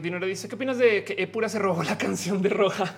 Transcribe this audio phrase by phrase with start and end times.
[0.00, 2.94] Dinero dice, ¿qué opinas de que Epura se robó la canción de Roja?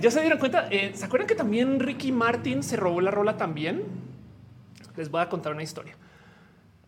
[0.00, 0.68] ya se dieron cuenta.
[0.70, 3.84] Eh, ¿Se acuerdan que también Ricky Martin se robó la rola también?
[4.96, 5.96] Les voy a contar una historia.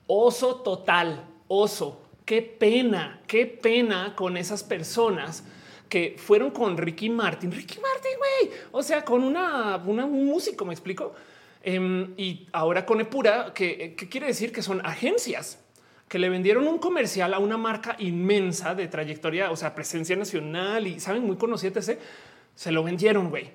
[0.06, 2.02] Oso total, oso.
[2.24, 5.44] Qué pena, qué pena con esas personas
[5.88, 7.52] que fueron con Ricky Martin.
[7.52, 8.58] Ricky Martin, güey.
[8.72, 11.14] O sea, con una, un músico, me explico.
[11.62, 15.65] Em, y ahora con Epura, que, que quiere decir que son agencias
[16.08, 20.86] que le vendieron un comercial a una marca inmensa de trayectoria, o sea, presencia nacional
[20.86, 23.50] y saben, muy conocida, se lo vendieron, güey.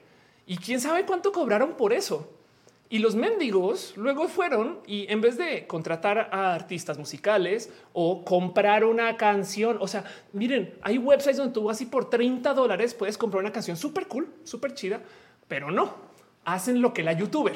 [0.46, 2.30] Y quién sabe cuánto cobraron por eso.
[2.90, 8.84] Y los mendigos luego fueron y en vez de contratar a artistas musicales o comprar
[8.84, 13.18] una canción, o sea, miren, hay websites donde tú vas y por 30 dólares puedes
[13.18, 15.00] comprar una canción súper cool, súper chida,
[15.48, 16.12] pero no
[16.44, 17.56] hacen lo que la youtuber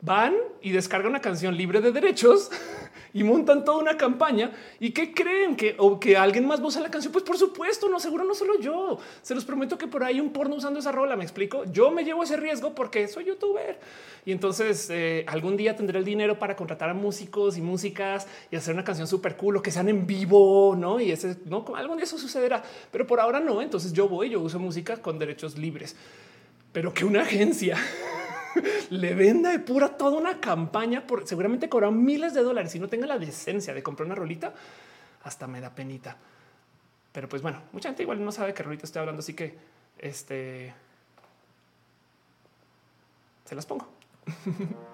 [0.00, 2.50] van y descargan una canción libre de derechos
[3.14, 4.50] y montan toda una campaña.
[4.80, 5.54] ¿Y qué creen?
[5.54, 7.12] ¿Que, o que alguien más usa la canción?
[7.12, 8.98] Pues por supuesto, no, seguro no solo yo.
[9.22, 11.64] Se los prometo que por ahí un porno usando esa rola, me explico.
[11.66, 13.78] Yo me llevo ese riesgo porque soy youtuber.
[14.26, 18.56] Y entonces eh, algún día tendré el dinero para contratar a músicos y músicas y
[18.56, 20.98] hacer una canción súper cool, o que sean en vivo, ¿no?
[20.98, 22.64] Y ese, no, algún día eso sucederá.
[22.90, 25.94] Pero por ahora no, entonces yo voy, yo uso música con derechos libres.
[26.72, 27.76] Pero que una agencia
[28.90, 32.88] le venda de pura toda una campaña por seguramente cobraron miles de dólares y no
[32.88, 34.54] tenga la decencia de comprar una rolita,
[35.22, 36.16] hasta me da penita.
[37.12, 39.56] Pero pues bueno, mucha gente igual no sabe que rolita estoy hablando, así que
[39.98, 40.74] este
[43.44, 43.88] se las pongo.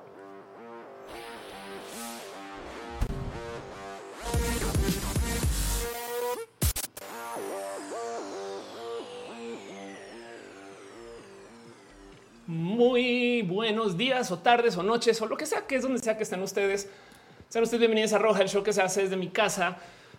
[13.70, 16.16] Muy buenos días o tardes o noches o lo que sea que es donde sea
[16.16, 16.88] que estén ustedes.
[17.48, 19.76] Sean ustedes bienvenidos a Roja, el show que se hace desde mi casa,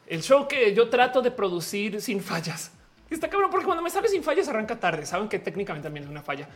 [0.08, 2.72] el show que yo trato de producir sin fallas.
[3.10, 5.06] Está cabrón porque cuando me sale sin fallas arranca tarde.
[5.06, 6.48] Saben que técnicamente también es una falla.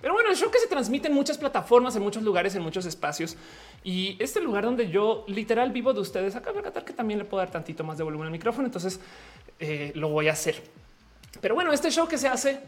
[0.00, 2.86] Pero bueno, el show que se transmite en muchas plataformas, en muchos lugares, en muchos
[2.86, 3.36] espacios.
[3.82, 7.40] Y este lugar donde yo literal vivo de ustedes, acá tratar que también le puedo
[7.40, 8.66] dar tantito más de volumen al micrófono.
[8.66, 9.00] Entonces
[9.58, 10.62] eh, lo voy a hacer.
[11.40, 12.60] Pero bueno, este show que se hace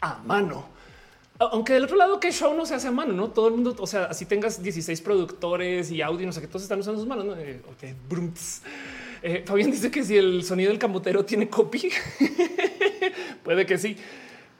[0.00, 0.77] a mano
[1.38, 3.74] aunque del otro lado, que show no se hace a mano, no todo el mundo.
[3.78, 7.08] O sea, así tengas 16 productores y audio, no sé qué, todos están usando sus
[7.08, 7.24] manos.
[7.24, 7.36] ¿no?
[7.36, 7.60] Eh,
[9.22, 11.90] eh, Fabián dice que si el sonido del camotero tiene copy,
[13.44, 13.96] puede que sí.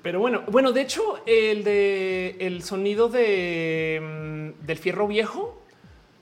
[0.03, 5.61] Pero bueno, bueno, de hecho, el de el sonido de mm, del fierro viejo,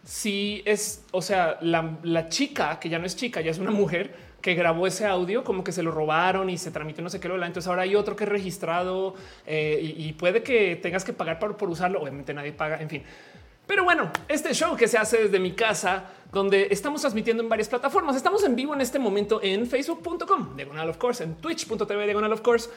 [0.02, 4.25] sí es, o sea, la chica que ya no es chica, ya es una mujer
[4.46, 7.26] que grabó ese audio, como que se lo robaron y se tramitó no sé qué.
[7.26, 11.56] Entonces ahora hay otro que es registrado eh, y, puede que tengas que pagar por,
[11.56, 12.00] por usarlo.
[12.00, 13.02] Obviamente nadie paga, en fin.
[13.66, 17.68] Pero bueno, este show que se hace desde mi casa, donde estamos transmitiendo en varias
[17.68, 18.14] plataformas.
[18.14, 22.40] Estamos en vivo en este momento en facebook.com, diagonal of course, en twitch.tv, diagonal of
[22.40, 22.70] course.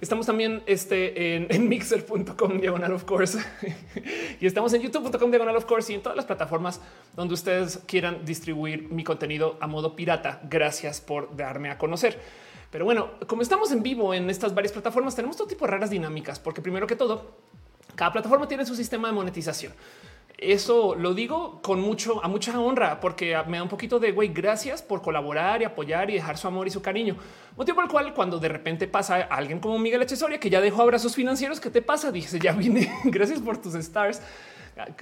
[0.00, 3.38] Estamos también este, en, mixer.com diagonal of course
[4.40, 6.80] y estamos en youtube.com diagonal of course y en todas las plataformas
[7.14, 10.40] donde ustedes quieran distribuir mi contenido a modo pirata.
[10.48, 12.18] Gracias por darme a conocer.
[12.70, 15.90] Pero bueno, como estamos en vivo en estas varias plataformas, tenemos todo tipo de raras
[15.90, 17.32] dinámicas, porque primero que todo,
[17.94, 19.72] cada plataforma tiene su sistema de monetización.
[20.40, 24.28] Eso lo digo con mucho, a mucha honra, porque me da un poquito de güey,
[24.28, 27.14] gracias por colaborar y apoyar y dejar su amor y su cariño.
[27.58, 30.80] Motivo por el cual, cuando de repente pasa alguien como Miguel Echesoria, que ya dejó
[30.80, 32.10] abrazos financieros, ¿qué te pasa?
[32.10, 34.22] Dice, ya vine, gracias por tus stars.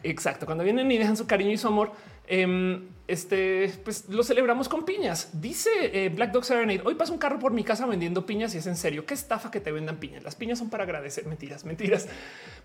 [0.02, 0.44] Exacto.
[0.44, 1.92] Cuando vienen y dejan su cariño y su amor,
[2.26, 5.40] em, este pues lo celebramos con piñas.
[5.40, 6.82] Dice eh, Black Dog Serenade.
[6.84, 9.06] Hoy pasa un carro por mi casa vendiendo piñas y es en serio.
[9.06, 10.24] Qué estafa que te vendan piñas.
[10.24, 11.26] Las piñas son para agradecer.
[11.26, 12.08] Mentiras, mentiras.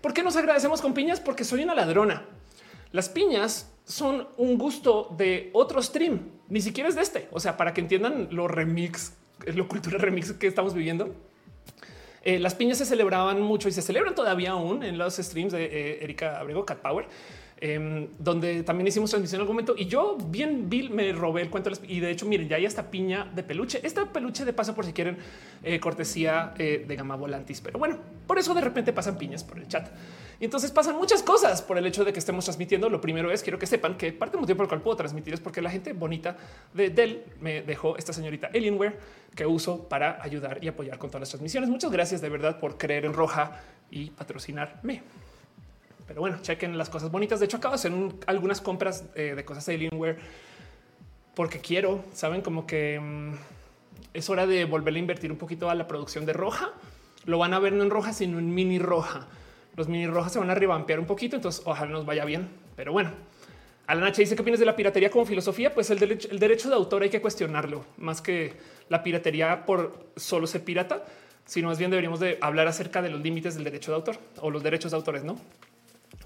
[0.00, 1.20] ¿Por qué nos agradecemos con piñas?
[1.20, 2.24] Porque soy una ladrona.
[2.94, 7.26] Las piñas son un gusto de otro stream, ni siquiera es de este.
[7.32, 9.14] O sea, para que entiendan lo remix,
[9.46, 11.12] lo cultura remix que estamos viviendo.
[12.22, 15.64] Eh, las piñas se celebraban mucho y se celebran todavía aún en los streams de
[15.64, 17.06] eh, Erika Abrego, Cat Power.
[17.66, 21.48] Em, donde también hicimos transmisión en algún momento y yo bien Bill me robé el
[21.48, 24.74] cuento y de hecho miren ya hay esta piña de peluche esta peluche de paso
[24.74, 25.16] por si quieren
[25.62, 27.96] eh, cortesía de gama volantis pero bueno
[28.26, 29.88] por eso de repente pasan piñas por el chat
[30.40, 32.90] y entonces pasan muchas cosas por el hecho de que estemos transmitiendo.
[32.90, 35.32] Lo primero es quiero que sepan que parte del motivo por el cual puedo transmitir
[35.32, 36.36] es porque la gente bonita
[36.72, 38.98] de Dell me dejó esta señorita Alienware
[39.34, 41.70] que uso para ayudar y apoyar con todas las transmisiones.
[41.70, 43.60] Muchas gracias de verdad por creer en Roja
[43.90, 45.02] y patrocinarme.
[46.06, 47.40] Pero bueno, chequen las cosas bonitas.
[47.40, 47.92] De hecho, acabo de hacer
[48.26, 50.18] algunas compras eh, de cosas de Alienware
[51.34, 53.32] porque quiero, saben, como que mm,
[54.12, 56.72] es hora de volver a invertir un poquito a la producción de Roja.
[57.24, 59.26] Lo van a ver no en Roja, sino en mini Roja
[59.76, 62.48] los mini rojas se van a revampear un poquito, entonces ojalá nos vaya bien.
[62.76, 63.10] Pero bueno,
[63.86, 65.74] Alan H dice que opinas de la piratería como filosofía.
[65.74, 68.54] Pues el derecho, el derecho de autor hay que cuestionarlo más que
[68.88, 71.04] la piratería por solo ser pirata,
[71.44, 74.50] sino más bien deberíamos de hablar acerca de los límites del derecho de autor o
[74.50, 75.38] los derechos de autores, no?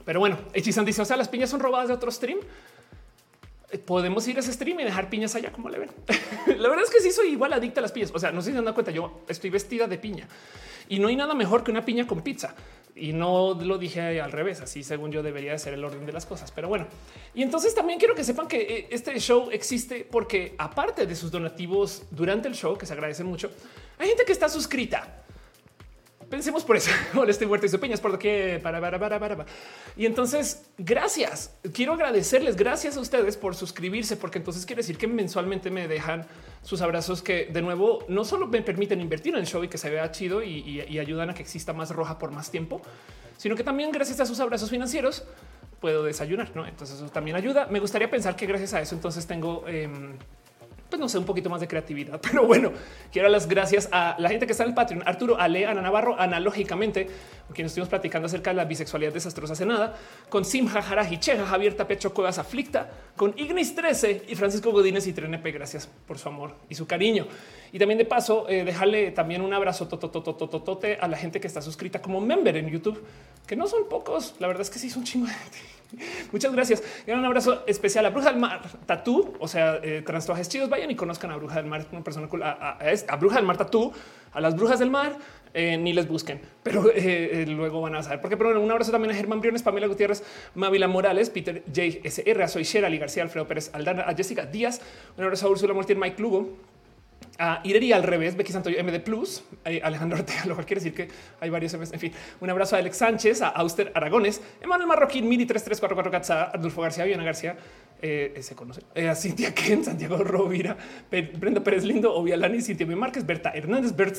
[0.09, 2.39] Pero bueno, Hechizan dice: O sea, las piñas son robadas de otro stream.
[3.71, 5.91] Eh, podemos ir a ese stream y dejar piñas allá como le ven.
[6.47, 8.11] la verdad es que sí soy igual adicta a las piñas.
[8.15, 8.91] O sea, no sé si se dan cuenta.
[8.91, 10.27] Yo estoy vestida de piña
[10.89, 12.55] y no hay nada mejor que una piña con pizza.
[12.97, 16.13] Y no lo dije al revés, así según yo debería de ser el orden de
[16.13, 16.53] las cosas.
[16.53, 16.87] Pero bueno,
[17.35, 21.31] y entonces también quiero que sepan que eh, este show existe porque aparte de sus
[21.31, 23.51] donativos durante el show, que se agradecen mucho,
[23.99, 25.27] hay gente que está suscrita
[26.29, 26.91] Pensemos por eso.
[27.15, 29.47] Hola, estoy muerto y su peñas por qué para, para, para, para.
[29.97, 31.55] Y entonces, gracias.
[31.73, 32.57] Quiero agradecerles.
[32.57, 36.27] Gracias a ustedes por suscribirse, porque entonces quiere decir que mensualmente me dejan
[36.63, 39.79] sus abrazos que de nuevo no solo me permiten invertir en el show y que
[39.79, 42.83] se vea chido y, ayudan a que exista más roja por más tiempo,
[43.37, 45.25] sino que también gracias a sus abrazos financieros
[45.81, 46.55] puedo desayunar.
[46.55, 46.67] ¿no?
[46.67, 47.69] Entonces eso también ayuda.
[47.71, 50.19] Me gustaría pensar que gracias a eso entonces tengo em,
[50.89, 52.21] pues no sé, un poquito más de creatividad.
[52.23, 52.73] Pero bueno,
[53.13, 55.83] quiero dar las gracias a la gente que está en el Patreon, Arturo, Ale, Ana
[55.83, 57.07] Navarro, analógicamente,
[57.47, 59.97] con quien estuvimos platicando acerca de la bisexualidad desastrosa hace nada,
[60.29, 65.13] con Simja Jaraji, Cheja, Javier Tapecho Cuevas Aflicta, con Ignis 13 y Francisco Godínez y
[65.13, 65.53] Trenepe.
[65.53, 67.27] Gracias por su amor y su cariño.
[67.73, 71.61] Y también de paso, eh, dejarle también un abrazo totototototote a la gente que está
[71.61, 73.03] suscrita como member en YouTube,
[73.47, 74.35] que no son pocos.
[74.39, 75.59] La verdad es que sí son chingo gente.
[76.33, 76.83] Muchas gracias.
[77.07, 80.05] Y un abrazo especial a Bruja del Mar Tatú, o sea, eh,
[80.49, 80.69] chidos.
[80.79, 83.57] Vayan y conozcan a Bruja del Mar, una persona cool, a, a, Bruja del Mar
[83.57, 83.93] Tatú,
[84.31, 85.17] a las Brujas del Mar.
[85.55, 88.37] Eh, ni les busquen, pero eh, eh, luego van a saber por qué.
[88.37, 90.23] Pero un abrazo también a Germán Briones, Pamela Gutiérrez,
[90.55, 91.83] Mávila Morales, Peter J.
[92.05, 94.81] S.R., a Soy Sherali García, Alfredo Pérez Aldana, a Jessica Díaz,
[95.17, 96.51] un abrazo a Úrsula Mortier, Mike Lugo,
[97.39, 100.95] a Ireri al revés, Becky Santoyo MD Plus, eh, Alejandro Ortega, lo cual quiere decir
[100.95, 101.09] que
[101.41, 101.93] hay varios MDs.
[101.93, 106.51] En fin, un abrazo a Alex Sánchez, a Auster Aragones, Emanuel Marroquín, Miri 3344 Katza,
[106.51, 107.57] Adolfo García, Viana García,
[108.03, 110.77] eh, eh, se conoce, a Cintia Ken, Santiago Rovira,
[111.11, 112.97] Brenda Pérez Lindo, Ovialani, Cintia B.
[112.97, 114.17] Márquez, Berta Hernández, Bert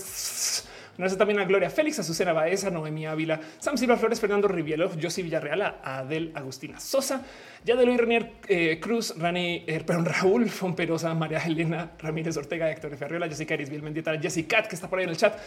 [0.99, 4.91] Gracias también a Gloria Félix, a Susana Baeza, Noemí Ávila, Sam Silva Flores, Fernando Rivielo,
[5.01, 7.23] José Villarreal, a Adel Agustina Sosa,
[7.63, 12.69] ya de Luis Renier eh, Cruz, Rani, eh, perdón, Raúl Fomperosa, María Elena Ramírez Ortega,
[12.69, 15.39] Héctor Ferriola, Jessica Erisbiel Mendita, Jessica que está por ahí en el chat.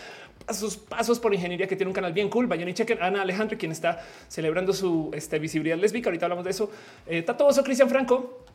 [0.47, 2.47] Pasos, pasos por ingeniería, que tiene un canal bien cool.
[2.47, 3.03] Vayan y chequen.
[3.03, 6.09] Ana Alejandro, quien está celebrando su este, visibilidad lésbica.
[6.09, 6.71] Ahorita hablamos de eso.
[7.07, 8.47] Eh, Tatoso, Cristian Franco,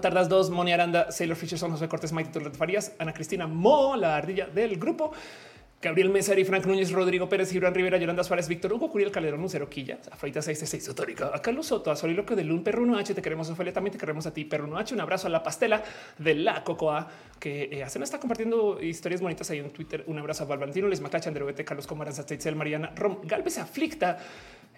[0.00, 4.46] Tardas 2, Moni Aranda, Sailor Fisherson, José Cortés, Maite Farías, Ana Cristina Mo, la ardilla
[4.46, 5.12] del grupo.
[5.80, 9.68] Gabriel Mesari, Frank Núñez, Rodrigo Pérez, Gibran Rivera, Yolanda Suárez, Víctor Hugo, Curiel Calderón, Lucero
[9.68, 13.48] Quilla, Afroita 66, Autórica, a Carlos Soto, a Soliloquio de Lun, Perruno H, te queremos,
[13.48, 15.84] Ofelia, también te queremos a ti, Perruno H, un abrazo a la pastela
[16.18, 17.06] de la Cocoa,
[17.38, 21.00] que eh, hacen está compartiendo historias bonitas ahí en Twitter, un abrazo a Valvantino, Les
[21.00, 24.18] Macacha, André Carlos Comaranza, Teitzel, Mariana, Rom, Galvez Aflicta,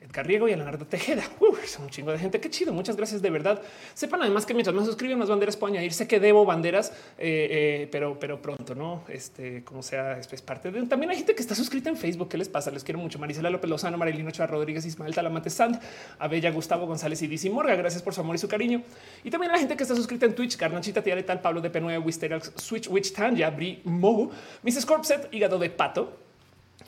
[0.01, 1.23] Edgar Riego y Leonardo Tejeda.
[1.65, 2.41] es un chingo de gente.
[2.41, 2.73] Qué chido.
[2.73, 3.61] Muchas gracias de verdad.
[3.95, 5.93] Sepan además que mientras más suscriben, más banderas puedo añadir.
[5.93, 9.05] Sé que debo banderas, eh, eh, pero, pero pronto, no?
[9.09, 12.29] Este, como sea, es, parte de también hay gente que está suscrita en Facebook.
[12.29, 12.71] ¿Qué les pasa?
[12.71, 13.19] Les quiero mucho.
[13.19, 15.79] Marisela López Lozano, Marilino Ochoa Rodríguez, Ismael Talamante Sand,
[16.19, 17.75] Abella Gustavo González y Dizzy Morga.
[17.75, 18.83] Gracias por su amor y su cariño.
[19.23, 22.05] Y también la gente que está suscrita en Twitch, Carnachita, Tía Tal, Pablo de P9,
[22.05, 24.31] Wisteria, Switch, Witch Tanya, Bri Mogu,
[24.63, 24.87] Mrs.
[24.87, 26.30] Corpset, Hígado de Pato,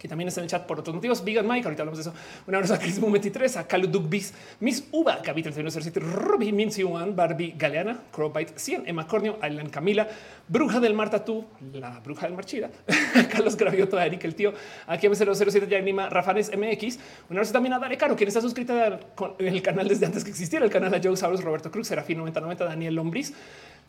[0.03, 1.25] que también está en el chat por otros motivos.
[1.25, 2.13] Vegan Mike, ahorita hablamos de eso.
[2.49, 7.13] Un abrazo a Chris 23, a Calu Bis, Miss Uva, Gaby 3107, Ruby Mincy One,
[7.13, 10.09] Barbie Galeana, Crowbite 100, Emma Cornio, Ailan Camila,
[10.49, 12.69] Bruja del Mar Tatú, la Bruja del Mar Chida,
[13.31, 14.53] Carlos Gravioto, Eric el tío,
[14.89, 16.99] aquí M007 ya anima, Rafanes MX.
[17.31, 18.99] Un abrazo también a Dale Caro, quien está suscrita
[19.39, 22.19] en el canal desde antes que existiera el canal a Joe Saurus, Roberto Cruz, Serafín
[22.19, 23.33] 9090, Daniel Lombris.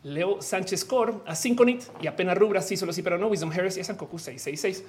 [0.03, 3.77] Leo Sánchez Core, a Synconit y apenas Rubra, sí, solo sí, pero no, Wisdom Harris
[3.77, 4.83] y a Sankoku 666.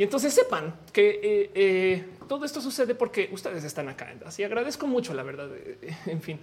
[0.00, 4.14] Y entonces sepan que eh, eh, todo esto sucede porque ustedes están acá.
[4.24, 5.50] Así agradezco mucho, la verdad.
[5.54, 6.40] Eh, en fin,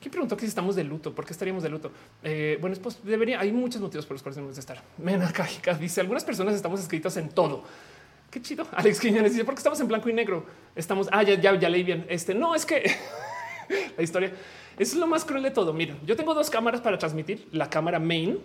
[0.00, 1.12] ¿quién preguntó que si estamos de luto?
[1.12, 1.90] ¿Por qué estaríamos de luto?
[2.60, 4.80] bueno, pues debería, hay muchos motivos por los cuales debemos de estar.
[4.98, 5.32] Mena
[5.80, 7.64] dice, algunas personas estamos escritas en todo.
[8.30, 8.68] Qué chido.
[8.72, 10.46] Alex Quiñones dice, porque estamos en blanco y negro.
[10.76, 12.06] Estamos, ah, ya, ya, ya leí bien.
[12.08, 12.88] Este, no, es que
[13.96, 14.32] la historia,
[14.78, 15.72] es lo más cruel de todo.
[15.72, 17.48] Miren, yo tengo dos cámaras para transmitir.
[17.50, 18.38] La cámara main,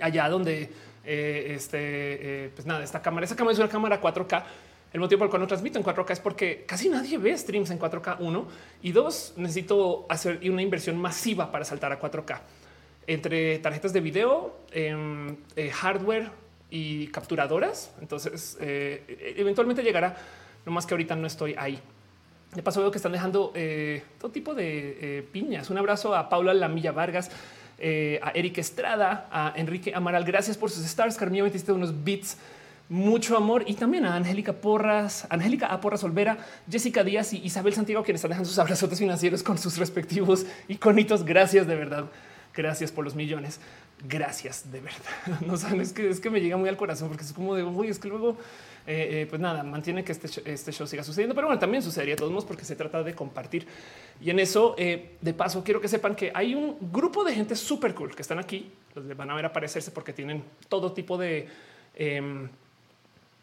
[0.00, 0.68] allá donde
[1.10, 4.44] eh, este, eh, pues nada, esta cámara, esa cámara es una cámara 4K.
[4.92, 7.70] El motivo por el cual no transmito en 4K es porque casi nadie ve streams
[7.70, 8.16] en 4K.
[8.20, 8.46] Uno
[8.82, 12.40] y dos, necesito hacer una inversión masiva para saltar a 4K
[13.06, 16.30] entre tarjetas de video, em, eh, hardware
[16.68, 17.94] y capturadoras.
[18.02, 20.14] Entonces, eventualmente llegará,
[20.66, 21.80] no más que ahorita no estoy ahí.
[22.54, 23.54] De paso, veo que están dejando
[24.18, 25.70] todo tipo de piñas.
[25.70, 27.30] Un abrazo a Paula Lamilla Vargas,
[27.78, 30.24] eh, a Eric Estrada, a Enrique Amaral.
[30.24, 31.16] Gracias por sus stars.
[31.16, 32.36] Carmilla metiste unos beats
[32.88, 35.80] mucho amor y también a Angélica Porras, Angélica A.
[35.80, 36.38] Porras Olvera,
[36.70, 41.24] Jessica Díaz y Isabel Santiago, quienes están dejando sus abrazos financieros con sus respectivos iconitos.
[41.24, 42.06] Gracias de verdad.
[42.54, 43.60] Gracias por los millones.
[44.08, 45.40] Gracias de verdad.
[45.46, 47.62] No saben, es que es que me llega muy al corazón porque es como de
[47.62, 48.36] uy, es que luego,
[48.90, 52.14] eh, eh, pues nada, mantiene que este, este show siga sucediendo, pero bueno, también sucedería
[52.14, 53.66] de todos modos porque se trata de compartir.
[54.18, 57.54] Y en eso, eh, de paso, quiero que sepan que hay un grupo de gente
[57.54, 58.72] súper cool que están aquí.
[58.94, 61.48] Los van a ver aparecerse porque tienen todo tipo de
[61.96, 62.48] em,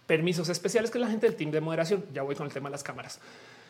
[0.08, 2.04] permisos especiales que es la gente del team de moderación.
[2.12, 3.20] Ya voy con el tema de las cámaras.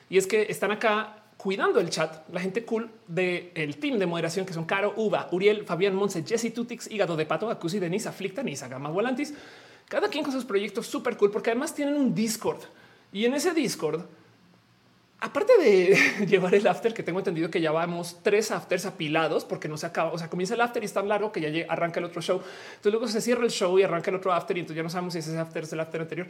[0.10, 4.06] Y es que están acá cuidando el chat, la gente cool del el team de
[4.06, 8.08] moderación que son Caro, Uva, Uriel, Fabián Monse, Jesse Tutix, Hígado de Pato, Acusi, Denise,
[8.08, 9.34] Aflicta, Nisa, Gama, Volantis,
[9.88, 12.62] cada quien con sus proyectos súper cool, porque además tienen un Discord
[13.16, 14.02] y en ese Discord,
[15.22, 19.70] aparte de llevar el after, que tengo entendido que ya vamos tres afters apilados porque
[19.70, 22.02] no se acaba, o sea, comienza el after y es tan largo que ya arranca
[22.02, 22.42] el otro show.
[22.72, 24.90] Entonces luego se cierra el show y arranca el otro after y entonces ya no
[24.90, 26.28] sabemos si ese after es el after anterior.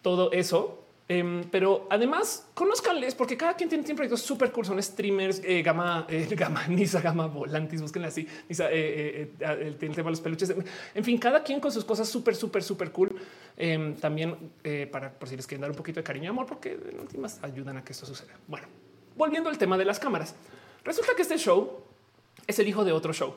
[0.00, 4.66] Todo eso Em, pero además conozcanles porque cada quien tiene, tiene proyectos súper cool.
[4.66, 8.26] Son streamers, eh, gama, eh, gama, Nisa, gama volantis, búsquenle así.
[8.48, 10.52] Nisa, eh, el, tema de los peluches.
[10.94, 13.14] En fin, cada quien con sus cosas súper, súper, súper cool.
[13.56, 14.36] Em, también
[14.90, 17.42] para por si les quieren dar un poquito de cariño y amor, porque en últimas
[17.42, 18.34] ayudan a que esto suceda.
[18.48, 18.66] Bueno,
[19.16, 20.34] volviendo al tema de las cámaras,
[20.84, 21.84] resulta que este show
[22.46, 23.36] es el hijo de otro show.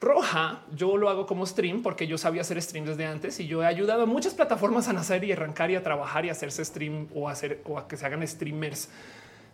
[0.00, 3.62] Roja, yo lo hago como stream porque yo sabía hacer stream desde antes y yo
[3.62, 7.08] he ayudado a muchas plataformas a nacer y arrancar y a trabajar y hacerse stream
[7.14, 8.88] o hacer o a que se hagan streamers.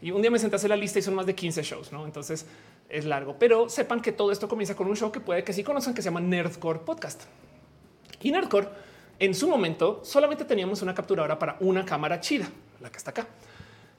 [0.00, 1.90] Y un día me senté a hacer la lista y son más de 15 shows,
[1.90, 2.04] ¿no?
[2.04, 2.46] Entonces
[2.88, 5.64] es largo, pero sepan que todo esto comienza con un show que puede que sí
[5.64, 7.24] conozcan que se llama Nerdcore Podcast.
[8.22, 8.68] Y Nerdcore
[9.18, 12.48] en su momento solamente teníamos una capturadora para una cámara chida,
[12.80, 13.26] la que está acá.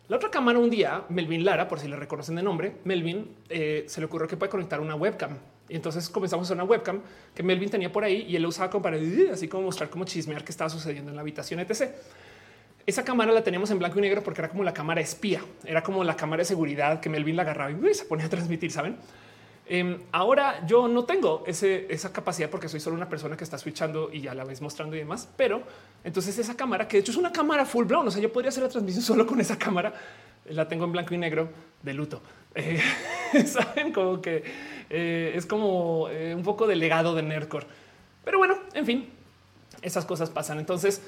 [0.08, 3.84] La otra cámara un día, Melvin Lara, por si le reconocen de nombre, Melvin eh,
[3.90, 5.38] se le ocurrió que puede conectar una webcam
[5.76, 7.02] entonces comenzamos a una webcam
[7.36, 8.98] que Melvin tenía por ahí y él lo usaba como para
[9.32, 11.92] así como mostrar cómo chismear qué estaba sucediendo en la habitación, etc.
[12.86, 15.84] Esa cámara la teníamos en blanco y negro porque era como la cámara espía, era
[15.84, 18.98] como la cámara de seguridad que Melvin la agarraba y se ponía a transmitir, ¿saben?
[19.70, 24.10] Em, ahora yo no tengo esa capacidad porque soy solo una persona que está switchando
[24.14, 25.62] y a la vez mostrando y demás, pero
[26.06, 28.50] entonces esa cámara, que de hecho es una cámara full blown, o sea, yo podría
[28.50, 29.94] hacer la transmisión solo con esa cámara,
[30.46, 31.50] la tengo en blanco y negro
[31.84, 32.22] de luto.
[32.60, 32.82] Eh,
[33.46, 34.44] Saben como que
[34.90, 37.68] eh, es como eh, un poco de legado de Nerdcore.
[38.24, 39.10] Pero bueno, en fin,
[39.82, 40.60] esas cosas pasan.
[40.60, 41.02] Entonces,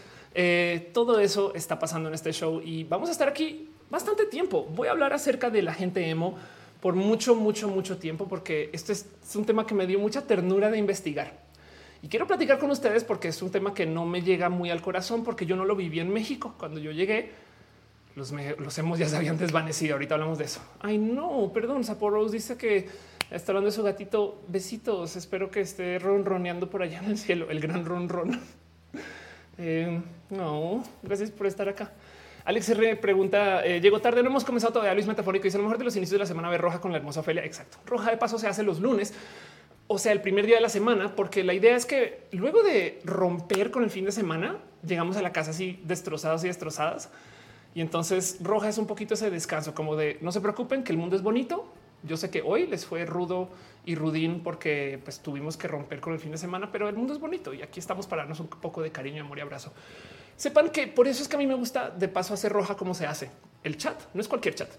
[0.93, 4.67] todo eso está pasando en este show y vamos a estar aquí bastante tiempo.
[4.75, 6.37] Voy a hablar acerca de la gente emo
[6.81, 9.05] por mucho, mucho, mucho tiempo, porque este es,
[9.35, 11.33] un tema que me dio mucha ternura de investigar.
[12.01, 14.81] Y quiero platicar con ustedes porque es un tema que no me llega muy al
[14.81, 16.55] corazón, porque yo no lo viví en México.
[16.57, 17.31] Cuando yo llegué,
[18.15, 19.95] los, los hemos ya se habían desvanecido.
[19.95, 20.61] Ahorita hablamos de eso.
[20.79, 21.83] Ay, no, perdón.
[21.83, 22.87] Saporos dice que
[23.31, 24.41] está hablando de su gatito.
[24.47, 25.15] Besitos.
[25.15, 27.49] Espero que esté ronroneando por allá en el cielo.
[27.49, 28.39] El gran ronron.
[29.61, 31.91] Eh, no, gracias por estar acá.
[32.45, 34.93] Alex R pregunta: eh, Llegó tarde, no hemos comenzado todavía.
[34.93, 36.91] Luis Metafórico dice: A lo mejor de los inicios de la semana ve roja con
[36.91, 37.43] la hermosa Ofelia.
[37.43, 37.77] Exacto.
[37.85, 39.13] Roja de paso se hace los lunes,
[39.87, 43.01] o sea, el primer día de la semana, porque la idea es que luego de
[43.03, 47.09] romper con el fin de semana, llegamos a la casa así destrozados y destrozadas.
[47.75, 50.97] Y entonces roja es un poquito ese descanso, como de no se preocupen que el
[50.97, 51.67] mundo es bonito.
[52.03, 53.49] Yo sé que hoy les fue rudo
[53.85, 57.13] y rudín porque pues, tuvimos que romper con el fin de semana, pero el mundo
[57.13, 59.73] es bonito y aquí estamos para darnos un poco de cariño, amor y abrazo.
[60.35, 62.93] Sepan que por eso es que a mí me gusta de paso hacer roja como
[62.93, 63.29] se hace.
[63.63, 64.69] El chat no es cualquier chat.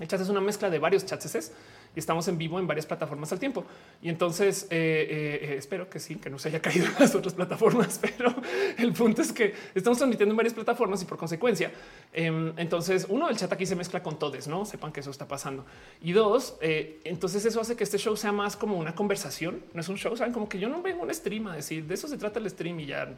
[0.00, 1.52] El chat es una mezcla de varios chats
[1.94, 3.64] y estamos en vivo en varias plataformas al tiempo.
[4.02, 7.14] Y entonces eh, eh, eh, espero que sí, que no se haya caído en las
[7.14, 8.34] otras plataformas, pero
[8.78, 11.72] el punto es que estamos transmitiendo en varias plataformas y por consecuencia,
[12.12, 15.26] em, entonces uno, el chat aquí se mezcla con todos, no sepan que eso está
[15.26, 15.64] pasando.
[16.00, 19.88] Y dos, entonces eso hace que este show sea más como una conversación, no es
[19.88, 22.16] un show, saben como que yo no vengo un stream a decir de eso se
[22.16, 23.08] trata el stream y ya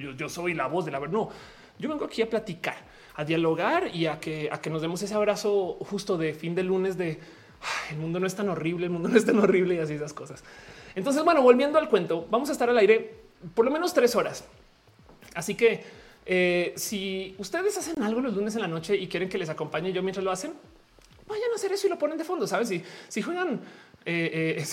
[0.00, 1.12] yo, yo soy la voz de la verdad.
[1.12, 1.30] No,
[1.78, 2.76] yo vengo aquí a platicar,
[3.14, 6.62] a dialogar y a que, a que nos demos ese abrazo justo de fin de
[6.62, 7.18] lunes de
[7.90, 10.12] el mundo no es tan horrible, el mundo no es tan horrible y así esas
[10.12, 10.42] cosas.
[10.94, 13.14] Entonces, bueno, volviendo al cuento, vamos a estar al aire
[13.54, 14.44] por lo menos tres horas.
[15.34, 15.82] Así que
[16.26, 19.92] eh, si ustedes hacen algo los lunes en la noche y quieren que les acompañe
[19.92, 20.52] yo mientras lo hacen,
[21.26, 22.46] vayan a hacer eso y lo ponen de fondo.
[22.46, 22.68] Sabes
[23.08, 23.60] si, juegan,
[24.04, 24.64] eh, eh,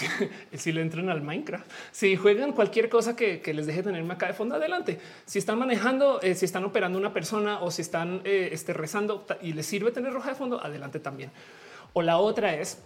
[0.57, 4.33] si, le entran al Minecraft, si juegan cualquier cosa que, les deje tenerme acá de
[4.33, 4.99] fondo, adelante.
[5.25, 9.65] Si están manejando, si están operando una persona o si están este, rezando y les
[9.65, 11.31] sirve tener roja de fondo, adelante también.
[11.93, 12.81] O la otra es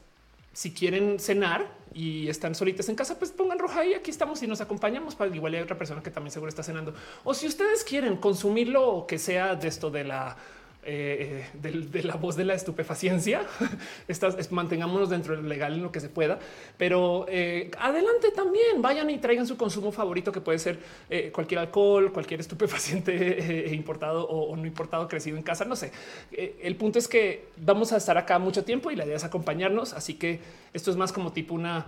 [0.53, 4.48] si quieren cenar y están solitas en casa, pues pongan roja y aquí estamos y
[4.48, 6.93] nos acompañamos para igual hay otra persona que también seguro está cenando.
[7.24, 10.38] O si ustedes quieren consumir lo que sea de esto de la
[10.83, 13.43] eh, de, la voz de la estupefaciencia.
[14.07, 16.39] Estas, mantengámonos dentro del legal en lo que se pueda,
[16.77, 21.59] pero eh, adelante también vayan y traigan su consumo favorito, que puede ser eh, cualquier
[21.59, 25.65] alcohol, cualquier estupefaciente importado o, no importado, crecido en casa.
[25.65, 25.91] No sé.
[26.31, 29.93] el punto es que vamos a estar acá mucho tiempo y la idea es acompañarnos.
[29.93, 30.39] Así que
[30.73, 31.85] esto es más como tipo una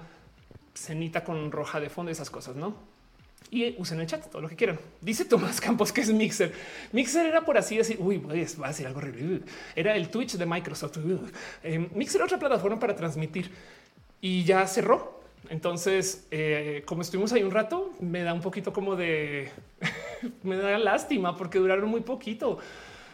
[0.76, 2.93] cenita con roja de fondo, esas cosas, no?
[3.54, 4.80] Y usen el chat todo lo que quieran.
[5.00, 6.52] Dice Tomás Campos que es Mixer.
[6.92, 8.32] Mixer era por así decir, uy, va
[8.66, 9.42] a decir algo horrible.
[9.76, 10.98] Era el Twitch de Microsoft.
[11.64, 13.52] Eh, Mixer era otra plataforma para transmitir
[14.20, 15.22] y ya cerró.
[15.50, 19.52] Entonces, eh, como estuvimos ahí un rato, me da un poquito como de
[20.44, 22.58] me da lástima porque duraron muy poquito.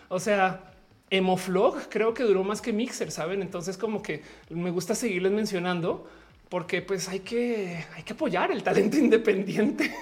[0.08, 0.72] O sea,
[1.10, 3.42] Emoflog creo que duró más que Mixer, saben?
[3.42, 6.08] Entonces, como que me gusta seguirles mencionando
[6.50, 9.94] porque pues hay que, hay que apoyar el talento independiente.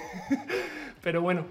[1.02, 1.46] Pero bueno,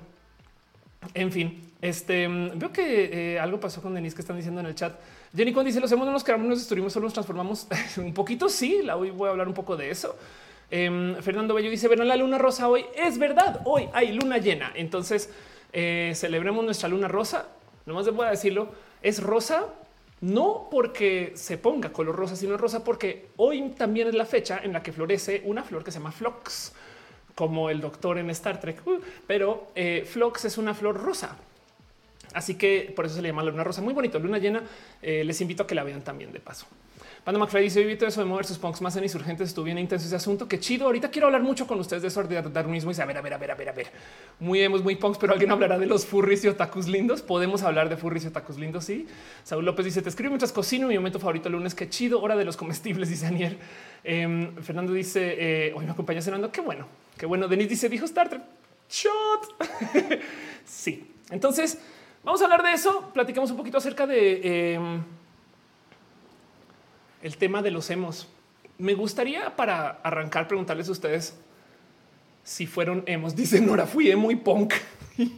[1.15, 4.75] en fin, este veo que eh, algo pasó con Denise que están diciendo en el
[4.75, 4.99] chat.
[5.35, 7.67] Jenny cuando dice los hemos no nos quedamos, nos destruimos, solo nos transformamos
[7.99, 8.49] un poquito.
[8.49, 10.17] Sí, la hoy voy a hablar un poco de eso.
[10.71, 12.87] Em, Fernando Bello dice: Ven la luna rosa hoy.
[12.97, 14.73] Es verdad, hoy hay luna llena.
[14.75, 15.31] Entonces
[15.73, 17.49] eh, celebremos nuestra luna rosa.
[17.85, 18.73] Nomás les voy a decirlo:
[19.03, 19.67] es rosa
[20.27, 24.73] no porque se ponga color rosa, sino rosa porque hoy también es la fecha en
[24.73, 26.73] la que florece una flor que se llama Flox,
[27.37, 31.37] como el doctor en Star Trek, uh, pero eh, Flox es una flor rosa.
[32.35, 33.81] Así que por eso se le llama luna rosa.
[33.83, 34.63] Muy bonito, luna llena.
[35.01, 36.67] Eh, les invito a que la vean también de paso.
[37.27, 39.49] Panda McFly dice: Viví todo eso de mover sus punks más en insurgentes.
[39.49, 40.47] Estuvo bien intenso ese asunto.
[40.47, 40.87] Qué chido.
[40.87, 43.35] Ahorita quiero hablar mucho con ustedes de eso de darwinismo y a ver, a ver,
[43.35, 43.89] a ver, a ver, a ver.
[44.39, 47.23] Muy hemos muy punks, pero alguien hablará de los furries y otakus lindos.
[47.23, 48.85] Podemos hablar de furries y otakus lindos.
[48.85, 49.09] Sí.
[49.43, 50.87] Saúl López dice: Te escribo mientras cocino.
[50.87, 51.75] Mi momento favorito el lunes.
[51.75, 52.23] Qué chido.
[52.23, 53.59] Hora de los comestibles, dice Daniel.
[54.05, 56.53] Em, Fernando dice: eh, Hoy me acompaña cenando.
[56.53, 56.87] Qué bueno,
[57.19, 57.49] qué bueno.
[57.49, 58.43] Denis dice: Dijo Star Trek.
[58.89, 59.67] Shot.
[60.65, 61.13] sí.
[61.31, 61.77] Entonces,
[62.23, 63.11] vamos a hablar de eso.
[63.13, 64.75] Platicamos un poquito acerca de.
[64.75, 65.03] Em,
[67.27, 68.29] el tema de los hemos.
[68.79, 71.37] Me gustaría para arrancar preguntarles a ustedes
[72.45, 73.35] si fueron hemos.
[73.43, 74.75] Dicen Nora, fui emo y punk.
[75.19, 75.35] ay,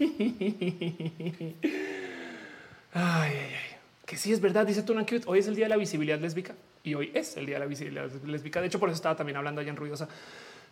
[2.92, 3.68] ay, ay.
[4.04, 5.23] Que sí es verdad, dice Tuna Cute.
[5.26, 6.54] Hoy es el día de la visibilidad lésbica
[6.85, 8.61] y hoy es el día de la visibilidad lésbica.
[8.61, 10.09] De hecho, por eso estaba también hablando allá en Ruidosa.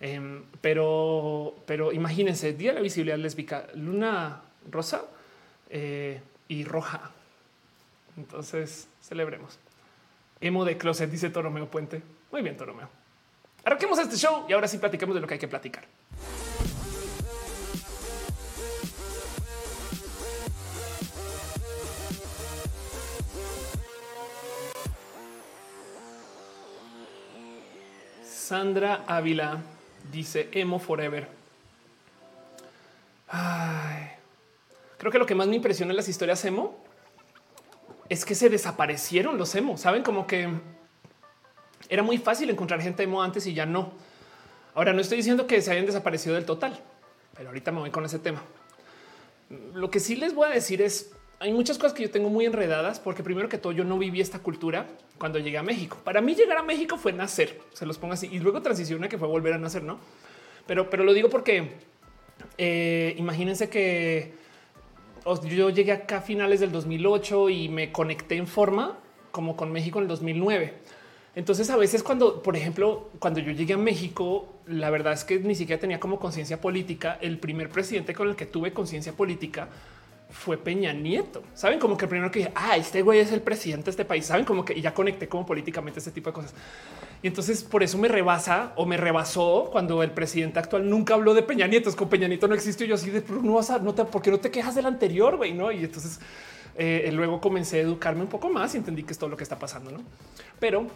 [0.00, 5.06] Em, pero, pero imagínense, día de la visibilidad lésbica, luna rosa
[5.70, 7.10] eh, y roja.
[8.18, 9.58] Entonces, celebremos.
[10.40, 12.02] Emo de closet, dice Toromeo Puente.
[12.30, 12.88] Muy bien, Toromeo.
[13.64, 15.84] Arranquemos este show y ahora sí platicamos de lo que hay que platicar.
[28.24, 29.60] Sandra Ávila
[30.12, 31.26] dice emo forever.
[34.98, 36.85] Creo que lo que más me impresiona en las historias emo
[38.08, 39.76] es que se desaparecieron los emo.
[39.76, 40.48] Saben como que
[41.88, 43.92] era muy fácil encontrar gente emo antes y ya no.
[44.74, 46.78] Ahora no estoy diciendo que se hayan desaparecido del total,
[47.36, 48.42] pero ahorita me voy con ese tema.
[49.74, 52.46] Lo que sí les voy a decir es hay muchas cosas que yo tengo muy
[52.46, 54.86] enredadas porque primero que todo yo no viví esta cultura
[55.18, 55.98] cuando llegué a México.
[56.02, 59.18] Para mí llegar a México fue nacer, se los pongo así y luego transiciona que
[59.18, 59.98] fue volver a nacer, no?
[60.66, 61.72] Pero, pero lo digo porque
[62.58, 64.34] eh, imagínense que
[65.44, 68.98] yo llegué acá a finales del 2008 y me conecté en forma
[69.30, 70.74] como con México en el 2009.
[71.34, 75.38] Entonces a veces cuando, por ejemplo, cuando yo llegué a México, la verdad es que
[75.38, 77.18] ni siquiera tenía como conciencia política.
[77.20, 79.68] El primer presidente con el que tuve conciencia política
[80.30, 81.42] fue Peña Nieto.
[81.54, 84.04] Saben como que el primero que dije, ah, este güey es el presidente de este
[84.04, 84.26] país.
[84.26, 86.54] Saben como que ya conecté como políticamente este tipo de cosas.
[87.22, 91.34] Y entonces por eso me rebasa o me rebasó cuando el presidente actual nunca habló
[91.34, 91.88] de Peña Nieto.
[91.88, 92.86] Es como Peña Nieto no existe.
[92.86, 95.52] yo así de no vas a, no te, porque no te quejas del anterior, güey,
[95.52, 95.70] no?
[95.70, 96.20] Y entonces
[96.76, 99.44] eh, luego comencé a educarme un poco más y entendí que es todo lo que
[99.44, 100.02] está pasando, no?
[100.58, 100.86] Pero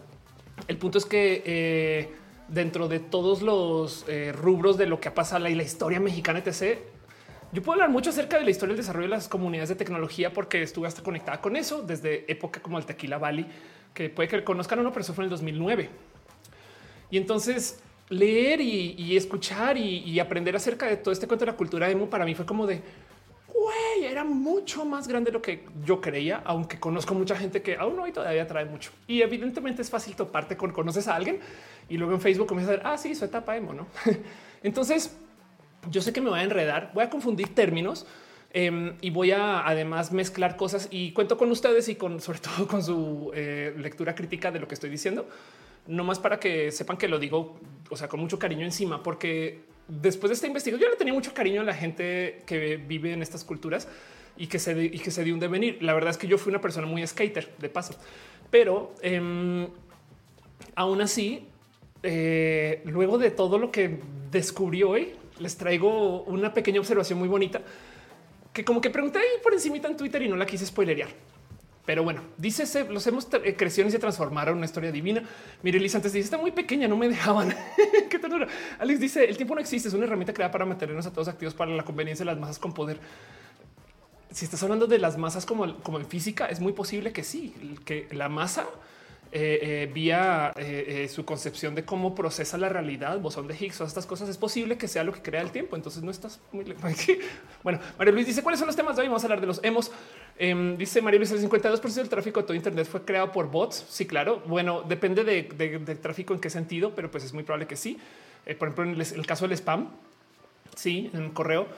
[0.69, 2.13] el punto es que eh,
[2.49, 6.43] dentro de todos los eh, rubros de lo que ha pasado y la historia mexicana,
[6.45, 6.79] etc.,
[7.53, 10.33] yo puedo hablar mucho acerca de la historia del desarrollo de las comunidades de tecnología
[10.33, 13.47] porque estuve hasta conectada con eso desde época como el Tequila Valley,
[13.93, 15.91] que puede que conozcan o no, pero eso fue en el 2009.
[17.11, 21.91] Y entonces leer y, escuchar y, aprender acerca de todo este cuento de la cultura
[21.91, 22.83] emo para mí fue como de
[23.53, 27.77] güey, era mucho más grande de lo que yo creía, aunque conozco mucha gente que
[27.77, 28.91] aún hoy todavía trae mucho.
[29.07, 31.41] Y evidentemente es fácil toparte con conoces a alguien
[31.89, 33.87] y luego en Facebook comienzas a ver, ah, sí, su etapa emo, no?
[34.63, 35.17] Entonces,
[35.91, 38.07] yo sé que me voy a enredar, voy a confundir términos.
[38.53, 42.67] Em, y voy a además mezclar cosas y cuento con ustedes y con sobre todo
[42.67, 45.29] con su eh, lectura crítica de lo que estoy diciendo
[45.87, 47.59] no más para que sepan que lo digo,
[47.91, 51.35] o sea, con mucho cariño encima, porque después de esta investigación yo le tenía mucho
[51.35, 53.89] cariño a la gente que vive en estas culturas
[54.37, 55.83] y que se, y que se dio un devenir.
[55.83, 57.95] La verdad es que yo fui una persona muy skater de paso,
[58.51, 59.69] pero eh,
[60.75, 61.47] aún así,
[62.03, 63.99] eh, luego de todo lo que
[64.31, 67.61] descubrí hoy, les traigo una pequeña observación muy bonita
[68.53, 71.09] que como que pregunté por encima en Twitter y no la quise spoilerear.
[71.87, 75.23] Pero bueno, dice los hemos eh, crecido y se transformaron una historia divina.
[75.63, 77.55] Mire, Liz antes dice está muy pequeña, no me dejaban.
[78.11, 78.47] Qué ternura.
[78.79, 81.55] Alex dice el tiempo no existe, es una herramienta creada para mantenernos a todos activos
[81.55, 83.01] para la conveniencia de las masas con poder.
[84.31, 87.55] Si estás hablando de las masas como, como en física, es muy posible que sí,
[87.85, 88.67] que la masa
[89.33, 93.93] eh, eh, vía eh, su concepción de cómo procesa la realidad, bosón de Higgs, todas
[93.93, 95.77] estas cosas, es posible que sea lo que crea el tiempo.
[95.77, 96.65] Entonces no estás muy.
[97.63, 99.09] Bueno, María Luis dice cuáles son los temas de hoy.
[99.09, 99.93] Vamos a hablar de los hemos.
[100.37, 103.87] Em, dice María Luis, el 52% del tráfico de todo Internet fue creado por bots.
[103.89, 104.43] Sí, claro.
[104.47, 107.99] Bueno, depende de, del tráfico en qué sentido, pero pues es muy probable que sí.
[108.59, 109.91] por ejemplo, en el, caso del spam,
[110.75, 111.69] sí, en correo.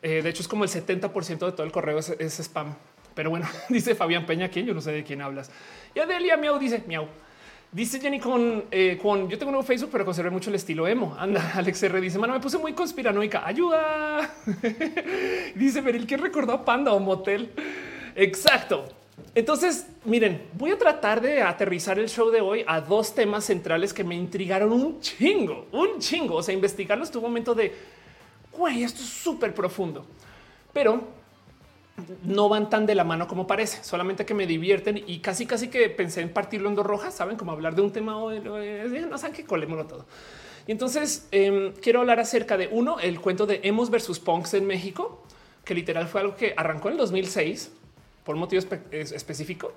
[0.00, 2.74] de hecho, es como el 70% de todo el correo es, es spam.
[3.14, 5.50] Pero bueno, dice Fabián Peña, quien yo no sé de quién hablas.
[5.94, 7.06] Y Adelia Miau dice Miau.
[7.72, 10.86] Dice Jenny con, eh, con yo tengo un nuevo Facebook, pero conservé mucho el estilo
[10.86, 11.16] emo.
[11.18, 13.46] Anda, Alex R dice, mano, me puse muy conspiranoica.
[13.46, 14.30] Ayuda.
[15.54, 17.50] dice Beril que recordó Panda o Motel.
[18.14, 18.84] Exacto.
[19.34, 23.94] Entonces, miren, voy a tratar de aterrizar el show de hoy a dos temas centrales
[23.94, 26.36] que me intrigaron un chingo, un chingo.
[26.36, 27.74] O sea, investigarlos tuvo un momento de,
[28.52, 30.04] güey, esto es súper profundo.
[30.74, 31.08] Pero
[32.24, 35.68] no van tan de la mano como parece, solamente que me divierten y casi casi
[35.68, 39.18] que pensé en partirlo en dos rojas, saben como hablar de un tema o no
[39.18, 40.06] saben que colémoslo todo.
[40.66, 44.66] Y entonces em, quiero hablar acerca de uno, el cuento de Hemos versus Punks en
[44.66, 45.22] México,
[45.64, 47.72] que literal fue algo que arrancó en el 2006
[48.24, 49.72] por motivo específico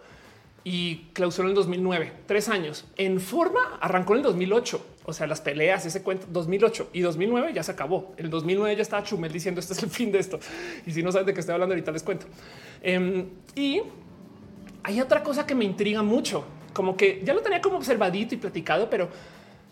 [0.63, 2.85] y clausuró en el 2009, tres años.
[2.97, 4.85] En forma arrancó en el 2008.
[5.07, 8.13] O sea, las peleas, ese cuento 2008 y 2009 ya se acabó.
[8.17, 10.39] El 2009 ya estaba Chumel diciendo este es el fin de esto.
[10.85, 12.25] Y si no saben de qué estoy hablando ahorita les cuento.
[12.81, 13.81] Em, y
[14.83, 18.37] hay otra cosa que me intriga mucho, como que ya lo tenía como observadito y
[18.37, 19.09] platicado, pero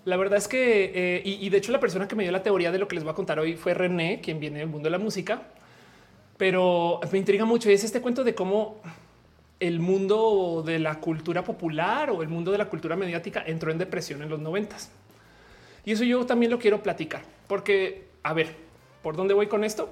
[0.05, 2.43] la verdad es que, eh, y, y de hecho la persona que me dio la
[2.43, 4.87] teoría de lo que les voy a contar hoy fue René, quien viene del mundo
[4.87, 5.41] de la música,
[6.37, 8.81] pero me intriga mucho y es este cuento de cómo
[9.59, 13.77] el mundo de la cultura popular o el mundo de la cultura mediática entró en
[13.77, 14.91] depresión en los noventas.
[15.85, 18.55] Y eso yo también lo quiero platicar, porque, a ver,
[19.01, 19.89] ¿por dónde voy con esto?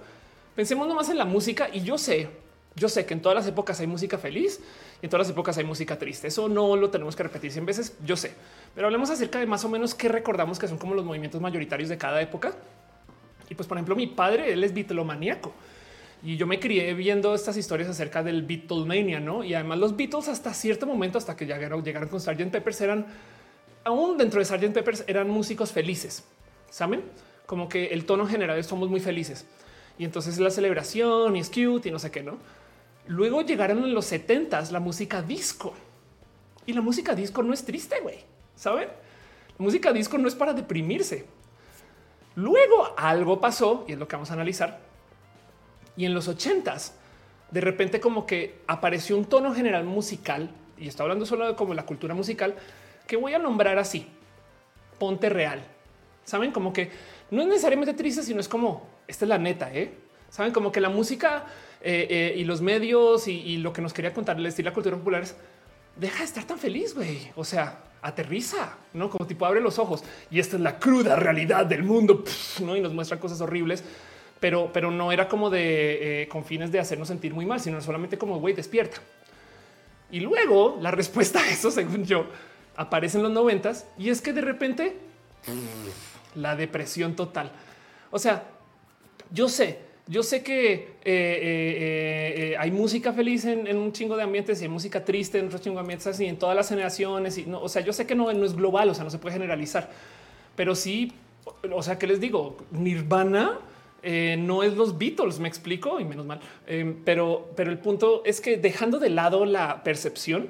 [0.55, 2.29] Pensemos nomás en la música y yo sé,
[2.75, 4.59] yo sé que en todas las épocas hay música feliz
[5.01, 6.27] y en todas las épocas hay música triste.
[6.27, 8.33] Eso no lo tenemos que repetir 100 veces, yo sé.
[8.73, 11.89] Pero hablemos acerca de más o menos qué recordamos que son como los movimientos mayoritarios
[11.89, 12.53] de cada época.
[13.49, 15.53] Y pues, por ejemplo, mi padre, él es bitlomaníaco.
[16.23, 19.43] Y yo me crié viendo estas historias acerca del Beatlemania, ¿no?
[19.43, 22.51] Y además los Beatles hasta cierto momento, hasta que llegaron, llegaron con Sgt.
[22.51, 23.07] Peppers, eran,
[23.83, 24.73] aún dentro de Sgt.
[24.73, 26.23] Peppers, eran músicos felices,
[26.69, 27.03] ¿saben?
[27.45, 29.45] Como que el tono general es somos muy felices.
[29.97, 32.37] Y entonces la celebración y es cute y no sé qué, ¿no?
[33.07, 35.73] Luego llegaron en los 70 la música disco.
[36.65, 38.19] Y la música disco no es triste, güey,
[38.55, 38.87] ¿saben?
[39.57, 41.25] La música disco no es para deprimirse.
[42.35, 44.79] Luego algo pasó, y es lo que vamos a analizar,
[45.97, 46.95] y en los ochentas,
[47.51, 51.73] de repente como que apareció un tono general musical, y estoy hablando solo de como
[51.73, 52.55] la cultura musical,
[53.11, 54.07] que voy a nombrar así,
[54.97, 55.61] ponte real.
[56.23, 56.89] Saben como que
[57.29, 59.91] no es necesariamente triste, sino es como, esta es la neta, ¿eh?
[60.29, 61.43] Saben como que la música
[61.81, 64.73] eh, eh, y los medios y, lo que nos quería contar el estilo de la
[64.73, 65.35] cultura popular es,
[65.97, 67.29] deja de estar tan feliz, güey.
[67.35, 69.09] O sea, aterriza, ¿no?
[69.09, 70.05] Como tipo abre los ojos.
[70.29, 72.23] Y esta es la cruda realidad del mundo,
[72.61, 72.77] ¿no?
[72.77, 73.83] Y nos muestra cosas horribles
[74.39, 77.79] pero, pero no era como de eh, con fines de hacernos sentir muy mal, sino
[77.81, 78.99] solamente como güey, despierta.
[80.11, 82.25] Y luego la respuesta a eso, según yo,
[82.75, 84.97] aparece en los noventas y es que de repente
[86.35, 87.51] la depresión total.
[88.11, 88.43] O sea,
[89.31, 94.59] yo sé, yo sé que eh, eh, hay música feliz en, un chingo de ambientes
[94.61, 97.37] y hay música triste en otros chingo de ambientes y en todas las generaciones.
[97.37, 99.19] Y no, o sea, yo sé que no, no es global, o sea, no se
[99.19, 99.89] puede generalizar,
[100.55, 101.13] pero sí,
[101.71, 102.57] o sea, ¿qué les digo?
[102.71, 103.59] Nirvana
[104.03, 106.39] eh, no es los Beatles, me explico y menos mal.
[106.67, 110.49] Eh, pero, pero el punto es que dejando de lado la percepción,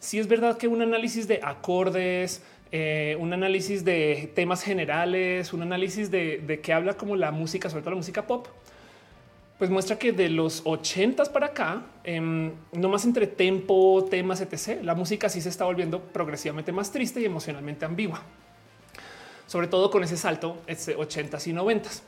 [0.00, 5.62] sí es verdad que un análisis de acordes, eh, un análisis de temas generales, un
[5.62, 8.48] análisis de, de qué habla como la música, sobre todo la música pop,
[9.60, 14.82] pues muestra que de los ochentas para acá, em, no más entre tempo, temas, etc.,
[14.82, 18.22] la música sí se está volviendo progresivamente más triste y emocionalmente ambigua.
[19.46, 22.02] Sobre todo con ese salto, ese ochentas y noventas.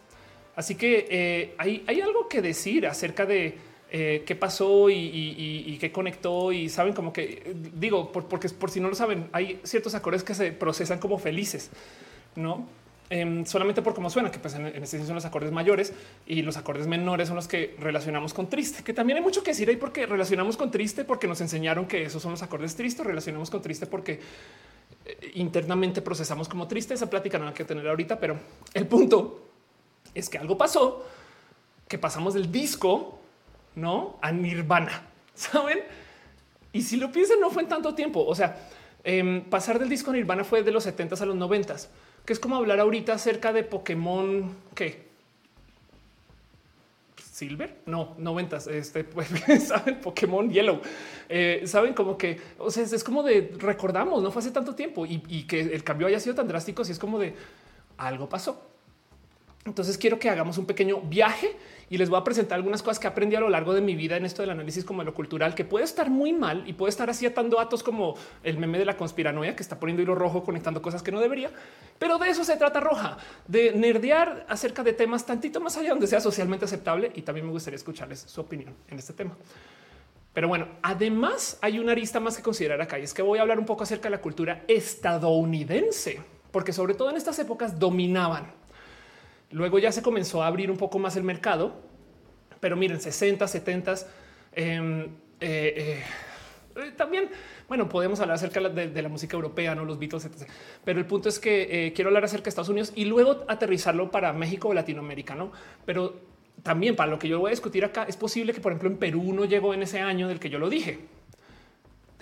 [0.57, 3.59] Así que eh, hay, algo que decir acerca de
[3.95, 8.89] eh, qué pasó y, qué conectó y saben como que digo, porque por si no
[8.89, 11.71] lo saben, hay ciertos acordes que se procesan como felices,
[12.35, 12.67] no?
[13.11, 15.93] em, solamente por cómo suena, que pues en, en este son los acordes mayores
[16.27, 19.51] y los acordes menores son los que relacionamos con triste, que también hay mucho que
[19.51, 23.05] decir ahí porque relacionamos con triste porque nos enseñaron que esos son los acordes tristes,
[23.05, 24.21] relacionamos con triste porque
[25.05, 26.95] eh, internamente procesamos como triste.
[26.95, 28.39] Esa plática no hay que tener ahorita, pero
[28.73, 29.51] el punto
[30.15, 31.05] es que algo pasó,
[31.87, 33.19] que pasamos del disco
[33.75, 35.03] no a Nirvana,
[35.35, 35.81] saben?
[36.73, 38.25] Y si lo piensan, no fue en tanto tiempo.
[38.25, 38.69] O sea,
[39.05, 41.77] em, pasar del disco Nirvana fue de los 70 a los 90
[42.25, 45.11] que es como hablar ahorita acerca de Pokémon que
[47.33, 49.29] Silver, no, noventas, este, pues,
[49.67, 50.81] saben, Pokémon Yellow,
[51.29, 55.07] eh, saben como que, o sea, es, como de recordamos, no fue hace tanto tiempo
[55.07, 57.35] y, y, que el cambio haya sido tan drástico, si es como de
[57.97, 58.63] algo pasó.
[59.65, 61.57] Entonces quiero que hagamos un pequeño viaje
[61.93, 64.17] y les voy a presentar algunas cosas que aprendí a lo largo de mi vida
[64.17, 67.11] en esto del análisis como lo cultural, que puede estar muy mal y puede estar
[67.11, 70.81] así atando datos como el meme de la conspiranoia que está poniendo hilo rojo conectando
[70.81, 71.51] cosas que no debería.
[71.99, 76.07] Pero de eso se trata Roja, de nerdear acerca de temas tantito más allá donde
[76.07, 79.37] sea socialmente aceptable y también me gustaría escucharles su opinión en este tema.
[80.33, 83.43] Pero bueno, además hay una arista más que considerar acá y es que voy a
[83.43, 88.62] hablar un poco acerca de la cultura estadounidense, porque sobre todo en estas épocas dominaban
[89.53, 91.75] Luego ya se comenzó a abrir un poco más el mercado,
[92.61, 93.95] pero miren, 60, 70.
[94.55, 95.05] Em,
[95.41, 96.03] eh,
[96.77, 97.29] eh, también,
[97.69, 100.49] bueno, podemos hablar acerca de, la música europea, no los Beatles, etc.
[100.85, 104.11] Pero el punto es que eh, quiero hablar acerca de Estados Unidos y luego aterrizarlo
[104.11, 105.53] para México o Latinoamérica, no?
[105.85, 106.17] Pero
[106.62, 108.97] también para lo que yo voy a discutir acá, es posible que, por ejemplo, en
[108.97, 111.01] Perú no llegó en ese año del que yo lo dije.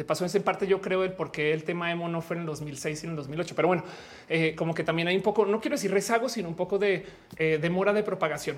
[0.00, 2.40] De paso, en parte yo creo el por qué el tema emo no fue en
[2.40, 3.54] el 2006 sino en el 2008.
[3.54, 3.84] Pero bueno,
[4.30, 7.04] eh, como que también hay un poco, no quiero decir rezago, sino un poco de
[7.36, 8.56] eh, demora de propagación,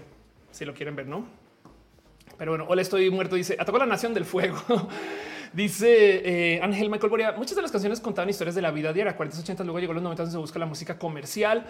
[0.52, 1.26] si lo quieren ver, ¿no?
[2.38, 4.56] Pero bueno, hola, estoy muerto, dice, atacó la nación del fuego.
[5.52, 9.14] Dice eh, Ángel Michael Boria, muchas de las canciones contaban historias de la vida diaria,
[9.14, 11.66] 40, 80, luego llegó los 90 donde se busca la música comercial.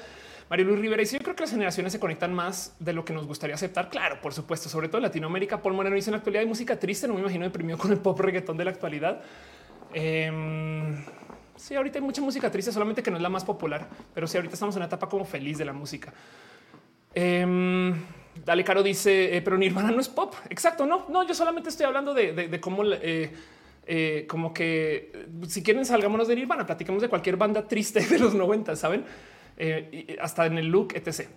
[0.48, 3.12] Mario Luis Rivera dice, yo creo que las generaciones se conectan más de lo que
[3.12, 3.90] nos gustaría aceptar.
[3.90, 5.60] Claro, por supuesto, sobre todo en Latinoamérica.
[5.60, 7.98] Paul Moreno dice, en la actualidad hay música triste, no me imagino deprimido con el
[7.98, 9.22] pop reggaetón de la actualidad.
[9.94, 10.30] Eh,
[11.56, 14.36] sí, ahorita hay mucha música triste, solamente que no es la más popular, pero sí,
[14.36, 16.12] ahorita estamos en una etapa como feliz de la música.
[17.14, 17.94] Em,
[18.44, 20.34] Dale Caro dice, eh, pero Nirvana no es pop.
[20.48, 23.32] Exacto, no, no, yo solamente estoy hablando de, cómo, eh,
[23.86, 28.34] eh, como que si quieren salgámonos de Nirvana, platicamos de cualquier banda triste de los
[28.34, 29.04] 90, saben,
[30.20, 31.28] hasta en el look, etc.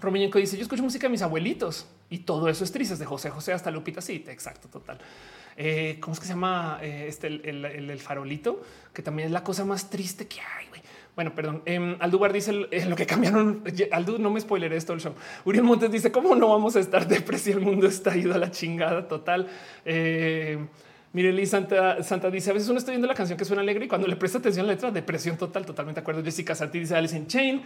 [0.00, 3.28] Romiñenco dice: Yo escucho música de mis abuelitos y todo eso es triste, de José
[3.30, 4.00] José hasta Lupita.
[4.00, 4.98] Sí, exacto, total.
[5.62, 8.62] Eh, ¿Cómo es que se llama eh, este el, farolito?
[8.94, 10.70] Que también es la cosa más triste que hay.
[11.14, 11.62] Bueno, perdón.
[11.66, 11.98] Eh,
[12.32, 13.62] dice lo que cambiaron.
[13.92, 15.14] Aldu, no me spoileré esto el show.
[15.44, 17.58] Uriel Montes dice cómo no vamos a estar depresión.
[17.58, 19.48] El mundo está ido a la chingada total.
[19.84, 20.58] Eh,
[21.12, 23.88] Mireli Santa, Santa dice a veces uno está viendo la canción que suena alegre y
[23.88, 26.24] cuando le presta atención a la letra, depresión total, totalmente de acuerdo.
[26.24, 27.62] Jessica Santi dice Alice in Chain.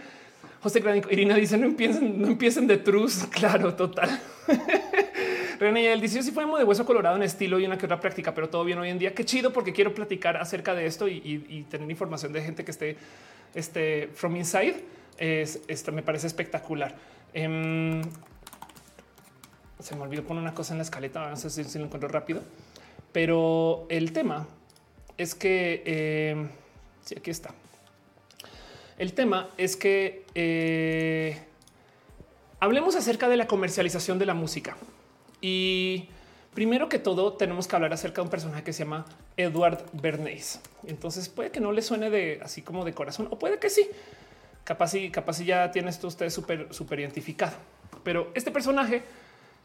[0.61, 3.25] José Granico, Irina dice no empiecen, no empiecen de truz.
[3.31, 4.19] Claro, total.
[5.59, 8.33] René, el dice si fuimos de hueso colorado en estilo y una que otra práctica,
[8.33, 9.13] pero todo bien hoy en día.
[9.13, 12.97] Qué chido porque quiero platicar acerca de esto y, tener información de gente que esté
[13.53, 14.83] este, from inside.
[15.17, 16.95] Es, esto me parece espectacular.
[17.33, 18.01] Em,
[19.79, 21.21] se me olvidó poner una cosa en la escaleta.
[21.21, 22.41] Vamos a ver si lo encuentro rápido.
[23.11, 24.45] Pero el tema
[25.17, 26.47] es que eh,
[27.05, 27.53] sí, aquí está.
[28.97, 31.37] El tema es que eh,
[32.59, 34.75] hablemos acerca de la comercialización de la música.
[35.47, 36.09] Y
[36.55, 39.05] primero que todo, tenemos que hablar acerca de un personaje que se llama
[39.37, 40.59] Edward Bernays.
[40.87, 43.87] Entonces puede que no le suene de así como de corazón, o puede que sí.
[44.63, 47.53] Capaz y capaz ya tiene esto usted súper, súper identificado.
[48.03, 49.03] Pero este personaje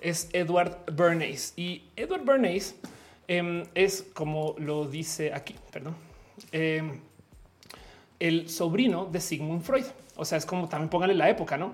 [0.03, 2.75] es Edward Bernays y Edward Bernays
[3.27, 5.97] em, es como lo dice aquí, perdón,
[6.53, 7.01] em,
[8.19, 9.87] el sobrino de Sigmund Freud.
[10.15, 11.73] O sea, es como también póngale la época, no?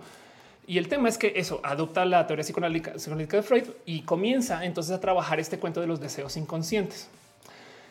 [0.67, 4.93] Y el tema es que eso adopta la teoría psicoanalítica de Freud y comienza entonces
[4.93, 7.09] a trabajar este cuento de los deseos inconscientes.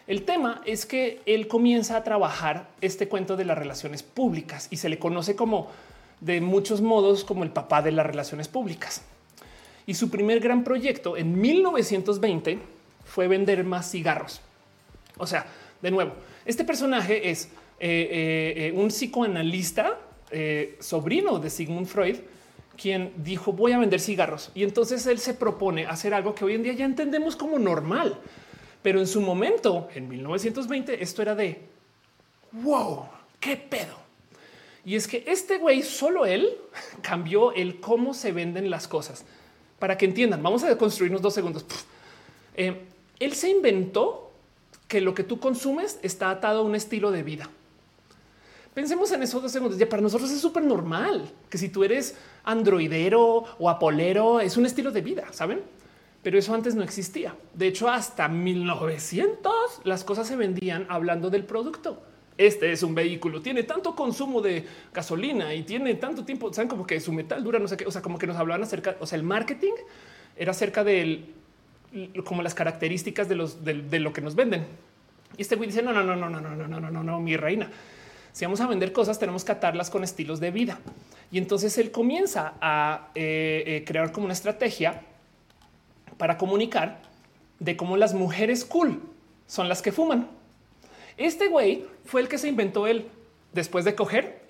[0.07, 4.77] El tema es que él comienza a trabajar este cuento de las relaciones públicas y
[4.77, 5.69] se le conoce como
[6.19, 9.01] de muchos modos como el papá de las relaciones públicas.
[9.87, 12.59] Y su primer gran proyecto en 1920
[13.05, 14.41] fue vender más cigarros.
[15.17, 15.47] O sea,
[15.81, 16.13] de nuevo,
[16.45, 19.99] este personaje es eh, eh, eh, un psicoanalista
[20.79, 22.17] sobrino de Sigmund Freud
[22.75, 26.55] quien dijo voy a vender cigarros y entonces él se propone hacer algo que hoy
[26.55, 28.17] en día ya entendemos como normal,
[28.81, 31.61] pero en su momento, en 1920, esto era de
[32.51, 33.05] wow,
[33.39, 34.05] qué pedo.
[34.85, 36.49] Y es que este güey, solo él
[37.01, 39.25] cambió el cómo se venden las cosas
[39.79, 40.41] para que entiendan.
[40.43, 41.65] Vamos a construirnos dos segundos.
[42.55, 42.81] Eh,
[43.19, 44.31] él se inventó
[44.87, 47.49] que lo que tú consumes está atado a un estilo de vida.
[48.75, 49.79] Pensemos en esos dos segundos.
[49.79, 54.65] Ya para nosotros es súper normal que si tú eres androidero o apolero, es un
[54.65, 55.61] estilo de vida, saben?
[56.21, 57.33] Pero eso antes no existía.
[57.53, 59.53] De hecho, hasta 1900
[59.85, 62.03] las cosas se vendían hablando del producto.
[62.37, 66.85] Este es un vehículo, tiene tanto consumo de gasolina y tiene tanto tiempo, saben como
[66.85, 69.05] que su metal dura, no sé qué, o sea, como que nos hablaban acerca, o
[69.05, 69.71] sea, el marketing
[70.35, 71.33] era acerca del
[72.25, 74.65] como las características de los de, lo que nos venden.
[75.37, 77.19] Y este güey dice: No, no, no, no, no, no, no, no, no, no, no,
[77.21, 77.71] mi reina.
[78.35, 80.77] Si vamos a vender cosas, tenemos que atarlas con estilos de vida.
[81.31, 85.03] Y entonces él comienza a eh, eh, crear como una estrategia
[86.17, 87.01] para comunicar
[87.59, 89.01] de cómo las mujeres cool
[89.47, 90.27] son las que fuman.
[91.15, 93.07] Este güey fue el que se inventó él
[93.53, 94.45] después de coger.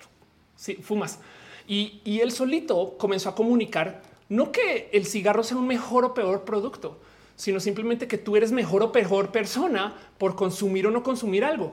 [0.56, 1.20] Si fumas.
[1.68, 6.12] Y, y él solito comenzó a comunicar no que el cigarro sea un mejor o
[6.12, 6.98] peor producto,
[7.36, 11.72] sino simplemente que tú eres mejor o peor persona por consumir o no consumir algo.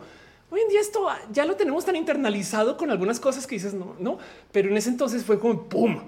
[0.53, 3.95] Hoy en día esto ya lo tenemos tan internalizado con algunas cosas que dices no,
[3.97, 4.19] no,
[4.51, 6.03] pero en ese entonces fue como pum.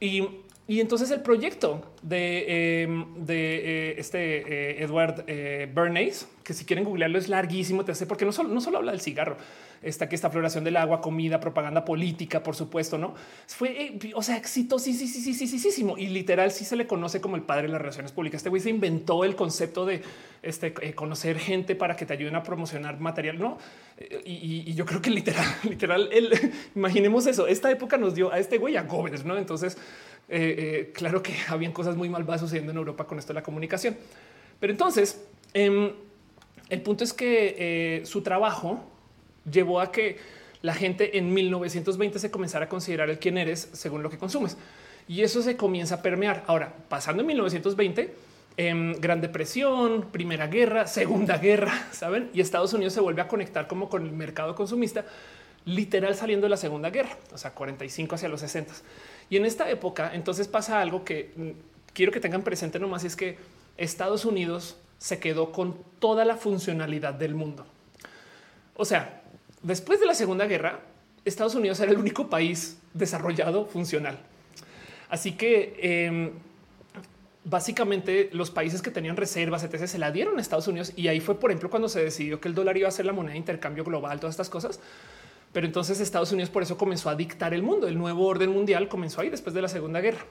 [0.00, 0.26] Y,
[0.70, 6.66] y entonces el proyecto de, em, de eh, este eh, Edward eh, Bernays, que si
[6.66, 9.38] quieren googlearlo es larguísimo, te hace porque no solo, no solo habla del cigarro,
[9.80, 13.14] está aquí esta floración del agua, comida, propaganda política, por supuesto, no
[13.46, 17.80] fue, o sea, exitosísimo y literal sí se le conoce como el padre de las
[17.80, 18.40] relaciones públicas.
[18.40, 20.02] Este güey se inventó el concepto de
[20.42, 23.56] este, conocer gente para que te ayuden a promocionar material, no?
[24.24, 26.10] Y, yo creo que literal, literal,
[26.76, 27.46] imaginemos eso.
[27.46, 29.38] Esta época nos dio a este güey a jóvenes, no?
[29.38, 29.78] Entonces,
[30.28, 33.96] eh, claro que habían cosas muy malvadas sucediendo en Europa con esto de la comunicación,
[34.60, 35.92] pero entonces em,
[36.68, 38.84] el punto es que su trabajo
[39.50, 40.18] llevó a que
[40.62, 44.56] la gente en 1920 se comenzara a considerar el quién eres según lo que consumes.
[45.06, 46.44] Y eso se comienza a permear.
[46.46, 48.14] Ahora, pasando en 1920,
[48.56, 52.28] en Gran Depresión, Primera Guerra, Segunda Guerra, ¿saben?
[52.34, 55.06] Y Estados Unidos se vuelve a conectar como con el mercado consumista,
[55.64, 58.74] literal saliendo de la Segunda Guerra, o sea, 45 hacia los 60.
[59.30, 61.50] Y en esta época, entonces pasa algo que mm,
[61.92, 63.38] quiero que tengan presente nomás, y es que
[63.76, 67.66] Estados Unidos se quedó con toda la funcionalidad del mundo.
[68.74, 69.22] O sea,
[69.62, 70.80] después de la Segunda Guerra,
[71.24, 74.18] Estados Unidos era el único país desarrollado funcional.
[75.08, 76.32] Así que em,
[77.44, 80.92] básicamente los países que tenían reservas, etc., se la dieron a Estados Unidos.
[80.96, 83.12] Y ahí fue, por ejemplo, cuando se decidió que el dólar iba a ser la
[83.12, 84.80] moneda de intercambio global, todas estas cosas.
[85.58, 87.88] Pero entonces Estados Unidos por eso comenzó a dictar el mundo.
[87.88, 90.24] El nuevo orden mundial comenzó ahí después de la Segunda Guerra.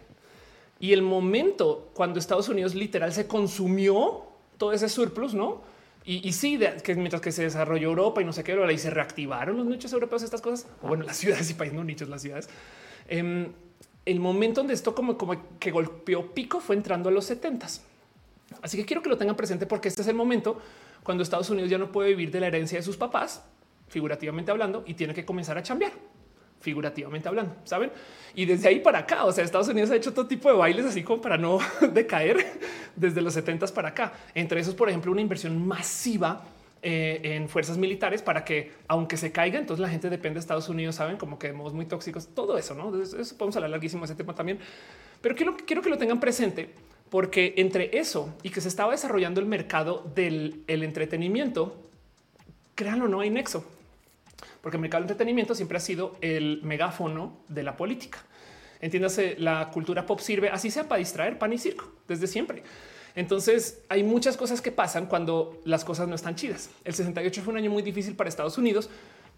[0.80, 4.24] Y el momento cuando Estados Unidos literal se consumió
[4.58, 5.64] todo ese surplus, no?
[6.06, 9.58] Y, sí, que mientras que se desarrolló Europa y no sé qué, y se reactivaron
[9.58, 12.48] los nichos europeos, estas cosas, o bueno, las ciudades y países, no nichos, las ciudades.
[13.10, 13.52] Em,
[14.06, 17.68] el momento donde esto como, como que golpeó pico fue entrando a los 70
[18.62, 20.62] Así que quiero que lo tengan presente porque este es el momento
[21.04, 23.44] cuando Estados Unidos ya no puede vivir de la herencia de sus papás,
[23.88, 25.92] figurativamente hablando, y tiene que comenzar a cambiar
[26.60, 27.92] figurativamente hablando, saben?
[28.36, 30.86] Y desde ahí para acá, o sea, Estados Unidos ha hecho todo tipo de bailes
[30.86, 31.60] así como para no
[31.94, 32.38] decaer
[32.96, 34.14] desde los 70 para acá.
[34.34, 36.44] Entre esos, por ejemplo, una inversión masiva
[36.82, 40.70] eh, en fuerzas militares para que, aunque se caiga, entonces la gente depende de Estados
[40.70, 42.92] Unidos, saben como que somos muy tóxicos, todo eso, no?
[42.92, 44.60] podemos hablar larguísimo de ese tema también,
[45.22, 46.70] pero quiero, que lo tengan presente
[47.10, 51.82] porque entre eso y que se estaba desarrollando el mercado del el entretenimiento,
[52.76, 53.66] créanlo, no hay nexo
[54.62, 58.20] porque el mercado de entretenimiento siempre ha sido el megáfono de la política.
[58.80, 62.64] Entiéndase, la cultura pop sirve así sea para distraer pan y circo desde siempre.
[63.16, 66.70] Entonces hay muchas cosas que pasan cuando las cosas no están chidas.
[66.84, 68.90] El 68 fue un año muy difícil para Estados Unidos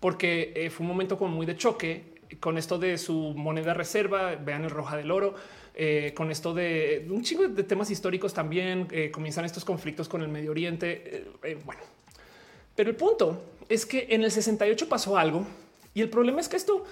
[0.01, 4.36] porque eh, fue un momento como muy de choque con esto de su moneda reserva.
[4.36, 5.36] Vean el roja del oro.
[5.75, 10.21] Eh, con esto de un chingo de temas históricos también eh, comienzan estos conflictos con
[10.21, 11.32] el Medio Oriente.
[11.63, 11.82] bueno,
[12.75, 15.45] pero el punto es que en el 68 pasó algo
[15.93, 16.84] y el problema es que esto,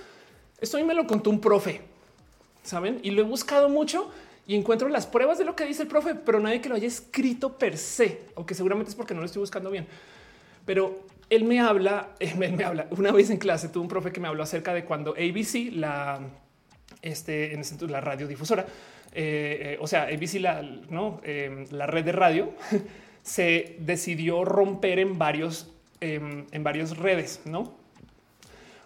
[0.62, 1.82] esto a mí me lo contó un profe,
[2.64, 4.12] saben, y lo he buscado mucho
[4.48, 6.88] y encuentro las pruebas de lo que dice el profe, pero nadie que lo haya
[6.88, 9.88] escrito per se, aunque seguramente es porque no lo estoy buscando bien.
[10.66, 14.22] Pero él me habla, él me, habla una vez en clase, tuve un profe que
[14.22, 16.22] me habló acerca de cuando ABC, la,
[17.02, 18.66] este, en ese la radiodifusora,
[19.14, 21.20] eh, eh, o sea, ABC, la, ¿no?
[21.24, 22.54] Eh, la red de radio,
[23.24, 27.74] se decidió romper en varios Em, en, varias redes, no?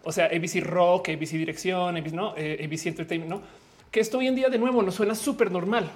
[0.04, 2.34] O sea, ABC Rock, ABC Dirección, ABC, ¿no?
[2.38, 3.42] Eh, ABC Entertainment, no?
[3.92, 5.92] Que esto hoy en día de nuevo nos suena súper normal,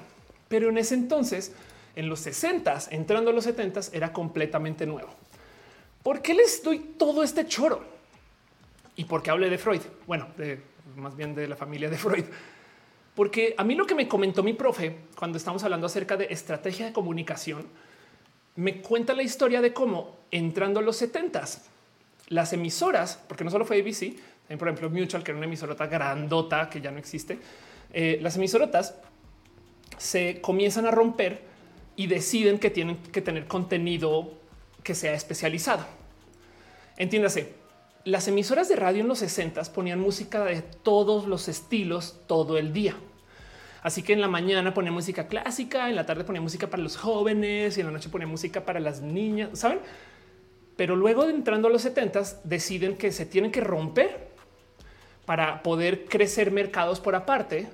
[0.50, 1.54] pero en ese entonces,
[1.96, 5.10] en los 60 entrando a los 70 era completamente nuevo.
[6.04, 7.82] ¿Por qué les doy todo este choro?
[8.98, 9.82] ¿Y por qué hablé de Freud?
[10.06, 10.60] Bueno, de,
[10.98, 12.26] más bien de la familia de Freud.
[13.16, 16.88] Porque a mí lo que me comentó mi profe cuando estamos hablando acerca de estrategia
[16.88, 17.66] de comunicación
[18.56, 21.44] me cuenta la historia de cómo entrando a los 70
[22.30, 24.16] las emisoras, porque no solo fue ABC,
[24.58, 27.40] por ejemplo, Mutual, que era una emisorota grandota que ya no existe.
[27.94, 28.96] Eh, las emisorotas
[29.98, 31.42] se comienzan a romper
[31.96, 34.34] y deciden que tienen que tener contenido
[34.84, 35.86] que sea especializado.
[36.98, 37.54] Entiéndase,
[38.04, 42.72] las emisoras de radio en los 60 ponían música de todos los estilos todo el
[42.72, 42.96] día.
[43.86, 46.98] Así que en la mañana ponía música clásica, en la tarde ponía música para los
[46.98, 49.78] jóvenes y en la noche ponía música para las niñas, ¿saben?
[50.76, 54.30] Pero luego entrando a los 70 deciden que se tienen que romper
[55.28, 57.68] para poder crecer mercados por aparte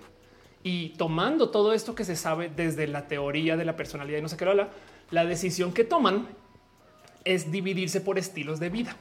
[0.63, 4.27] y tomando todo esto que se sabe desde la teoría de la personalidad y no
[4.27, 4.67] sé qué habla,
[5.11, 6.27] la decisión que toman
[7.23, 8.97] es dividirse por estilos de vida.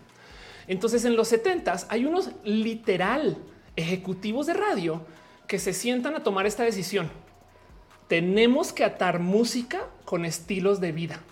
[0.68, 3.36] Entonces en los 70 hay unos literal
[3.74, 5.04] ejecutivos de radio
[5.50, 7.10] que se sientan a tomar esta decisión.
[8.06, 11.24] Tenemos que atar música con estilos de vida.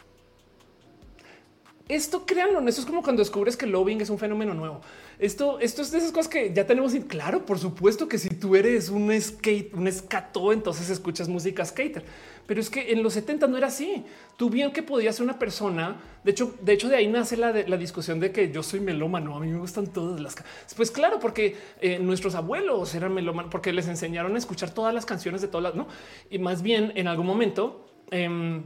[1.86, 4.80] Esto créanlo, eso es como cuando descubres que el lobbying es un fenómeno nuevo.
[5.18, 6.94] Esto, esto es de esas cosas que ya tenemos.
[7.08, 12.04] Claro, por supuesto que si tú eres un skate, un escato, entonces escuchas música skater.
[12.46, 14.04] Pero es que en los 70 no era así.
[14.36, 16.00] Tú bien que podías ser una persona.
[16.22, 19.36] De hecho, de hecho, de ahí nace la, la discusión de que yo soy melómano.
[19.36, 20.36] A mí me gustan todas las.
[20.76, 25.04] Pues claro, porque eh, nuestros abuelos eran melómanos, porque les enseñaron a escuchar todas las
[25.04, 25.88] canciones de todas las, no?
[26.30, 28.62] Y más bien en algún momento, em,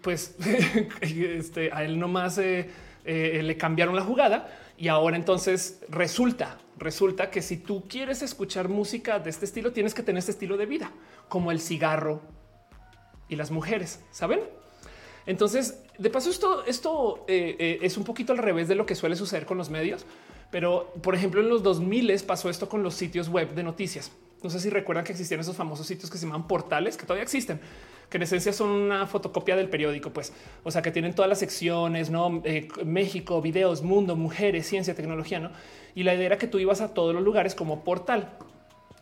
[0.00, 0.36] pues
[1.00, 2.70] este, a él nomás eh,
[3.04, 4.48] eh, le cambiaron la jugada
[4.78, 9.94] y ahora entonces resulta, resulta que si tú quieres escuchar música de este estilo, tienes
[9.94, 10.92] que tener este estilo de vida,
[11.28, 12.20] como el cigarro
[13.28, 14.40] y las mujeres, ¿saben?
[15.24, 18.94] Entonces, de paso, esto, esto eh, eh, es un poquito al revés de lo que
[18.94, 20.06] suele suceder con los medios,
[20.50, 24.12] pero por ejemplo, en los 2000 pasó esto con los sitios web de noticias.
[24.42, 27.24] No sé si recuerdan que existían esos famosos sitios que se llaman portales, que todavía
[27.24, 27.60] existen,
[28.08, 30.32] que en esencia son una fotocopia del periódico, pues,
[30.62, 35.40] o sea, que tienen todas las secciones, no eh, México, videos, mundo, mujeres, ciencia, tecnología,
[35.40, 35.50] no?
[35.94, 38.30] Y la idea era que tú ibas a todos los lugares como portal.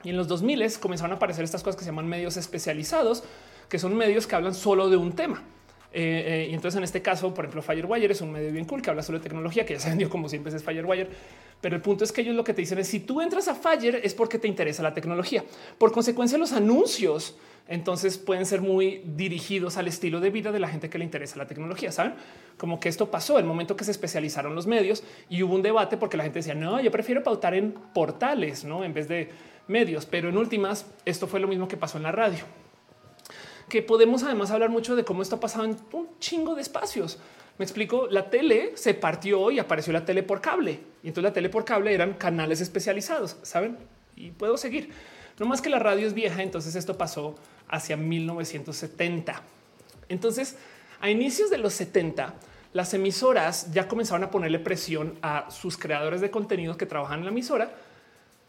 [0.04, 3.24] Y en los 2000 comenzaron a aparecer estas cosas que se llaman medios especializados,
[3.68, 5.42] que son medios que hablan solo de un tema.
[5.96, 8.82] Eh, eh, y entonces en este caso, por ejemplo, Firewire es un medio bien cool
[8.82, 11.08] que habla solo de tecnología, que ya se vendió como siempre es Firewire.
[11.60, 13.54] Pero el punto es que ellos lo que te dicen es si tú entras a
[13.54, 15.44] Fire es porque te interesa la tecnología.
[15.78, 17.36] Por consecuencia, los anuncios
[17.68, 21.38] entonces pueden ser muy dirigidos al estilo de vida de la gente que le interesa
[21.38, 21.92] la tecnología.
[21.92, 22.14] Saben
[22.58, 25.96] como que esto pasó el momento que se especializaron los medios y hubo un debate
[25.96, 29.30] porque la gente decía no, yo prefiero pautar en portales, no en vez de
[29.68, 30.06] medios.
[30.06, 32.44] Pero en últimas, esto fue lo mismo que pasó en la radio
[33.74, 37.18] que podemos además hablar mucho de cómo esto ha pasado en un chingo de espacios.
[37.58, 40.78] Me explico, la tele se partió y apareció la tele por cable.
[41.02, 43.76] Y entonces la tele por cable eran canales especializados, ¿saben?
[44.14, 44.90] Y puedo seguir.
[45.40, 47.34] No más que la radio es vieja, entonces esto pasó
[47.66, 49.42] hacia 1970.
[50.08, 50.56] Entonces,
[51.00, 52.32] a inicios de los 70,
[52.74, 57.24] las emisoras ya comenzaron a ponerle presión a sus creadores de contenidos que trabajan en
[57.24, 57.74] la emisora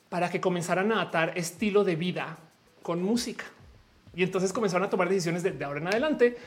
[0.07, 2.37] para que comenzaran a atar estilo de vida
[2.83, 3.45] con música.
[4.15, 6.37] Y entonces comenzaron a tomar decisiones de, ahora en adelante.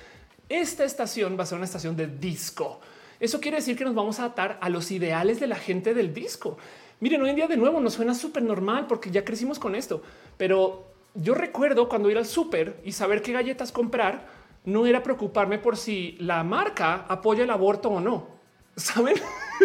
[0.49, 2.81] Esta estación va a ser una estación de disco.
[3.21, 6.15] Eso quiere decir que nos vamos a atar a los ideales de la gente del
[6.15, 6.57] disco.
[7.01, 10.03] Miren, hoy en día de nuevo nos suena súper normal porque ya crecimos con esto,
[10.37, 14.27] pero yo recuerdo cuando ir al súper y saber qué galletas comprar
[14.65, 18.29] no era preocuparme por si la marca apoya el aborto o no.
[18.77, 19.17] Saben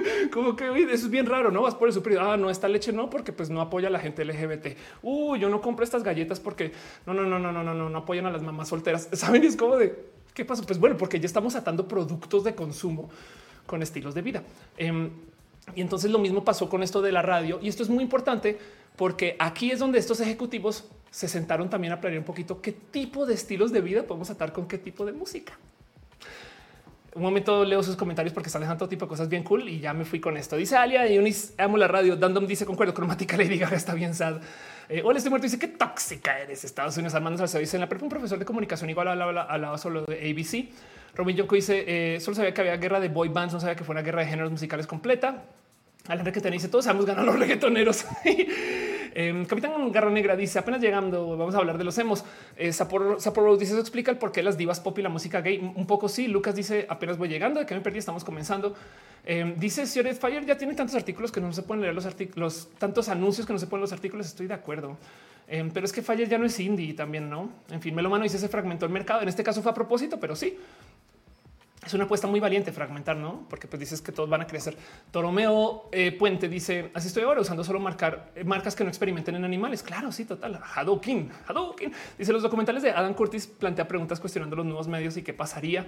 [0.31, 2.17] como que eso es bien raro, no vas por el super.
[2.19, 4.77] Ah, no, esta leche no, porque pues no apoya a la gente LGBT.
[5.01, 6.71] Uh, yo no compro estas galletas porque
[7.05, 9.09] no, no, no, no, no, no, no, no apoyan a las mamás solteras.
[9.13, 10.63] Saben, es como de qué pasa.
[10.63, 13.09] Pues bueno, porque ya estamos atando productos de consumo
[13.65, 14.43] con estilos de vida.
[14.77, 15.11] Em,
[15.75, 17.59] y entonces lo mismo pasó con esto de la radio.
[17.61, 18.57] Y esto es muy importante
[18.95, 23.25] porque aquí es donde estos ejecutivos se sentaron también a planear un poquito qué tipo
[23.25, 25.57] de estilos de vida podemos atar con qué tipo de música
[27.15, 29.93] un momento leo sus comentarios porque salen todo tipo de cosas bien cool y ya
[29.93, 30.55] me fui con esto.
[30.55, 32.15] Dice Alia y Unis, amo la radio.
[32.15, 34.41] Dandom dice concuerdo, cromática le diga está bien sad.
[34.89, 35.45] Eh, hola, estoy muerto.
[35.45, 36.63] Dice qué tóxica eres.
[36.63, 40.05] Estados Unidos Armando se dice en la prepa un profesor de comunicación igual hablaba, solo
[40.05, 40.69] de ABC.
[41.15, 43.83] Robin Yoko dice eh, solo sabía que había guerra de boy bands, no sabía que
[43.83, 45.43] fue una guerra de géneros musicales completa.
[46.07, 48.05] Al que te dice todos hemos ganado los reggaetoneros.
[49.15, 52.23] Eh, Capitán Garra Negra dice apenas llegando, vamos a hablar de los emos.
[52.57, 55.59] Eh, Sapporo, dice eso explica el por qué las divas pop y la música gay.
[55.59, 56.27] Un poco sí.
[56.27, 58.75] Lucas dice apenas voy llegando, de que me perdí, estamos comenzando.
[59.25, 62.69] Eh, dice Sioret Fire ya tiene tantos artículos que no se pueden leer los artículos,
[62.77, 64.25] tantos anuncios que no se pueden los artículos.
[64.25, 64.97] Estoy de acuerdo.
[65.47, 67.49] Eh, pero es que Fire ya no es indie también, no?
[67.69, 69.21] En fin, Melomano dice se fragmentó el mercado.
[69.21, 70.57] En este caso fue a propósito, pero sí
[71.85, 73.45] es una apuesta muy valiente fragmentar, no?
[73.49, 74.77] Porque pues dices que todos van a crecer.
[75.11, 79.35] Toromeo eh, Puente dice así estoy ahora usando solo marcar eh, marcas que no experimenten
[79.35, 79.83] en animales.
[79.83, 80.59] Claro, sí, total.
[80.75, 81.93] Hadouken, Hadouken.
[82.17, 85.85] Dice los documentales de Adam Curtis plantea preguntas cuestionando los nuevos medios y qué pasaría.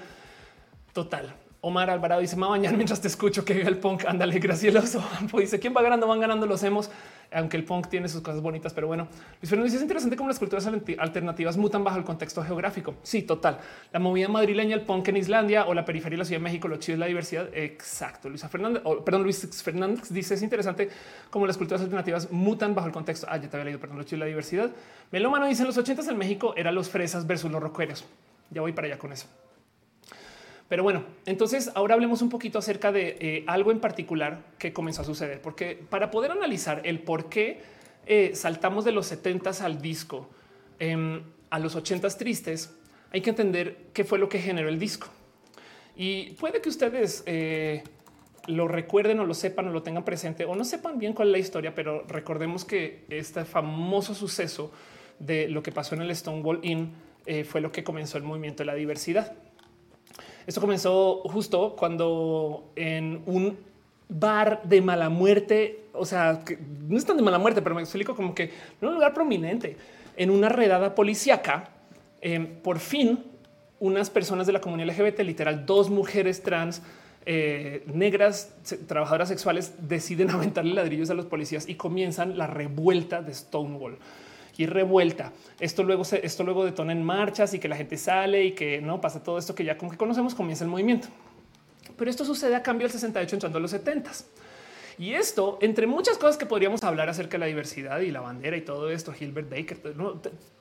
[0.93, 1.36] Total.
[1.66, 4.05] Omar Alvarado dice: Me bañar mientras te escucho que el punk.
[4.05, 5.03] Ándale, gracioso.
[5.39, 6.07] dice: ¿Quién va ganando?
[6.07, 6.91] Van ganando los hemos
[7.34, 9.07] aunque el punk tiene sus cosas bonitas, pero bueno,
[9.41, 12.95] Luis Fernando dice es interesante cómo las culturas alternativas mutan bajo el contexto geográfico.
[13.03, 13.59] Sí, total.
[13.91, 16.68] La movida madrileña, el punk en Islandia o la periferia de la Ciudad de México,
[16.68, 17.49] lo chido es la diversidad.
[17.53, 18.30] Exacto.
[18.30, 20.89] Luis Fernández, perdón, Luis Fernández dice es interesante
[21.30, 23.28] cómo las culturas alternativas mutan bajo el contexto.
[23.30, 24.70] Ah, ya te había leído, perdón, lo chido es la diversidad.
[25.11, 28.05] Melómano dice en los ochentas en México eran los fresas versus los rockeros.
[28.51, 29.28] Ya voy para allá con eso.
[30.68, 35.03] Pero bueno, entonces ahora hablemos un poquito acerca de eh, algo en particular que comenzó
[35.03, 37.61] a suceder, porque para poder analizar el por qué
[38.07, 40.28] eh, saltamos de los 70 al disco
[40.80, 42.76] em, a los 80 tristes,
[43.11, 45.07] hay que entender qué fue lo que generó el disco.
[45.95, 47.84] Y puede que ustedes eh,
[48.47, 51.32] lo recuerden o lo sepan o lo tengan presente o no sepan bien cuál es
[51.32, 54.72] la historia, pero recordemos que este famoso suceso
[55.20, 56.93] de lo que pasó en el Stonewall Inn
[57.47, 59.36] fue lo que comenzó el movimiento de la diversidad.
[60.48, 63.58] Esto comenzó justo cuando en un
[64.08, 67.82] bar de mala muerte, o sea, que no es tan de mala muerte, pero me
[67.82, 69.78] explico como que en un lugar prominente,
[70.16, 71.70] en una redada policíaca,
[72.22, 73.24] em, por fin
[73.80, 76.82] unas personas de la comunidad LGBT, literal, dos mujeres trans
[77.26, 78.54] eh, negras,
[78.88, 83.98] trabajadoras sexuales, deciden aventarle ladrillos a los policías y comienzan la revuelta de Stonewall
[84.58, 85.34] y revuelta.
[85.60, 88.82] Esto luego se, esto luego detona en marchas y que la gente sale y que
[88.82, 91.08] no pasa todo esto que ya como que conocemos, comienza el movimiento.
[91.97, 94.12] Pero esto sucede a cambio del 68 entrando a los 70
[94.97, 98.56] y esto, entre muchas cosas que podríamos hablar acerca de la diversidad y la bandera
[98.56, 99.78] y todo esto, Gilbert Baker,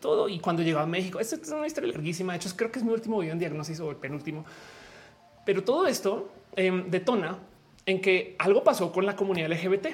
[0.01, 2.33] todo, Y cuando llegó a México, esto es una historia larguísima.
[2.33, 4.45] De hecho, creo que es mi último video en diagnosis o el penúltimo.
[5.47, 7.39] Pero todo esto em, detona
[7.87, 9.89] en que algo pasó con la comunidad LGBT.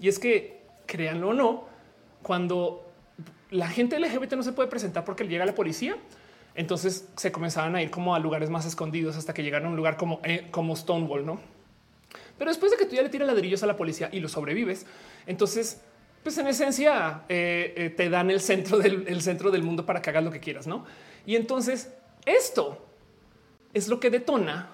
[0.00, 1.64] Y es que, créanlo o no,
[2.22, 2.83] cuando
[3.54, 5.96] la gente LGBT no se puede presentar porque llega la policía.
[6.56, 9.76] Entonces se comenzaban a ir como a lugares más escondidos hasta que llegaron a un
[9.76, 11.40] lugar como, eh, como Stonewall, no?
[12.36, 14.86] Pero después de que tú ya le tiras ladrillos a la policía y lo sobrevives,
[15.26, 15.80] entonces,
[16.24, 20.02] pues en esencia eh, eh, te dan el centro del el centro del mundo para
[20.02, 20.84] que hagas lo que quieras, no?
[21.24, 21.92] Y entonces
[22.26, 22.84] esto
[23.72, 24.70] es lo que detona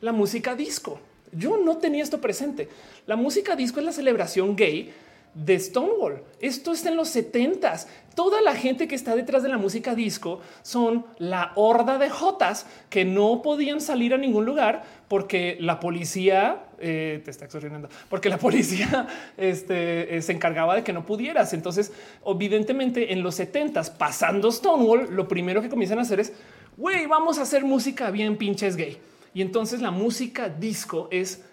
[0.00, 1.00] la música disco.
[1.32, 2.68] Yo no tenía esto presente.
[3.06, 4.92] La música disco es la celebración gay
[5.36, 6.22] de Stonewall.
[6.40, 7.76] Esto está en los 70
[8.16, 12.64] Toda la gente que está detrás de la música disco son la horda de jotas
[12.88, 18.30] que no podían salir a ningún lugar porque la policía eh, te está exorcinando, porque
[18.30, 19.06] la policía
[19.36, 21.52] este, eh, se encargaba de que no pudieras.
[21.52, 21.92] Entonces,
[22.24, 26.32] evidentemente, en los 70 pasando Stonewall, lo primero que comienzan a hacer es
[26.78, 28.96] güey, vamos a hacer música bien pinches gay.
[29.34, 31.44] Y entonces la música disco es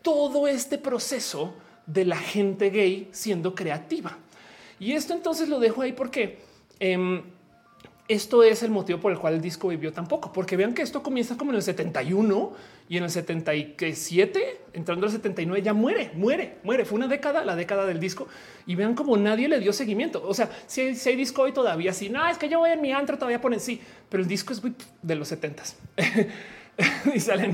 [0.00, 1.52] todo este proceso
[1.86, 4.16] de la gente gay siendo creativa.
[4.78, 6.38] Y esto entonces lo dejo ahí porque
[6.80, 7.22] em,
[8.08, 10.82] esto es el motivo por el cual el disco vivió tan poco, porque vean que
[10.82, 12.52] esto comienza como en el 71
[12.88, 16.84] y en el 77, entrando al 79 ya muere, muere, muere.
[16.84, 18.28] Fue una década, la década del disco
[18.64, 20.22] y vean como nadie le dio seguimiento.
[20.26, 22.92] O sea, si hay, disco hoy todavía, sí, no es que yo voy en mi
[22.92, 24.62] antro, todavía ponen sí, pero el disco es
[25.02, 25.64] de los 70
[27.12, 27.52] dice Alan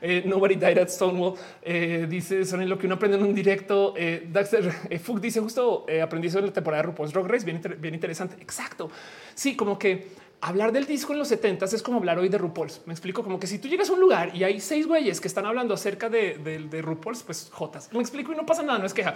[0.00, 1.34] eh, Nobody died at Stonewall.
[1.62, 3.94] Eh, dice son lo que uno aprende en un directo.
[3.96, 7.26] Eh, Daxter eh, Fug dice justo eh, aprendí eso en la temporada de RuPaul's Drag
[7.26, 7.44] Race.
[7.44, 8.36] Bien, bien interesante.
[8.40, 8.90] Exacto.
[9.34, 10.08] Sí, como que
[10.40, 12.82] hablar del disco en los 70 es como hablar hoy de RuPaul's.
[12.86, 15.26] Me explico como que si tú llegas a un lugar y hay seis güeyes que
[15.26, 17.92] están hablando acerca de, RuPaul's, pues jotas.
[17.92, 18.78] Me explico y no pasa nada.
[18.78, 19.14] No es queja.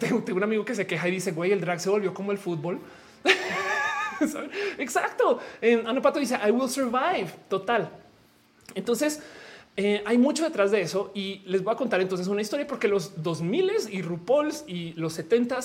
[0.00, 2.32] Tengo, tengo un amigo que se queja y dice güey, el drag se volvió como
[2.32, 2.80] el fútbol.
[4.78, 5.38] Exacto.
[5.84, 7.28] Ana Pato dice I will survive.
[7.48, 8.07] Total.
[8.74, 9.20] Entonces,
[9.76, 12.88] eh, hay mucho detrás de eso y les voy a contar entonces una historia porque
[12.88, 15.60] los 2000 y RuPaul's y los 70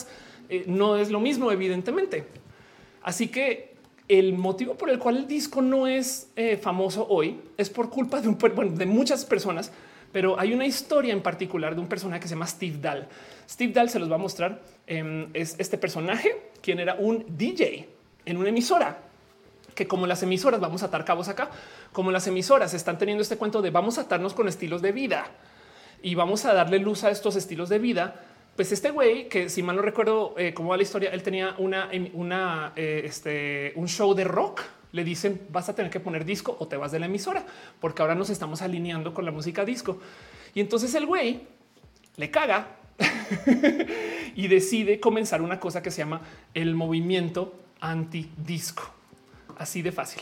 [0.50, 2.26] eh, no es lo mismo, evidentemente.
[3.02, 3.74] Así que
[4.08, 8.22] el motivo por el cual el disco no es eh, famoso hoy es por culpa
[8.22, 8.38] de, un,
[8.78, 9.72] de muchas personas,
[10.12, 13.08] pero hay una historia en particular de un personaje que se llama Steve Dahl.
[13.50, 14.62] Steve Dahl se los va a mostrar.
[14.86, 17.88] Em, es este personaje, quien era un DJ
[18.26, 19.00] en una emisora
[19.74, 21.50] que como las emisoras, vamos a atar cabos acá,
[21.94, 25.28] como las emisoras están teniendo este cuento de vamos a atarnos con estilos de vida
[26.02, 28.22] y vamos a darle luz a estos estilos de vida.
[28.56, 31.56] Pues este güey, que si mal no recuerdo eh, cómo va la historia, él tenía
[31.58, 34.62] una, una eh, este, un show de rock.
[34.92, 37.46] Le dicen vas a tener que poner disco o te vas de la emisora,
[37.80, 40.00] porque ahora nos estamos alineando con la música disco.
[40.54, 41.48] Y entonces el güey
[42.18, 42.68] le caga
[44.36, 46.22] y decide comenzar una cosa que se llama
[46.54, 48.94] el movimiento anti disco
[49.58, 50.22] así de fácil.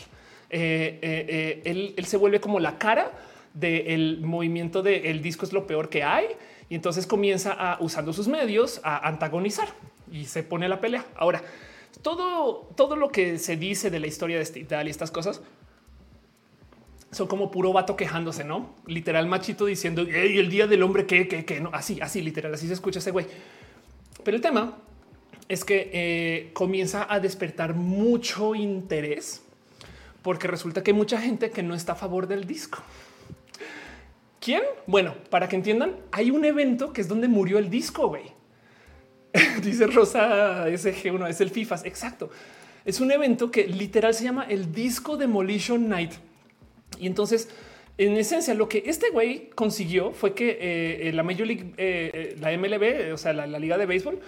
[0.54, 3.10] Eh, eh, eh, él, se vuelve como la cara
[3.54, 6.26] del movimiento del el disco es lo peor que hay
[6.68, 9.68] y entonces comienza a usando sus medios a antagonizar
[10.10, 11.06] y se pone la pelea.
[11.16, 11.42] Ahora,
[12.02, 15.40] todo, todo lo que se dice de la historia de este y estas cosas
[17.10, 21.46] son como puro vato quejándose, no literal machito diciendo el día del hombre que, que,
[21.46, 23.26] que no así, así literal, así se escucha ese güey.
[24.22, 24.76] Pero el tema
[25.48, 29.41] es que comienza a despertar mucho interés
[30.22, 32.78] porque resulta que hay mucha gente que no está a favor del disco.
[34.40, 34.62] ¿Quién?
[34.86, 38.24] Bueno, para que entiendan, hay un evento que es donde murió el disco, güey.
[39.62, 41.84] Dice Rosa SG1, es el FIFAs.
[41.84, 42.30] Exacto.
[42.84, 46.12] Es un evento que literal se llama el Disco Demolition Night.
[46.98, 47.48] Y entonces,
[47.98, 52.50] en esencia, lo que este güey consiguió fue que eh, la Major League, eh, la
[52.56, 54.18] MLB, o sea, la, Liga de Béisbol,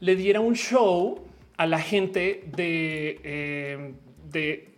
[0.00, 1.24] le diera un show
[1.56, 3.92] a la gente de, eh,
[4.32, 4.69] de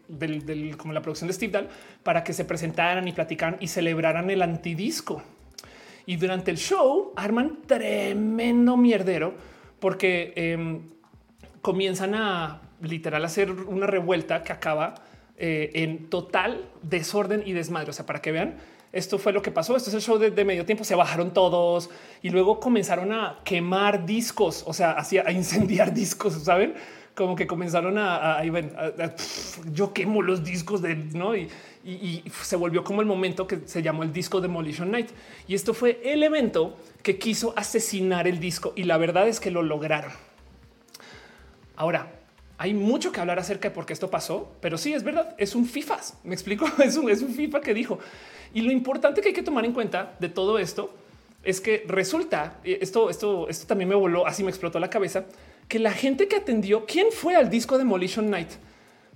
[0.76, 1.68] como la producción de Steve Dahl
[2.02, 5.22] para que se presentaran y platicaran y celebraran el antidisco.
[6.06, 9.34] Y durante el show arman tremendo mierdero
[9.78, 10.82] porque em,
[11.60, 14.94] comienzan a literal hacer una revuelta que acaba
[15.36, 17.90] eh, en total desorden y desmadre.
[17.90, 18.56] O sea, para que vean,
[18.92, 19.76] esto fue lo que pasó.
[19.76, 20.84] Esto es el show de, medio tiempo.
[20.84, 21.90] Se bajaron todos
[22.20, 26.74] y luego comenzaron a quemar discos, o sea, a incendiar discos, saben?
[27.14, 28.44] Como que comenzaron a, a,
[29.70, 31.48] yo quemo los discos de no y,
[32.42, 35.10] se volvió como el momento que se llamó el disco Demolition Night.
[35.48, 39.50] Y esto fue el evento que quiso asesinar el disco y la verdad es que
[39.50, 40.12] lo lograron.
[41.76, 42.12] Ahora,
[42.58, 45.54] hay mucho que hablar acerca de por qué esto pasó, pero sí es verdad, es
[45.56, 45.98] un FIFA.
[46.22, 47.98] Me explico, es un, es un FIFA que dijo.
[48.54, 50.94] Y lo importante que hay que tomar en cuenta de todo esto
[51.42, 55.24] es que resulta esto, esto, esto también me voló, así me explotó la cabeza
[55.68, 58.50] que la gente que atendió, quién fue al disco Demolition Night?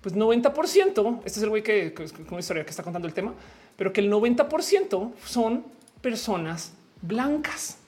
[0.00, 1.94] Pues 90%, este es el güey que,
[2.38, 3.34] historia que está contando el tema,
[3.76, 5.64] pero que el 90% son
[6.00, 6.72] personas
[7.02, 7.78] blancas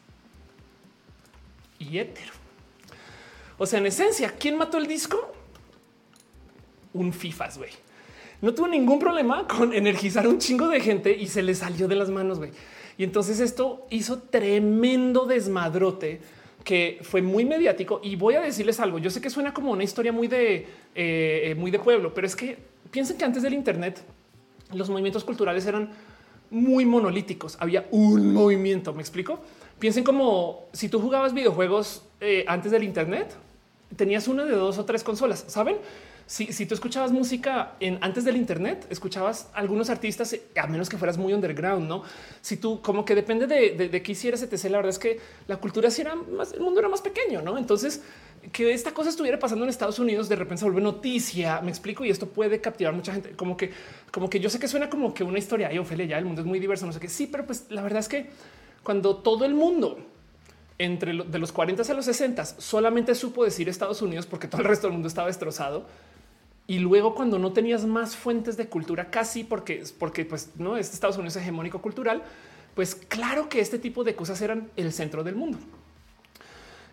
[1.79, 2.33] y hetero.
[3.57, 5.33] O sea, en esencia, ¿quién mató el disco?
[6.93, 7.71] Un FIFAs, güey.
[8.41, 11.97] No tuvo ningún problema con energizar un chingo de gente y se le salió de
[11.97, 12.53] las manos, güey.
[12.97, 16.21] Y entonces esto hizo tremendo desmadrote
[16.65, 18.99] que fue muy mediático y voy a decirles algo.
[18.99, 22.37] Yo sé que suena como una historia muy de eh, muy de pueblo, pero es
[22.37, 22.59] que
[22.91, 24.03] piensen que antes del Internet
[24.73, 25.91] los movimientos culturales eran
[26.51, 27.57] muy monolíticos.
[27.61, 28.93] Había un movimiento.
[28.93, 29.41] Me explico.
[29.79, 33.35] Piensen como si tú jugabas videojuegos eh, antes del Internet,
[33.97, 35.45] tenías una de dos o tres consolas.
[35.47, 35.77] Saben?
[36.29, 37.72] Si, tú escuchabas música
[38.03, 42.03] antes del Internet, escuchabas algunos artistas, a menos que fueras muy underground, no?
[42.43, 44.64] Si tú como que depende de, de, qué hicieras, etc.
[44.64, 47.57] La verdad es que la cultura sí era más, el mundo era más pequeño, no?
[47.57, 48.03] Entonces,
[48.53, 51.62] que esta cosa estuviera pasando en Estados Unidos de repente se vuelve noticia.
[51.62, 53.31] Me explico y esto puede captivar mucha gente.
[53.31, 53.72] Como que,
[54.12, 55.72] como que yo sé que suena como que una historia.
[55.72, 57.09] Y Ophelia, ya el mundo es muy diverso, no sé qué.
[57.09, 58.29] Sí, pero pues la verdad es que
[58.83, 59.99] cuando todo el mundo
[60.79, 64.68] entre de los 40 a los 60 solamente supo decir Estados Unidos porque todo el
[64.68, 65.87] resto del mundo estaba destrozado
[66.69, 70.93] y luego cuando no tenías más fuentes de cultura, casi porque, porque pues no es
[70.93, 72.23] Estados Unidos hegemónico cultural,
[72.75, 75.59] pues claro que este tipo de cosas eran el centro del mundo.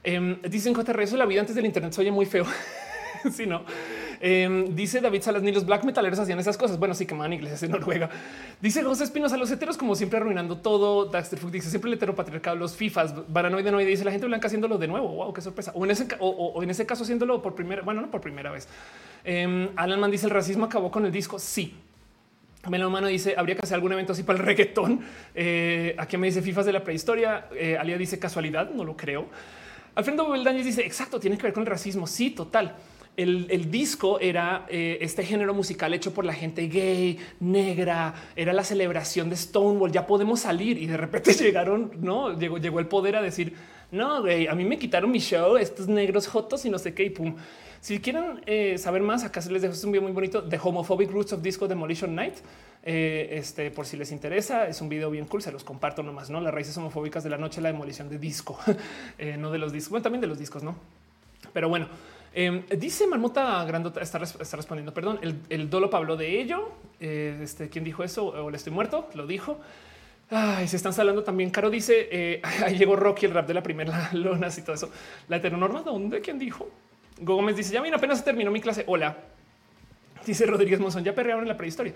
[0.06, 2.46] Eh, dicen eso la vida antes del Internet se oye muy feo.
[3.34, 3.66] si no,
[4.28, 6.80] Em, dice David Salas, ni los black metaleros hacían esas cosas.
[6.80, 8.10] Bueno, sí que man iglesias en Noruega.
[8.60, 11.06] Dice José Espinosa, los heteros como siempre arruinando todo.
[11.06, 14.80] Daxter Fook dice siempre el heteropatriarcado, los FIFAs, Baranoide no dice la gente blanca haciéndolo
[14.80, 15.10] de nuevo.
[15.10, 15.74] Wow, qué sorpresa.
[15.76, 18.68] O en ese, o, en ese caso haciéndolo por primera, bueno, no por primera vez.
[19.24, 21.38] Eh, Alan Man dice el racismo acabó con el disco.
[21.38, 21.76] Sí,
[22.68, 25.02] Melomano dice habría que hacer algún evento así para el reggaetón.
[25.36, 27.46] Eh, aquí me dice FIFAs de la prehistoria.
[27.56, 29.28] Eh, Alia dice casualidad, no lo creo.
[29.94, 32.08] Alfredo Beldañez dice exacto, tiene que ver con el racismo.
[32.08, 32.76] Sí, total
[33.18, 38.64] el, disco era eh, este género musical hecho por la gente gay, negra, era la
[38.64, 43.16] celebración de Stonewall, ya podemos salir y de repente llegaron, no, llegó, llegó el poder
[43.16, 43.54] a decir,
[43.92, 47.04] no, güey, a mí me quitaron mi show, estos negros jotos y no sé qué,
[47.06, 47.36] y pum.
[47.80, 51.12] Si quieren eh, saber más, acá se les dejo un video muy bonito de Homophobic
[51.12, 52.34] Roots of Disco Demolition Night.
[52.88, 56.30] Eh, este, por si les interesa, es un video bien cool, se los comparto nomás,
[56.30, 56.42] ¿no?
[56.42, 58.60] Las raíces homofóbicas de la noche, la demolición de disco,
[59.38, 60.76] no de los discos, bueno, también de los discos, ¿no?
[61.54, 61.88] Pero bueno,
[62.38, 66.70] Em, dice Marmota Grandota, está, respondiendo, perdón, el, Dolo Pablo de ello.
[67.00, 68.26] Eh, este, ¿Quién dijo eso?
[68.26, 69.58] O le estoy muerto, lo dijo.
[70.30, 71.50] Se están salando también.
[71.50, 74.92] Caro dice, eh, ahí llegó Rocky, el rap de la primera lona y todo eso.
[75.30, 76.20] La heteronorma, ¿dónde?
[76.20, 76.70] ¿Quién dijo?
[77.22, 78.84] Gómez dice, ya mira, apenas terminó mi clase.
[78.86, 79.16] Hola.
[80.26, 81.94] Dice Rodríguez Monzón, ya perrearon en la prehistoria.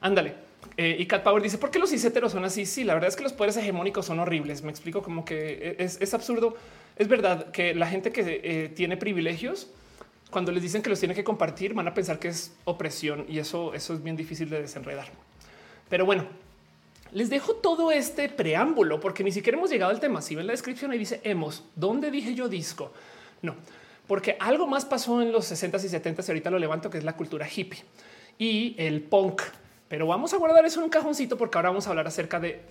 [0.00, 0.34] Ándale.
[0.76, 2.64] Eh, y Cat Power dice, ¿por qué los ciseteros son así?
[2.64, 4.62] Sí, la verdad es que los poderes hegemónicos son horribles.
[4.62, 6.56] Me explico como que es, absurdo.
[6.96, 9.68] Es verdad que la gente que tiene privilegios
[10.30, 13.38] cuando les dicen que los tienen que compartir, van a pensar que es opresión y
[13.38, 15.08] eso, eso es bien difícil de desenredar.
[15.88, 16.26] Pero bueno,
[17.12, 20.22] les dejo todo este preámbulo porque ni siquiera hemos llegado al tema.
[20.22, 22.92] Si ven la descripción ahí dice hemos, ¿dónde dije yo disco?
[23.42, 23.56] No,
[24.06, 27.04] porque algo más pasó en los 60s y 70s y ahorita lo levanto, que es
[27.04, 27.82] la cultura hippie
[28.38, 29.42] y el punk
[29.88, 32.62] Pero vamos a guardar eso en un cajoncito porque ahora vamos a hablar acerca de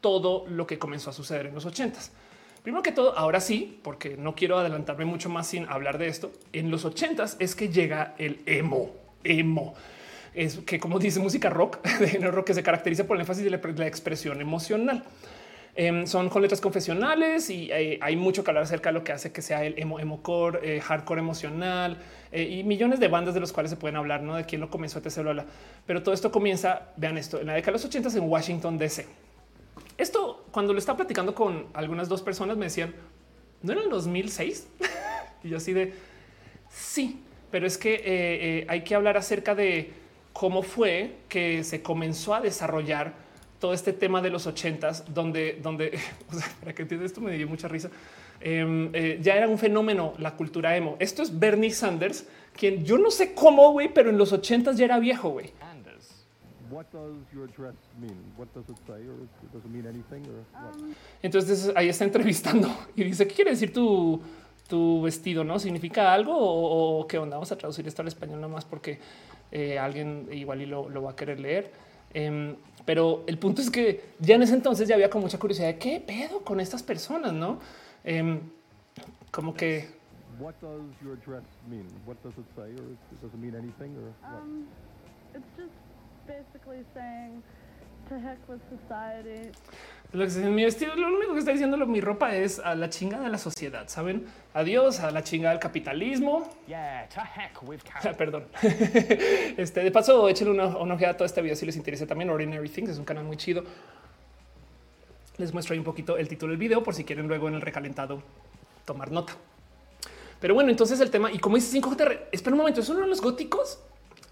[0.00, 2.12] todo lo que comenzó a suceder en los ochentas.
[2.62, 6.32] Primero que todo, ahora sí, porque no quiero adelantarme mucho más sin hablar de esto.
[6.52, 8.90] En los ochentas es que llega el emo,
[9.24, 9.74] emo.
[10.34, 13.44] Es que como dice música rock, de género rock que se caracteriza por el énfasis
[13.44, 15.04] de la expresión emocional.
[15.80, 19.12] Em, son con letras confesionales y eh, hay mucho que hablar acerca de lo que
[19.12, 21.98] hace que sea el emo, emo core, eh, hardcore emocional
[22.32, 24.70] eh, y millones de bandas de los cuales se pueden hablar, no de quién lo
[24.70, 25.44] comenzó, etc.
[25.86, 29.06] Pero todo esto comienza, vean esto, en la década de los 80 en Washington DC.
[29.98, 32.94] Esto cuando lo estaba platicando con algunas dos personas me decían,
[33.62, 34.68] ¿no era el 2006?
[35.44, 35.92] y yo así de
[36.70, 37.20] sí,
[37.50, 39.92] pero es que hay que hablar acerca de
[40.32, 43.12] cómo fue que se comenzó a desarrollar
[43.58, 45.98] todo este tema de los ochentas, donde, donde
[46.60, 47.90] para que entiendas esto me dio mucha risa.
[48.40, 50.96] Em, eh, ya era un fenómeno la cultura emo.
[51.00, 52.26] Esto es Bernie Sanders,
[52.56, 55.50] quien yo no sé cómo, güey, pero en los ochentas ya era viejo, güey.
[61.22, 64.20] Entonces ahí está entrevistando y dice, ¿qué quiere decir tu,
[64.68, 65.44] tu vestido?
[65.44, 67.36] ¿No significa algo o, qué onda?
[67.36, 68.98] Vamos a traducir esto al español nomás porque
[69.50, 71.72] eh, alguien igual y lo, lo va a querer leer.
[72.14, 75.68] Em, pero el punto es que ya en ese entonces ya había con mucha curiosidad
[75.68, 77.58] de qué pedo con estas personas, no?
[78.04, 78.40] Eh,
[79.30, 79.96] como que.
[80.40, 81.86] What does your dress mean?
[82.06, 84.40] What does it say, or does it mean anything, or what?
[84.40, 84.66] Um,
[85.34, 85.72] it's just
[86.28, 87.42] basically saying
[88.08, 89.50] to heck with society.
[90.12, 93.24] Lo que mi vestido, lo único que está diciendo mi ropa es a la chingada
[93.24, 94.26] de la sociedad, saben?
[94.54, 96.48] Adiós a la chingada del capitalismo.
[96.66, 97.80] Yeah, to heck with
[98.16, 98.44] Perdón.
[98.62, 102.30] este de paso, échenle una, una ojeada a todo este video si les interesa también.
[102.30, 103.64] Ordinary Things es un canal muy chido.
[105.38, 107.60] Les muestro ahí un poquito el título del video por si quieren luego en el
[107.60, 108.22] recalentado
[108.84, 109.34] tomar nota.
[110.40, 113.08] Pero bueno, entonces el tema y como dice 5JR, espera un momento, ¿es uno de
[113.08, 113.78] los góticos?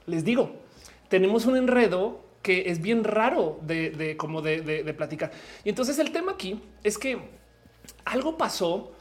[0.07, 0.66] Les digo,
[1.09, 5.33] tenemos un enredo que es bien raro de, como de, platicar.
[5.65, 7.19] Y entonces el tema aquí es que
[8.05, 8.93] algo pasó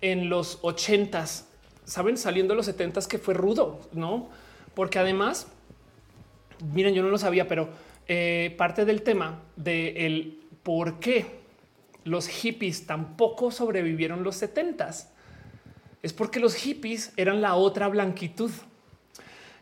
[0.00, 1.48] en los ochentas,
[1.84, 4.28] saben, saliendo de los setentas que fue rudo, no?
[4.74, 5.48] Porque además,
[6.72, 7.68] miren, yo no lo sabía, pero
[8.06, 11.40] eh, parte del tema de el por qué
[12.04, 15.12] los hippies tampoco sobrevivieron los setentas
[16.02, 18.50] es porque los hippies eran la otra blanquitud.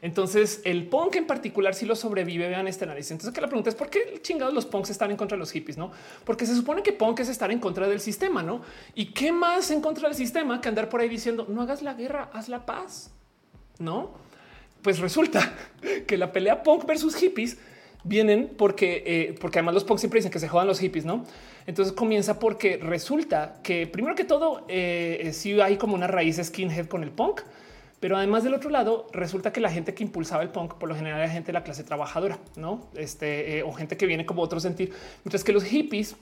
[0.03, 2.49] Entonces, el punk en particular si lo sobrevive.
[2.49, 3.11] Vean este análisis.
[3.13, 5.51] Entonces, que la pregunta es por qué chingados los punks están en contra de los
[5.51, 5.93] hippies, no?
[6.25, 8.63] Porque se supone que punk es estar en contra del sistema, no?
[8.95, 11.95] Y qué más en contra del sistema que andar por ahí diciendo no hagas la
[11.95, 13.11] guerra, haz la paz,
[13.79, 14.15] no?
[14.83, 15.55] Pues resulta
[16.07, 17.59] que la pelea punk versus hippies
[18.03, 21.27] vienen porque, eh, porque además los punks siempre dicen que se jodan los hippies, no?
[21.67, 26.87] Entonces comienza porque resulta que primero que todo, eh, si hay como una raíz skinhead
[26.87, 27.43] con el punk,
[28.01, 30.95] pero además del otro lado, resulta que la gente que impulsaba el punk por lo
[30.95, 32.89] general era gente de la clase trabajadora, no?
[32.95, 34.93] Este eh, o gente que viene como otro sentir,
[35.23, 36.17] mientras que los hippies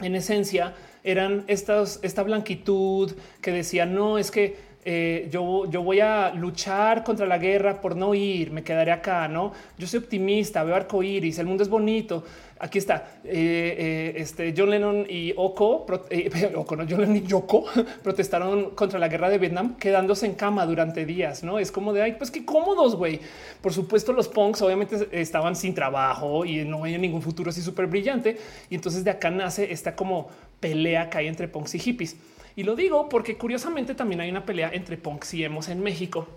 [0.00, 6.00] en esencia eran estas, esta blanquitud que decía no es que eh, yo, yo voy
[6.00, 9.52] a luchar contra la guerra por no ir, me quedaré acá, no?
[9.78, 12.24] Yo soy optimista, veo arcoíris, el mundo es bonito.
[12.58, 15.84] Aquí está eh, eh, este John Lennon y Oko,
[16.56, 17.64] Oko no, John Lennon y Yoko
[18.02, 21.42] protestaron contra la guerra de Vietnam, quedándose en cama durante días.
[21.42, 23.20] No es como de ay, pues qué cómodos, güey.
[23.60, 27.86] Por supuesto, los punks obviamente estaban sin trabajo y no veían ningún futuro así súper
[27.86, 28.36] brillante.
[28.70, 30.28] Y entonces de acá nace esta como
[30.60, 32.16] pelea que hay entre punks y hippies.
[32.56, 36.28] Y lo digo porque curiosamente también hay una pelea entre punks y emos en México.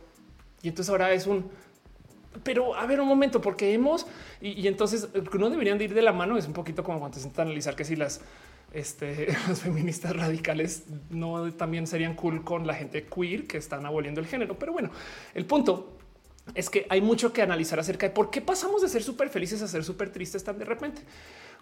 [0.62, 1.50] Y entonces ahora es un
[2.44, 4.08] pero a ver un momento, porque hemos
[4.42, 5.08] y, entonces
[5.38, 6.38] no deberían de ir de la mano.
[6.38, 8.22] Es un poquito como cuando se analizar que si las,
[8.74, 14.20] este, las feministas radicales no también serían cool con la gente queer que están aboliendo
[14.22, 14.58] el género.
[14.60, 14.92] Pero bueno,
[15.34, 15.98] el punto
[16.54, 19.62] es que hay mucho que analizar acerca de por qué pasamos de ser súper felices
[19.62, 21.02] a ser súper tristes tan de repente.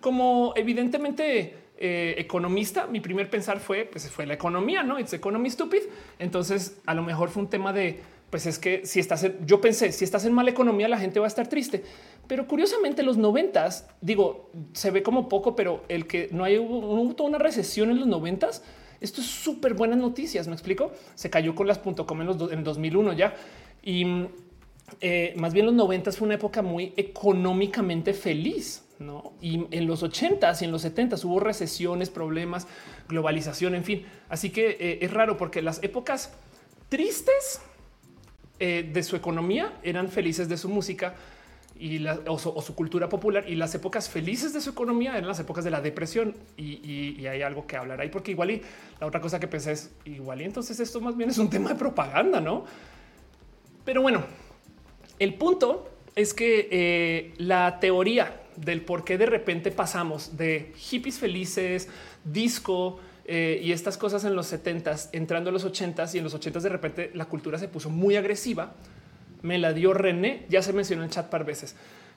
[0.01, 4.97] Como evidentemente eh, economista, mi primer pensar fue, pues fue la economía, no?
[4.97, 5.81] It's economy stupid.
[6.17, 9.59] Entonces, a lo mejor fue un tema de, pues es que si estás, en, yo
[9.59, 11.83] pensé, si estás en mala economía, la gente va a estar triste.
[12.25, 17.25] Pero curiosamente, los noventas, digo, se ve como poco, pero el que no hay hubo
[17.25, 18.63] una recesión en los noventas,
[19.01, 20.47] esto es súper buenas noticias.
[20.47, 20.93] Me explico.
[21.15, 23.35] Se cayó con las .com en, los en 2001 ya
[23.83, 24.05] y
[25.01, 28.85] eh, más bien los noventas fue una época muy económicamente feliz.
[29.05, 29.33] ¿No?
[29.41, 32.67] Y en los 80s y en los 70s hubo recesiones, problemas,
[33.07, 34.05] globalización, en fin.
[34.29, 36.33] Así que eh, es raro porque las épocas
[36.89, 37.61] tristes
[38.59, 41.15] eh, de su economía eran felices de su música
[41.77, 45.39] y la, o, su, cultura popular y las épocas felices de su economía eran las
[45.39, 48.61] épocas de la depresión y, hay algo que hablar ahí porque igual y
[48.99, 51.69] la otra cosa que pensé es igual y entonces esto más bien es un tema
[51.69, 52.65] de propaganda, ¿no?
[53.83, 54.23] Pero bueno,
[55.19, 61.19] el punto es que eh, la teoría del por qué de repente pasamos de hippies
[61.19, 61.89] felices,
[62.23, 66.35] disco, eh, y estas cosas en los 70s, entrando a los 80s y en los
[66.35, 68.73] 80s de repente la cultura se puso muy agresiva.
[69.41, 71.75] Me la dio René, ya se mencionó en chat par veces.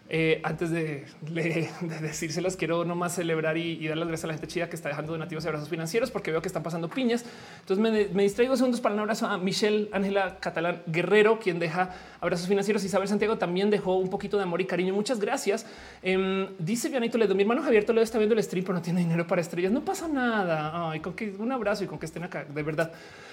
[0.09, 1.69] Eh, antes de, de,
[2.01, 5.13] decírselas, quiero nomás celebrar y, dar las gracias a la gente chida que está dejando
[5.13, 7.25] donativos y abrazos financieros porque veo que están pasando piñas.
[7.61, 11.91] Entonces me, distraigo segundos para un abrazo a Michelle Ángela Catalán Guerrero, quien deja
[12.21, 12.85] abrazos financieros.
[12.85, 14.95] Isabel Santiago también dejó un poquito de amor y cariño.
[14.95, 15.67] Muchas gracias.
[16.03, 19.01] Eh, dice Vianito Ledo, mi hermano Javier Toledo está viendo el stream, pero no tiene
[19.01, 19.73] dinero para estrellas.
[19.73, 20.91] No pasa nada.
[20.91, 22.45] Ay, con que un abrazo y con que estén acá.
[22.45, 22.93] De verdad.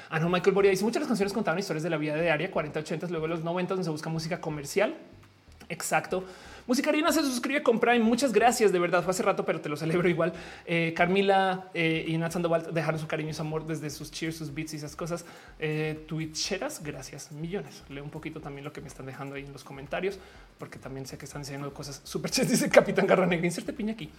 [0.09, 2.79] Ah, no, Michael Boria dice muchas canciones contaban historias de la vida de área 40,
[2.79, 4.95] 80, luego los 90 donde se busca música comercial.
[5.69, 6.23] Exacto.
[6.65, 7.99] Musicarina se suscribe con Prime.
[7.99, 8.71] Muchas gracias.
[8.71, 10.33] De verdad, fue hace rato, pero te lo celebro igual.
[10.65, 14.37] Eh, Carmila eh, y Nat Sandoval dejaron su cariño y su amor desde sus cheers,
[14.37, 15.25] sus beats y esas cosas.
[15.59, 16.05] Eh,
[16.83, 17.83] gracias millones.
[17.89, 20.17] Leo un poquito también lo que me están dejando ahí en los comentarios,
[20.57, 22.51] porque también sé que están diciendo cosas súper chéveres.
[22.59, 24.09] Dice Capitán Garra Negra, inserte piña aquí.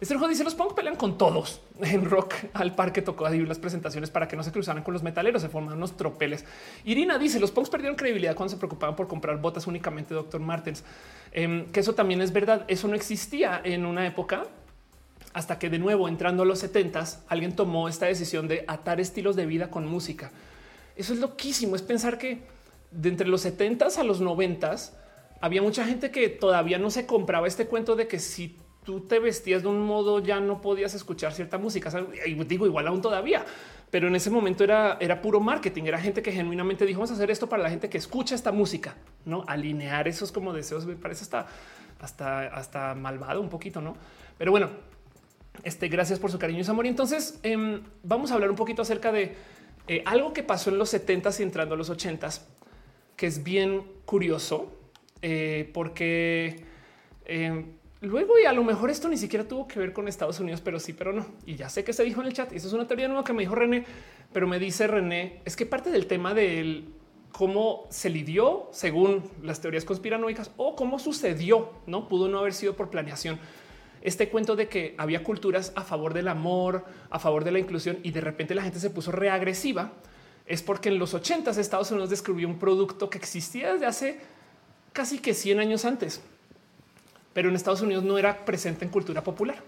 [0.00, 4.10] Este dice los punk pelean con todos en rock al parque tocó a las presentaciones
[4.10, 5.42] para que no se cruzaran con los metaleros.
[5.42, 6.44] Se forman unos tropeles.
[6.84, 10.14] Irina dice los punks perdieron credibilidad cuando se preocupaban por comprar botas únicamente.
[10.14, 10.84] Doctor Martens.
[11.34, 12.64] Em, que eso también es verdad.
[12.68, 14.44] Eso no existía en una época
[15.32, 19.34] hasta que de nuevo entrando a los 70 alguien tomó esta decisión de atar estilos
[19.34, 20.30] de vida con música.
[20.96, 21.74] Eso es loquísimo.
[21.74, 22.42] Es pensar que
[22.92, 24.76] de entre los 70 a los 90
[25.40, 29.18] había mucha gente que todavía no se compraba este cuento de que si tú te
[29.18, 31.90] vestías de un modo ya no podías escuchar cierta música.
[32.24, 33.44] Y digo igual aún todavía,
[33.94, 35.84] pero en ese momento era, era puro marketing.
[35.84, 38.50] Era gente que genuinamente dijo vamos a hacer esto para la gente que escucha esta
[38.50, 40.84] música, no alinear esos como deseos.
[40.84, 41.46] Me parece hasta,
[42.00, 43.96] hasta, hasta malvado un poquito, no?
[44.36, 44.68] Pero bueno,
[45.62, 46.86] este, gracias por su cariño y su amor.
[46.86, 49.36] Y entonces em, vamos a hablar un poquito acerca de
[49.86, 52.40] eh, algo que pasó en los 70s y entrando a los 80s,
[53.14, 54.76] que es bien curioso,
[55.22, 56.64] eh, porque
[57.26, 60.60] em, Luego, y a lo mejor esto ni siquiera tuvo que ver con Estados Unidos,
[60.60, 61.24] pero sí, pero no.
[61.46, 62.52] Y ya sé que se dijo en el chat.
[62.52, 63.86] Y eso es una teoría nueva que me dijo René,
[64.30, 66.84] pero me dice René, es que parte del tema de
[67.32, 72.76] cómo se lidió según las teorías conspiranoicas o cómo sucedió, no pudo no haber sido
[72.76, 73.38] por planeación.
[74.02, 77.98] Este cuento de que había culturas a favor del amor, a favor de la inclusión
[78.02, 79.92] y de repente la gente se puso reagresiva
[80.44, 84.20] es porque en los 80 Estados Unidos descubrió un producto que existía desde hace
[84.92, 86.20] casi que 100 años antes
[87.34, 89.58] pero en Estados Unidos no era presente en cultura popular.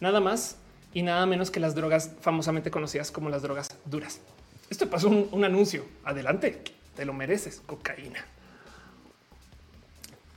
[0.00, 0.56] Nada más
[0.92, 4.20] y nada menos que las drogas famosamente conocidas como las drogas duras.
[4.68, 5.84] Esto pasó un, anuncio.
[6.04, 6.62] Adelante,
[6.94, 7.62] te lo mereces.
[7.64, 8.24] Cocaína.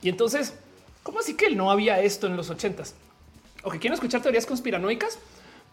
[0.00, 0.54] Y entonces,
[1.02, 2.94] ¿cómo así que no había esto en los ochentas?
[3.62, 5.18] O que quieren escuchar teorías conspiranoicas.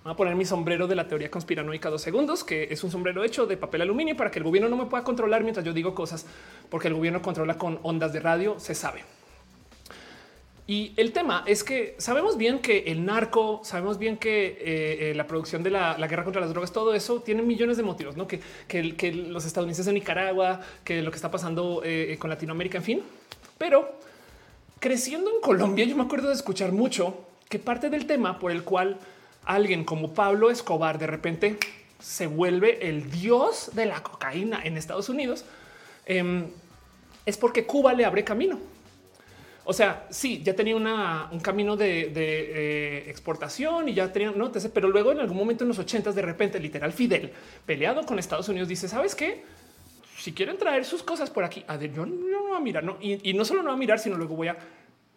[0.03, 3.23] Voy a poner mi sombrero de la teoría conspiranoica dos segundos, que es un sombrero
[3.23, 5.93] hecho de papel aluminio para que el gobierno no me pueda controlar mientras yo digo
[5.93, 6.25] cosas,
[6.69, 9.03] porque el gobierno controla con ondas de radio, se sabe.
[10.69, 15.13] Y el tema es que sabemos bien que el narco, sabemos bien que eh, eh,
[15.15, 18.27] la producción de la, guerra contra las drogas, todo eso tiene millones de motivos, ¿no?
[18.27, 18.39] Que,
[19.11, 23.01] los estadounidenses en Nicaragua, que lo que está pasando eh, con Latinoamérica, en fin.
[23.57, 23.89] Pero
[24.79, 27.17] creciendo en Colombia, yo me acuerdo de escuchar mucho
[27.49, 28.99] que parte del tema por el cual
[29.45, 31.57] alguien como Pablo Escobar de repente
[31.97, 35.45] se vuelve el dios de la cocaína en Estados Unidos
[36.05, 36.45] em,
[37.25, 38.59] es porque Cuba le abre camino.
[39.69, 44.89] O sea, sí, ya tenía un camino de, eh, exportación y ya tenía no, pero
[44.89, 47.31] luego en algún momento en los ochentas, de repente, literal Fidel
[47.67, 49.43] peleado con Estados Unidos, dice: Sabes qué?
[50.17, 52.97] Si quieren traer sus cosas por aquí, a ver, yo, no voy a mirar, no,
[52.99, 54.57] y, no solo no voy a mirar, sino luego voy a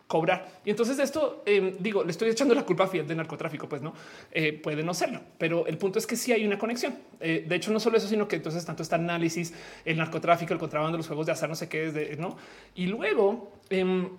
[0.07, 0.47] cobrar.
[0.67, 3.81] Y entonces esto em, digo, le estoy echando la culpa a Fidel de narcotráfico, pues
[3.81, 3.95] no
[4.33, 6.95] eh, puede no serlo, pero el punto es que sí hay una conexión.
[7.21, 9.55] Eh, de hecho, no solo eso, sino que entonces tanto está análisis,
[9.87, 12.37] el narcotráfico, el contrabando, los juegos de azar, no sé qué es de no.
[12.75, 14.11] Y luego em,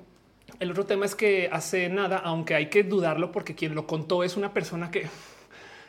[0.60, 4.24] el otro tema es que hace nada, aunque hay que dudarlo porque quien lo contó
[4.24, 5.08] es una persona que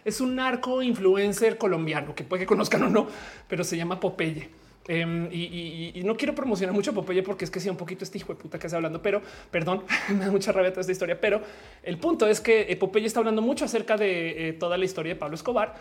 [0.04, 3.06] es un narco influencer colombiano que puede que conozcan o no,
[3.48, 4.48] pero se llama Popeye.
[4.86, 8.18] Em, y, no quiero promocionar mucho a Popeye porque es que sea un poquito este
[8.18, 11.20] hijo de puta que está hablando, pero perdón, me da mucha rabia toda esta historia.
[11.20, 11.40] Pero
[11.82, 15.14] el punto es que eh, Popeye está hablando mucho acerca de eh, toda la historia
[15.14, 15.74] de Pablo Escobar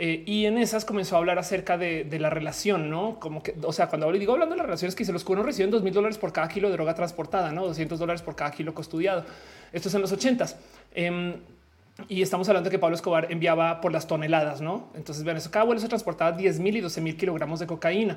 [0.00, 3.72] eh, y en esas comenzó a hablar acerca de, la relación, no como que, o
[3.72, 6.18] sea, cuando digo hablando de las relaciones que se los cubanos reciben dos mil dólares
[6.18, 9.24] por cada kilo de droga transportada, no 200 dólares por cada kilo custodiado.
[9.72, 10.56] Esto es en los ochentas.
[10.94, 11.34] Em,
[12.08, 14.88] y estamos hablando de que Pablo Escobar enviaba por las toneladas, no?
[14.94, 15.50] Entonces, vean eso.
[15.50, 18.16] Cada vuelo se transportaba 10 mil y 12 mil kilogramos de cocaína.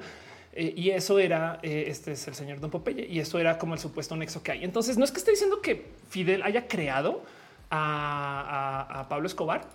[0.53, 3.73] Eh, y eso era, eh, este es el señor Don Popeye, y eso era como
[3.73, 4.63] el supuesto nexo que hay.
[4.63, 7.23] Entonces, no es que esté diciendo que Fidel haya creado
[7.71, 9.65] a Pablo Escobar,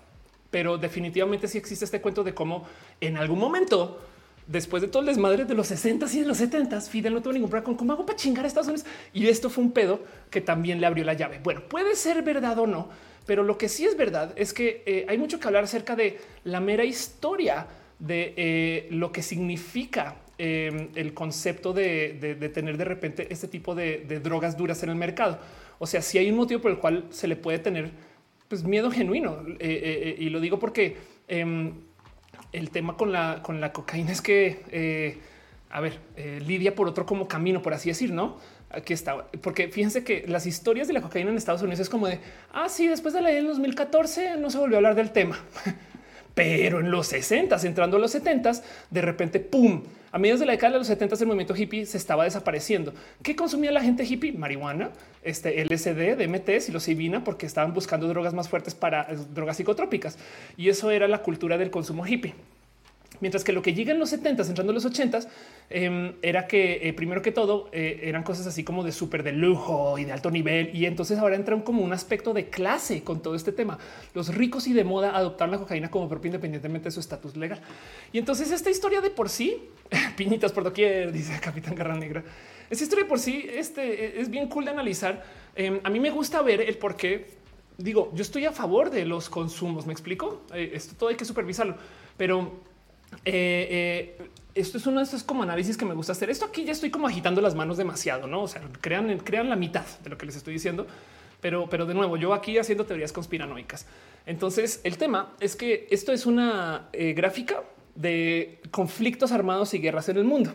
[0.51, 2.65] pero definitivamente sí existe este cuento de cómo
[3.01, 4.01] en algún momento
[4.47, 7.33] después de todo el desmadre de los 60 y de los 70, Fidel no tuvo
[7.33, 8.87] ningún problema con cómo hago para chingar a Estados Unidos.
[9.13, 11.41] Y esto fue un pedo que también le abrió la llave.
[11.43, 12.89] Bueno, puede ser verdad o no,
[13.27, 16.19] pero lo que sí es verdad es que eh, hay mucho que hablar acerca de
[16.45, 17.67] la mera historia
[17.99, 24.21] de eh, lo que significa eh, el concepto de, tener de repente este tipo de,
[24.23, 25.39] drogas duras en el mercado.
[25.79, 27.91] O sea, si hay un motivo por el cual se le puede tener
[28.49, 29.39] pues, miedo genuino.
[29.61, 30.97] y lo digo porque
[31.29, 31.75] em,
[32.53, 35.21] el tema con la, con la cocaína es que,
[35.71, 36.01] a ver,
[36.47, 38.39] lidia por otro como camino, por así decir, ¿no?
[38.71, 42.09] Aquí está, porque fíjense que las historias de la cocaína en Estados Unidos es como
[42.09, 42.19] de,
[42.53, 45.39] ah, sí, después de la ley del 2014 no se volvió a hablar del tema.
[46.37, 48.53] Pero en los 60, entrando a los 70,
[48.91, 49.83] de repente, pum,
[50.13, 52.93] a mediados de la década de los 70 el movimiento hippie se estaba desapareciendo.
[53.23, 54.33] ¿Qué consumía la gente hippie?
[54.33, 54.91] Marihuana,
[55.23, 60.19] este LSD, DMT, psilocibina, porque estaban buscando drogas más fuertes para eh, drogas psicotrópicas.
[60.59, 62.35] Y eso era la cultura del consumo hippie.
[63.21, 65.21] Mientras que lo que llega en los 70, entrando en los 80
[65.71, 69.33] em, era que eh, primero que todo eh, eran cosas así como de súper de
[69.33, 70.75] lujo y de alto nivel.
[70.75, 73.79] Y entonces ahora entran como un aspecto de clase con todo este tema.
[74.15, 77.61] Los ricos y de moda adoptar la cocaína como propio independientemente de su estatus legal.
[78.13, 79.63] Y entonces esta historia de por sí,
[80.17, 82.25] piñitas por doquier, dice Capitán Garra Negra.
[82.69, 85.25] Esta historia de por sí este, es bien cool de analizar.
[85.55, 87.37] Em, a mí me gusta ver el por qué.
[87.79, 89.87] Digo, yo estoy a favor de los consumos.
[89.87, 90.43] Me explico.
[90.53, 91.77] Eh, esto todo hay que supervisarlo,
[92.17, 92.61] pero
[93.25, 96.31] eh, eh, esto es uno de estos como análisis que me gusta hacer.
[96.31, 98.43] Esto aquí ya estoy como agitando las manos demasiado, no?
[98.43, 100.87] O sea, crean, crean la mitad de lo que les estoy diciendo,
[101.41, 103.87] pero, pero de nuevo, yo aquí haciendo teorías conspiranoicas.
[104.25, 107.63] Entonces, el tema es que esto es una eh, gráfica
[107.95, 110.55] de conflictos armados y guerras en el mundo.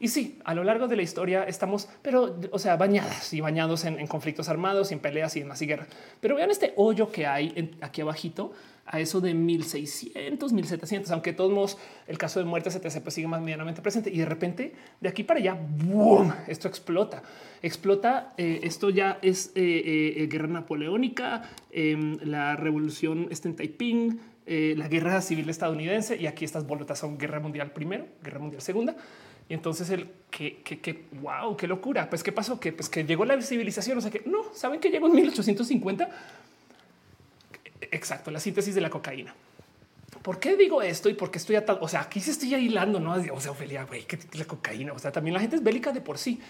[0.00, 3.84] Y sí, a lo largo de la historia estamos, pero, o sea, bañadas y bañados
[3.84, 5.86] en, conflictos armados, y en peleas y en más y guerra.
[6.20, 8.52] Pero vean este hoyo que hay aquí abajito
[8.90, 13.28] a eso de 1600, 1700, aunque todos modos el caso de muerte se pues sigue
[13.28, 17.22] más medianamente presente y de repente de aquí para allá, boom, esto explota,
[17.62, 18.32] explota.
[18.36, 24.88] Eh, esto ya es eh, eh, guerra napoleónica, em, la revolución está en Taiping, la
[24.88, 28.96] guerra civil estadounidense y aquí estas bolotas son guerra mundial primero, guerra mundial segunda.
[29.48, 32.10] Y entonces el que, que, que, wow, qué locura.
[32.10, 32.60] Pues qué pasó?
[32.60, 33.98] Que pues que llegó la civilización.
[33.98, 36.08] O sea que no saben que llegó en 1850
[37.90, 39.34] Exacto, la síntesis de la cocaína.
[40.22, 41.78] ¿Por qué digo esto y por qué estoy atado?
[41.80, 43.14] O sea, aquí se estoy hilando, no?
[43.32, 44.92] O sea, que la cocaína.
[44.92, 46.40] O sea, también la gente es bélica de por sí.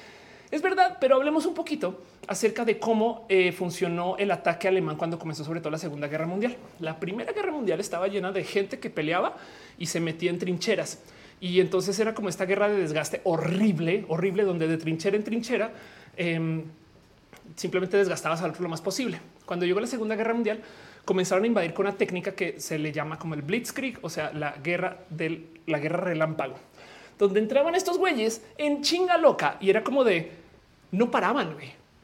[0.51, 5.19] Es verdad, pero hablemos un poquito acerca de cómo eh, funcionó el ataque alemán cuando
[5.19, 6.57] comenzó sobre todo la Segunda Guerra Mundial.
[6.81, 9.37] La Primera Guerra Mundial estaba llena de gente que peleaba
[9.77, 11.01] y se metía en trincheras.
[11.41, 15.73] Y entonces era como esta guerra de desgaste horrible, horrible, donde de trinchera en trinchera
[16.17, 16.65] em,
[17.57, 19.21] simplemente desgastabas al otro lo más posible.
[19.47, 20.61] Cuando llegó la Segunda Guerra Mundial,
[21.05, 24.33] comenzaron a invadir con una técnica que se le llama como el blitzkrieg, o sea,
[24.33, 26.57] la guerra de la guerra relámpago,
[27.19, 30.33] donde entraban estos güeyes en chinga loca y era como de
[30.91, 31.57] no paraban.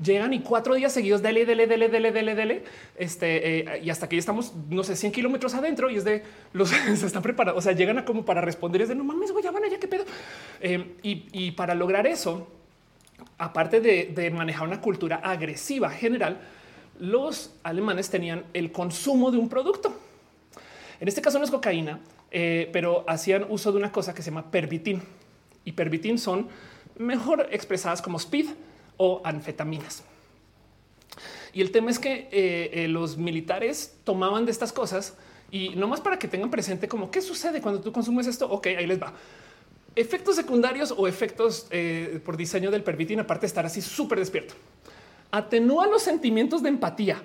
[0.03, 2.65] Llegan y cuatro días seguidos, dele, dele, dele, dele, dele, dele,
[2.97, 6.25] este, eh, y hasta que ya estamos, no sé, 100 kilómetros adentro y es de
[6.53, 7.59] los se están preparados.
[7.59, 9.79] O sea, llegan a como para responder, es de no mames, güey, ya van allá,
[9.79, 10.05] qué pedo.
[10.61, 12.49] Eh, y, para lograr eso,
[13.39, 16.41] aparte de manejar una cultura agresiva general,
[16.99, 19.95] los alemanes tenían el consumo de un producto.
[21.01, 24.31] En este caso no es cocaína, eh, pero hacían uso de una cosa que se
[24.31, 25.03] llama pervitin
[25.65, 26.49] y pervitin son
[26.97, 28.47] mejor expresadas como speed
[28.97, 30.03] o anfetaminas.
[31.53, 35.15] Y el tema es que eh, eh, los militares tomaban de estas cosas
[35.51, 38.51] y no más para que tengan presente como qué sucede cuando tú consumes esto.
[38.51, 39.13] Ok, ahí les va.
[39.95, 41.69] Efectos secundarios o efectos
[42.25, 44.55] por diseño del pervitin, aparte de estar así súper despierto
[45.35, 47.21] atenúa los sentimientos de empatía.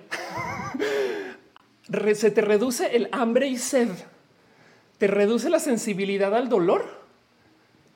[2.15, 3.89] Se te reduce el hambre y sed.
[4.97, 6.98] Te reduce la sensibilidad al dolor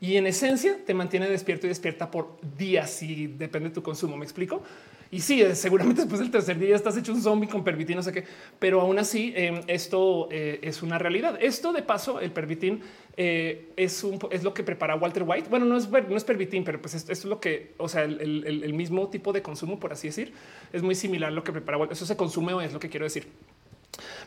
[0.04, 4.18] y en esencia te mantiene despierto y despierta por días y depende de tu consumo.
[4.18, 4.62] Me explico.
[5.10, 8.04] Y sí, eh, seguramente después del tercer día estás hecho un zombie con pervitin, no
[8.04, 8.26] sé qué,
[8.60, 11.38] pero aún así em, esto eh, es una realidad.
[11.40, 12.82] Esto de paso, el pervitin
[13.16, 15.48] eh, es, es lo que prepara Walter White.
[15.50, 18.74] Bueno, no es, no es pervitin, pero pues esto, es lo que, o sea, el,
[18.74, 20.34] mismo tipo de consumo, por así decir,
[20.74, 21.96] es muy similar a lo que prepara Walter.
[21.96, 23.26] Eso se consume o es lo que quiero decir.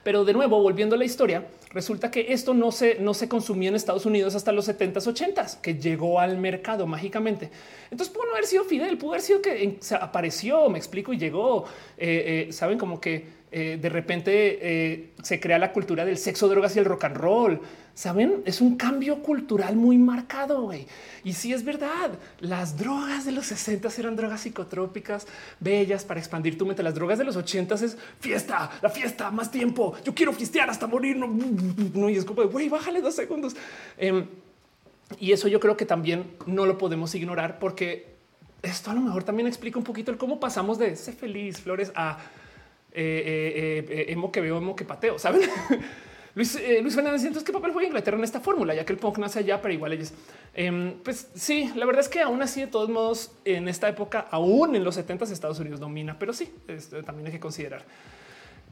[0.02, 3.68] Pero de nuevo, volviendo a la historia, resulta que esto no se, no se consumía
[3.68, 7.50] en Estados Unidos hasta los 70s, 80s, que llegó al mercado mágicamente.
[7.90, 11.64] Entonces pudo no haber sido Fidel, pudo haber sido que apareció, me explico, y llegó,
[11.98, 16.76] eh, eh, saben, como que eh, de repente se crea la cultura del sexo, drogas
[16.76, 17.60] y el rock and roll.
[17.94, 20.62] Saben, es un cambio cultural muy marcado.
[20.62, 20.86] güey.
[21.24, 25.26] Y si es verdad, las drogas de los 60 eran drogas psicotrópicas
[25.60, 26.82] bellas para expandir tu mente.
[26.82, 29.96] Las drogas de los 80 es fiesta, la fiesta, más tiempo.
[30.04, 31.16] Yo quiero fiestear hasta morir.
[31.16, 31.26] No,
[31.94, 33.56] no y es como güey, bájale dos segundos.
[33.96, 34.26] Em,
[35.18, 38.16] Y eso yo creo que también no lo podemos ignorar porque
[38.62, 41.92] esto a lo mejor también explica un poquito el cómo pasamos de ser feliz, flores,
[41.94, 42.18] a
[42.98, 45.42] eh, eh, eh, emo que veo, emo que pateo, ¿saben?
[46.34, 48.74] Luis, Luis Fernández, entonces, ¿qué papel juega Inglaterra en esta fórmula?
[48.74, 50.12] Ya que el punk nace allá, pero igual ellos.
[50.54, 54.26] Em, pues sí, la verdad es que aún así, de todos modos, en esta época,
[54.30, 56.52] aún en los 70 Estados Unidos domina, pero sí,
[57.06, 57.84] también hay que considerar.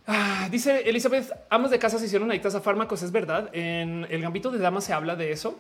[0.07, 3.49] Ah, dice Elizabeth, amas de casa se hicieron adictas a fármacos, es verdad.
[3.55, 5.59] En el gambito de dama se habla de eso.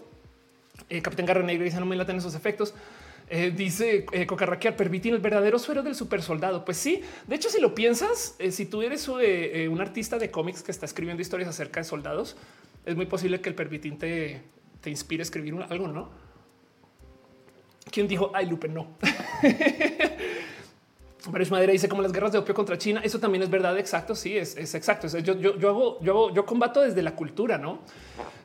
[1.02, 2.74] Capitán Garra Negra dice no me laten esos efectos.
[3.28, 6.64] Eh, dice eh, Cocarraquear, permitir el verdadero suero del super soldado.
[6.64, 10.30] Pues sí, de hecho, si lo piensas, eh, si tú eres eh, un artista de
[10.30, 12.36] cómics que está escribiendo historias acerca de soldados,
[12.84, 14.42] es muy posible que el permitín te,
[14.80, 16.10] te inspire a escribir algo, ¿no?
[17.90, 18.96] ¿Quién dijo, ay, Lupe, no?
[21.28, 23.00] Varios Madera dice como las guerras de opio contra China.
[23.02, 23.78] Eso también es verdad.
[23.78, 24.14] Exacto.
[24.14, 25.06] Sí, es, exacto.
[25.18, 27.80] yo, yo, yo, hago, yo combato desde la cultura, no?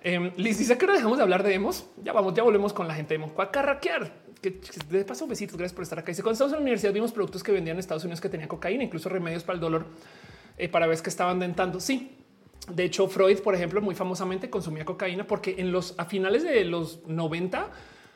[0.04, 1.88] Eh, Liz dice que no dejamos de hablar de emos.
[2.04, 3.34] Ya vamos, ya volvemos con la gente de emo.
[3.34, 6.12] Cuacarraquear que de paso besitos, gracias por estar acá.
[6.12, 8.48] Dice, cuando estamos en la universidad vimos productos que vendían en Estados Unidos que tenían
[8.48, 9.86] cocaína, incluso remedios para el dolor,
[10.58, 11.80] eh, para ver que estaban dentando.
[11.80, 12.12] Sí,
[12.70, 16.64] de hecho Freud, por ejemplo, muy famosamente consumía cocaína porque en los a finales de
[16.66, 17.70] los 90,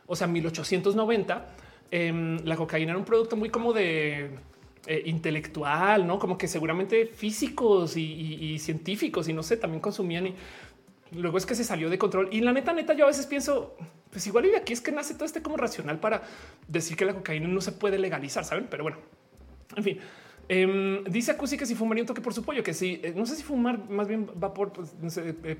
[0.07, 1.47] o sea, 1890,
[1.91, 4.31] em, la cocaína era un producto muy como de
[4.85, 10.35] eh, intelectual, no como que seguramente físicos y, científicos y no sé, también consumían y
[11.13, 12.29] luego es que se salió de control.
[12.31, 13.77] Y la neta, neta, yo a veces pienso,
[14.11, 16.23] pues igual y aquí es que nace todo este como racional para
[16.67, 18.67] decir que la cocaína no se puede legalizar, saben?
[18.69, 18.97] Pero bueno,
[19.75, 19.99] en fin.
[20.49, 23.25] Um, dice Acusi que si fumaría un toque por su pollo, que sí, eh, no
[23.25, 25.55] sé si fumar más bien va por, pues, no sé, eh.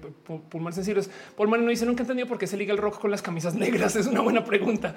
[1.38, 3.96] Por no dice nunca entendido por qué se liga el rock con las camisas negras.
[4.04, 4.94] Es una buena pregunta.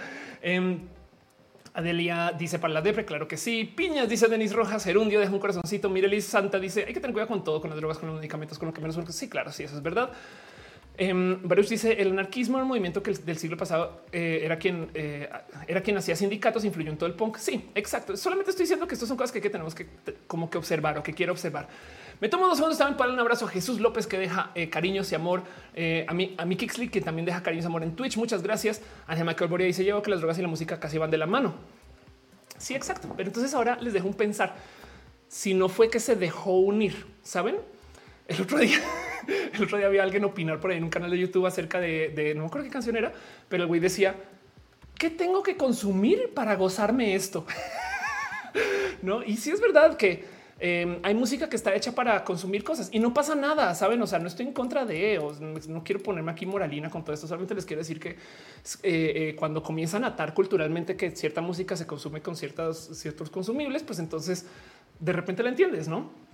[1.76, 3.70] Adelia dice para la depre, claro que sí.
[3.76, 5.90] Piñas dice Denis Rojas, Gerundio deja un corazoncito.
[5.90, 8.58] Mirelis Santa dice hay que tener cuidado con todo, con las drogas, con los medicamentos,
[8.58, 8.96] con lo que menos.
[9.14, 10.10] Sí, claro, sí, eso es verdad.
[10.98, 11.38] Eh,
[11.68, 15.28] dice el anarquismo, el movimiento que del siglo pasado eh, era quien eh,
[15.68, 17.36] era quien hacía sindicatos, influyó en todo el punk.
[17.36, 18.16] Sí, exacto.
[18.16, 19.86] Solamente estoy diciendo que estas son cosas que, que tenemos que
[20.26, 21.68] como que observar o que quiero observar.
[22.20, 25.12] Me tomo dos segundos también para un abrazo a Jesús López que deja eh, cariños
[25.12, 25.42] y amor
[26.08, 28.16] a mí, a mi Kixley que también deja cariños y amor en Twitch.
[28.16, 28.80] Muchas gracias.
[29.06, 31.26] Ángel Michael Boria dice llevo que las drogas y la música casi van de la
[31.26, 31.54] mano.
[32.56, 33.12] Sí, exacto.
[33.16, 34.56] Pero entonces ahora les dejo un pensar
[35.28, 37.56] si no fue que se dejó unir, saben?
[38.28, 38.78] El otro día,
[39.54, 42.32] el otro día había alguien opinar por ahí en un canal de YouTube acerca de,
[42.34, 43.12] no me acuerdo qué canción era,
[43.48, 44.14] pero el güey decía
[44.98, 47.46] ¿qué tengo que consumir para gozarme esto?
[49.02, 50.24] no, y si es verdad que
[50.58, 54.00] em, hay música que está hecha para consumir cosas y no pasa nada, saben?
[54.00, 55.20] O sea, no estoy en contra de
[55.68, 57.26] no quiero ponerme aquí moralina con todo esto.
[57.26, 58.16] Solamente les quiero decir que eh,
[58.82, 63.82] eh, cuando comienzan a atar culturalmente que cierta música se consume con ciertas, ciertos consumibles,
[63.82, 64.46] pues entonces
[64.98, 66.25] de repente la entiendes, no?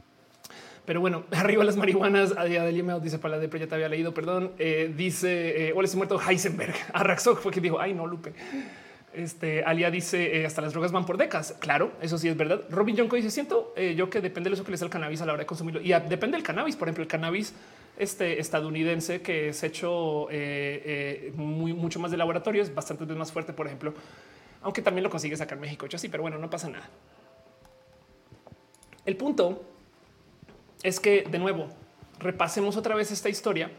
[0.85, 2.33] Pero bueno, arriba las marihuanas.
[2.37, 4.53] Adelia me dice para de ya te había leído, perdón.
[4.59, 6.75] Eh, dice eh, hola, muerto Heisenberg.
[6.93, 8.33] Arraxó fue que dijo ay, no, Lupe.
[9.15, 11.55] Este Alia dice eh, hasta las drogas van por décadas.
[11.61, 12.63] Claro, eso sí es verdad.
[12.71, 15.21] Robin Jonko dice siento eh, yo que depende de eso que le da el cannabis
[15.21, 16.77] a la hora de consumirlo y depende del cannabis.
[16.77, 17.55] Por ejemplo, el cannabis
[17.99, 20.29] este estadounidense que es hecho
[21.37, 23.93] mucho más de laboratorio es bastante más fuerte, por ejemplo,
[24.63, 25.85] aunque también lo consigue sacar México.
[25.85, 26.89] Hecho así, pero bueno, no pasa nada.
[29.05, 29.72] El punto
[30.83, 31.69] es que de nuevo
[32.19, 33.71] repasemos otra vez esta historia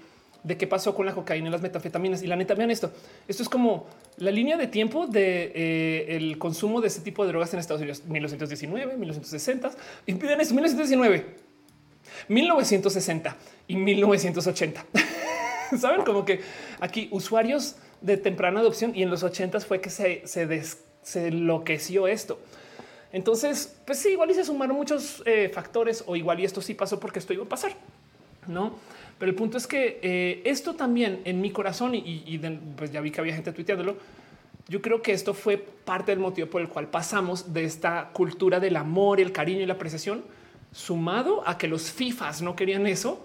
[0.43, 2.21] de qué pasó con la cocaína y las metanfetaminas.
[2.21, 2.91] Y la neta, vean esto.
[3.27, 3.87] Esto es como
[4.17, 7.81] la línea de tiempo de eh, el consumo de este tipo de drogas en Estados
[7.81, 8.03] Unidos.
[8.05, 9.71] 1919, 1960
[10.05, 11.25] y piden eso, 1919,
[12.27, 13.37] 1960
[13.67, 14.85] y 1980.
[15.79, 16.41] Saben como que
[16.79, 20.61] aquí usuarios de temprana adopción y en los 80 fue que se, se,
[21.01, 22.37] se enloqueció esto.
[23.13, 26.73] Entonces, pues sí, igual y se sumaron muchos eh, factores o igual y esto sí
[26.73, 27.73] pasó porque esto iba a pasar,
[28.47, 28.73] no?
[29.19, 32.41] Pero el punto es que eh, esto también en mi corazón y,
[32.75, 33.97] pues ya vi que había gente tuiteándolo.
[34.67, 38.59] Yo creo que esto fue parte del motivo por el cual pasamos de esta cultura
[38.59, 40.23] del amor, el cariño y la apreciación,
[40.71, 43.23] sumado a que los FIFAs no querían eso.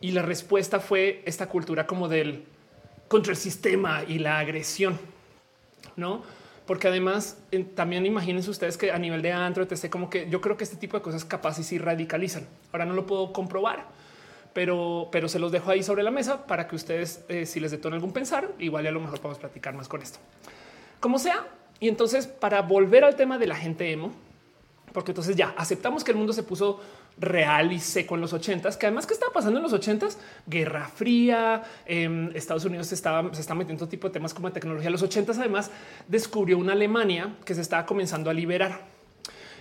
[0.00, 2.44] Y la respuesta fue esta cultura como del
[3.08, 4.98] contra el sistema y la agresión,
[5.96, 6.22] no?
[6.66, 7.38] Porque además
[7.74, 10.76] también imagínense ustedes que a nivel de antro, etc., como que yo creo que este
[10.76, 12.46] tipo de cosas capaz y radicalizan.
[12.72, 13.86] Ahora no lo puedo comprobar,
[14.52, 17.70] pero, pero se los dejo ahí sobre la mesa para que ustedes, eh, si les
[17.70, 20.18] detona algún pensar, igual a lo mejor podemos platicar más con esto.
[20.98, 21.46] Como sea.
[21.78, 24.12] Y entonces, para volver al tema de la gente emo,
[24.92, 26.80] porque entonces ya aceptamos que el mundo se puso
[27.18, 30.88] real y seco en los ochentas, que además que estaba pasando en los ochentas, Guerra
[30.88, 34.90] Fría, eh, Estados Unidos estaba, se está metiendo tipo de temas como tecnología.
[34.90, 35.70] Los ochentas además
[36.08, 38.95] descubrió una Alemania que se estaba comenzando a liberar.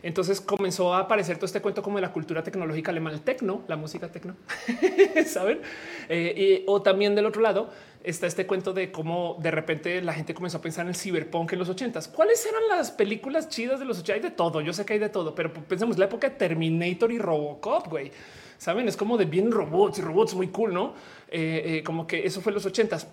[0.05, 3.63] Entonces comenzó a aparecer todo este cuento como de la cultura tecnológica alemana, el tecno,
[3.67, 4.35] la música tecno,
[5.25, 5.61] saben?
[6.09, 7.71] Eh, o también del otro lado
[8.03, 11.53] está este cuento de cómo de repente la gente comenzó a pensar en el ciberpunk
[11.53, 12.07] en los ochentas.
[12.07, 14.13] ¿Cuáles eran las películas chidas de los 80?
[14.13, 14.61] Hay de todo.
[14.61, 18.11] Yo sé que hay de todo, pero pensemos la época de Terminator y Robocop, güey.
[18.59, 20.93] Saben, es como de bien robots y robots muy cool, no?
[21.29, 23.07] Eh, eh, como que eso fue los ochentas.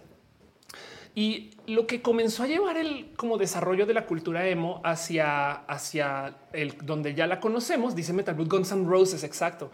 [1.15, 6.37] Y lo que comenzó a llevar el como desarrollo de la cultura emo hacia, hacia
[6.53, 9.71] el donde ya la conocemos, dice Metal Blue Guns N' Roses, exacto.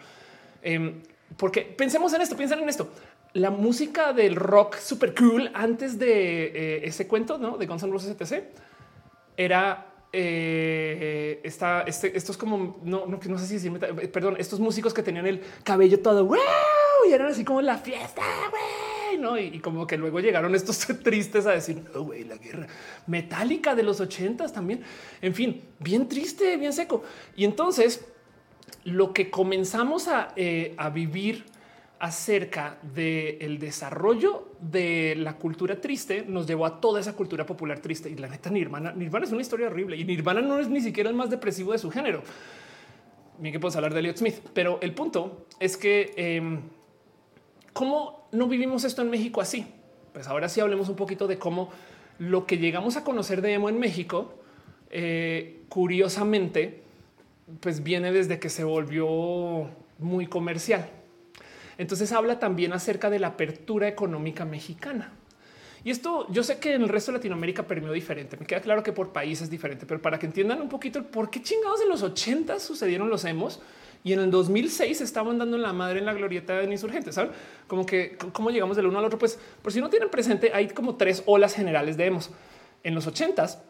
[0.61, 1.01] Em,
[1.37, 2.89] porque pensemos en esto, piensen en esto.
[3.33, 7.57] La música del rock super cool antes de eh, ese cuento ¿no?
[7.57, 8.43] de Guns N' Roses etc.
[9.37, 14.93] era eh, esta, este, estos como no, no, no sé si decir, perdón, estos músicos
[14.93, 16.27] que tenían el cabello todo
[17.07, 18.23] y eran así como la fiesta.
[19.37, 21.83] Y, como que luego llegaron estos tristes a decir,
[22.27, 22.67] la guerra
[23.07, 24.81] metálica de los ochentas también.
[25.21, 27.03] En fin, bien triste, bien seco.
[27.35, 28.05] Y entonces
[28.85, 31.45] lo que comenzamos a, eh, vivir
[31.99, 38.09] acerca del desarrollo de la cultura triste nos llevó a toda esa cultura popular triste.
[38.09, 41.09] Y la neta, Nirvana, Nirvana es una historia horrible y Nirvana no es ni siquiera
[41.09, 42.23] el más depresivo de su género.
[43.37, 46.61] Bien que puedes hablar de Elliot Smith, pero el punto es que em,
[47.79, 49.65] cómo no vivimos esto en México así.
[50.11, 51.69] Pues ahora sí hablemos un poquito de cómo
[52.17, 54.33] lo que llegamos a conocer de emo en México,
[54.89, 56.83] eh, curiosamente,
[57.61, 60.89] pues viene desde que se volvió muy comercial.
[61.77, 65.13] Entonces habla también acerca de la apertura económica mexicana.
[65.85, 68.35] Y esto yo sé que en el resto de Latinoamérica permeó diferente.
[68.35, 71.29] Me queda claro que por países es diferente, pero para que entiendan un poquito por
[71.29, 73.61] qué chingados en los 80 sucedieron los emos,
[74.03, 77.15] y en el 2006 estaban dando la madre en la glorieta de insurgentes.
[77.15, 77.31] Saben
[77.67, 79.19] como que cómo llegamos del uno al otro.
[79.19, 82.31] Pues por si no tienen presente, hay como tres olas generales de emos
[82.83, 83.61] en los ochentas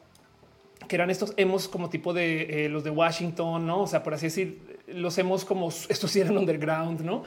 [0.87, 3.81] que eran estos hemos como tipo de eh, los de Washington, no?
[3.81, 7.23] O sea, por así decir, los hemos como estos sí eran underground, no?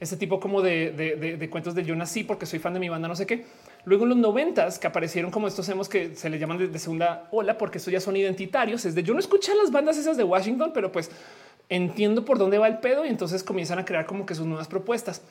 [0.00, 3.14] Ese tipo como de, cuentos de yo nací porque soy fan de mi banda, no
[3.14, 3.44] sé qué.
[3.84, 7.28] Luego en los noventas que aparecieron como estos hemos que se les llaman de, segunda
[7.30, 8.84] ola porque estos ya son identitarios.
[8.84, 11.10] Es de yo no escuché las bandas esas de Washington, pero pues
[11.68, 14.68] entiendo por dónde va el pedo y entonces comienzan a crear como que sus nuevas
[14.68, 15.22] propuestas.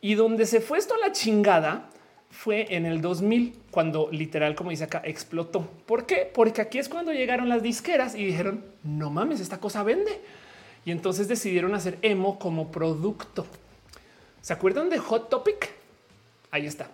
[0.00, 1.88] Y donde se fue esto a la chingada
[2.30, 5.68] fue en el 2000, cuando literal, como dice acá, explotó.
[5.86, 6.30] ¿Por qué?
[6.32, 10.20] Porque aquí es cuando llegaron las disqueras y dijeron, no mames, esta cosa vende.
[10.84, 13.46] Y entonces decidieron hacer emo como producto.
[14.40, 15.70] ¿Se acuerdan de Hot Topic?
[16.50, 16.88] Ahí está.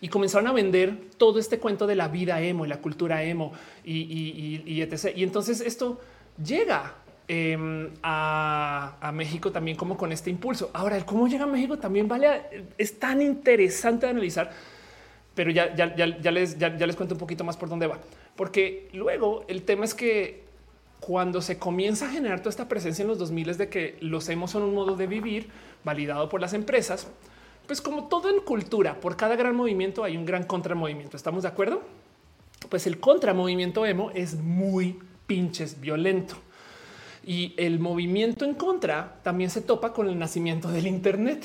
[0.00, 3.52] Y comenzaron a vender todo este cuento de la vida emo y la cultura emo
[3.84, 5.12] y, y etc.
[5.14, 6.00] Y entonces esto
[6.42, 6.94] llega
[7.30, 10.70] Em, a, México también como con este impulso.
[10.72, 14.50] Ahora, el cómo llega a México también vale, es tan interesante de analizar,
[15.34, 17.98] pero ya, ya, ya, les, ya, les cuento un poquito más por dónde va,
[18.34, 20.44] porque luego el tema es que
[21.00, 24.26] cuando se comienza a generar toda esta presencia en los 2000 es de que los
[24.30, 25.50] hemos son un modo de vivir
[25.84, 27.08] validado por las empresas,
[27.66, 31.18] pues como todo en cultura, por cada gran movimiento hay un gran contramovimiento.
[31.18, 31.82] ¿Estamos de acuerdo?
[32.70, 36.36] Pues el contramovimiento emo es muy pinches violento.
[37.28, 41.44] Y el movimiento en contra también se topa con el nacimiento del Internet.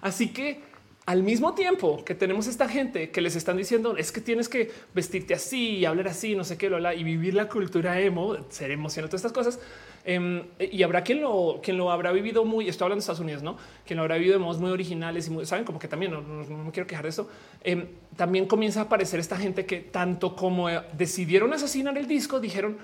[0.00, 0.60] Así que
[1.04, 4.70] al mismo tiempo que tenemos esta gente que les están diciendo es que tienes que
[4.94, 8.70] vestirte así y hablar así, no sé qué, lo y vivir la cultura emo, ser
[8.70, 9.58] emocional, todas estas cosas.
[10.04, 13.42] Em, y habrá quien lo, quien lo habrá vivido muy, estoy hablando de Estados Unidos,
[13.42, 13.56] no?
[13.84, 16.22] Quien lo habrá vivido de modos muy originales y muy, saben, como que también no,
[16.22, 17.28] me quiero quejar de eso.
[17.64, 22.78] Em, también comienza a aparecer esta gente que tanto como decidieron asesinar el disco, dijeron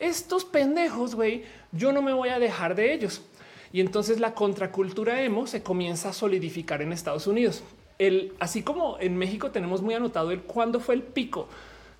[0.00, 3.22] estos pendejos, güey, yo no me voy a dejar de ellos.
[3.72, 7.62] Y entonces la contracultura emo se comienza a solidificar en Estados Unidos.
[7.98, 11.48] El, así como en México tenemos muy anotado el cuándo fue el pico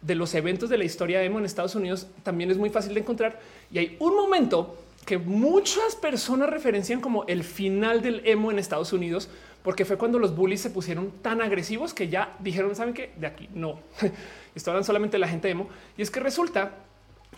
[0.01, 3.01] de los eventos de la historia emo en Estados Unidos, también es muy fácil de
[3.01, 3.39] encontrar.
[3.70, 8.93] Y hay un momento que muchas personas referencian como el final del emo en Estados
[8.93, 9.28] Unidos,
[9.62, 13.12] porque fue cuando los bullies se pusieron tan agresivos que ya dijeron, ¿saben qué?
[13.16, 13.81] De aquí no.
[14.55, 15.68] Estaban solamente la gente emo.
[15.98, 16.72] Y es que resulta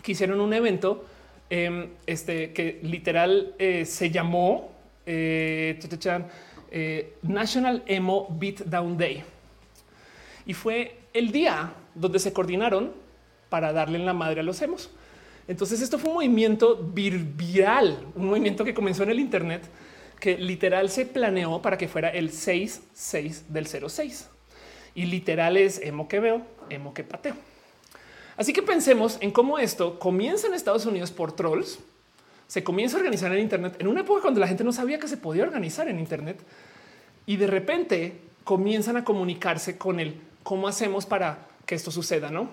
[0.03, 1.05] que hicieron un evento
[1.49, 4.71] em, este, que literal eh, se llamó
[5.05, 5.79] eh,
[6.71, 9.23] eh, National Emo Beatdown Day.
[10.45, 12.91] Y fue el día donde se coordinaron
[13.49, 14.91] para darle en la madre a los emos.
[15.47, 19.63] Entonces esto fue un movimiento viral, un movimiento que comenzó en el Internet,
[20.19, 24.29] que literal se planeó para que fuera el 6-6 del 06.
[24.95, 27.35] Y literal es emo que veo, emo que pateo.
[28.37, 31.79] Así que pensemos en cómo esto comienza en Estados Unidos por trolls,
[32.47, 35.07] se comienza a organizar en Internet en una época cuando la gente no sabía que
[35.07, 36.39] se podía organizar en Internet
[37.25, 42.29] y de repente comienzan a comunicarse con el cómo hacemos para que esto suceda.
[42.29, 42.49] No,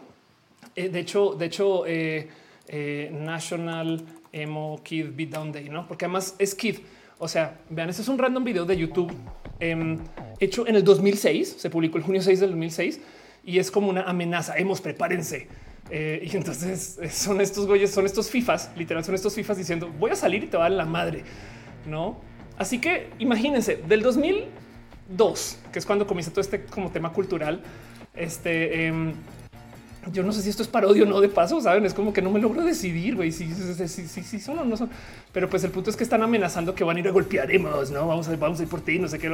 [0.77, 2.29] eh, de hecho, de hecho, eh,
[2.69, 4.03] eh, National
[4.33, 5.87] Emo Kid Beatdown Day, no?
[5.89, 6.79] Porque además es Kid.
[7.19, 9.13] O sea, vean, este es un random video de YouTube
[9.59, 9.99] em,
[10.39, 11.57] hecho en el 2006.
[11.59, 13.01] Se publicó el junio 6 del 2006
[13.45, 14.57] y es como una amenaza.
[14.57, 15.49] Hemos prepárense.
[15.91, 19.91] Eh, y entonces eh, son estos güeyes, son estos FIFAs, literal, son estos FIFAs diciendo
[19.99, 21.25] voy a salir y te va a la madre,
[21.87, 22.21] no?
[22.59, 27.63] Así que imagínense del 2002, que es cuando comienza todo este como tema cultural.
[28.15, 29.15] Este em,
[30.13, 31.85] yo no sé si esto es parodio o no de paso, saben?
[31.85, 34.91] Es como que no me logro decidir, güey, si, si, son o no son.
[35.33, 38.07] Pero pues el punto es que están amenazando que van a ir a golpearemos, no
[38.07, 39.31] vamos a, vamos a ir por ti, no sé qué.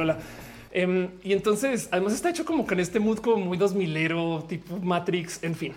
[0.71, 4.45] Em, y entonces, además, está hecho como que en este mood como muy dos milero,
[4.47, 5.73] tipo Matrix, en fin.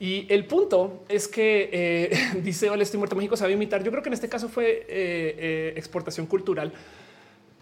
[0.00, 3.16] Y el punto es que eh, dice: Hola, estoy muerto.
[3.16, 3.82] México sabe imitar.
[3.82, 6.72] Yo creo que en este caso fue eh, eh, exportación cultural.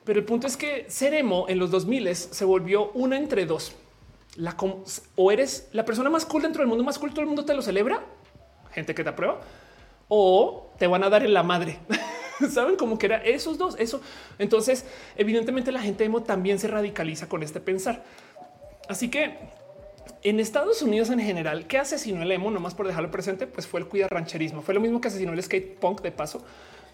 [0.04, 3.76] Pero el punto es que Seremo en los 2000 se volvió una entre dos
[5.16, 7.54] o eres la persona más cool dentro del mundo, más cool, todo el mundo te
[7.54, 8.02] lo celebra,
[8.72, 9.40] gente que te aprueba,
[10.08, 11.78] o te van a dar en la madre.
[12.50, 14.00] Saben cómo que era esos dos, eso.
[14.38, 14.84] Entonces,
[15.16, 18.02] evidentemente la gente emo también se radicaliza con este pensar.
[18.88, 19.38] Así que
[20.22, 22.50] en Estados Unidos en general, ¿qué asesinó el emo?
[22.50, 24.62] Nomás por dejarlo presente, pues fue el cuida rancherismo.
[24.62, 26.44] Fue lo mismo que asesinó el skate punk de paso.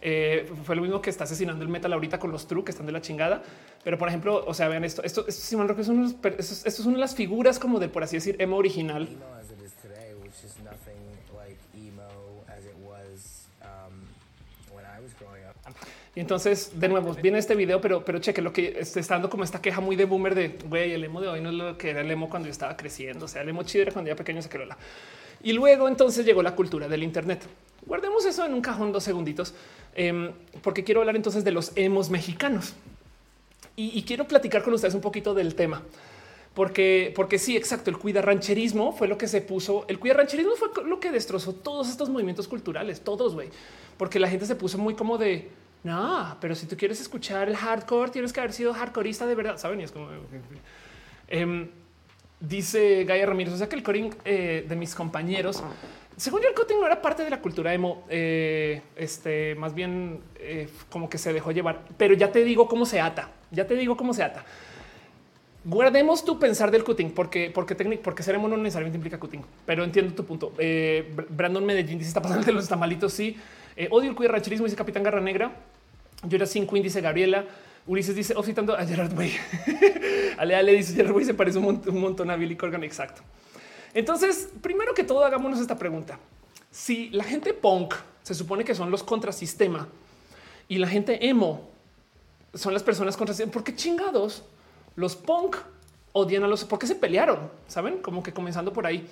[0.01, 2.87] Eh, fue lo mismo que está asesinando el metal ahorita con los true que están
[2.87, 3.43] de la chingada.
[3.85, 5.93] Pero por ejemplo, o sea, vean esto, esto, esto, esto,
[6.39, 9.09] esto es una de las figuras como de, por así decir, emo original.
[16.19, 19.45] Y entonces, de nuevo, viene este video, pero, pero cheque lo que está dando como
[19.45, 21.91] esta queja muy de boomer de güey, el emo de hoy no es lo que
[21.91, 23.27] era el emo cuando yo estaba creciendo.
[23.27, 24.77] O sea, el emo chido era cuando era pequeño se la.
[25.45, 27.43] Y luego entonces llegó la cultura del Internet.
[27.87, 29.55] Guardemos eso en un cajón dos segunditos,
[29.95, 32.75] em, porque quiero hablar entonces de los emos mexicanos.
[33.77, 35.85] Y, quiero platicar con ustedes un poquito del tema.
[36.53, 40.57] Porque, porque sí, exacto, el cuida rancherismo fue lo que se puso, el cuida rancherismo
[40.57, 43.51] fue lo que destrozó todos estos movimientos culturales, todos, güey.
[43.97, 45.49] Porque la gente se puso muy como de,
[45.89, 49.57] no, pero si tú quieres escuchar el hardcore, tienes que haber sido hardcoreista de verdad,
[49.57, 49.81] ¿saben?
[49.81, 50.09] Y es como...
[51.29, 51.69] Em,
[52.41, 55.63] dice Gaia Ramírez, o sea que el coring eh, de mis compañeros
[56.17, 58.03] según yo, el cutting no era parte de la cultura emo.
[58.09, 62.87] Eh, este más bien eh, como que se dejó llevar, pero ya te digo cómo
[62.87, 63.31] se ata.
[63.53, 64.45] Ya te digo cómo se ata.
[65.65, 69.85] Guardemos tu pensar del cutting, porque, porque técnico, porque ser no necesariamente implica cutting, pero
[69.85, 70.53] entiendo tu punto.
[71.29, 73.13] Brandon Medellín dice está pasando de los tamalitos.
[73.13, 73.37] Sí,
[73.91, 75.53] odio el cuida rancherismo, dice Capitán Garra Negra.
[76.27, 77.45] Yo era sin Queen, dice Gabriela.
[77.87, 79.33] Ulises dice, oh, citando a Gerard Way.
[80.39, 82.85] Ale Ale dice, Gerard Way se parece un, montón a Billy Corgan.
[82.85, 83.23] Exacto.
[83.95, 86.19] Entonces, primero que todo, hagámonos esta pregunta.
[86.71, 89.89] Si la gente punk se supone que son los contrasistema
[90.69, 91.71] y la gente emo
[92.53, 94.45] son las personas contrasistema, ¿por qué chingados
[94.97, 95.57] los punk
[96.13, 96.65] odian a los?
[96.65, 97.51] ¿Por qué se pelearon?
[97.69, 99.09] Saben, como que comenzando por ahí.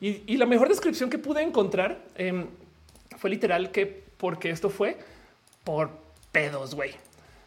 [0.00, 2.46] Y, la mejor descripción que pude encontrar em,
[3.16, 4.96] fue literal que porque esto fue
[5.64, 5.90] por
[6.32, 6.94] pedos, güey.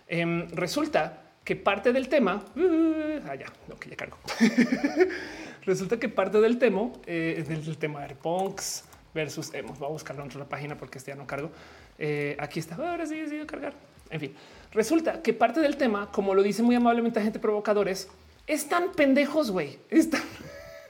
[0.07, 4.17] Em, resulta que parte del tema, uh, ah, ya, no, que ya cargo.
[5.65, 8.83] Resulta que parte del tema eh, es del tema de punks
[9.13, 9.77] versus emos.
[9.79, 11.51] Voy a buscarlo en otra página porque este ya no cargo.
[11.97, 12.75] Eh, aquí está.
[12.75, 13.73] Ahora sí, sí, a cargar.
[14.09, 14.35] En fin,
[14.71, 18.09] resulta que parte del tema, como lo dice muy amablemente gente provocadores,
[18.47, 19.79] están pendejos, güey.
[19.89, 20.23] Están.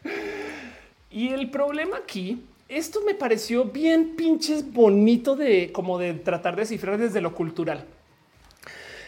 [1.10, 6.66] y el problema aquí, esto me pareció bien pinches bonito de como de tratar de
[6.66, 7.84] cifrar desde lo cultural.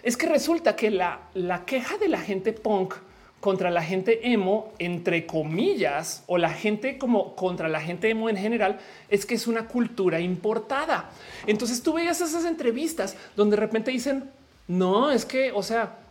[0.03, 2.95] Es que resulta que la, la queja de la gente punk
[3.39, 8.35] contra la gente emo, entre comillas, o la gente como contra la gente emo en
[8.35, 8.79] general,
[9.09, 11.09] es que es una cultura importada.
[11.47, 14.29] Entonces tú veías esas entrevistas donde de repente dicen,
[14.67, 16.02] no, es que, o sea,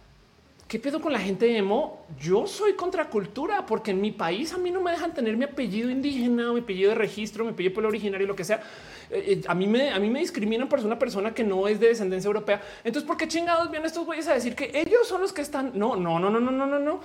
[0.72, 2.02] ¿qué pedo con la gente emo?
[2.18, 5.90] Yo soy contracultura porque en mi país a mí no me dejan tener mi apellido
[5.90, 8.62] indígena, mi apellido de registro, mi apellido pueblo originario, lo que sea.
[9.10, 11.68] Eh, eh, a mí me, a mí me discriminan por ser una persona que no
[11.68, 12.62] es de descendencia europea.
[12.84, 15.72] Entonces, ¿por qué chingados vienen estos güeyes a decir que ellos son los que están?
[15.74, 17.00] No, no, no, no, no, no, no, no.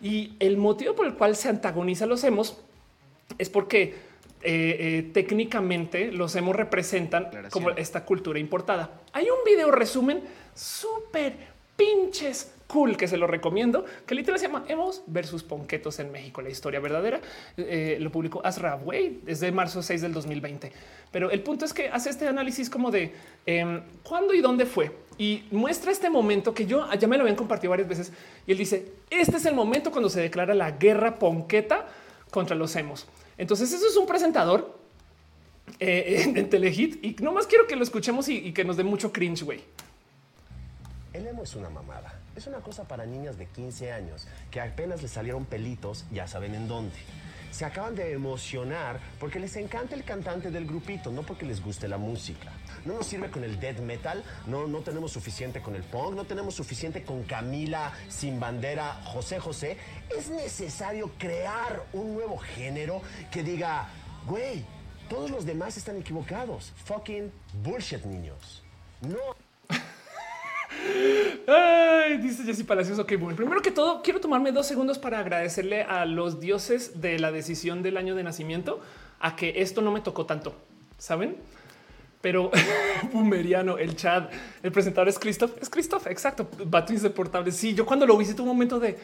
[0.00, 2.56] Y el motivo por el cual se antagoniza los hemos
[3.36, 3.96] es porque
[4.40, 9.02] eh, técnicamente los hemos representan como esta cultura importada.
[9.12, 10.22] Hay un video resumen
[10.54, 11.34] súper
[11.76, 16.40] pinches cool que se lo recomiendo, que literal se llama Hemos versus Ponquetos en México,
[16.40, 17.20] la historia verdadera.
[17.56, 20.72] Eh, lo publicó Asra Way desde marzo 6 del 2020.
[21.10, 23.12] Pero el punto es que hace este análisis como de
[23.46, 27.36] em, cuándo y dónde fue y muestra este momento que yo ya me lo habían
[27.36, 28.12] compartido varias veces.
[28.46, 31.86] Y él dice: Este es el momento cuando se declara la guerra ponqueta
[32.30, 33.08] contra los hemos.
[33.36, 34.78] Entonces, eso es un presentador
[35.78, 38.84] eh, en Telehit y no más quiero que lo escuchemos y, y que nos dé
[38.84, 39.42] mucho cringe.
[39.42, 39.60] Güey.
[41.12, 42.19] El emo es una mamada.
[42.36, 46.54] Es una cosa para niñas de 15 años que apenas le salieron pelitos, ya saben
[46.54, 46.96] en dónde.
[47.50, 51.88] se acaban de emocionar porque les encanta el cantante del grupito, no porque les guste
[51.88, 52.52] la música.
[52.84, 56.24] No nos sirve con el death metal, no, no tenemos suficiente con el punk, no
[56.24, 59.76] tenemos suficiente con Camila, Sin Bandera, José José.
[60.16, 63.88] Es necesario crear un nuevo género que diga,
[64.26, 64.64] güey,
[65.08, 66.72] todos los demás están equivocados.
[66.84, 67.32] Fucking
[67.64, 68.62] bullshit, niños.
[69.02, 69.49] No.
[71.46, 72.98] Ay, dice Jessy Palacios.
[72.98, 77.18] Ok, bueno, primero que todo, quiero tomarme dos segundos para agradecerle a los dioses de
[77.18, 78.80] la decisión del año de nacimiento
[79.20, 80.54] a que esto no me tocó tanto,
[80.98, 81.36] saben?
[82.20, 82.50] Pero
[83.12, 84.32] Boomeriano, el chat,
[84.62, 85.52] el presentador es Christoph.
[85.60, 86.48] Es Christoph, exacto.
[86.66, 87.50] Bato insoportable.
[87.52, 88.98] Sí, yo cuando lo vi, tuve un momento de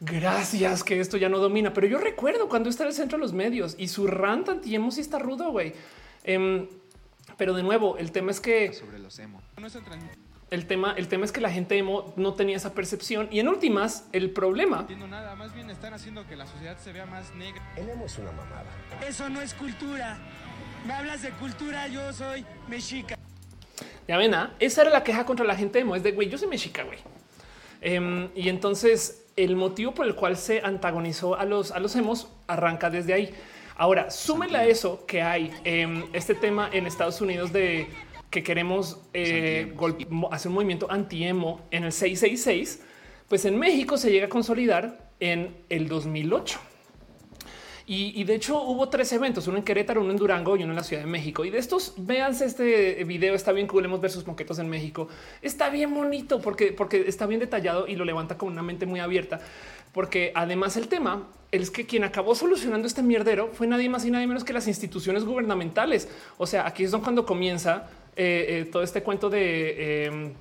[0.00, 1.72] gracias que esto ya no domina.
[1.72, 4.74] Pero yo recuerdo cuando está en el centro de los medios y su rant anti
[4.74, 5.72] emo sí está rudo, güey.
[6.22, 6.68] Em,
[7.36, 9.40] pero de nuevo, el tema es que sobre los emo.
[9.60, 9.76] No es
[10.54, 13.48] el tema, el tema es que la gente emo no tenía esa percepción y en
[13.48, 14.76] últimas el problema.
[14.76, 17.62] No entiendo nada, más bien están haciendo que la sociedad se vea más negra.
[17.76, 18.66] El emo es una mamada.
[19.06, 20.18] Eso no es cultura.
[20.86, 23.16] Me hablas de cultura, yo soy mexica.
[24.06, 24.54] Ya ven, ¿ah?
[24.58, 26.98] esa era la queja contra la gente emo, es de güey, yo soy mexica, güey.
[27.80, 32.28] Em, y entonces el motivo por el cual se antagonizó a los, a los emos
[32.46, 33.34] arranca desde ahí.
[33.76, 37.88] Ahora, súmenle a eso que hay em, este tema en Estados Unidos de
[38.34, 39.72] que queremos eh,
[40.32, 42.82] hacer un movimiento anti-emo en el 666,
[43.28, 46.58] pues en México se llega a consolidar en el 2008.
[47.86, 50.76] Y, de hecho hubo tres eventos, uno en Querétaro, uno en Durango y uno en
[50.76, 51.44] la Ciudad de México.
[51.44, 55.06] Y de estos, véanse este video, está bien cool, ver sus moquetos en México.
[55.40, 58.98] Está bien bonito porque, porque está bien detallado y lo levanta con una mente muy
[58.98, 59.38] abierta.
[59.92, 64.10] Porque además el tema es que quien acabó solucionando este mierdero fue nadie más y
[64.10, 66.08] nadie menos que las instituciones gubernamentales.
[66.38, 70.32] O sea, aquí es cuando comienza eh, eh, todo este cuento de em,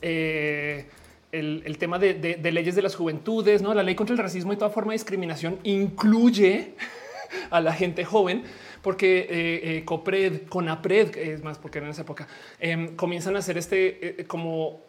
[0.00, 0.86] eh,
[1.32, 4.70] el, tema de, leyes de las juventudes, no la ley contra el racismo y toda
[4.70, 6.74] forma de discriminación incluye
[7.50, 8.44] a la gente joven
[8.82, 12.28] porque COPRED, CONAPRED, es más porque en esa época
[12.60, 14.83] em, comienzan a hacer este como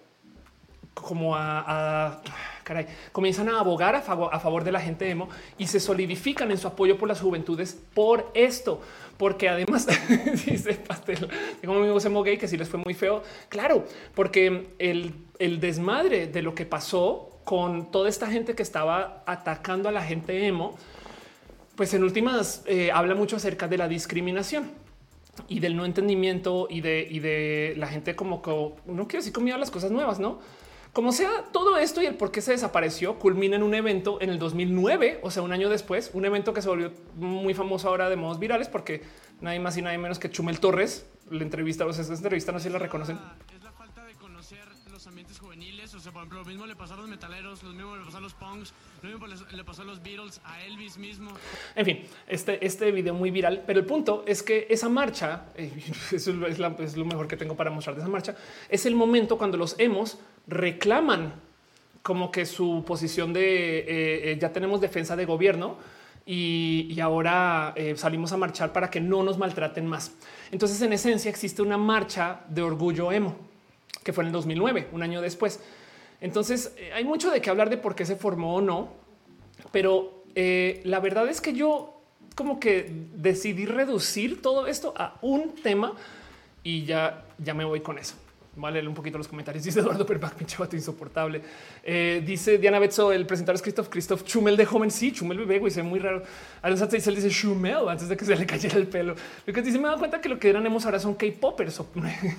[0.96, 2.22] como a,
[2.64, 6.50] caray, comienzan a abogar a favor, a favor de la gente emo y se solidifican
[6.50, 8.82] en su apoyo por las juventudes por esto
[9.18, 9.88] porque además
[10.46, 11.30] dice pastel,
[11.64, 13.24] como amigo emo gay que si les fue muy feo.
[13.50, 19.24] Claro, porque el, el desmadre de lo que pasó con toda esta gente que estaba
[19.26, 20.76] atacando a la gente emo,
[21.76, 24.72] pues en últimas eh, habla mucho acerca de la discriminación
[25.48, 28.52] y del no entendimiento y de, y de la gente como que
[28.86, 30.40] no quiero decir comida las cosas nuevas, no?
[30.96, 34.30] Como sea, todo esto y el por qué se desapareció culmina en un evento en
[34.30, 38.10] el 2009, o sea, un año después, un evento que se volvió muy famoso ahora
[38.10, 39.02] de modos virales porque
[39.42, 42.60] nadie más y nadie menos que Chumel Torres le entrevista, o sea, esta entrevista no
[42.60, 43.20] sé si la reconocen.
[46.06, 48.22] Sea, por ejemplo, lo mismo le pasó a los metaleros, lo mismo le pasó a
[48.22, 51.32] los punks, lo mismo le pasó a los Beatles, a Elvis mismo.
[51.76, 55.48] En fin, este, este video muy viral, pero el punto es que esa marcha,
[56.12, 58.36] eso es, es lo mejor que tengo para mostrar de esa marcha,
[58.70, 61.34] es el momento cuando los hemos reclaman
[62.04, 63.86] como que su posición de eh,
[64.32, 65.78] eh, ya tenemos defensa de gobierno
[66.28, 70.12] y, ahora eh, salimos a marchar para que no nos maltraten más.
[70.52, 73.36] Entonces, en esencia, existe una marcha de orgullo emo
[74.06, 75.60] que fue en el 2009, un año después.
[76.22, 78.90] Entonces, hay mucho de qué hablar de por qué se formó o no,
[79.72, 82.02] pero la verdad es que yo
[82.36, 85.94] como que decidí reducir todo esto a un tema
[86.64, 88.16] y ya, ya me voy con eso.
[88.58, 89.64] Vale, un poquito los comentarios.
[89.66, 91.42] Dice Eduardo Perpac, pinche vato insoportable.
[91.84, 94.90] Eh, dice Diana Betzo, el presentador es Christoph Christoph Chumel de joven.
[94.92, 96.24] Sí, Chumel bebé, güey, se ve muy raro.
[96.62, 99.16] Alonso él dice Chumel antes de que se le cayera el pelo.
[99.46, 101.82] Lo que dice, me da cuenta que lo que eran emos ahora son K-popers.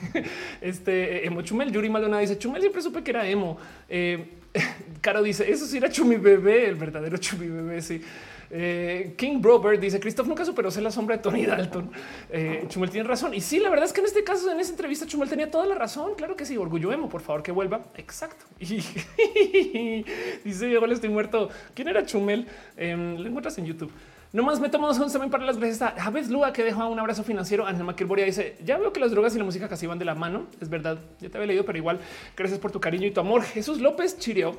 [0.61, 3.59] este eh, emo Chumel, Yuri Maldonado dice Chumel siempre supe que era emo.
[3.89, 4.37] Eh,
[5.01, 7.83] Caro dice, eso sí era Chumi bebé, el verdadero Chumi bebé.
[7.83, 8.03] Sí.
[8.51, 11.91] Eh, King Robert dice Christoph nunca superó ser la sombra de Tony Dalton.
[12.31, 13.35] Eh, Chumel tiene razón.
[13.35, 15.67] Y sí, la verdad es que en este caso, en esa entrevista, Chumel tenía toda
[15.67, 16.15] la razón.
[16.17, 16.57] Claro que sí.
[16.57, 17.81] Orgullo emo, por favor, que vuelva.
[17.97, 18.45] Exacto.
[18.59, 20.05] Y
[20.45, 21.49] dice yo le estoy muerto.
[21.75, 22.47] ¿Quién era Chumel?
[22.77, 23.91] Em, lo encuentras en YouTube.
[24.33, 26.99] No más me tomo dos también para las veces a Javes Lua que deja un
[26.99, 27.67] abrazo financiero.
[27.67, 30.15] Ángel Maquilboria dice: Ya veo que las drogas y la música casi van de la
[30.15, 30.47] mano.
[30.61, 32.01] Es verdad, ya te había leído, pero igual
[32.37, 33.43] gracias por tu cariño y tu amor.
[33.43, 34.59] Jesús López Chirio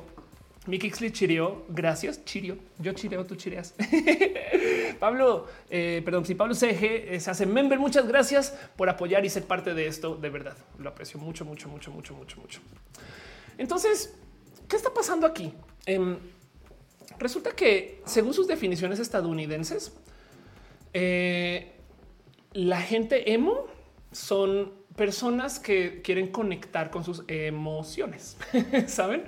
[0.68, 1.64] Mickey Xley chirió.
[1.70, 2.58] Gracias, chirio.
[2.78, 3.74] Yo chireo, tú chireas.
[5.00, 9.30] Pablo, eh, perdón, si Pablo CG eh, se hace member, muchas gracias por apoyar y
[9.30, 10.14] ser parte de esto.
[10.16, 12.60] De verdad, lo aprecio mucho, mucho, mucho, mucho, mucho, mucho.
[13.56, 14.14] Entonces,
[14.68, 15.54] ¿qué está pasando aquí?
[15.86, 16.18] Em,
[17.18, 19.94] resulta que, según sus definiciones estadounidenses,
[20.92, 21.72] eh,
[22.52, 23.68] la gente emo
[24.12, 28.36] son personas que quieren conectar con sus emociones,
[28.86, 29.24] ¿saben?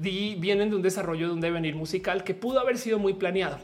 [0.00, 3.58] Vienen de un desarrollo de un devenir musical que pudo haber sido muy planeado.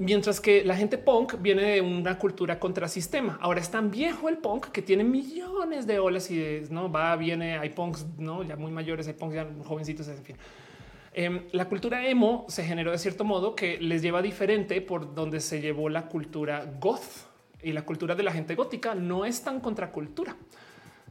[0.00, 3.36] mientras que la gente punk viene de una cultura contrasistema.
[3.40, 7.58] Ahora es tan viejo el punk que tiene millones de olas y no va, viene,
[7.58, 10.36] hay punks, no ya muy mayores, hay punks ya jovencitos, en fin.
[11.14, 15.40] Em, la cultura emo se generó de cierto modo que les lleva diferente por donde
[15.40, 17.26] se llevó la cultura goth
[17.60, 20.36] y la cultura de la gente gótica no es tan contracultura.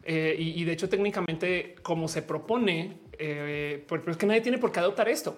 [0.09, 4.71] Eh, y, de hecho, técnicamente, como se propone, eh, pero es que nadie tiene por
[4.71, 5.37] qué adoptar esto.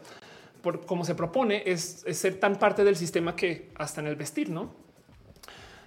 [0.62, 4.50] Por como se propone es, ser tan parte del sistema que hasta en el vestir,
[4.50, 4.74] no?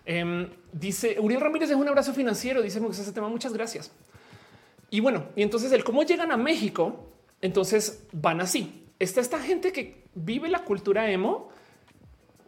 [0.05, 2.62] Em, dice Uriel Ramírez es un abrazo financiero.
[2.62, 3.28] Dice ese tema.
[3.28, 3.93] Muchas gracias.
[4.90, 7.06] Y bueno, y entonces el cómo llegan a México,
[7.40, 8.86] entonces van así.
[8.98, 11.51] Está esta gente que vive la cultura emo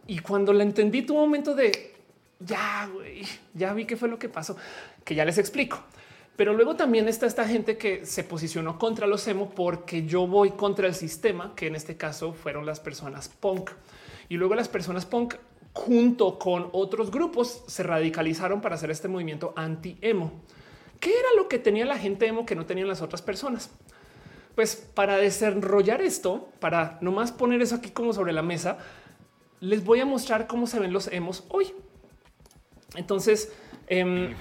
[0.07, 1.95] y cuando la entendí, tu momento de
[2.39, 2.89] ya,
[3.53, 4.55] ya vi qué fue lo que pasó,
[5.03, 5.83] que ya les explico.
[6.35, 10.51] Pero luego también está esta gente que se posicionó contra los emo porque yo voy
[10.51, 13.71] contra el sistema, que en este caso fueron las personas punk.
[14.27, 15.35] Y luego las personas punk
[15.71, 20.31] junto con otros grupos se radicalizaron para hacer este movimiento anti-emo.
[20.99, 23.69] ¿Qué era lo que tenía la gente emo que no tenían las otras personas?
[24.55, 28.77] Pues para desarrollar esto, para nomás poner eso aquí como sobre la mesa,
[29.59, 31.73] les voy a mostrar cómo se ven los emos hoy.
[32.95, 33.51] Entonces,
[33.87, 34.33] em,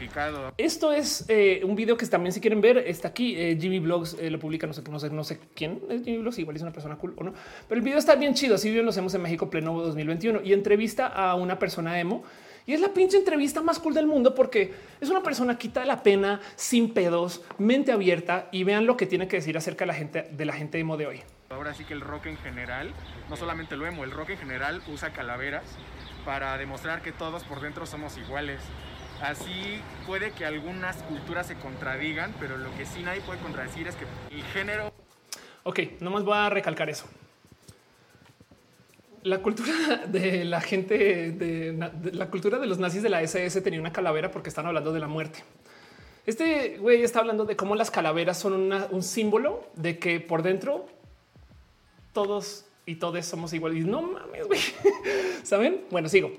[0.57, 3.35] esto es eh, un video que también si quieren ver está aquí.
[3.37, 6.19] Eh, Jimmy Blogs eh, lo publica, no sé, no sé, no sé quién es Jimmy
[6.19, 7.35] Blogs, igual es una persona cool o no,
[7.69, 8.55] pero el video está bien chido.
[8.55, 12.25] Así lo hacemos en México pleno 2021 y entrevista a una persona emo.
[12.67, 15.87] Y es la pinche entrevista más cool del mundo porque es una persona quita de
[15.87, 19.89] la pena, sin pedos, mente abierta y vean lo que tiene que decir acerca de
[19.89, 21.23] la gente de la gente emo de hoy.
[21.51, 22.91] Ahora sí que el rock en general,
[23.29, 25.65] no solamente lo emo, el rock en general usa calaveras
[26.25, 28.61] para demostrar que todos por dentro somos iguales.
[29.25, 33.97] Así puede que algunas culturas se contradigan, pero lo que sí nadie puede contradecir es
[33.97, 34.93] que el género...
[35.63, 37.07] Ok, nomás voy a recalcar eso.
[39.23, 39.73] La cultura
[40.09, 44.31] de la gente, de, la cultura de los nazis de la SS tenía una calavera
[44.31, 45.43] porque están hablando de la muerte.
[46.27, 50.85] Este güey está hablando de cómo las calaveras son un símbolo de que por dentro
[52.13, 53.87] todos y todos somos iguales.
[53.87, 54.61] No mames, güey.
[55.43, 55.87] ¿Saben?
[55.91, 56.31] Bueno, sigo.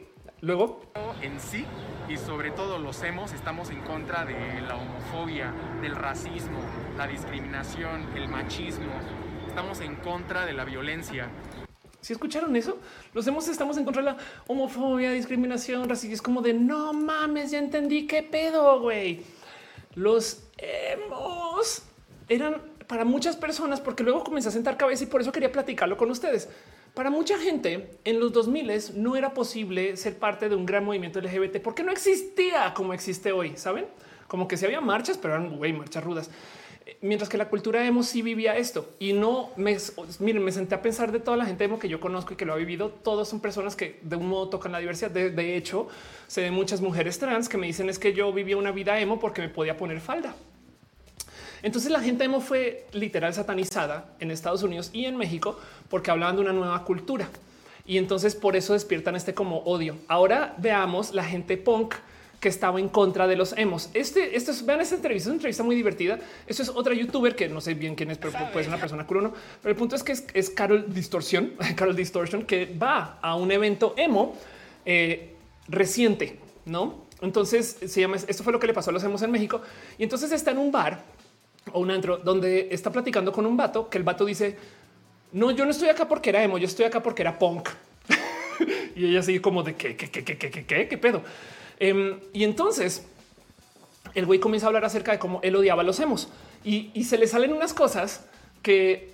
[0.41, 0.81] Luego.
[1.23, 1.65] En sí
[2.07, 6.59] y sobre todo los hemos estamos en contra de la homofobia, del racismo,
[6.97, 8.91] la discriminación, el machismo.
[9.47, 11.29] Estamos en contra de la violencia.
[12.01, 12.77] Si escucharon eso,
[13.13, 14.17] los hemos estamos en contra de la
[14.47, 16.13] homofobia, discriminación, racismo.
[16.13, 19.23] Es como de no mames, ya entendí qué pedo, güey.
[19.95, 21.83] Los hemos
[22.27, 25.97] eran para muchas personas, porque luego comencé a sentar cabeza y por eso quería platicarlo
[25.97, 26.49] con ustedes.
[26.95, 31.19] Para mucha gente en los 2000 no era posible ser parte de un gran movimiento
[31.19, 33.57] LGBT porque no existía como existe hoy.
[33.57, 33.85] Saben
[34.27, 36.31] como que si había marchas, pero eran marchas rudas.
[37.01, 39.75] Mientras que la cultura emo sí vivía esto y no me
[40.19, 42.45] miren, me senté a pensar de toda la gente emo que yo conozco y que
[42.45, 42.89] lo ha vivido.
[42.89, 45.11] Todos son personas que de un modo tocan la diversidad.
[45.11, 45.89] De, de hecho,
[46.27, 49.19] se ven muchas mujeres trans que me dicen es que yo vivía una vida emo
[49.19, 50.33] porque me podía poner falda.
[51.65, 55.59] Entonces la gente emo fue literal satanizada en Estados Unidos y en México
[55.89, 57.27] porque hablaban de una nueva cultura.
[57.87, 59.95] Y entonces por eso despiertan este como odio.
[60.07, 61.95] Ahora veamos la gente punk
[62.39, 63.89] que estaba en contra de los emos.
[63.95, 66.19] Este, esto es, vean esta entrevista, es una entrevista muy divertida.
[66.45, 69.07] Esto es otra youtuber que no sé bien quién es, pero puede ser una persona
[69.07, 69.33] cool
[69.63, 73.95] Pero el punto es que es, Carol Distorsión, Carol Distortion, que va a un evento
[73.97, 74.35] emo
[74.85, 75.33] eh,
[75.67, 77.05] reciente, no?
[77.21, 79.63] Entonces se llama, esto fue lo que le pasó a los emos en México.
[79.97, 81.14] Y entonces está en un bar
[81.71, 84.57] o un antro donde está platicando con un vato que el vato dice
[85.31, 87.67] no, yo no estoy acá porque era emo, yo estoy acá porque era punk.
[88.95, 91.23] y ella sigue como de qué, qué, qué, qué, qué, qué, qué pedo.
[91.77, 93.05] Em, y entonces
[94.13, 96.29] el güey comienza a hablar acerca de cómo él odiaba a los emos
[96.63, 98.25] y, y se le salen unas cosas
[98.61, 99.13] que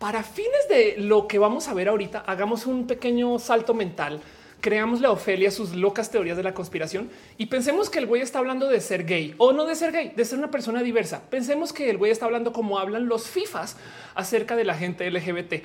[0.00, 4.20] para fines de lo que vamos a ver ahorita, hagamos un pequeño salto mental
[4.62, 8.38] creamos la Ofelia sus locas teorías de la conspiración y pensemos que el güey está
[8.38, 11.28] hablando de ser gay o no de ser gay, de ser una persona diversa.
[11.28, 13.76] Pensemos que el güey está hablando como hablan los FIFAs
[14.14, 15.64] acerca de la gente LGBT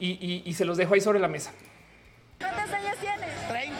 [0.00, 1.52] y, se los dejo ahí sobre la mesa.
[2.38, 3.48] ¿Cuántos años tienes?
[3.48, 3.76] 30.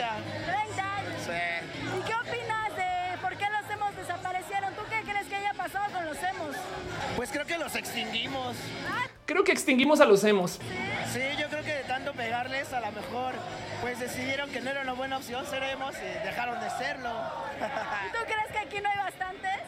[0.47, 1.13] 30 años.
[1.25, 1.99] Sí.
[1.99, 4.75] ¿Y qué opinas de por qué los hemos desaparecieron?
[4.75, 6.57] ¿Tú qué crees que haya pasado con los hemos?
[7.17, 8.57] Pues creo que los extinguimos.
[9.25, 10.59] Creo que extinguimos a los hemos.
[11.13, 13.35] Sí, yo creo que de tanto pegarles a lo mejor
[13.81, 17.11] pues decidieron que no era una buena opción seremos y dejaron de serlo.
[17.59, 19.61] ¿Y tú crees que aquí no hay bastantes?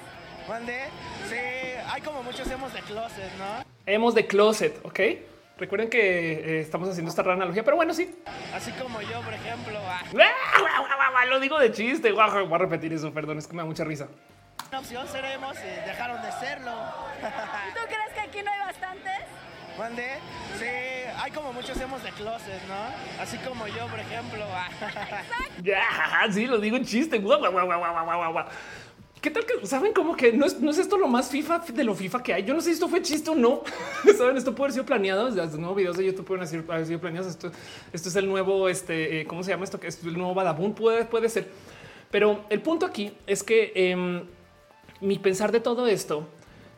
[0.49, 0.85] ¿Mande?
[1.29, 1.37] Sí,
[1.89, 3.65] hay como muchos hemos de closet, ¿no?
[3.87, 5.01] Hemos de closet, ¿ok?
[5.59, 8.19] Recuerden que eh, estamos haciendo esta rara analogía, pero bueno, sí.
[8.55, 9.79] Así como yo, por ejemplo.
[9.87, 11.25] Ah.
[11.29, 12.11] Lo digo de chiste.
[12.13, 14.09] Voy a repetir eso, perdón, es que me da mucha risa.
[14.69, 16.73] Una opción seremos y dejaron de serlo.
[17.21, 19.40] ¿Y tú crees que aquí no hay bastantes?
[19.81, 20.05] ¿Mande?
[20.59, 20.67] Sí,
[21.17, 23.23] hay como muchos hemos de closet, ¿no?
[23.23, 24.45] Así como yo, por ejemplo.
[25.63, 25.81] Ya,
[26.31, 27.19] sí, lo digo en chiste.
[29.23, 31.83] ¿Qué tal que saben cómo que no es, no es esto lo más FIFA de
[31.83, 32.45] lo FIFA que hay?
[32.45, 33.63] Yo no sé si esto fue chiste o no.
[34.19, 35.31] Saben, esto puede haber sido planeado.
[35.31, 37.31] Los nuevos videos de YouTube pueden haber sido planeados.
[37.31, 37.51] Esto,
[37.91, 39.81] esto es el nuevo, este, eh, ¿cómo se llama esto?
[39.83, 40.75] Es el nuevo Badabun.
[40.75, 41.49] Puede, puede ser.
[42.11, 44.27] Pero el punto aquí es que em,
[45.01, 46.29] mi pensar de todo esto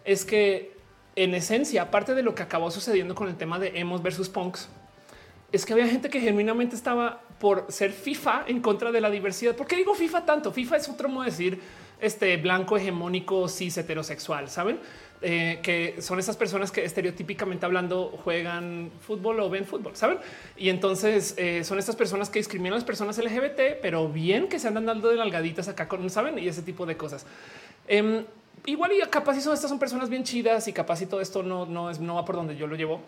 [0.04, 0.71] es que
[1.16, 4.68] en esencia, aparte de lo que acabó sucediendo con el tema de emos versus punks,
[5.52, 9.54] es que había gente que genuinamente estaba por ser FIFA en contra de la diversidad.
[9.54, 10.52] ¿Por qué digo FIFA tanto?
[10.52, 11.60] FIFA es otro modo de decir
[12.00, 14.80] este blanco hegemónico cis heterosexual, saben?
[15.24, 20.18] Eh, que son esas personas que estereotípicamente hablando juegan fútbol o ven fútbol, saben?
[20.56, 24.58] Y entonces eh, son estas personas que discriminan a las personas LGBT, pero bien que
[24.58, 26.40] se andan dando de nalgaditas acá con, saben?
[26.40, 27.24] Y ese tipo de cosas.
[27.86, 28.24] Em,
[28.66, 31.66] igual y capaz y estas son personas bien chidas y capaz y todo esto no,
[31.66, 33.00] no es no va por donde yo lo llevo.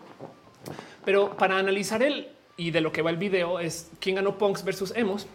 [1.03, 4.63] Pero para analizar el y de lo que va el video es quién ganó punks
[4.63, 5.27] versus emos.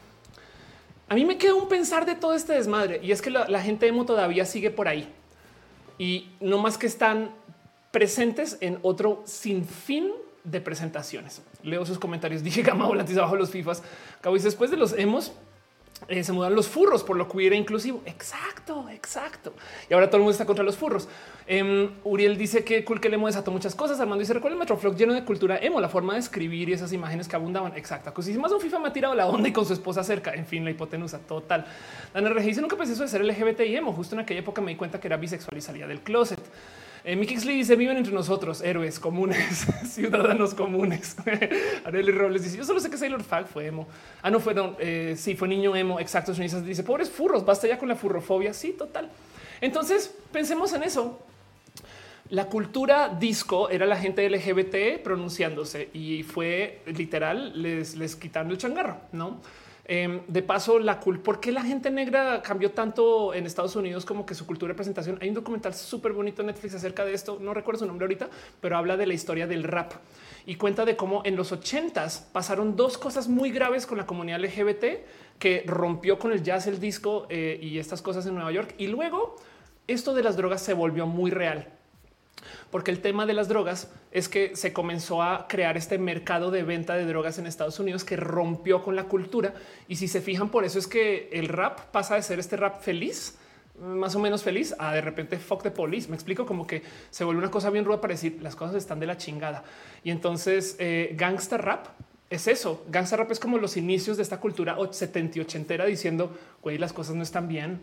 [1.08, 3.86] A mí me queda un pensar de todo este desmadre y es que la, gente
[3.86, 5.08] emo todavía sigue por ahí
[5.98, 7.30] y no más que están
[7.90, 10.12] presentes en otro sinfín
[10.44, 11.42] de presentaciones.
[11.62, 12.42] Leo sus comentarios.
[12.44, 13.82] Dije gama volantes abajo los FIFAs.
[14.20, 15.32] Cabo después de los emos
[16.08, 18.02] eh, se mudan los furros por lo que era inclusivo.
[18.06, 19.52] Exacto, exacto.
[19.88, 21.08] Y ahora todo el mundo está contra los furros.
[21.46, 24.00] Em, Uriel dice que cool que el emo desató muchas cosas.
[24.00, 26.92] Armando dice recuerda el Metroflog lleno de cultura emo, la forma de escribir y esas
[26.92, 27.76] imágenes que abundaban.
[27.76, 28.12] Exacto.
[28.14, 30.32] Pues si más un FIFA me ha tirado la onda y con su esposa cerca.
[30.34, 31.66] En fin, la hipotenusa total.
[32.14, 33.92] Dana Regi dice nunca pensé eso de ser LGBT emo.
[33.92, 36.40] Justo en aquella época me di cuenta que era bisexual y salía del closet.
[37.04, 41.16] Eh, Mickey dice viven entre nosotros, héroes comunes, ciudadanos comunes.
[41.84, 43.88] Arely Robles dice yo solo sé que Sailor Fag fue emo.
[44.22, 44.76] Ah, no fueron.
[44.78, 45.98] Eh, sí, fue niño emo.
[45.98, 46.32] Exacto.
[46.32, 48.52] Dice pobres furros, basta ya con la furrofobia.
[48.52, 49.08] Sí, total.
[49.60, 51.18] Entonces pensemos en eso.
[52.28, 58.58] La cultura disco era la gente LGBT pronunciándose y fue literal, les, les quitaron el
[58.58, 59.40] changarro, no?
[59.92, 64.04] Em, de paso, la culpa, ¿por qué la gente negra cambió tanto en Estados Unidos
[64.04, 65.18] como que su cultura de presentación?
[65.20, 67.38] Hay un documental súper bonito en Netflix acerca de esto.
[67.40, 68.30] No recuerdo su nombre ahorita,
[68.60, 69.94] pero habla de la historia del rap
[70.46, 74.38] y cuenta de cómo en los ochentas pasaron dos cosas muy graves con la comunidad
[74.38, 74.84] LGBT
[75.40, 78.76] que rompió con el jazz, el disco eh, y estas cosas en Nueva York.
[78.78, 79.34] Y luego
[79.88, 81.66] esto de las drogas se volvió muy real
[82.70, 86.62] porque el tema de las drogas es que se comenzó a crear este mercado de
[86.62, 89.54] venta de drogas en Estados Unidos que rompió con la cultura.
[89.88, 92.80] Y si se fijan, por eso es que el rap pasa de ser este rap
[92.80, 93.38] feliz,
[93.80, 96.08] más o menos feliz, a de repente fuck the police.
[96.08, 99.00] Me explico como que se vuelve una cosa bien ruda para decir las cosas están
[99.00, 99.64] de la chingada.
[100.04, 101.86] Y entonces eh, gangsta rap
[102.28, 102.84] es eso.
[102.88, 106.92] Gangsta rap es como los inicios de esta cultura 70 y ochentera diciendo, güey, las
[106.92, 107.80] cosas no están bien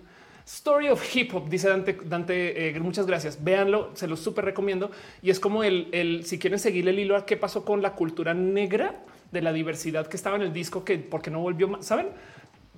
[0.48, 1.98] Story of Hip Hop, dice Dante.
[2.06, 3.44] Dante eh, muchas gracias.
[3.44, 4.92] Véanlo, se lo súper recomiendo.
[5.22, 7.94] Y es como el, el, si quieren seguir el hilo a qué pasó con la
[7.94, 8.96] cultura negra
[9.32, 12.08] de la diversidad que estaba en el disco, que porque no volvió más, saben,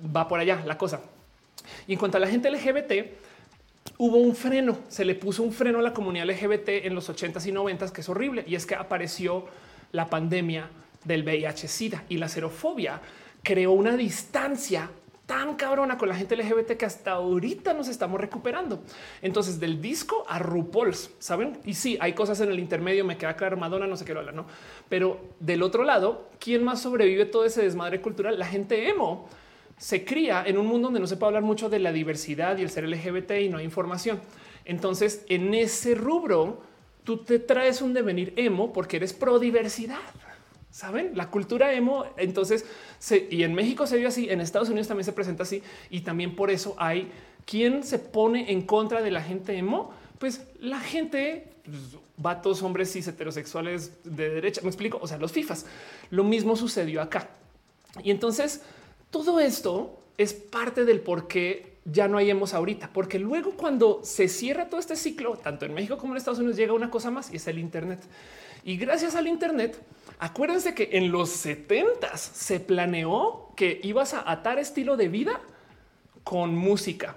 [0.04, 1.00] va por allá la cosa.
[1.86, 2.92] Y en cuanto a la gente LGBT,
[3.98, 7.46] hubo un freno, se le puso un freno a la comunidad LGBT en los 80s
[7.46, 8.44] y 90s, que es horrible.
[8.48, 9.46] Y es que apareció
[9.92, 10.68] la pandemia
[11.04, 13.00] del VIH-Sida y la xerofobia
[13.42, 14.90] creó una distancia
[15.30, 18.82] tan cabrona con la gente LGBT que hasta ahorita nos estamos recuperando.
[19.22, 21.60] Entonces, del disco a RuPaul's, saben?
[21.64, 23.04] Y sí, hay cosas en el intermedio.
[23.04, 24.46] Me queda claro, Madonna, no sé qué hablar, no?
[24.88, 28.40] Pero del otro lado, ¿quién más sobrevive todo ese desmadre cultural?
[28.40, 29.28] La gente emo
[29.76, 32.62] se cría en un mundo donde no se puede hablar mucho de la diversidad y
[32.62, 34.20] el ser LGBT y no hay información.
[34.64, 36.60] Entonces, en ese rubro,
[37.04, 40.00] tú te traes un devenir emo porque eres pro diversidad.
[40.70, 42.04] Saben la cultura emo.
[42.16, 42.64] Entonces,
[43.30, 45.62] y en México se vio así, en Estados Unidos también se presenta así.
[45.90, 47.10] Y también por eso hay
[47.44, 49.92] quien se pone en contra de la gente emo.
[50.18, 51.78] Pues la gente, pues,
[52.16, 54.60] vatos, hombres cis heterosexuales de derecha.
[54.62, 54.98] Me explico.
[55.00, 55.66] O sea, los FIFAs.
[56.10, 57.28] Lo mismo sucedió acá.
[58.02, 58.62] Y entonces
[59.10, 64.00] todo esto es parte del por qué ya no hay emos ahorita, porque luego cuando
[64.04, 67.10] se cierra todo este ciclo, tanto en México como en Estados Unidos, llega una cosa
[67.10, 68.00] más y es el Internet.
[68.64, 69.80] Y gracias al Internet,
[70.20, 75.40] Acuérdense que en los 70 se planeó que ibas a atar estilo de vida
[76.24, 77.16] con música,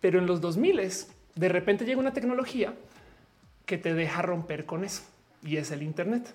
[0.00, 0.80] pero en los 2000
[1.34, 2.72] de repente llega una tecnología
[3.66, 5.02] que te deja romper con eso
[5.42, 6.32] y es el Internet.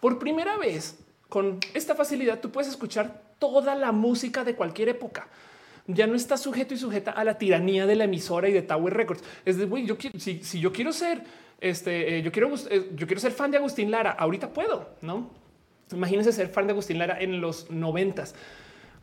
[0.00, 0.98] Por primera vez,
[1.28, 5.28] con esta facilidad, tú puedes escuchar toda la música de cualquier época.
[5.88, 8.94] Ya no está sujeto y sujeta a la tiranía de la emisora y de Tower
[8.94, 9.24] Records.
[9.44, 11.22] Es de, güey, yo quiero, si, yo quiero ser
[11.60, 14.12] este, eh, yo quiero, eh, yo quiero ser fan de Agustín Lara.
[14.12, 15.30] Ahorita puedo, no?
[15.92, 18.34] Imagínense ser fan de Agustín Lara en los noventas.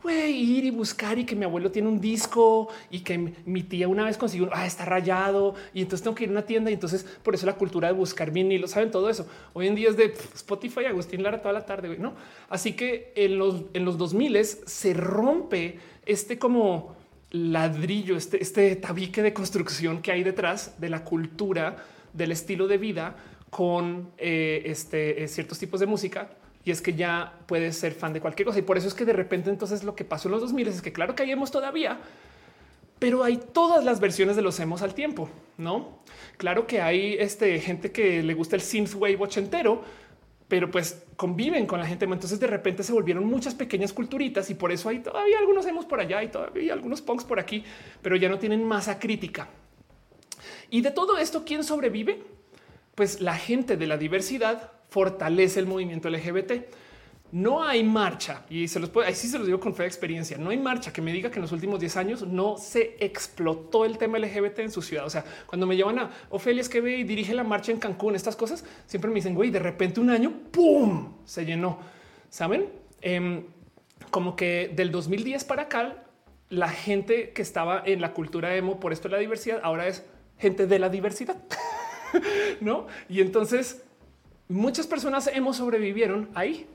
[0.03, 3.87] güey, ir y buscar y que mi abuelo tiene un disco y que mi tía
[3.87, 6.75] una vez consiguió, ah, está rayado y entonces tengo que ir a una tienda y
[6.75, 9.27] entonces por eso la cultura de buscar lo saben todo eso.
[9.53, 12.13] Hoy en día es de Spotify, Agustín Lara toda la tarde, ¿no?
[12.49, 16.95] Así que en los, en los 2000 se rompe este como
[17.32, 21.77] ladrillo, este, este tabique de construcción que hay detrás de la cultura,
[22.14, 23.15] del estilo de vida
[23.49, 26.30] con eh, este, eh, ciertos tipos de música
[26.64, 28.60] y es que ya puedes ser fan de cualquier cosa.
[28.60, 30.82] Y por eso es que de repente entonces lo que pasó en los 2000 es
[30.82, 31.99] que claro que hay emos todavía,
[32.98, 35.99] pero hay todas las versiones de los emos al tiempo, ¿no?
[36.38, 39.84] Claro que hay este, gente que le gusta el synthwave ochentero,
[40.47, 42.05] pero pues conviven con la gente.
[42.05, 45.85] Entonces de repente se volvieron muchas pequeñas culturitas y por eso hay todavía algunos emos
[45.85, 47.63] por allá y todavía algunos punks por aquí,
[48.01, 49.49] pero ya no tienen masa crítica.
[50.69, 52.23] Y de todo esto, ¿quién sobrevive?
[52.93, 56.51] Pues la gente de la diversidad fortalece el movimiento LGBT.
[57.31, 60.38] No hay marcha y se los puedo, ahí se los digo con fe de experiencia.
[60.38, 63.84] No hay marcha que me diga que en los últimos 10 años no se explotó
[63.84, 65.06] el tema LGBT en su ciudad.
[65.06, 67.80] O sea, cuando me llevan a Ofelia es que ve y dirige la marcha en
[67.80, 71.14] Cancún, estas cosas siempre me dicen, güey, de repente un año, ¡pum!
[71.26, 71.80] se llenó.
[72.30, 72.69] Saben?
[73.02, 73.43] Em,
[74.11, 76.06] como que del 2010 para acá,
[76.49, 80.06] la gente que estaba en la cultura emo por esto de la diversidad ahora es
[80.38, 81.38] gente de la diversidad,
[82.61, 82.88] no?
[83.10, 83.84] Y entonces
[84.47, 86.68] muchas personas hemos sobrevivieron ahí.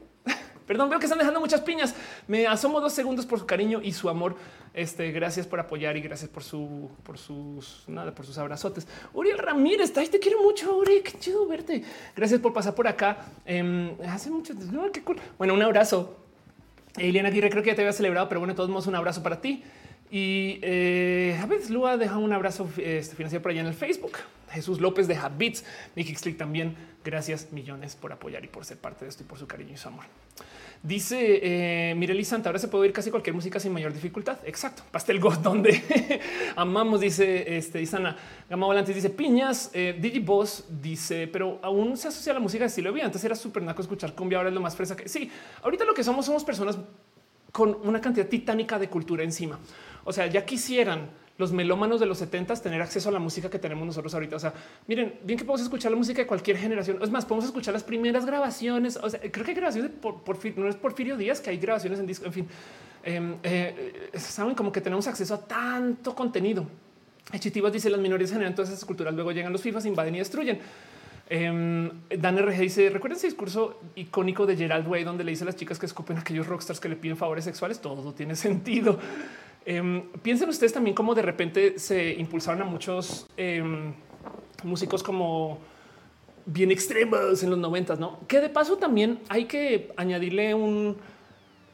[0.70, 1.96] Perdón, veo que están dejando muchas piñas.
[2.28, 4.36] Me asomo dos segundos por su cariño y su amor.
[4.72, 8.86] Este, gracias por apoyar y gracias por su, por sus, nada, por sus abrazotes.
[9.12, 11.00] Uriel Ramírez, te quiero mucho, Uri.
[11.02, 11.82] Qué chido verte.
[12.14, 13.16] Gracias por pasar por acá.
[13.44, 14.54] Em, hace mucho,
[14.92, 15.16] qué cool.
[15.38, 16.16] Bueno, un abrazo.
[16.96, 19.24] Eliana Aguirre, creo que ya te había celebrado, pero bueno, de todos modos, un abrazo
[19.24, 19.64] para ti.
[20.10, 24.12] Y eh, veces Lua deja un abrazo este, financiero por allá en el Facebook.
[24.50, 25.64] Jesús López de Habits,
[25.94, 26.74] Mickey Click también.
[27.04, 29.76] Gracias millones por apoyar y por ser parte de esto y por su cariño y
[29.76, 30.04] su amor.
[30.82, 34.38] Dice eh, ahora se puede oír casi cualquier música sin mayor dificultad.
[34.44, 34.82] Exacto.
[34.90, 36.20] Pastel God, donde
[36.56, 38.16] amamos, dice este Isana
[38.48, 39.70] Gama Volantes, dice piñas.
[39.74, 43.04] Eh, Digiboss dice, pero aún se asocia a la música de estilo vida.
[43.04, 45.30] Antes era súper naco escuchar cumbia, ahora es lo más fresa que sí.
[45.62, 46.78] Ahorita lo que somos somos personas
[47.52, 49.58] con una cantidad titánica de cultura encima.
[50.04, 51.10] O sea, ya quisieran
[51.40, 54.36] los melómanos de los 70 tener acceso a la música que tenemos nosotros ahorita.
[54.36, 54.52] O sea,
[54.86, 56.98] miren, bien que podemos escuchar la música de cualquier generación.
[57.02, 58.98] Es más, podemos escuchar las primeras grabaciones.
[59.02, 61.98] O sea, creo que hay grabaciones por, por no es Porfirio Díaz, que hay grabaciones
[61.98, 62.26] en disco.
[62.26, 62.48] En fin,
[63.02, 66.66] em, eh, saben como que tenemos acceso a tanto contenido.
[67.38, 70.58] Chitivas dice las minorías generan todas esas culturas, luego llegan los FIFAs, invaden y destruyen.
[71.30, 75.46] Um, Dan RG dice: Recuerden ese discurso icónico de Gerald Way, donde le dice a
[75.46, 77.80] las chicas que escupen a aquellos rockstars que le piden favores sexuales.
[77.80, 78.98] Todo tiene sentido.
[79.66, 83.92] Em, piensen ustedes también cómo de repente se impulsaron a muchos em,
[84.62, 85.58] músicos como
[86.46, 88.20] bien extremos en los noventas, no?
[88.26, 90.56] Que de paso también hay que añadirle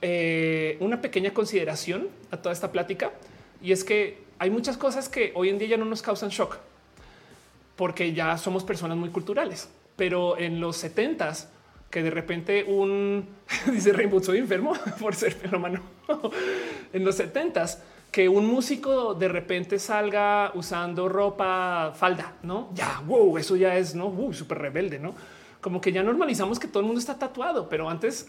[0.02, 3.12] eh, una pequeña consideración a toda esta plática
[3.62, 6.58] y es que hay muchas cosas que hoy en día ya no nos causan shock
[7.76, 11.50] porque ya somos personas muy culturales, pero en los setentas
[11.90, 13.26] que de repente un
[13.72, 15.80] dice Rainbow soy enfermo por ser melómano
[16.92, 22.70] en los setentas que un músico de repente salga usando ropa falda, no?
[22.72, 25.14] Ya, wow, eso ya es no súper rebelde, no?
[25.60, 28.28] Como que ya normalizamos que todo el mundo está tatuado, pero antes,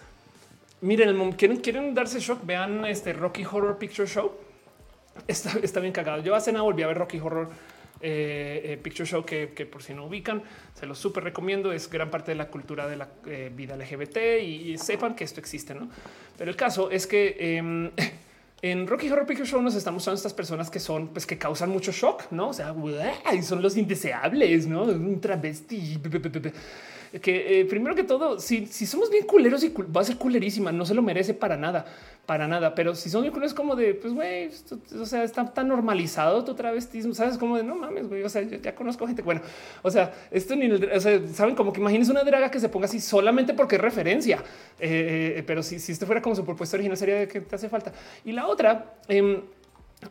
[0.82, 2.46] miren, quieren, quieren darse shock.
[2.46, 4.34] Vean este Rocky Horror Picture Show.
[5.26, 6.22] Está, está bien cagado.
[6.22, 7.48] Yo hace nada volví a ver Rocky Horror
[8.02, 10.44] eh, eh, Picture Show que, por si no ubican,
[10.74, 11.72] se los súper recomiendo.
[11.72, 15.40] Es gran parte de la cultura de la eh, vida LGBT y, sepan que esto
[15.40, 15.90] existe, ¿no?
[16.38, 17.92] Pero el caso es que em,
[18.62, 21.70] en Rocky Horror Picture Show nos estamos usando estas personas que son, pues que causan
[21.70, 22.50] mucho shock, ¿no?
[22.50, 22.76] O sea,
[23.42, 24.84] son los indeseables, ¿no?
[24.84, 26.00] Un travesti
[27.22, 30.86] que primero que todo, si, si somos bien culeros y va a ser culerísima, no
[30.86, 31.86] se lo merece para nada
[32.28, 32.76] para nada.
[32.76, 34.52] Pero si son es como de, pues, güey,
[35.00, 38.22] o sea, está tan normalizado tu travestismo, sabes, como de no mames, güey.
[38.22, 39.24] O sea, yo ya conozco gente.
[39.24, 39.42] Bueno,
[39.82, 40.70] o sea, esto ni
[41.00, 44.44] sea, saben como que imagines una draga que se ponga así solamente porque es referencia.
[44.80, 47.56] Eh, eh, pero si, si esto fuera como su propuesta original, sería de que te
[47.56, 47.94] hace falta.
[48.26, 49.42] Y la otra em,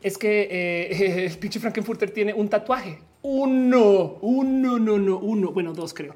[0.02, 2.98] es que eh, el pinche Frankenfurter tiene un tatuaje.
[3.22, 5.50] Uno, uno, no, no, uno.
[5.52, 6.14] Bueno, dos creo.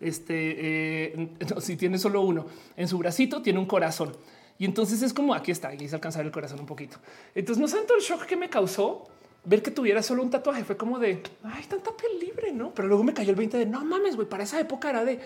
[0.00, 1.30] Este,
[1.60, 2.46] si tiene solo uno
[2.76, 4.16] en su bracito, tiene un corazón.
[4.58, 6.98] Y entonces es como aquí está, y es alcanzar el corazón un poquito.
[7.34, 9.06] Entonces no tanto el shock que me causó
[9.44, 10.64] ver que tuviera solo un tatuaje.
[10.64, 12.74] Fue como de ay, tanta piel libre, no?
[12.74, 14.28] Pero luego me cayó el 20 de no mames, güey.
[14.28, 15.20] Para esa época era de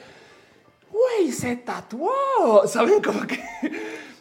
[0.90, 2.66] güey, se tatuó.
[2.66, 3.40] Saben como que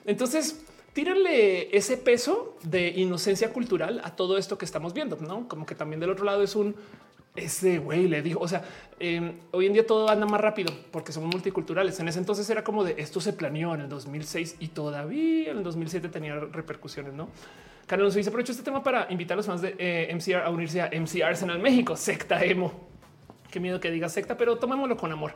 [0.05, 0.61] entonces
[0.93, 5.75] tírenle ese peso de inocencia cultural a todo esto que estamos viendo, no como que
[5.75, 6.75] también del otro lado es un
[7.35, 8.63] ese güey le dijo, o sea,
[8.99, 11.99] eh, hoy en día todo anda más rápido porque somos multiculturales.
[11.99, 15.57] En ese entonces era como de esto se planeó en el 2006 y todavía en
[15.57, 17.29] el 2007 tenía repercusiones, ¿no?
[17.87, 20.81] Carlos dice, aprovecho este tema para invitar a los fans de eh, MCR a unirse
[20.81, 22.73] a MC Arsenal México, secta emo.
[23.49, 25.33] Qué miedo que diga secta, pero tomémoslo con amor.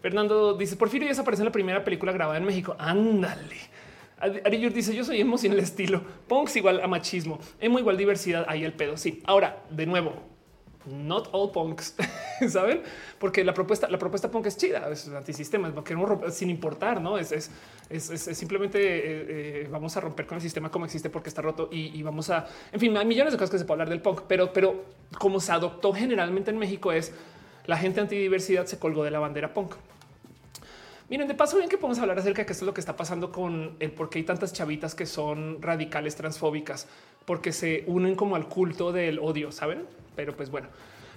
[0.00, 2.76] Fernando dice, Porfirio ya desaparece en la primera película grabada en México.
[2.78, 3.56] Ándale.
[4.18, 6.00] Ari dice: Yo soy emo sin el estilo.
[6.28, 7.38] Punks igual a machismo.
[7.60, 8.46] Emo igual diversidad.
[8.48, 8.96] Ahí el pedo.
[8.96, 9.22] Sí.
[9.26, 10.14] Ahora, de nuevo,
[10.86, 11.94] not all punks,
[12.48, 12.82] saben?
[13.18, 17.32] Porque la propuesta, la propuesta punk es chida, es antisistema, queremos sin importar, no es,
[17.32, 17.50] es,
[17.90, 19.26] es, simplemente eh,
[19.62, 22.46] eh, vamos a romper con el sistema como existe porque está roto y, vamos a,
[22.72, 24.84] en fin, hay millones de cosas que se puede hablar del punk, pero, pero
[25.18, 27.12] como se adoptó generalmente en México es
[27.66, 29.74] la gente antidiversidad se colgó de la bandera punk.
[31.08, 32.96] Miren, de paso, bien que podemos hablar acerca de que esto es lo que está
[32.96, 36.88] pasando con el por qué hay tantas chavitas que son radicales transfóbicas,
[37.24, 39.84] porque se unen como al culto del odio, saben?
[40.16, 40.66] Pero pues bueno,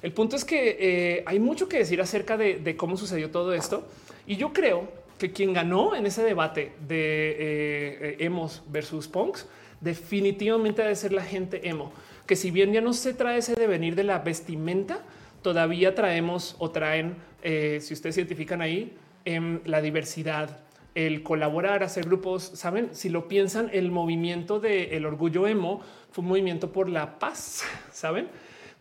[0.03, 3.87] el punto es que eh, hay mucho que decir acerca de, cómo sucedió todo esto.
[4.27, 4.87] Y yo creo
[5.17, 9.47] que quien ganó en ese debate de eh, emos versus punks
[9.81, 11.91] definitivamente debe ser la gente emo,
[12.27, 14.99] que si bien ya no se trae ese devenir de la vestimenta,
[15.41, 18.95] todavía traemos o traen, eh, si ustedes identifican ahí,
[19.25, 20.59] en la diversidad,
[20.95, 22.43] el colaborar, hacer grupos.
[22.43, 25.81] Saben, si lo piensan, el movimiento del orgullo emo
[26.11, 28.27] fue un movimiento por la paz, saben?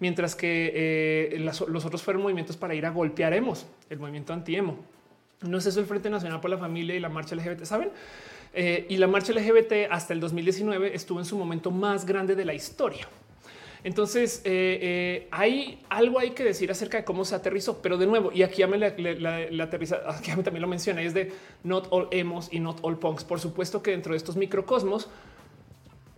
[0.01, 4.79] Mientras que eh, los otros fueron movimientos para ir a golpear emos, el movimiento anti-emo.
[5.43, 7.91] No es eso el Frente Nacional por la Familia y la marcha LGBT, saben?
[8.55, 12.45] Eh, y la marcha LGBT hasta el 2019 estuvo en su momento más grande de
[12.45, 13.09] la historia.
[13.85, 18.07] Entonces eh, eh, hay algo hay que decir acerca de cómo se aterrizó, pero de
[18.07, 21.33] nuevo, y aquí ya me la, aterriza, aquí también lo mencioné, es de
[21.65, 23.25] not all emos y not all punks.
[23.25, 25.09] Por supuesto que dentro de estos microcosmos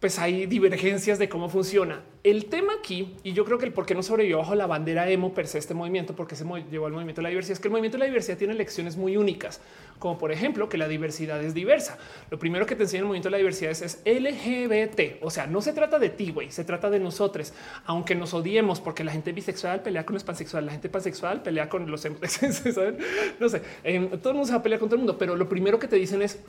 [0.01, 2.01] pues hay divergencias de cómo funciona.
[2.25, 5.09] El tema aquí, y yo creo que el por qué no sobrevivió bajo la bandera
[5.11, 7.69] emo per se este movimiento, porque se llevó al movimiento de la diversidad, es que
[7.69, 9.61] el movimiento de la diversidad tiene lecciones muy únicas,
[9.99, 11.99] como por ejemplo que la diversidad es diversa.
[12.31, 15.61] Lo primero que te enseña el movimiento de la diversidad es, LGBT, o sea, no
[15.61, 17.53] se trata de ti, güey, se trata de nosotros,
[17.85, 21.69] aunque nos odiemos, porque la gente bisexual pelea con los pansexuales, la gente pansexual pelea
[21.69, 22.07] con los...
[23.41, 25.37] no sé, eh, todo el mundo se va a pelear con todo el mundo, pero
[25.37, 26.41] lo primero que te dicen es,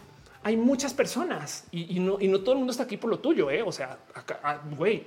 [0.44, 3.52] hay muchas personas y, no, todo el mundo está aquí por lo tuyo.
[3.52, 3.62] ¿eh?
[3.62, 4.00] O sea,
[4.44, 5.06] ah, güey,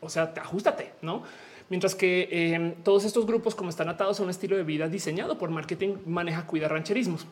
[0.00, 1.22] o sea, ajustate, no?
[1.70, 5.38] Mientras que em, todos estos grupos, como están atados a un estilo de vida diseñado
[5.38, 7.26] por marketing, maneja, cuida rancherismos.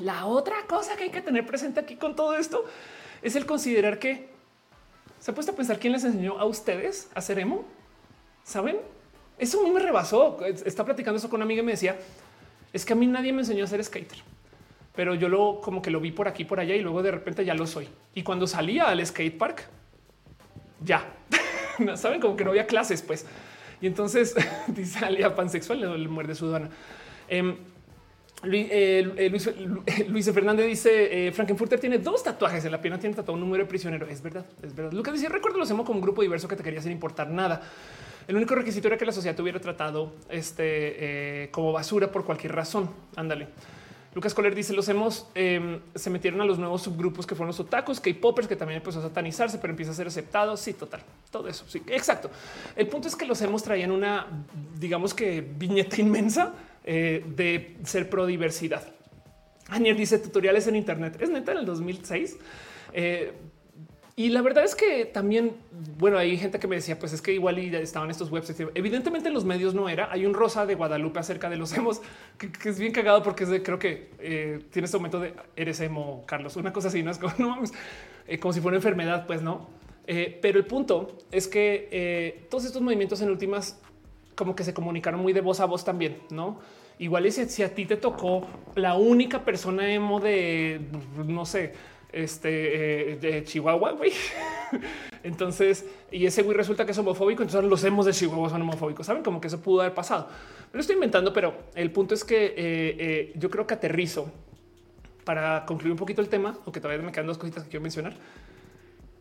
[0.00, 2.64] La otra cosa que hay que tener presente aquí con todo esto
[3.22, 4.28] es el considerar que
[5.18, 7.64] se ha puesto a pensar quién les enseñó a ustedes a hacer emo.
[8.42, 8.78] Saben?
[9.38, 10.44] Eso a mí me rebasó.
[10.44, 11.96] Está platicando eso con una amiga y me decía
[12.72, 14.18] es que a mí nadie me enseñó a ser skater
[14.94, 17.44] pero yo lo como que lo vi por aquí, por allá y luego de repente
[17.44, 17.88] ya lo soy.
[18.14, 19.68] Y cuando salía al skate park,
[20.80, 21.04] ya
[21.96, 23.26] saben como que no había clases, pues.
[23.80, 24.34] Y entonces
[24.68, 26.70] dice salía pansexual, le muerde su dona.
[27.28, 27.56] Em,
[28.52, 29.30] eh,
[30.08, 33.64] Luis, Fernández dice eh, Frankenfurter tiene dos tatuajes en la pierna, tiene tatuado un número
[33.64, 34.06] de prisionero.
[34.06, 34.92] Es verdad, es verdad.
[34.92, 37.62] Lucas decía, recuerdo lo hacemos como un grupo diverso que te quería hacer importar nada.
[38.26, 42.54] El único requisito era que la sociedad tuviera tratado este eh, como basura por cualquier
[42.54, 42.90] razón.
[43.16, 43.48] Ándale.
[44.14, 47.60] Lucas Coller dice los hemos em, se metieron a los nuevos subgrupos que fueron los
[47.60, 50.56] otakus, K-popers, que también empezó a satanizarse, pero empieza a ser aceptado.
[50.56, 51.64] Sí, total, todo eso.
[51.68, 52.30] Sí, exacto.
[52.76, 54.26] El punto es que los hemos traían una,
[54.78, 56.54] digamos que viñeta inmensa
[56.84, 58.86] eh, de ser pro diversidad.
[59.68, 61.16] Anier dice tutoriales en Internet.
[61.20, 62.36] Es neta en el 2006.
[64.16, 65.56] Y la verdad es que también,
[65.98, 68.68] bueno, hay gente que me decía, pues es que igual estaban estos websites.
[68.74, 70.08] Evidentemente en los medios no era.
[70.12, 72.00] Hay un rosa de Guadalupe acerca de los emos,
[72.38, 75.80] que, es bien cagado porque es de, creo que eh, tiene este momento de eres
[75.80, 77.32] emo, Carlos, una cosa así, no es como,
[78.28, 79.68] eh, como si fuera enfermedad, pues no.
[80.06, 83.80] Eh, pero el punto es que todos estos movimientos en últimas
[84.36, 86.58] como que se comunicaron muy de voz a voz también, no?
[86.98, 88.46] Igual y si a ti te tocó
[88.76, 90.80] la única persona emo de,
[91.26, 91.72] no sé,
[92.14, 94.12] este eh, de Chihuahua, güey.
[95.22, 99.06] Entonces, y ese güey resulta que es homofóbico, entonces los hemos de Chihuahua son homofóbicos.
[99.06, 100.28] Saben como que eso pudo haber pasado.
[100.72, 104.30] Lo estoy inventando, pero el punto es que eh, eh, yo creo que aterrizo
[105.24, 108.14] para concluir un poquito el tema, aunque todavía me quedan dos cositas que quiero mencionar.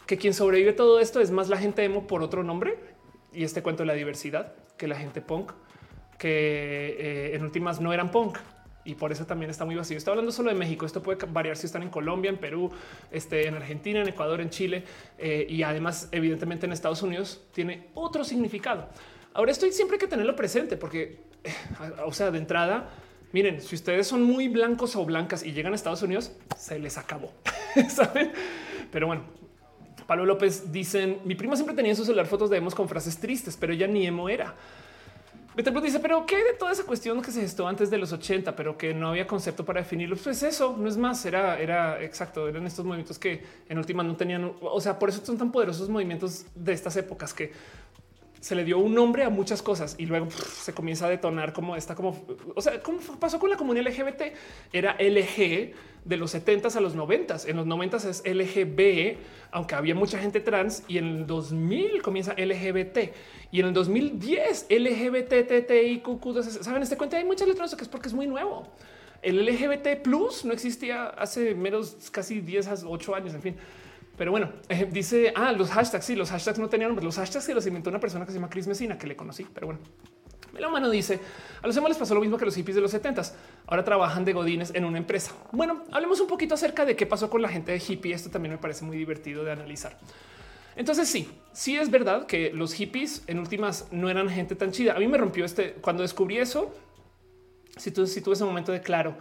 [0.05, 2.77] Que quien sobrevive todo esto es más la gente emo por otro nombre
[3.31, 5.53] y este cuento de la diversidad que la gente punk,
[6.19, 8.37] que en últimas no eran punk,
[8.85, 9.97] y por eso también está muy vacío.
[9.97, 10.85] Estoy hablando solo de México.
[10.85, 12.71] Esto puede variar si están en Colombia, en Perú,
[13.11, 14.83] este, en Argentina, en Ecuador, en Chile
[15.17, 18.89] eh, y además, evidentemente, en Estados Unidos tiene otro significado.
[19.33, 21.53] Ahora estoy siempre hay que tenerlo presente porque, eh,
[22.05, 22.89] o sea, de entrada,
[23.31, 26.97] miren, si ustedes son muy blancos o blancas y llegan a Estados Unidos, se les
[26.97, 27.31] acabó.
[27.89, 28.31] ¿Saben?
[28.91, 29.23] Pero bueno,
[30.05, 33.17] Pablo López dicen: Mi prima siempre tenía en su celular fotos de emos con frases
[33.17, 34.55] tristes, pero ella ni emo era.
[35.55, 38.55] Betelbrot dice, pero qué de toda esa cuestión que se gestó antes de los 80,
[38.55, 40.15] pero que no había concepto para definirlo.
[40.15, 42.47] Pues eso no es más, era, era exacto.
[42.47, 44.51] Eran estos movimientos que en última no tenían.
[44.61, 47.51] O sea, por eso son tan poderosos movimientos de estas épocas que
[48.43, 51.77] se le dio un nombre a muchas cosas y luego se comienza a detonar como
[51.77, 54.21] está como, o sea, ¿cómo pasó con la comunidad LGBT?
[54.73, 55.71] Era LG
[56.03, 57.47] de los 70s a los 90s.
[57.47, 59.15] En los 90s es LGB,
[59.51, 63.13] aunque había mucha gente trans y en el 2000 comienza LGBT
[63.49, 66.43] y en el 2010 LGBTTIQ.
[66.43, 68.67] Saben, este cuenta hay muchas letras que es porque es muy nuevo.
[69.21, 73.33] El LGBT plus no existía hace menos casi 10 a 8 años.
[73.35, 73.55] En fin,
[74.17, 77.47] pero bueno, eh, dice, ah, los hashtags, sí, los hashtags no tenían nombres, los hashtags
[77.47, 79.79] que los inventó una persona que se llama Chris Messina, que le conocí, pero bueno.
[80.53, 81.19] Melomano dice,
[81.63, 83.33] a los emos les pasó lo mismo que los hippies de los 70s,
[83.65, 85.33] ahora trabajan de godines en una empresa.
[85.51, 88.51] Bueno, hablemos un poquito acerca de qué pasó con la gente de hippie, esto también
[88.51, 89.97] me parece muy divertido de analizar.
[90.75, 94.93] Entonces sí, sí es verdad que los hippies en últimas no eran gente tan chida.
[94.95, 96.71] A mí me rompió este, cuando descubrí eso,
[97.77, 99.15] si tú, si tuve ese momento de claro,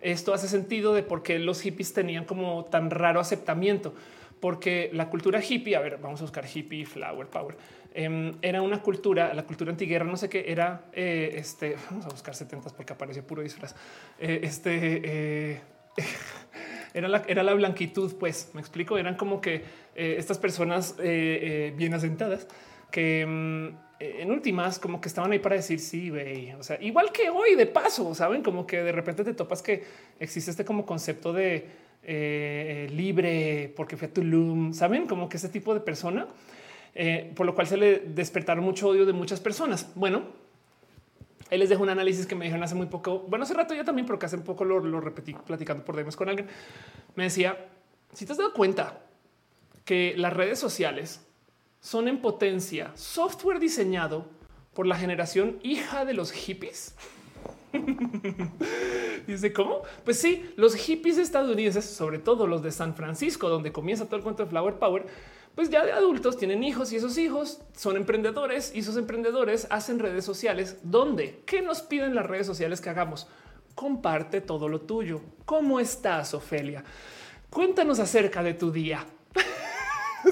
[0.00, 3.92] esto hace sentido de por qué los hippies tenían como tan raro aceptamiento
[4.40, 7.56] porque la cultura hippie, a ver, vamos a buscar hippie, flower power,
[7.94, 12.08] eh, era una cultura, la cultura antiguerra, no sé qué, era eh, este, vamos a
[12.10, 13.74] buscar 70 porque aparece puro disfraz,
[14.18, 15.60] eh, este, eh,
[16.94, 22.46] era, la, era la blanquitud, pues, me explico, eran como que estas personas bien asentadas
[22.90, 26.52] que mm, en últimas como que estaban ahí para decir sí, güey.
[26.52, 29.84] O sea, igual que hoy de paso, saben como que de repente te topas que
[30.20, 31.66] existe este como concepto de
[32.08, 36.28] eh, libre porque fue a Tulum, saben como que ese tipo de persona,
[36.94, 39.90] eh, por lo cual se le despertaron mucho odio de muchas personas.
[39.96, 40.22] Bueno,
[41.50, 43.24] él les dejo un análisis que me dijeron hace muy poco.
[43.28, 45.96] Bueno, hace rato ya también, pero que hace un poco lo, lo repetí platicando por
[45.96, 46.48] demás con alguien.
[47.16, 47.66] Me decía:
[48.12, 49.00] si te has dado cuenta
[49.84, 51.20] que las redes sociales
[51.80, 54.26] son en potencia software diseñado
[54.74, 56.94] por la generación hija de los hippies.
[59.26, 59.82] Dice cómo?
[60.04, 64.22] Pues sí, los hippies estadounidenses, sobre todo los de San Francisco, donde comienza todo el
[64.22, 65.06] cuento de Flower Power,
[65.54, 69.98] pues ya de adultos tienen hijos y esos hijos son emprendedores y esos emprendedores hacen
[69.98, 70.78] redes sociales.
[70.82, 71.42] ¿Dónde?
[71.46, 73.26] ¿Qué nos piden las redes sociales que hagamos?
[73.74, 75.22] Comparte todo lo tuyo.
[75.44, 76.84] ¿Cómo estás, Ofelia?
[77.48, 79.06] Cuéntanos acerca de tu día.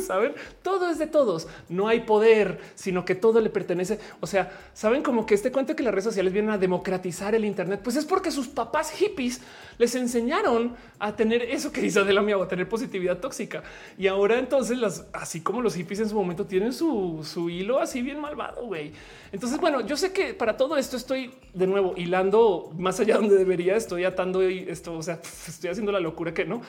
[0.07, 1.49] saben, todo es de todos.
[1.69, 3.99] No hay poder, sino que todo le pertenece.
[4.21, 7.45] O sea, saben como que este cuento que las redes sociales vienen a democratizar el
[7.45, 9.41] Internet, pues es porque sus papás hippies
[9.79, 13.63] les enseñaron a tener eso que dice Adela Miao, a tener positividad tóxica.
[13.99, 17.81] Y ahora entonces, las, así como los hippies en su momento tienen su, su hilo
[17.81, 18.93] así bien malvado, güey.
[19.33, 23.37] Entonces, bueno, yo sé que para todo esto estoy de nuevo hilando más allá donde
[23.37, 26.63] debería, estoy atando esto, o sea, estoy haciendo la locura que no,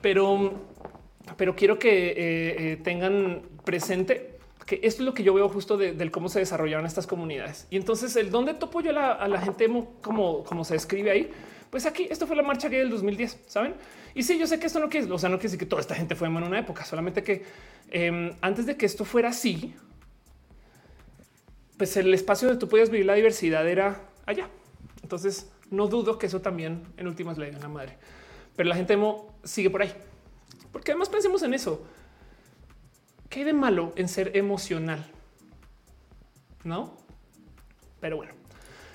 [0.00, 0.52] pero
[1.36, 2.14] pero quiero que eh,
[2.72, 4.38] eh, tengan presente
[4.68, 7.66] que esto es lo que yo veo justo de, del cómo se desarrollaron estas comunidades.
[7.70, 9.66] Y entonces el dónde topo yo a la, gente
[10.02, 11.30] como, como se escribe ahí.
[11.70, 13.74] Pues aquí esto fue la marcha gay del 2010, saben?
[14.14, 15.80] Y sí, yo sé que esto no quiere, o sea, no quiere decir que toda
[15.80, 17.44] esta gente fue en una época, solamente que
[17.90, 19.74] eh, antes de que esto fuera así,
[21.76, 24.48] pues el espacio donde tú podías vivir la diversidad era allá.
[25.02, 27.96] Entonces no dudo que eso también en últimas le digan a madre,
[28.56, 29.92] pero la gente emo sigue por ahí.
[30.72, 31.86] Porque además pensemos en eso.
[33.28, 35.06] ¿Qué hay de malo en ser emocional?
[36.64, 36.96] No,
[38.00, 38.32] pero bueno.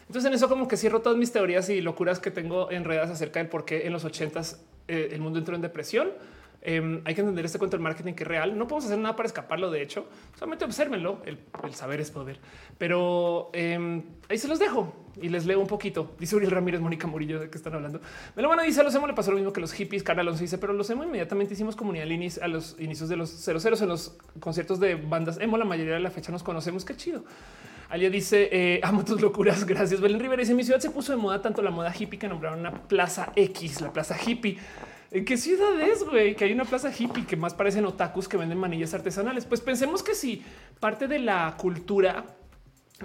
[0.07, 3.39] Entonces en eso como que cierro todas mis teorías y locuras que tengo enredadas acerca
[3.39, 6.11] del por qué en los ochentas eh, el mundo entró en depresión
[6.65, 8.57] eh, hay que entender este cuento del marketing que es real.
[8.57, 9.69] No podemos hacer nada para escaparlo.
[9.69, 11.21] De hecho, solamente obsérvenlo.
[11.25, 12.39] El, el saber es poder.
[12.77, 16.15] Pero eh, ahí se los dejo y les leo un poquito.
[16.19, 17.99] Dice Uriel Ramírez, Mónica Murillo, de qué están hablando.
[18.35, 18.79] Me lo van a decir.
[18.79, 20.03] A los emo le pasó lo mismo que los hippies.
[20.03, 22.07] Carla Alonso dice, pero los emo inmediatamente hicimos comunidad
[22.41, 25.57] a los inicios de los 00 en los conciertos de bandas emo.
[25.57, 26.85] La mayoría de la fecha nos conocemos.
[26.85, 27.25] Qué chido.
[27.89, 29.65] Alia dice eh, amo tus locuras.
[29.67, 29.99] Gracias.
[29.99, 32.61] Belén Rivera dice mi ciudad se puso de moda tanto la moda hippie que nombraron
[32.61, 34.57] una plaza X, la plaza hippie.
[35.13, 36.35] ¿En qué ciudad es, güey?
[36.35, 39.45] Que hay una plaza hippie que más parecen otakus que venden manillas artesanales.
[39.45, 40.43] Pues pensemos que si
[40.79, 42.25] parte de la cultura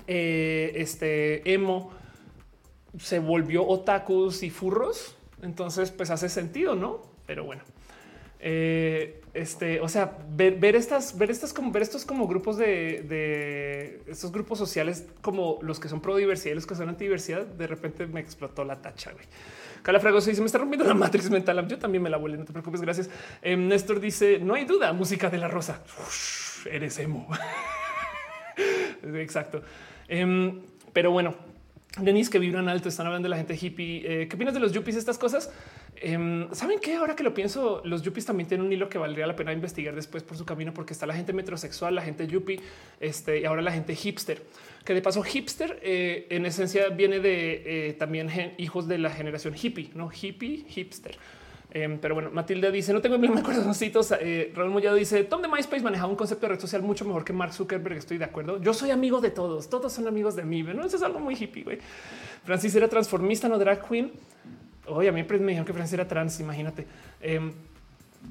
[0.06, 1.92] eh, este emo
[2.98, 7.02] se volvió otakus y furros, entonces pues hace sentido, ¿no?
[7.26, 7.62] Pero bueno.
[8.40, 14.00] Eh, este, o sea, ver, estas, ver estas como ver estos como grupos de, de,
[14.06, 17.44] estos grupos sociales como los que son pro diversidad y los que son anti diversidad,
[17.44, 19.12] de repente me explotó la tacha.
[19.12, 19.26] Güey.
[19.88, 21.66] Calafrago dice: Me está rompiendo la matriz mental.
[21.66, 22.82] Yo también me la vuelvo, no te preocupes.
[22.82, 23.08] Gracias.
[23.40, 25.82] Eh, Néstor dice: No hay duda, música de la rosa.
[26.70, 27.26] Eres emo.
[29.02, 29.62] Exacto.
[30.06, 30.60] Eh,
[30.92, 31.34] pero bueno,
[31.96, 34.02] Denise que vibran alto, están hablando de la gente hippie.
[34.04, 34.94] Eh, ¿Qué opinas de los yuppies?
[34.96, 35.50] Estas cosas.
[35.96, 39.26] Em, Saben que ahora que lo pienso, los yuppies también tienen un hilo que valdría
[39.26, 42.60] la pena investigar después por su camino, porque está la gente metrosexual, la gente yuppie,
[43.00, 44.42] este y ahora la gente hipster.
[44.84, 49.54] Que de paso, hipster eh, en esencia viene de eh, también hijos de la generación
[49.54, 51.18] hippie, no hippie, hipster.
[51.70, 54.12] Em, pero bueno, Matilda dice: No tengo emblema de corazoncitos.
[54.20, 57.24] Eh, Raúl Mollado dice: Tom de MySpace manejaba un concepto de red social mucho mejor
[57.24, 57.98] que Mark Zuckerberg.
[57.98, 58.60] Estoy de acuerdo.
[58.60, 59.68] Yo soy amigo de todos.
[59.68, 60.62] Todos son amigos de mí.
[60.62, 61.64] No, eso es algo muy hippie.
[61.64, 61.78] güey.
[62.44, 64.12] Francis era transformista, no drag queen.
[64.86, 66.40] Oye, a mí me dijeron que Francis era trans.
[66.40, 66.86] Imagínate.
[67.20, 67.52] Eh,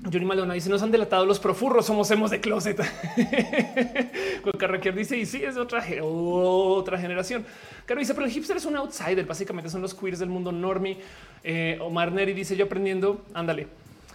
[0.04, 1.86] Johnny Maldonado dice: Nos han delatado los profurros.
[1.86, 2.80] Somos hemos de closet.
[4.58, 7.46] Carraquier dice: Y sí, es otra, otra generación.
[7.86, 9.26] Claro, dice: Pero el hipster es un outsider.
[9.26, 10.98] Básicamente son los queers del mundo normie.
[11.44, 13.26] Eh, Omar Neri dice yo aprendiendo.
[13.34, 13.68] Ándale.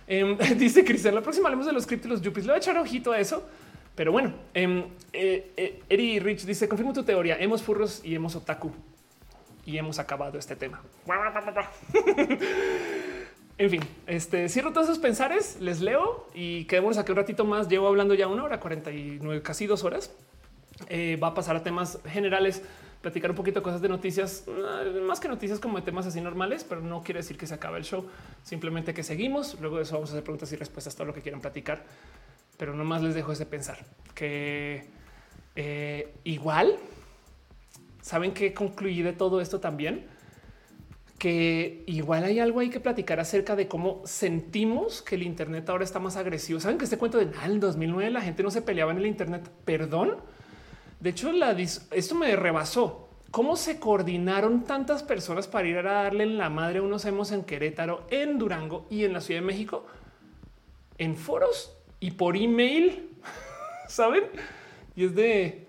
[0.07, 2.47] Em, dice Cristian, la próxima hablemos de los criptos y los yuppies.
[2.47, 3.47] Le voy a echar ojito a eso.
[3.95, 7.37] Pero bueno, em, eh, eh, Eri Rich dice confirmo tu teoría.
[7.39, 8.73] Hemos furros y hemos otaku
[9.67, 10.81] y hemos acabado este tema.
[13.59, 17.69] en fin, este cierro todos esos pensares, les leo y quedémonos aquí un ratito más.
[17.69, 20.11] Llevo hablando ya una hora 49, casi dos horas.
[21.23, 22.63] va a pasar a temas generales
[23.03, 26.21] platicar un poquito de cosas de noticias, eh, más que noticias como de temas así
[26.21, 28.09] normales, pero no quiere decir que se acabe el show,
[28.45, 29.61] simplemente que seguimos.
[29.61, 31.83] Luego de eso vamos a hacer preguntas y respuestas, todo lo que quieran platicar,
[32.57, 33.79] pero nomás les dejo ese pensar
[34.15, 34.87] que
[35.57, 36.77] eh, igual
[38.01, 40.07] saben que concluí de todo esto también
[41.23, 45.85] que igual hay algo ahí que platicar acerca de cómo sentimos que el Internet ahora
[45.85, 46.59] está más agresivo.
[46.59, 49.07] Saben que este cuento de ah, el 2009 la gente no se peleaba en el
[49.07, 49.49] Internet.
[49.65, 50.17] Perdón,
[50.99, 51.31] de hecho,
[51.93, 53.09] esto me rebasó.
[53.31, 57.31] ¿Cómo se coordinaron tantas personas para ir a darle en la madre a unos hemos
[57.31, 59.87] en Querétaro, en Durango y en la Ciudad de México?
[60.99, 63.11] En foros y por email,
[63.89, 64.25] ¿saben?
[64.97, 65.69] Y es de,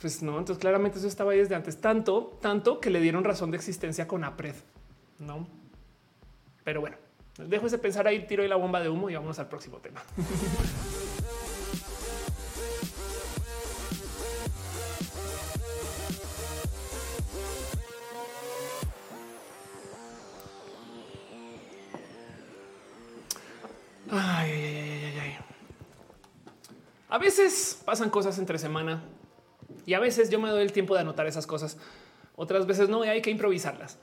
[0.00, 3.52] pues no, entonces claramente eso estaba ahí desde antes, tanto, tanto que le dieron razón
[3.52, 4.56] de existencia con APRED,
[5.22, 5.46] ¿no?
[6.64, 6.96] Pero bueno,
[7.38, 10.02] dejo ese pensar ahí, tiro ahí la bomba de humo y vamos al próximo tema.
[24.14, 25.38] Ay,
[27.08, 29.02] A veces pasan cosas entre semana
[29.86, 31.78] y a veces yo me doy el tiempo de anotar esas cosas.
[32.36, 33.98] Otras veces no, y hay que improvisarlas.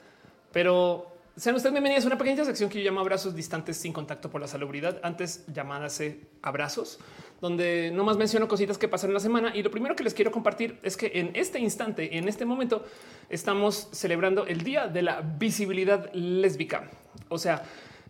[0.52, 4.30] Pero sean ustedes bienvenidos a una pequeña sección que yo llamo abrazos distantes sin contacto
[4.30, 6.02] por la salubridad, antes llamadas
[6.42, 6.98] abrazos,
[7.40, 9.54] donde no más menciono cositas que pasan en la semana.
[9.54, 12.84] Y lo primero que les quiero compartir es que en este instante, en este momento,
[13.28, 16.90] estamos celebrando el Día de la Visibilidad Lésbica.
[17.28, 17.62] O sea,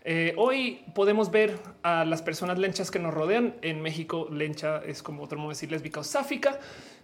[0.05, 3.55] eh, hoy podemos ver a las personas lenchas que nos rodean.
[3.63, 6.59] En México, lencha es como otro modo de decir lésbica o sáfica,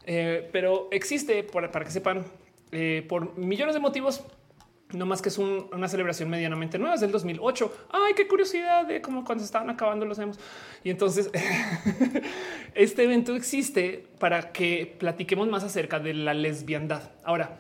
[0.06, 2.24] eh, pero existe para, que sepan
[2.72, 4.24] eh, por millones de motivos.
[4.92, 7.88] No más que es una celebración medianamente nueva, es del 2008.
[7.90, 10.38] Ay, qué curiosidad de cómo cuando estaban acabando los hemos.
[10.84, 11.30] Y entonces
[12.74, 17.10] este evento existe para que platiquemos más acerca de la lesbiandad.
[17.24, 17.58] Ahora,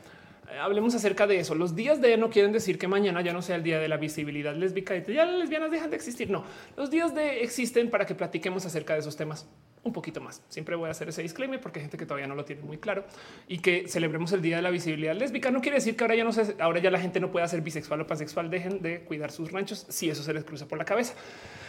[0.60, 1.54] hablemos acerca de eso.
[1.54, 3.96] Los días de no quieren decir que mañana ya no sea el día de la
[3.96, 6.30] visibilidad lésbica y ya las lesbianas dejan de existir.
[6.30, 6.44] No,
[6.76, 9.48] los días de existen para que platiquemos acerca de esos temas
[9.86, 10.42] un poquito más.
[10.48, 12.78] Siempre voy a hacer ese disclaimer porque hay gente que todavía no lo tiene muy
[12.78, 13.04] claro
[13.48, 15.50] y que celebremos el día de la visibilidad lésbica.
[15.50, 17.62] No quiere decir que ahora ya no se, ahora ya la gente no pueda ser
[17.62, 18.50] bisexual o pansexual.
[18.50, 21.14] Dejen de cuidar sus ranchos si eso se les cruza por la cabeza.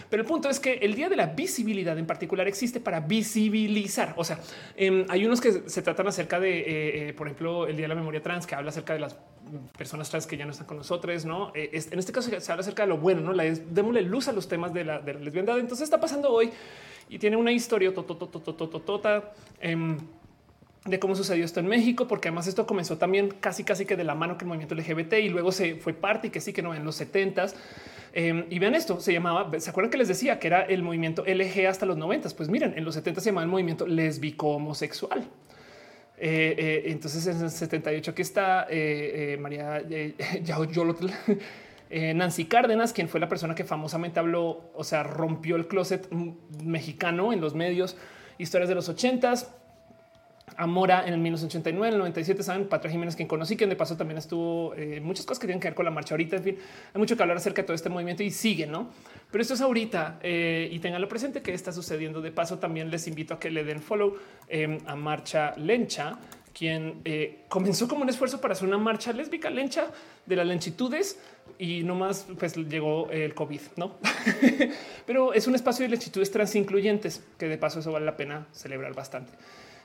[0.10, 4.14] Pero el punto es que el día de la visibilidad en particular existe para visibilizar.
[4.18, 4.40] O sea,
[4.76, 7.90] em, hay unos que se tratan acerca de, eh, eh, por ejemplo, el día de
[7.90, 9.18] la memoria trans, que habla acerca de las
[9.78, 11.26] personas trans que ya no están con nosotros.
[11.26, 14.28] No, eh, en este caso se habla acerca de lo bueno, no la démosle luz
[14.28, 15.60] a los temas de la, de la lesbiandad.
[15.60, 16.52] Entonces está pasando hoy
[17.10, 19.34] y tiene una historia tota,
[20.86, 24.04] de cómo sucedió esto en México, porque además esto comenzó también casi casi que de
[24.04, 26.62] la mano que el movimiento LGBT y luego se fue parte y que sí que
[26.62, 27.54] no en los 70s
[28.20, 31.24] Em, y vean esto, se llamaba, ¿se acuerdan que les decía que era el movimiento
[31.28, 32.30] LG hasta los 90?
[32.36, 35.20] Pues miren, en los 70 se llamaba el movimiento lésbico homosexual.
[36.18, 39.84] Eh, eh, entonces en el 78 aquí está eh, María
[41.90, 42.18] Yolotl.
[42.18, 46.10] Nancy Cárdenas, quien fue la persona que famosamente habló, o sea, rompió el closet
[46.64, 47.98] mexicano en los medios,
[48.38, 49.54] historias de los ochentas.
[50.56, 53.96] Amora en el 1989, en el 97, saben, Patria Jiménez, quien conocí, quien de paso
[53.96, 56.38] también estuvo eh, muchas cosas que tienen que ver con la marcha ahorita.
[56.38, 56.58] En fin,
[56.94, 58.90] hay mucho que hablar acerca de todo este movimiento y sigue, no?
[59.30, 62.22] Pero esto es ahorita eh, y tenganlo presente que está sucediendo.
[62.22, 64.16] De paso, también les invito a que le den follow
[64.48, 66.18] em, a Marcha Lencha,
[66.58, 69.92] quien eh, comenzó como un esfuerzo para hacer una marcha lésbica lencha
[70.26, 71.20] de las lenchitudes
[71.60, 73.96] y no más pues llegó el COVID, no?
[75.06, 78.94] Pero es un espacio de lenchitudes transincluyentes que de paso eso vale la pena celebrar
[78.94, 79.34] bastante.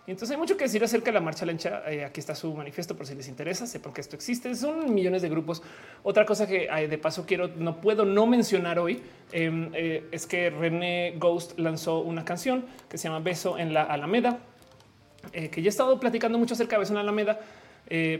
[0.04, 1.84] Y entonces hay mucho que decir acerca de la marcha lencha.
[1.86, 4.52] Eh, aquí está su manifiesto por si les interesa, sepan que esto existe.
[4.56, 5.62] Son millones de grupos.
[6.02, 9.00] Otra cosa que de paso quiero, no puedo no mencionar hoy,
[9.30, 13.84] em, eh, es que René Ghost lanzó una canción que se llama Beso en la
[13.84, 14.40] Alameda,
[15.32, 17.40] eh, que ya he estado platicando mucho acerca de Beso en la Alameda,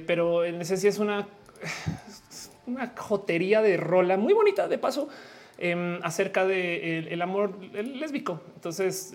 [0.07, 1.27] pero en esencia es una,
[2.67, 5.09] una jotería de rola muy bonita de paso.
[5.59, 8.41] Em, acerca de el, amor lésbico.
[8.57, 9.15] Entonces,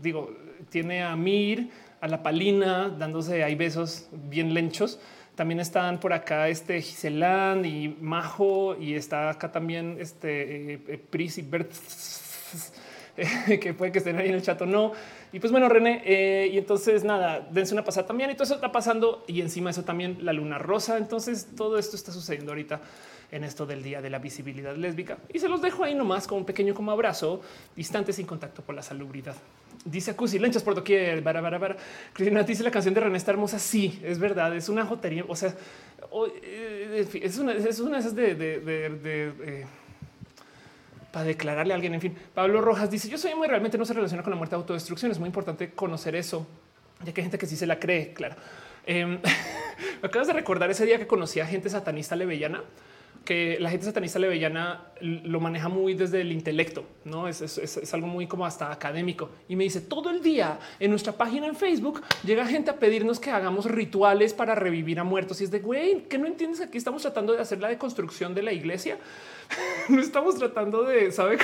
[0.00, 0.32] digo,
[0.70, 1.68] tiene a Mir,
[2.00, 4.98] a la palina, dándose ahí besos bien lenchos.
[5.34, 10.98] También están por acá este Giselán y Majo y está acá también este eh, eh,
[11.10, 11.70] Pris y Bert
[13.60, 14.92] que puede que estén ahí en el chat o no.
[15.32, 18.30] Y pues bueno, René, eh, y entonces nada, dense una pasada también.
[18.30, 20.98] Y todo eso está pasando y encima eso también la luna rosa.
[20.98, 22.80] Entonces todo esto está sucediendo ahorita
[23.32, 25.18] en esto del día de la visibilidad lésbica.
[25.32, 27.40] Y se los dejo ahí nomás como un pequeño como abrazo,
[27.74, 29.34] distante sin contacto por la salubridad.
[29.84, 31.76] Dice Acusi, lenchas por doquier, para, para, para.
[32.12, 33.58] Cristina dice la canción de René está hermosa.
[33.58, 35.24] Sí, es verdad, es una jotería.
[35.28, 35.54] O sea,
[36.42, 39.66] eh, es una, es una de esas de, eh,
[41.16, 41.94] para declararle a alguien.
[41.94, 44.54] En fin, Pablo Rojas dice: Yo soy muy realmente no se relaciona con la muerte
[44.54, 45.10] de autodestrucción.
[45.10, 46.46] Es muy importante conocer eso,
[47.02, 48.12] ya que hay gente que sí se la cree.
[48.12, 48.36] Claro,
[48.84, 49.18] em,
[50.02, 52.64] acabas de recordar ese día que conocí a gente satanista levellana
[53.26, 58.26] que la gente satanista levellana lo maneja muy desde el intelecto, no es, algo muy
[58.26, 59.28] como hasta académico.
[59.48, 63.20] Y me dice todo el día en nuestra página en Facebook llega gente a pedirnos
[63.20, 65.42] que hagamos rituales para revivir a muertos.
[65.42, 68.34] Y es de güey, que no entiendes que aquí estamos tratando de hacer la deconstrucción
[68.34, 68.96] de la iglesia.
[69.90, 71.40] no estamos tratando de saber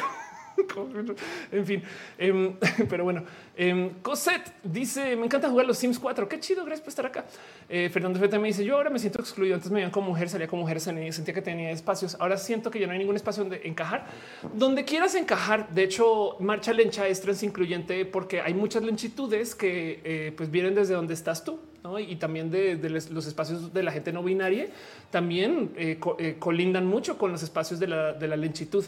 [1.52, 1.82] en fin,
[2.18, 2.54] em,
[2.88, 3.24] pero bueno,
[3.56, 6.28] eh, Cosette dice: Me encanta jugar los Sims 4.
[6.28, 7.24] Qué chido, gracias por estar acá.
[7.68, 9.54] Eh, Fernando Feta me dice: Yo ahora me siento excluido.
[9.54, 12.16] Antes me veían como mujer, salía como mujer, sentía que tenía espacios.
[12.18, 14.06] Ahora siento que ya no hay ningún espacio donde encajar.
[14.54, 15.68] Donde quieras encajar.
[15.70, 20.94] De hecho, Marcha Lencha es transincluyente porque hay muchas lenchitudes que eh, pues vienen desde
[20.94, 21.60] donde estás tú.
[21.98, 24.68] y también de, los espacios de la gente no binaria
[25.10, 25.98] también eh,
[26.38, 28.84] colindan mucho con los espacios de la, de la lenchitud.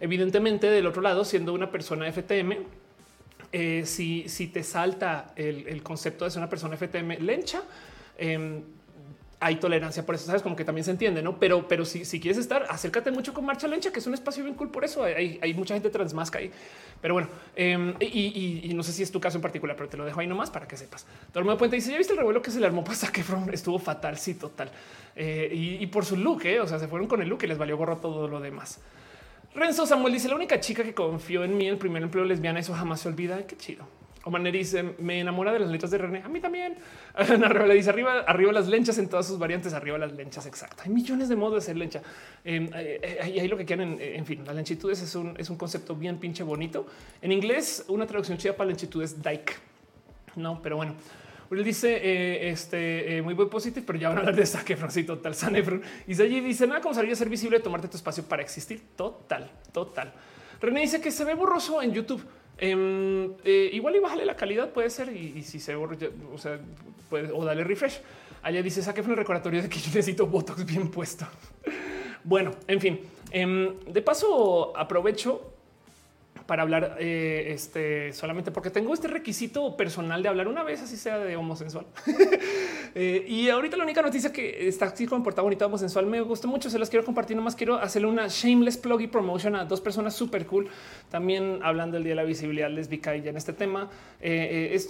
[0.00, 2.56] Evidentemente, del otro lado, siendo una persona FTM,
[3.52, 7.62] eh, si, si, te salta el, concepto de ser una persona FTM lencha,
[8.18, 8.62] em,
[9.38, 11.38] hay tolerancia por eso, sabes, como que también se entiende, no?
[11.38, 14.42] Pero, pero si, si quieres estar, acércate mucho con Marcha Lencha, que es un espacio
[14.42, 15.04] bien cool por eso.
[15.04, 16.50] Hay, hay mucha gente transmasca ahí,
[17.00, 20.04] pero bueno, em, y, no sé si es tu caso en particular, pero te lo
[20.04, 21.06] dejo ahí nomás para que sepas.
[21.34, 23.78] El mundo puente dice: Ya viste el revuelo que se le armó para que estuvo
[23.78, 24.16] fatal.
[24.18, 24.70] Sí, total.
[25.14, 27.58] Eh, y, por su look, eh, o sea, se fueron con el look y les
[27.58, 28.80] valió gorro todo lo demás.
[29.56, 32.74] Renzo Samuel dice la única chica que confió en mí el primer empleo lesbiana, eso
[32.74, 33.46] jamás se olvida.
[33.46, 33.86] Qué chido.
[34.24, 36.20] Omaner dice me enamora de las letras de René.
[36.22, 36.76] A mí también.
[37.14, 39.72] Ana le dice arriba, arriba las lenchas en todas sus variantes.
[39.72, 40.44] Arriba las lenchas.
[40.44, 40.82] Exacto.
[40.84, 42.02] Hay millones de modos de ser lencha.
[42.44, 43.96] Em, eh, eh, y ahí lo que quieran.
[43.98, 46.86] En, fin, las lenchitudes es un, es un concepto bien pinche bonito.
[47.22, 49.56] En inglés, una traducción chida para lenchitud es dyke.
[50.34, 50.96] No, pero bueno.
[51.50, 54.76] Él dice eh, este muy buen positivo, pero ya van a hablar de esta que
[54.76, 55.82] tal Sanefron.
[56.06, 58.82] Y allí dice nada como salir a ser visible, tomarte tu espacio para existir.
[58.96, 60.12] Total, total.
[60.60, 62.22] René dice que se ve borroso en YouTube.
[62.58, 65.14] Em, eh, igual y bájale la calidad, puede ser.
[65.14, 65.96] Y, si se borra,
[66.32, 66.58] o sea,
[67.08, 68.00] puede, o dale refresh.
[68.42, 71.26] Allá dice saque el recordatorio de que yo necesito botox bien puesto.
[72.24, 73.00] bueno, en fin,
[73.30, 75.55] em, de paso aprovecho
[76.46, 80.96] para hablar eh, este, solamente porque tengo este requisito personal de hablar una vez, así
[80.96, 81.86] sea de homosexual.
[82.98, 86.48] Eh, y ahorita la única noticia que está así como portada bonita homosexual me gustó
[86.48, 89.82] mucho, se las quiero compartir, nomás quiero hacerle una shameless plug y promotion a dos
[89.82, 90.68] personas súper cool,
[91.10, 93.90] también hablando del Día de la Visibilidad Lésbica y ya en este tema.
[94.18, 94.80] Eh,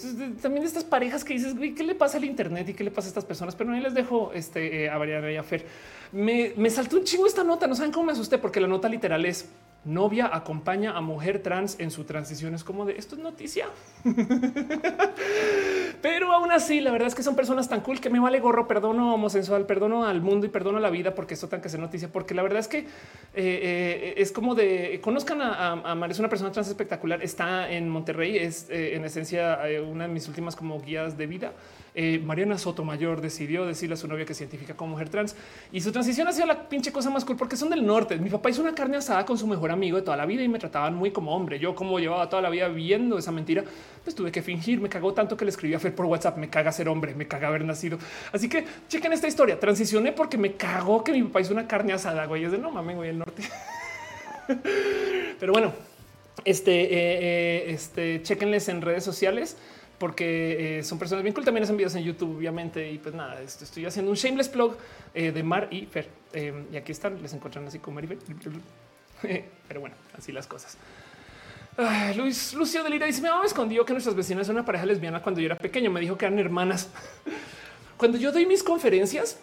[0.41, 3.09] también de estas parejas que dices, ¿qué le pasa al Internet y qué le pasa
[3.09, 3.57] a estas personas?
[3.57, 5.67] Pero ahí les dejo este, a variar y a Fer.
[6.13, 8.89] Me, me saltó un chingo esta nota, no saben cómo me asusté porque la nota
[8.89, 9.49] literal es
[9.87, 12.55] novia acompaña a mujer trans en su transición.
[12.55, 13.67] Es como de esto es noticia.
[16.03, 18.69] Pero aún así, la verdad es que son personas tan cool que me vale gorro.
[18.69, 22.09] Perdono homosexual, perdono al mundo y perdono la vida porque esto tan que se noticia.
[22.13, 22.85] Porque la verdad es que eh,
[23.35, 27.23] eh, es como de conozcan a, a, es una persona trans espectacular.
[27.23, 29.59] Está en Monterrey, es eh, en esencia
[29.89, 31.53] una de mis últimas como guías de vida.
[31.99, 35.35] Eh, Mariana Sotomayor decidió decirle a su novia que se identifica como mujer trans
[35.73, 38.19] y su transición ha sido la pinche cosa más cool porque son del norte.
[38.19, 40.49] Mi papá hizo una carne asada con su mejor amigo de toda la vida y
[40.49, 41.59] me trataban muy como hombre.
[41.59, 43.65] Yo como llevaba toda la vida viendo esa mentira,
[44.05, 44.79] pues tuve que fingir.
[44.79, 46.37] Me cagó tanto que le escribí a Fer por WhatsApp.
[46.37, 47.99] Me caga ser hombre, me caga haber nacido.
[48.31, 49.59] Así que chequen esta historia.
[49.59, 52.27] Transicioné porque me cagó que mi papá hizo una carne asada.
[52.27, 53.43] Güey, es de no mames, güey, el norte.
[55.41, 55.73] Pero bueno,
[56.45, 59.57] este, eh, eh, este, chequenles en redes sociales
[59.99, 61.45] porque eh, son personas bien cool.
[61.45, 62.91] También hacen videos en YouTube, obviamente.
[62.91, 64.77] Y pues nada, estoy haciendo un shameless blog
[65.15, 66.09] eh, de Mar y Fer.
[66.33, 68.07] Eh, y aquí están, les encuentran así como Mar
[69.69, 70.77] Pero bueno, así las cosas.
[72.17, 75.41] Luis Lucio de Lira dice: me escondió que nuestras vecinas son una pareja lesbiana cuando
[75.41, 75.91] yo era pequeño.
[75.91, 76.91] Me dijo que eran hermanas.
[77.97, 79.39] Cuando yo doy mis conferencias,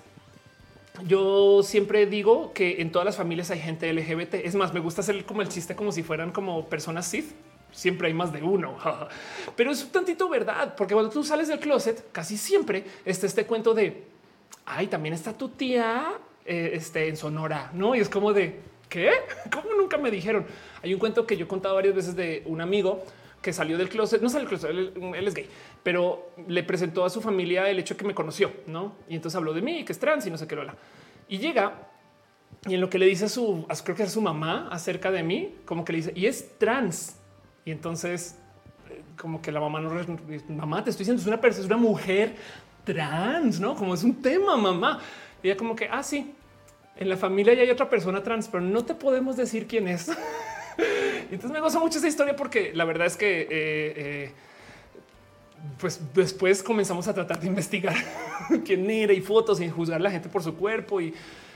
[1.07, 4.35] yo siempre digo que en todas las familias hay gente LGBT.
[4.35, 7.33] Es más, me gusta hacer como el chiste como si fueran como personas cis.
[7.73, 8.77] Siempre hay más de uno,
[9.57, 13.45] pero es un tantito verdad, porque cuando tú sales del closet, casi siempre está este
[13.45, 14.13] cuento de
[14.65, 16.13] ay, también está tu tía
[16.45, 17.95] eh, este, en Sonora, no?
[17.95, 18.59] Y es como de
[18.89, 19.11] qué?
[19.51, 20.45] ¿Cómo nunca me dijeron?
[20.81, 23.03] Hay un cuento que yo he contado varias veces de un amigo
[23.41, 25.49] que salió del closet, no salió del closet, él, es gay,
[25.83, 28.95] pero le presentó a su familia el hecho que me conoció, no?
[29.09, 30.75] Y entonces habló de mí, que es trans y no sé qué, lola.
[31.27, 31.89] Y llega
[32.65, 35.23] y en lo que le dice a su, creo que es su mamá acerca de
[35.23, 37.17] mí, como que le dice, y es trans.
[37.65, 38.35] Y entonces,
[38.89, 39.91] eh, como que la mamá no,
[40.49, 42.35] mamá, te estoy diciendo, es una persona, es una mujer
[42.83, 43.75] trans, no?
[43.75, 44.99] Como es un tema, mamá.
[45.41, 46.33] Y ella, como que, ah, sí,
[46.95, 50.09] en la familia ya hay otra persona trans, pero no te podemos decir quién es.
[51.31, 54.31] Entonces me goza mucho esa historia porque la verdad es que eh, eh,
[55.79, 57.95] pues después comenzamos a tratar de investigar
[58.65, 61.13] quién era y fotos y juzgar a la gente por su cuerpo y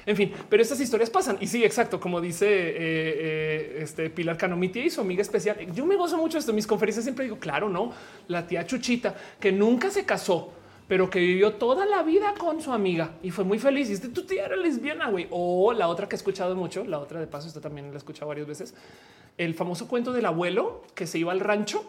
[0.08, 1.38] en fin, pero estas historias pasan.
[1.42, 5.58] Y sí, exacto, como dice eh, este Pilar Cano, mi tía y su amiga especial.
[5.74, 6.52] Yo me gozo mucho esto.
[6.52, 7.92] En mis conferencias siempre digo, claro, no,
[8.30, 10.54] la tía Chuchita que nunca se casó,
[10.88, 13.90] pero que vivió toda la vida con su amiga y fue muy feliz.
[13.90, 15.28] Y este tu tía era lesbiana, güey.
[15.30, 17.98] O la otra que he escuchado mucho, la otra de paso, esto también la he
[17.98, 18.76] escuchado varias veces.
[19.38, 21.84] El famoso cuento del abuelo que se iba al rancho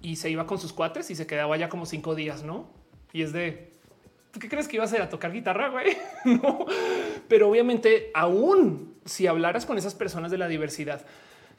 [0.00, 2.70] y se iba con sus cuates y se quedaba ya como cinco días, no?
[3.12, 3.77] Y es de
[4.38, 5.68] ¿tú qué crees que iba a hacer a tocar guitarra?
[5.68, 5.96] Güey?
[7.28, 11.04] pero obviamente, aún si hablaras con esas personas de la diversidad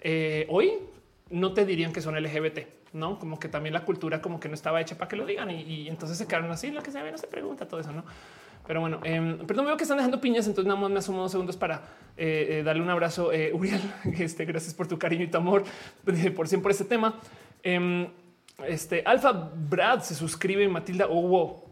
[0.02, 0.74] eh, hoy,
[1.30, 2.60] no te dirían que son LGBT,
[2.94, 5.52] no como que también la cultura como que no estaba hecha para que lo digan
[5.52, 6.72] y, entonces se quedaron así.
[6.72, 8.06] Lo que se ve, no se pregunta todo eso, no?
[8.66, 11.32] Pero bueno, eh, perdón, veo que están dejando piñas, entonces nada más me asumo dos
[11.32, 11.82] segundos para
[12.16, 13.34] eh, darle un abrazo.
[13.34, 13.82] Eh, Uriel,
[14.18, 15.66] este, gracias por tu cariño y tu amor,
[16.36, 17.20] por siempre este tema.
[17.62, 18.08] Em,
[18.68, 21.69] este Alfa Brad se suscribe, Matilda Owo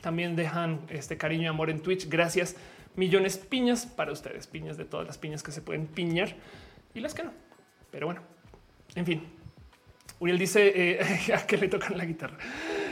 [0.00, 2.08] también dejan este cariño y amor en Twitch.
[2.08, 2.56] Gracias.
[2.96, 6.34] Millones piñas para ustedes, piñas de todas las piñas que se pueden piñar
[6.94, 7.32] y las que no.
[7.90, 8.22] Pero bueno,
[8.94, 9.22] en fin.
[10.18, 12.36] Uriel dice eh, a que le tocan la guitarra.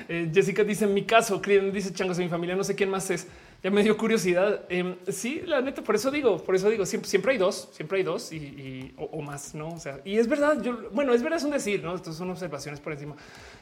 [0.09, 2.89] Eh, Jessica dice en mi caso, Crien dice changos en mi familia, no sé quién
[2.89, 3.29] más es
[3.63, 4.65] ya me dio curiosidad.
[4.69, 7.99] Eh, sí, la neta, por eso digo, por eso digo, siempre, siempre hay dos, siempre
[7.99, 9.69] hay dos y, o, más, no?
[9.69, 10.63] O sea, y es verdad.
[10.63, 11.95] Yo, bueno, es verdad, es un decir, no?
[11.95, 13.17] Estas son observaciones por encima.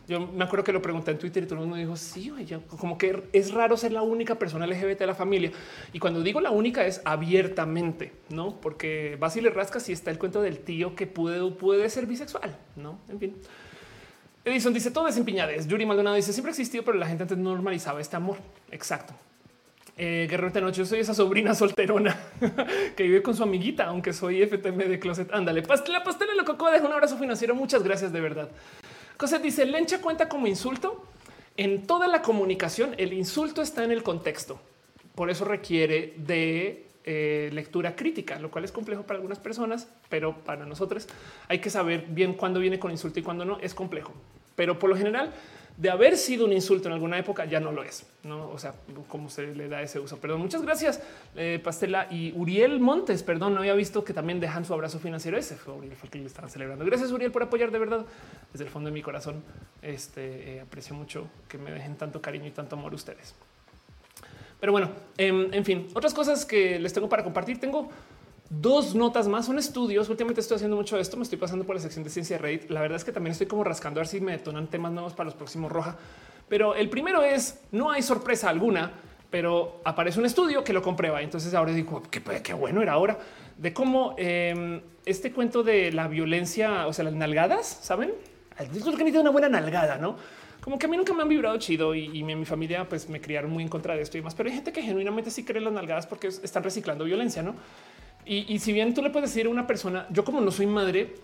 [0.08, 2.32] Yo me acuerdo que lo pregunté en Twitter y todo el mundo dijo, sí,
[2.78, 5.50] como que es raro ser la única persona LGBT de la familia.
[5.92, 8.60] Y cuando digo la única es abiertamente, no?
[8.60, 12.06] Porque vas y le rascas y está el cuento del tío que puede, puede ser
[12.06, 13.00] bisexual, no?
[13.08, 13.36] En fin.
[14.44, 15.66] Edison dice todo es empiñades.
[15.66, 18.36] Yuri Maldonado dice siempre ha existido, pero la gente antes no normalizaba este amor.
[18.70, 19.12] Exacto.
[19.98, 22.14] Eh, Guerrero de Noche, yo soy esa sobrina solterona
[22.96, 25.32] que vive con su amiguita, aunque soy FTM de closet.
[25.32, 27.54] Ándale, la pastel de la coco, deja un abrazo financiero.
[27.54, 28.50] Muchas gracias de verdad.
[29.16, 31.02] Cosette dice, lencha cuenta como insulto.
[31.56, 34.60] En toda la comunicación, el insulto está en el contexto.
[35.14, 40.36] Por eso requiere de eh, lectura crítica, lo cual es complejo para algunas personas, pero
[40.44, 41.08] para nosotros
[41.48, 43.58] hay que saber bien cuándo viene con insulto y cuándo no.
[43.60, 44.12] Es complejo,
[44.54, 45.32] pero por lo general
[45.76, 48.06] de haber sido un insulto en alguna época, ya no lo es.
[48.22, 48.74] No, o sea,
[49.08, 50.18] cómo se le da ese uso.
[50.18, 51.02] Perdón, muchas gracias,
[51.36, 53.22] eh, Pastela y Uriel Montes.
[53.22, 55.36] Perdón, no había visto que también dejan su abrazo financiero.
[55.36, 56.84] Ese fue Uriel, fue que le celebrando.
[56.84, 58.06] Gracias, Uriel, por apoyar de verdad
[58.52, 59.42] desde el fondo de mi corazón.
[59.82, 63.34] Este eh, aprecio mucho que me dejen tanto cariño y tanto amor ustedes.
[64.58, 67.60] Pero bueno, em, en fin, otras cosas que les tengo para compartir.
[67.60, 67.90] Tengo
[68.48, 70.08] Dos notas más son estudios.
[70.08, 71.16] Últimamente estoy haciendo mucho de esto.
[71.16, 72.70] Me estoy pasando por la sección de ciencia de Reddit.
[72.70, 75.14] La verdad es que también estoy como rascando a ver si me detonan temas nuevos
[75.14, 75.96] para los próximos roja.
[76.48, 78.92] Pero el primero es no hay sorpresa alguna,
[79.30, 81.22] pero aparece un estudio que lo comprueba.
[81.22, 83.18] Entonces ahora digo qué, qué bueno era ahora
[83.56, 88.12] de cómo em, este cuento de la violencia, o sea, las nalgadas, saben?
[88.58, 90.16] Lo que necesita una buena nalgada, no?
[90.60, 93.20] Como que a mí nunca me han vibrado chido y, mi, mi, familia pues me
[93.20, 95.60] criaron muy en contra de esto y más, pero hay gente que genuinamente sí cree
[95.60, 97.54] las nalgadas porque están reciclando violencia, no?
[98.28, 101.14] Y, si bien tú le puedes decir a una persona, yo como no soy madre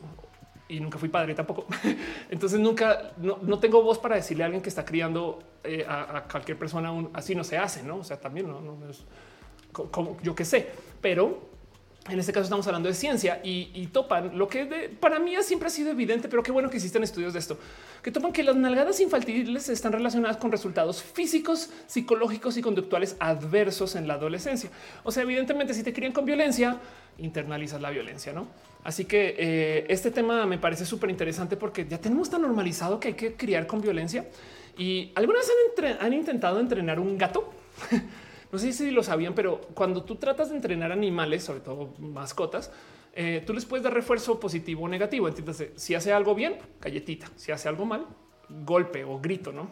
[0.68, 1.66] y nunca fui padre tampoco,
[2.30, 6.56] entonces nunca, no, tengo voz para decirle a alguien que está criando eh, a, cualquier
[6.56, 7.96] persona así no se hace, ¿no?
[7.96, 9.04] O sea, también no, no es
[9.72, 10.68] como yo que sé,
[11.00, 11.51] pero
[12.08, 15.70] en este caso estamos hablando de ciencia y, topan lo que para mí siempre ha
[15.70, 17.58] sido evidente, pero qué bueno que existen estudios de esto,
[18.02, 23.94] que topan que las nalgadas infantiles están relacionadas con resultados físicos, psicológicos y conductuales adversos
[23.94, 24.70] en la adolescencia.
[25.04, 26.80] O sea, evidentemente si te crían con violencia,
[27.18, 28.48] internalizas la violencia, ¿no?
[28.82, 33.08] Así que eh, este tema me parece súper interesante porque ya tenemos tan normalizado que
[33.08, 34.26] hay que criar con violencia
[34.76, 35.46] y algunas
[35.78, 37.52] han, han intentado entrenar un gato.
[38.52, 42.70] No sé si lo sabían, pero cuando tú tratas de entrenar animales, sobre todo mascotas,
[43.14, 45.26] eh, tú les puedes dar refuerzo positivo o negativo.
[45.26, 47.28] Entiéndase, si hace algo bien, galletita.
[47.34, 48.06] Si hace algo mal,
[48.50, 49.70] golpe o grito, ¿no?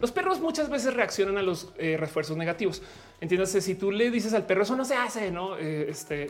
[0.00, 2.82] Los perros muchas veces reaccionan a los eh, refuerzos negativos.
[3.20, 5.58] Entiéndase, si tú le dices al perro eso no se hace, no?
[5.58, 6.28] Eh, este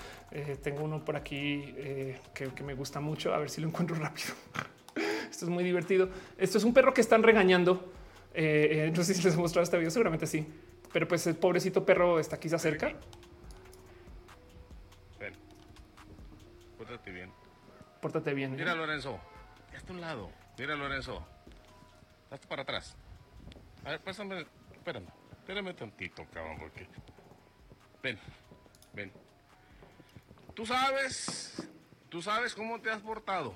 [0.62, 1.74] tengo uno por aquí
[2.32, 3.34] que, me gusta mucho.
[3.34, 4.28] A ver si lo encuentro rápido.
[5.30, 6.10] Esto es muy divertido.
[6.38, 7.90] Esto es un perro que están regañando.
[8.38, 10.46] Eh, no sé si les he mostrado este video, seguramente sí.
[10.92, 12.94] Pero pues el pobrecito perro está aquí se acerca.
[15.18, 15.34] Ven.
[16.78, 17.32] Pórtate bien.
[18.00, 18.54] Pórtate bien.
[18.54, 18.56] ¿eh?
[18.56, 19.20] Mira, Lorenzo.
[19.74, 20.30] Hazte a un lado.
[20.58, 21.26] Mira, Lorenzo.
[22.30, 22.96] Hazte para atrás.
[23.84, 24.46] A ver, pásame.
[24.72, 25.08] Espérame.
[25.32, 26.86] Espérame tantito, cabrón, porque.
[28.02, 28.18] Ven.
[28.92, 29.12] Ven.
[30.54, 31.68] Tú sabes.
[32.08, 33.54] Tú sabes cómo te has portado.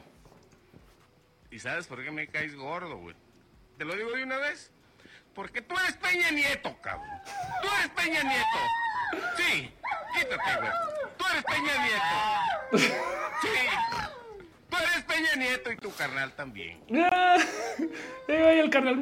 [1.50, 3.16] Y sabes por qué me caes gordo, güey.
[3.78, 4.70] Te lo digo de una vez.
[5.34, 7.08] Porque tú eres Peña Nieto, cabrón.
[7.62, 8.58] Tú eres Peña Nieto.
[9.36, 9.72] Sí.
[10.14, 10.70] Quítate, güey.
[11.16, 12.78] Tú eres Peña Nieto.
[12.78, 12.92] Sí.
[14.68, 16.80] Tú eres Peña Nieto y tu carnal también.
[16.90, 17.36] Va
[18.28, 19.00] el carnal.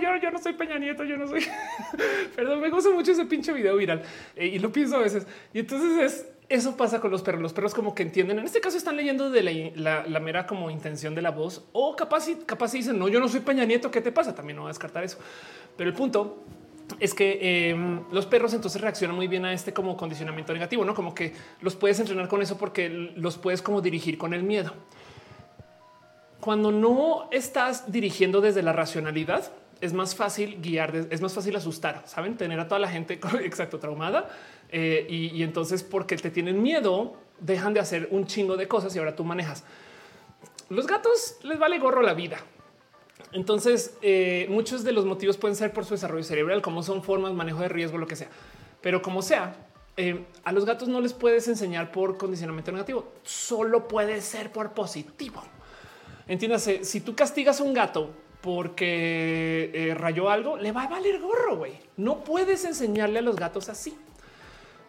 [0.00, 1.46] Yo, yo no soy Peña Nieto, yo no soy.
[2.36, 4.02] Perdón, me gusta mucho ese pinche video viral
[4.36, 5.26] eh, y lo pienso a veces.
[5.52, 7.42] Y entonces es eso pasa con los perros.
[7.42, 8.38] Los perros como que entienden.
[8.38, 11.94] En este caso están leyendo de la, la- mera como intención de la voz o
[11.94, 13.90] capaz, y- capaz dicen no, yo no soy Peña Nieto.
[13.90, 14.34] ¿Qué te pasa?
[14.34, 15.18] También no voy a descartar eso.
[15.76, 16.42] Pero el punto
[16.98, 20.94] es que eh, los perros entonces reaccionan muy bien a este como condicionamiento negativo, no
[20.94, 24.72] como que los puedes entrenar con eso porque los puedes como dirigir con el miedo
[26.40, 32.02] cuando no estás dirigiendo desde la racionalidad, es más fácil guiar, es más fácil asustar,
[32.06, 34.28] saben, tener a toda la gente exacto traumada
[34.70, 38.98] eh, y, entonces porque te tienen miedo, dejan de hacer un chingo de cosas y
[38.98, 39.64] ahora tú manejas.
[40.68, 42.38] Los gatos les vale gorro la vida.
[43.32, 47.32] Entonces, eh, muchos de los motivos pueden ser por su desarrollo cerebral, como son formas,
[47.32, 48.28] manejo de riesgo, lo que sea.
[48.80, 49.56] Pero como sea,
[49.96, 54.72] eh, a los gatos no les puedes enseñar por condicionamiento negativo, solo puede ser por
[54.72, 55.42] positivo.
[56.26, 58.10] Entiéndase, si tú castigas a un gato
[58.42, 61.72] porque rayó algo, le va a valer gorro, güey.
[61.96, 63.96] No puedes enseñarle a los gatos así.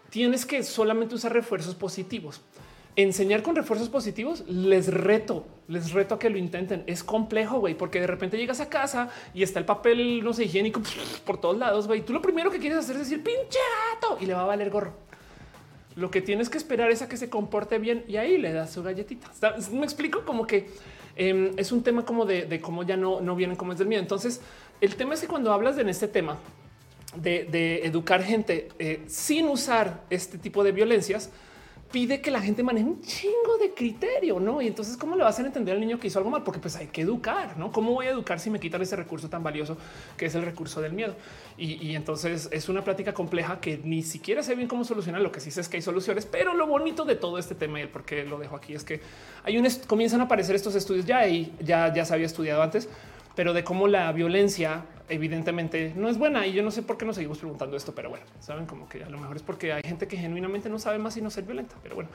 [0.10, 2.42] Tienes que solamente usar refuerzos positivos.
[2.96, 6.84] Enseñar con refuerzos positivos, les reto, les reto a que lo intenten.
[6.88, 10.46] Es complejo, güey, porque de repente llegas a casa y está el papel, no sé,
[10.46, 10.82] higiénico
[11.26, 12.02] por todos lados, güey.
[12.02, 13.60] Tú lo primero que quieres hacer es decir, pinche
[13.94, 14.94] gato, y le va a valer gorro.
[15.96, 18.72] Lo que tienes que esperar es a que se comporte bien y ahí le das
[18.72, 19.32] su galletita.
[19.72, 20.70] Me explico como que
[21.16, 23.88] eh, es un tema como de, de cómo ya no, no vienen como es del
[23.88, 24.02] miedo.
[24.02, 24.42] Entonces,
[24.82, 26.38] el tema es que cuando hablas de en este tema
[27.16, 31.32] de, educar gente eh, sin usar este tipo de violencias,
[31.92, 34.62] pide que la gente maneje un chingo de criterio, ¿no?
[34.62, 36.44] Y entonces, ¿cómo le vas a entender al niño que hizo algo mal?
[36.44, 37.72] Porque pues hay que educar, ¿no?
[37.72, 39.76] ¿Cómo voy a educar si me quitan ese recurso tan valioso
[40.16, 41.16] que es el recurso del miedo?
[41.58, 45.22] Y, entonces es una plática compleja que ni siquiera sé bien cómo solucionar.
[45.22, 47.80] Lo que sí sé es que hay soluciones, pero lo bonito de todo este tema
[47.80, 49.02] y el por qué lo dejo aquí es que
[49.44, 52.88] hay un comienzan a aparecer estos estudios ya y ya, ya se había estudiado antes,
[53.36, 57.06] pero de cómo la violencia evidentemente no es buena y yo no sé por qué
[57.06, 59.84] nos seguimos preguntando esto, pero bueno, saben como que a lo mejor es porque hay
[59.84, 62.10] gente que genuinamente no sabe más y no ser violenta, pero bueno.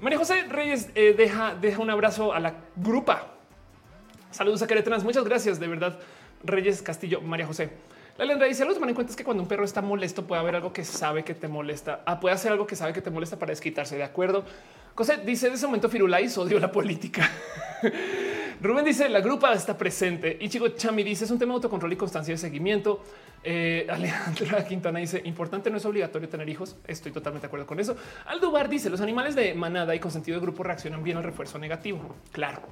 [0.00, 3.28] María José Reyes eh, deja, deja un abrazo a la grupa.
[4.32, 5.04] Saludos a Querétanas.
[5.04, 5.60] Muchas gracias.
[5.60, 5.98] De verdad,
[6.42, 7.70] Reyes Castillo, María José.
[8.18, 10.40] La leyenda dice: que tomar en cuenta es que cuando un perro está molesto, puede
[10.40, 12.02] haber algo que sabe que te molesta.
[12.04, 13.96] Ah, puede hacer algo que sabe que te molesta para desquitarse.
[13.96, 14.44] De acuerdo.
[14.94, 17.28] José dice: De ese momento, Firulais odio la política.
[18.60, 20.36] Rubén dice: La grupa está presente.
[20.40, 23.02] Y chico Chami dice: Es un tema de autocontrol y constancia de seguimiento.
[23.42, 26.76] Eh, Alejandra Quintana dice: Importante, no es obligatorio tener hijos.
[26.86, 27.96] Estoy totalmente de acuerdo con eso.
[28.26, 31.58] Aldubar dice: Los animales de manada y con sentido de grupo reaccionan bien al refuerzo
[31.58, 32.14] negativo.
[32.30, 32.62] Claro.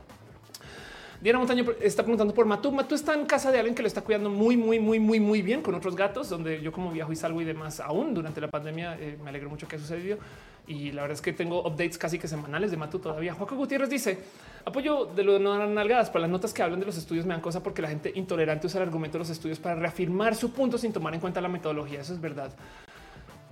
[1.21, 2.73] Diana Montaño está preguntando por Matú.
[2.73, 5.43] Matú está en casa de alguien que lo está cuidando muy, muy, muy, muy, muy
[5.43, 8.49] bien con otros gatos, donde yo como viajo y salgo y demás aún durante la
[8.49, 8.97] pandemia.
[8.99, 10.19] eh, me alegro mucho que ha sucedido
[10.67, 13.35] y la verdad es que tengo updates casi que semanales de Matú todavía.
[13.35, 14.19] Joaquín Gutiérrez dice
[14.65, 17.35] apoyo de lo de no nalgadas para las notas que hablan de los estudios me
[17.35, 20.53] dan cosa porque la gente intolerante usa el argumento de los estudios para reafirmar su
[20.53, 22.01] punto sin tomar en cuenta la metodología.
[22.01, 22.51] Eso es verdad.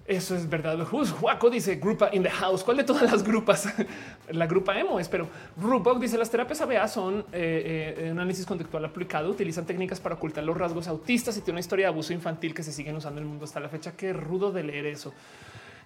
[0.09, 0.83] Eso es verdad.
[0.87, 2.65] Juaco dice grupa in the house.
[2.65, 3.69] ¿Cuál de todas las grupas?
[4.31, 5.29] la grupa emo, espero.
[5.61, 9.29] Rupok dice las terapias ABA son eh, eh, un análisis conductual aplicado.
[9.29, 12.63] Utilizan técnicas para ocultar los rasgos autistas y tiene una historia de abuso infantil que
[12.63, 13.93] se siguen usando en el mundo hasta la fecha.
[13.99, 15.13] Qué rudo de leer eso.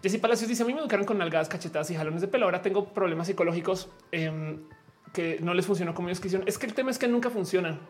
[0.04, 2.44] Jessy Palacios dice a mí me educaron con nalgadas, cachetadas y jalones de pelo.
[2.44, 4.60] Ahora tengo problemas psicológicos em,
[5.12, 6.46] que no les funcionó como ellos quisieron.
[6.46, 7.80] Es que el tema es que nunca funcionan.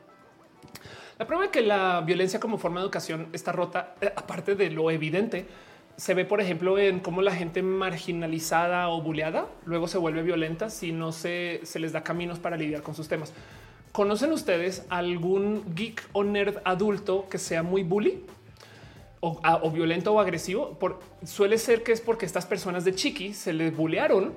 [1.19, 4.71] La prueba de que la violencia como forma de educación está rota, eh, aparte de
[4.71, 5.47] lo evidente,
[6.03, 10.69] se ve, por ejemplo, en cómo la gente marginalizada o buleada luego se vuelve violenta
[10.69, 13.33] si no se, se les da caminos para lidiar con sus temas.
[13.93, 18.25] ¿Conocen ustedes algún geek o nerd adulto que sea muy bully?
[19.21, 23.53] o, violento o agresivo, por, suele ser que es porque estas personas de chiqui se
[23.53, 24.33] les bulearon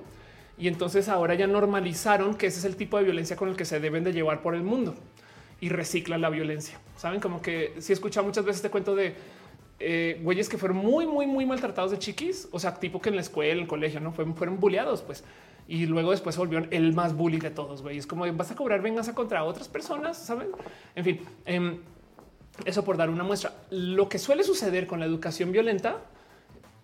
[0.59, 3.65] y entonces ahora ya normalizaron que ese es el tipo de violencia con el que
[3.65, 4.93] se deben de llevar por el mundo
[5.59, 6.77] y reciclan la violencia.
[6.95, 9.15] Saben como que si he escuchado muchas veces este cuento de
[9.79, 13.15] eh, güeyes que fueron muy, muy, muy maltratados de chiquis, o sea, tipo que en
[13.15, 15.23] la escuela, en el colegio, no fueron, fueron bulleados, pues.
[15.67, 17.97] Y luego después se volvieron el más bully de todos, güey.
[17.97, 20.49] Es como vas a cobrar venganza contra otras personas, saben?
[20.95, 21.79] En fin, em,
[22.65, 23.53] eso por dar una muestra.
[23.71, 26.01] Lo que suele suceder con la educación violenta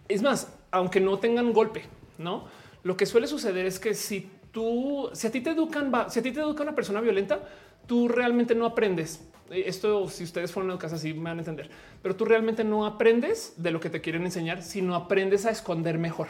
[0.07, 1.83] es más, aunque no tengan golpe,
[2.17, 2.47] no
[2.83, 6.23] lo que suele suceder es que si tú, si a ti te educan, si a
[6.23, 7.39] ti te educa una persona violenta,
[7.87, 9.27] tú realmente no aprendes.
[9.51, 11.69] Esto, si ustedes fueron educados así, me van a entender,
[12.01, 15.97] pero tú realmente no aprendes de lo que te quieren enseñar, sino aprendes a esconder
[15.97, 16.29] mejor.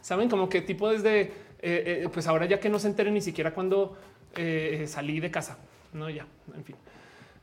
[0.00, 3.20] Saben como que tipo desde, eh, eh, pues ahora ya que no se enteren ni
[3.20, 3.96] siquiera cuando
[4.34, 5.58] eh, salí de casa,
[5.92, 6.76] no ya, en fin.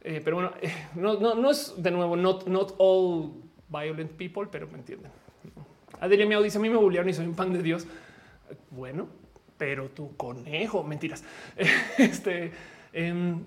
[0.01, 0.51] Pero bueno,
[0.95, 3.33] no, no, no es de nuevo, not, not all
[3.67, 5.11] violent people, pero me entienden.
[5.99, 7.85] Adelia Miau dice: A mí me bullearon y soy un pan de Dios.
[8.71, 9.09] Bueno,
[9.57, 11.23] pero tu conejo, mentiras.
[11.97, 12.51] Este
[12.93, 13.43] em,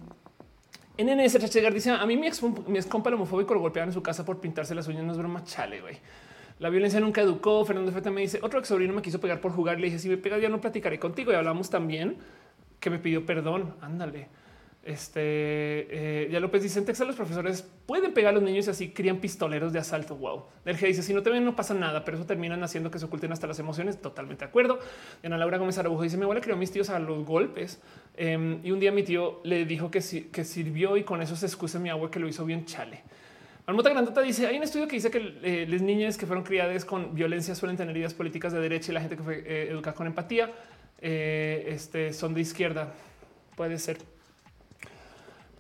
[0.99, 3.95] NNS Trachegar dice: A mí mi ex, mi ex compa el homofóbico lo golpearon en
[3.95, 5.05] su casa por pintarse las uñas.
[5.05, 5.99] No es broma, chale, güey.
[6.59, 7.65] La violencia nunca educó.
[7.65, 9.79] Fernando Feta me dice: Otro ex sobrino me quiso pegar por jugar.
[9.79, 11.33] Le dije: Si me pegas, ya no platicaré contigo.
[11.33, 12.19] Y hablamos también
[12.81, 13.75] que me pidió perdón.
[13.81, 14.29] Ándale.
[14.85, 18.71] Este eh, ya López dice en Texas los profesores pueden pegar a los niños y
[18.71, 20.17] así crían pistoleros de asalto.
[20.17, 20.45] Wow.
[20.65, 23.05] Derge dice si no te ven no pasa nada, pero eso terminan haciendo que se
[23.05, 24.01] oculten hasta las emociones.
[24.03, 24.81] Totalmente de acuerdo.
[25.23, 27.81] Ana Laura Gómez Araújo dice mi abuela crió a mis tíos a los golpes
[28.15, 31.35] Em, y un día mi tío le dijo que, si- que sirvió y con eso
[31.35, 33.01] se excusa mi abuela que lo hizo bien chale.
[33.67, 36.85] Marmota Grandota dice hay un estudio que dice que eh, las niñas que fueron criadas
[36.85, 39.95] con violencia suelen tener ideas políticas de derecha y la gente que fue eh, educada
[39.95, 40.51] con empatía
[41.01, 42.93] eh, este, son de izquierda.
[43.57, 43.97] Puede ser.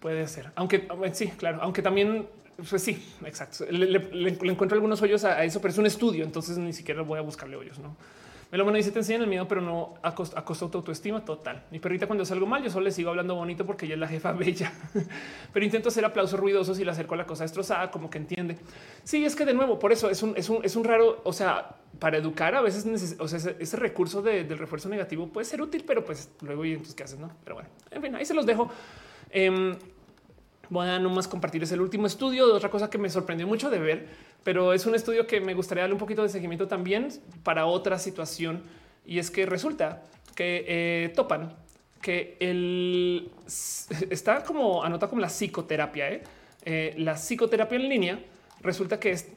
[0.03, 2.27] Puede ser, aunque bueno, sí, claro, aunque también,
[2.69, 3.65] pues sí, exacto.
[3.70, 3.99] Le,
[4.51, 7.55] encuentro algunos hoyos a, eso, pero es un estudio, entonces ni siquiera voy a buscarle
[7.55, 7.97] hoyos, no?
[8.51, 11.65] Melomano dice: Te enseñan el miedo, pero no a costa, tu autoestima total.
[11.70, 14.09] Mi perrita, cuando salgo mal, yo solo le sigo hablando bonito porque ella es la
[14.09, 14.73] jefa bella,
[15.53, 18.59] pero intento hacer aplausos ruidosos y le acerco a la cosa destrozada, como que entiende.
[19.05, 21.33] Sí, es que de nuevo, por eso es un, es un, es un raro, o
[21.33, 25.29] sea, para educar a veces, neces- o sea, ese, ese recurso de- del refuerzo negativo
[25.29, 27.31] puede ser útil, pero pues luego y entonces qué haces, no?
[27.45, 28.69] Pero bueno, en fin, ahí se los dejo.
[29.31, 29.74] Em,
[30.73, 33.69] Voy a nomás compartir es el último estudio de otra cosa que me sorprendió mucho
[33.69, 34.09] de ver,
[34.43, 37.09] pero es un estudio que me gustaría darle un poquito de seguimiento también
[37.43, 38.62] para otra situación.
[39.05, 40.03] Y es que resulta
[40.35, 41.53] que eh, topan
[42.01, 43.31] que el
[44.09, 46.11] está como anota como la psicoterapia.
[46.11, 46.23] ¿eh?
[46.65, 48.19] Eh, la psicoterapia en línea
[48.62, 49.28] resulta que es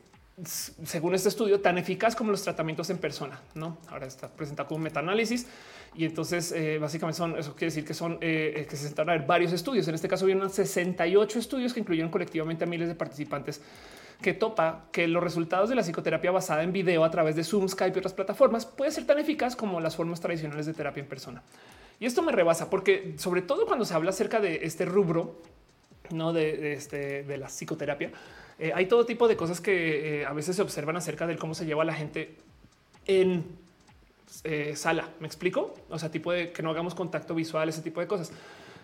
[0.86, 3.42] según este estudio, tan eficaz como los tratamientos en persona.
[3.56, 5.48] No, ahora está presentado como un metaanálisis
[5.98, 9.12] y entonces eh, básicamente son eso quiere decir que son eh, eh, que se sentaron
[9.12, 9.88] a ver varios estudios.
[9.88, 13.62] En este caso, vieron 68 estudios que incluyeron colectivamente a miles de participantes
[14.22, 17.68] que topa que los resultados de la psicoterapia basada en video a través de Zoom,
[17.68, 21.08] Skype y otras plataformas puede ser tan eficaz como las formas tradicionales de terapia en
[21.08, 21.44] persona.
[22.00, 25.42] Y esto me rebasa porque sobre todo cuando se habla acerca de este rubro,
[26.12, 28.12] no de, este, de la psicoterapia,
[28.74, 31.84] hay todo tipo de cosas que a veces se observan acerca de cómo se lleva
[31.84, 32.36] la gente
[33.06, 33.65] en
[34.44, 35.10] eh, sala.
[35.20, 35.74] ¿Me explico?
[35.90, 38.32] O sea, tipo de que no hagamos contacto visual, ese tipo de cosas.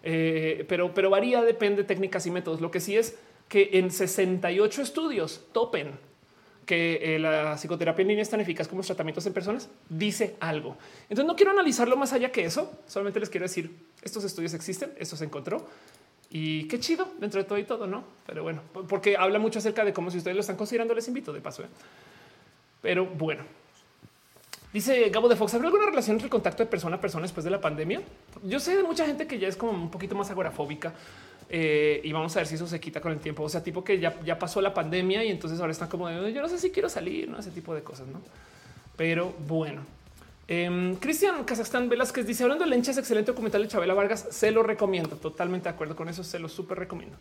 [0.04, 2.62] Eh, pero, pero varía, depende de técnicas y métodos.
[2.62, 5.92] Lo que sí es que en 68 estudios topen
[6.66, 10.36] que eh, la psicoterapia en línea es tan eficaz como los tratamientos en personas, dice
[10.40, 10.78] algo.
[11.04, 12.72] Entonces no quiero analizarlo más allá que eso.
[12.88, 15.68] Solamente les quiero decir, estos estudios existen, esto se encontró.
[16.30, 18.06] Y qué chido dentro de todo y todo, ¿no?
[18.26, 21.34] Pero bueno, porque habla mucho acerca de cómo si ustedes lo están considerando, les invito
[21.34, 21.64] de paso.
[22.82, 23.44] Pero bueno,
[24.73, 27.43] dice Gabo de Fox, ¿habrá alguna relación entre el contacto de persona a persona después
[27.43, 28.02] de la pandemia?
[28.43, 30.93] Yo sé de mucha gente que ya es como un poquito más agorafóbica
[31.53, 33.43] eh, y vamos a ver si eso se quita con el tiempo.
[33.43, 36.31] O sea, tipo que ya, ya pasó la pandemia y entonces ahora están como de,
[36.31, 37.38] yo no sé si quiero salir, ¿no?
[37.38, 38.22] Ese tipo de cosas, ¿no?
[38.95, 39.81] Pero bueno.
[40.48, 44.27] Em, Cristian Kazajstán Velázquez dice hablando de lenchas, excelente documental de Chabela Vargas.
[44.31, 45.18] Se lo recomiendo.
[45.18, 46.23] Totalmente de acuerdo con eso.
[46.23, 47.18] Se lo súper recomiendo.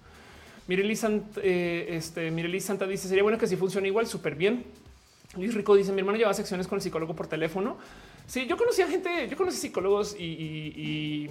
[0.68, 4.64] Mireli Santa, eh, este, Mireli Santa dice sería bueno que si funcione igual, súper bien.
[5.36, 7.78] Luis Rico dice mi hermano llevaba secciones con el psicólogo por teléfono.
[8.26, 11.30] Sí, yo conocía gente, yo conocí psicólogos y, y- y-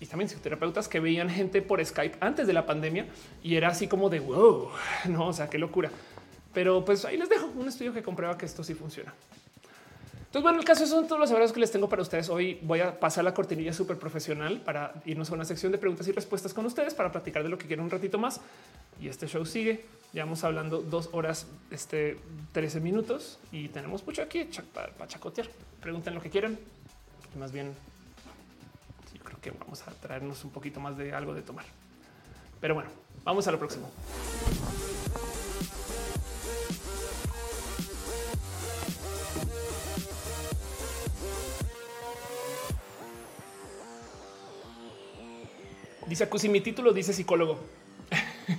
[0.00, 3.06] y también psicoterapeutas que veían gente por Skype antes de la pandemia
[3.42, 4.68] y era así como de wow,
[5.08, 5.90] no, o sea, qué locura.
[6.54, 9.12] Pero pues ahí les dejo un estudio que comprueba que esto sí funciona.
[10.28, 12.28] Entonces, bueno, el caso son todos los abrazos que les tengo para ustedes.
[12.28, 16.06] Hoy voy a pasar la cortinilla súper profesional para irnos a una sección de preguntas
[16.06, 18.42] y respuestas con ustedes para platicar de lo que quieren un ratito más.
[19.00, 19.86] Y este show sigue.
[20.12, 22.18] Llevamos hablando dos horas, este
[22.52, 25.48] 13 minutos y tenemos mucho aquí para chacotear.
[25.80, 26.58] Pregunten lo que quieran.
[27.34, 27.72] Y más bien,
[29.16, 31.64] yo creo que vamos a traernos un poquito más de algo de tomar.
[32.60, 32.90] Pero bueno,
[33.24, 33.90] vamos a lo próximo.
[46.08, 47.60] Dice Acusi, mi título dice psicólogo.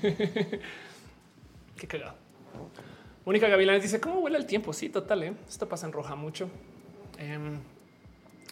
[1.77, 2.13] Qué cagado.
[3.25, 4.71] Mónica Gavilanes dice, ¿cómo huele el tiempo?
[4.71, 5.33] Sí, total, ¿eh?
[5.47, 6.49] esto pasa en roja mucho.
[7.17, 7.59] Em,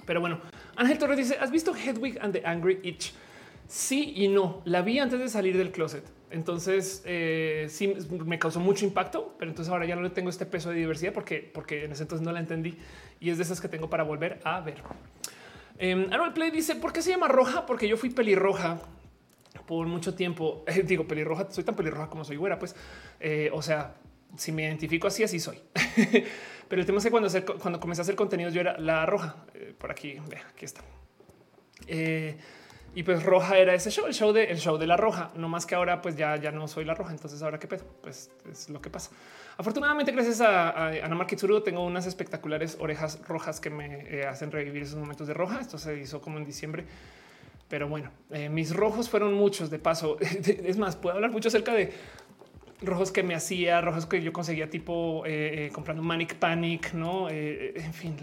[0.05, 0.39] pero bueno,
[0.75, 3.13] Ángel Torres dice, ¿has visto Hedwig and the Angry Itch?
[3.67, 4.61] Sí y no.
[4.65, 6.03] La vi antes de salir del closet.
[6.31, 10.45] Entonces eh, sí me causó mucho impacto, pero entonces ahora ya no le tengo este
[10.45, 12.77] peso de diversidad porque, porque en ese entonces no la entendí
[13.19, 14.75] y es de esas que tengo para volver a ver.
[15.79, 17.65] Eh, Play dice por qué se llama roja?
[17.65, 18.79] Porque yo fui pelirroja
[19.65, 20.63] por mucho tiempo.
[20.85, 22.75] digo pelirroja, soy tan pelirroja como soy güera, pues
[23.19, 23.95] eh, o sea,
[24.35, 25.59] si me identifico así, así soy.
[26.67, 27.29] pero el tema es que cuando,
[27.59, 30.17] cuando comencé a hacer contenidos, yo era la roja eh, por aquí.
[30.29, 30.81] Ve, aquí está.
[32.95, 35.47] Y pues roja era ese show, el show de el show de la roja, no
[35.47, 37.11] más que ahora pues ya, ya no soy la roja.
[37.11, 39.11] Entonces ahora qué pedo, pues es lo que pasa.
[39.57, 44.51] Afortunadamente, gracias a, a Ana Marquitsuru, tengo unas espectaculares orejas rojas que me eh, hacen
[44.51, 45.59] revivir esos momentos de roja.
[45.59, 46.85] Esto se hizo como en diciembre.
[47.67, 50.17] Pero bueno, eh, mis rojos fueron muchos de paso.
[50.21, 51.91] es más, puedo hablar mucho acerca de
[52.81, 57.27] rojos que me hacía, rojos que yo conseguía tipo eh, comprando Manic Panic, no?
[57.27, 58.15] en fin,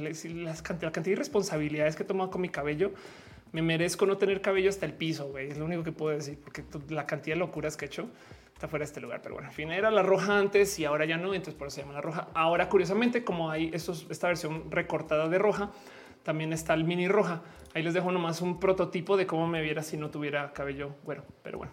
[0.44, 2.92] la cantidad de responsabilidades que he tomado con mi cabello
[3.54, 5.38] me merezco no tener cabello hasta el piso.
[5.38, 8.08] Es lo único que puedo decir, porque la cantidad de locuras que he hecho
[8.52, 9.20] está fuera de este lugar.
[9.22, 11.76] Pero bueno, en fin, era la roja antes y ahora ya no, entonces por eso
[11.76, 12.26] se llama la roja.
[12.34, 15.70] Ahora, curiosamente, como hay esta versión recortada de roja,
[16.24, 17.42] también está el mini roja.
[17.74, 21.22] Ahí les dejo nomás un prototipo de cómo me viera si no tuviera cabello bueno,
[21.44, 21.72] pero bueno.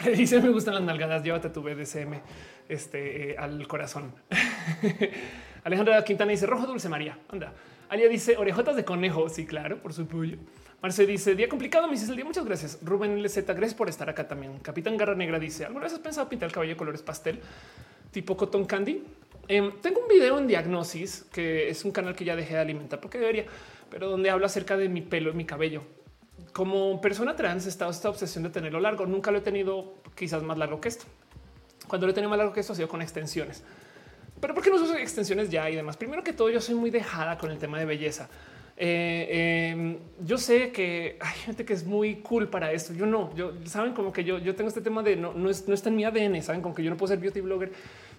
[0.16, 2.20] Dice: Me gustan las nalgadas, llévate tu BDSM
[2.68, 4.14] este, eh, al corazón.
[5.64, 7.18] Alejandra Quintana dice: Rojo Dulce María.
[7.30, 7.52] Anda.
[7.90, 9.28] Alia dice orejotas de conejo.
[9.28, 10.38] Sí, claro, por su apoyo.
[10.80, 11.86] Marce dice día complicado.
[11.86, 12.24] Me dice el día.
[12.24, 12.78] Muchas gracias.
[12.82, 14.60] Rubén LZ, gracias por estar acá también.
[14.60, 17.40] Capitán Garra Negra dice alguna vez has pensado pintar el cabello de colores pastel
[18.10, 19.02] tipo cotton candy?
[19.48, 23.00] Em, tengo un video en diagnosis que es un canal que ya dejé de alimentar
[23.00, 23.46] porque debería,
[23.90, 25.82] pero donde hablo acerca de mi pelo y mi cabello.
[26.52, 29.06] Como persona trans he estado esta obsesión de tenerlo largo.
[29.06, 31.04] Nunca lo he tenido quizás más largo que esto.
[31.86, 33.62] Cuando lo he tenido más largo que esto ha sido con extensiones.
[34.40, 35.96] Pero ¿por qué no uso extensiones ya y demás?
[35.96, 38.28] Primero que todo, yo soy muy dejada con el tema de belleza.
[38.82, 42.94] Eh, em, yo sé que hay gente que es muy cool para esto.
[42.94, 45.68] Yo no, yo saben como que yo, yo tengo este tema de no, no, es,
[45.68, 47.72] no está en mi ADN, saben como que yo no puedo ser beauty blogger,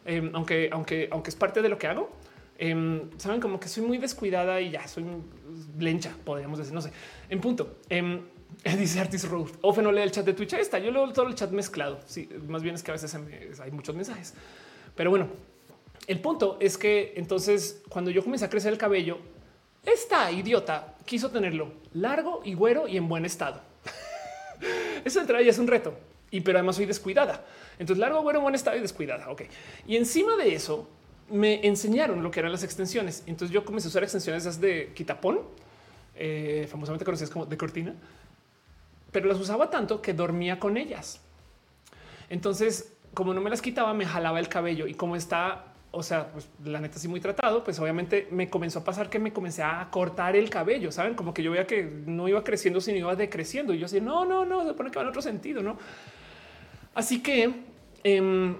[0.06, 2.12] em, aunque, aunque, aunque es parte de lo que hago.
[2.60, 5.04] Em, saben como que soy muy descuidada y ya soy
[5.80, 6.92] lencha, podríamos decir, no sé,
[7.28, 7.78] en punto.
[8.78, 9.50] dice Artis Road.
[9.62, 10.54] Ofe no lee el chat de Twitch.
[10.54, 10.78] Ahí está.
[10.78, 12.00] Yo leo todo el chat mezclado.
[12.06, 13.16] Sí, más bien es que a veces
[13.60, 14.36] hay muchos mensajes,
[14.96, 15.28] pero bueno,
[16.08, 19.20] el punto es que entonces cuando yo comencé a crecer el cabello,
[19.86, 23.62] esta idiota quiso tenerlo largo y güero y en buen estado.
[25.06, 25.94] Eso entra y es un reto.
[26.30, 27.44] Y pero además soy descuidada.
[27.78, 29.30] Entonces largo, güero, en buen estado y descuidada.
[29.30, 29.44] Ok.
[29.88, 30.88] Y encima de eso
[31.30, 33.24] me enseñaron lo que eran las extensiones.
[33.26, 35.42] Entonces yo comencé a usar extensiones de quitapón,
[36.16, 37.96] eh, famosamente conocidas como de cortina,
[39.12, 41.20] pero las usaba tanto que dormía con ellas.
[42.30, 46.32] Entonces, como no me las quitaba, me jalaba el cabello y como está o sea,
[46.32, 49.62] pues la neta sí muy tratado, pues obviamente me comenzó a pasar que me comencé
[49.62, 53.16] a cortar el cabello, saben, como que yo veía que no iba creciendo, sino iba
[53.16, 53.74] decreciendo.
[53.74, 55.78] Y yo decía, no, no, no, se pone que va en otro sentido, no?
[56.96, 57.54] Así que
[58.04, 58.56] em,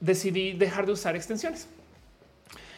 [0.00, 1.68] decidí dejar de usar extensiones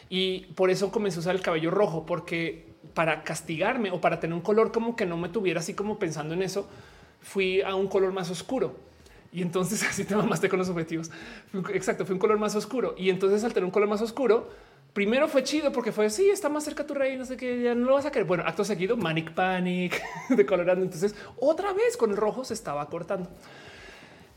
[0.07, 4.35] y por eso comencé a usar el cabello rojo, porque para castigarme o para tener
[4.35, 6.67] un color como que no me tuviera así como pensando en eso,
[7.21, 8.75] fui a un color más oscuro
[9.31, 11.11] y entonces así te mamaste con los objetivos.
[11.73, 12.95] Exacto, fue un color más oscuro.
[12.97, 14.49] Y entonces al tener un color más oscuro,
[14.93, 17.75] primero fue chido porque fue sí, está más cerca tu rey, no sé qué, ya
[17.75, 18.27] no lo vas a querer.
[18.27, 20.83] Bueno, acto seguido, Manic Panic de colorando.
[20.83, 23.29] Entonces otra vez con el rojo se estaba cortando.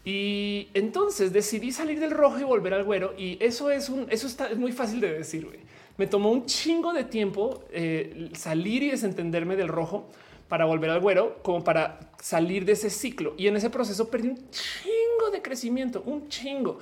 [0.05, 3.15] Y entonces decidí salir del rojo y volver al güero.
[3.17, 5.49] Y eso es un, eso está es muy fácil de decir.
[5.97, 10.08] Me tomó un chingo de tiempo eh, salir y desentenderme del rojo
[10.49, 13.35] para volver al güero, como para salir de ese ciclo.
[13.36, 16.78] Y en ese proceso perdí un chingo de crecimiento, un chingo.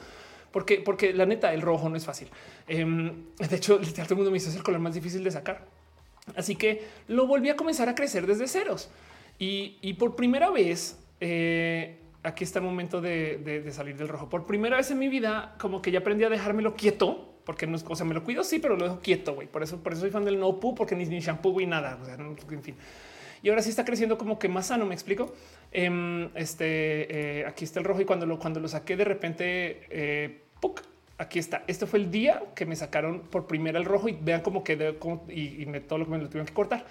[0.52, 2.28] Porque, porque la neta, el rojo no es fácil.
[2.68, 5.66] Em, de hecho, todo el mundo me es el color más difícil de sacar.
[6.36, 8.88] Así que lo volví a comenzar a crecer desde ceros.
[9.38, 14.30] Y, por primera vez, eh, aquí está el momento de, salir del rojo.
[14.30, 17.76] Por primera vez en mi vida, como que ya aprendí a dejármelo quieto, porque no
[17.76, 19.46] es cosa, me lo cuido, sí, pero lo dejo quieto, güey.
[19.46, 21.98] Por eso, por eso soy fan del no poo, porque ni, ni shampoo y nada.
[22.00, 22.76] O sea, en fin
[23.42, 24.86] y ahora sí está creciendo como que más sano.
[24.86, 25.34] Me explico.
[25.72, 29.82] Em, este eh, aquí está el rojo y cuando lo, cuando lo saqué de repente,
[29.90, 30.40] eh,
[31.18, 31.64] aquí está.
[31.66, 34.94] Este fue el día que me sacaron por primera el rojo y vean cómo quedó
[35.28, 36.86] y, me, todo lo que me lo tuvieron que cortar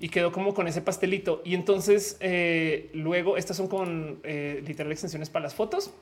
[0.00, 1.42] y quedó como con ese pastelito.
[1.44, 5.92] Y entonces eh, luego estas son con literal extensiones para las fotos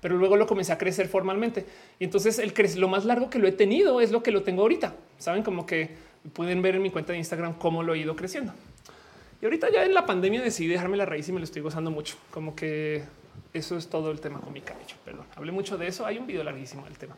[0.00, 1.66] pero luego lo comencé a crecer formalmente.
[1.98, 4.62] Y entonces el lo más largo que lo he tenido es lo que lo tengo
[4.62, 4.94] ahorita.
[5.18, 5.90] Saben como que
[6.32, 8.52] pueden ver en mi cuenta de Instagram cómo lo he ido creciendo.
[9.40, 11.90] Y ahorita ya en la pandemia decidí dejarme la raíz y me lo estoy gozando
[11.90, 12.16] mucho.
[12.30, 13.04] Como que
[13.52, 14.96] eso es todo el tema con mi cabello.
[15.04, 16.06] Perdón, hablé mucho de eso.
[16.06, 17.16] Hay un video larguísimo del tema,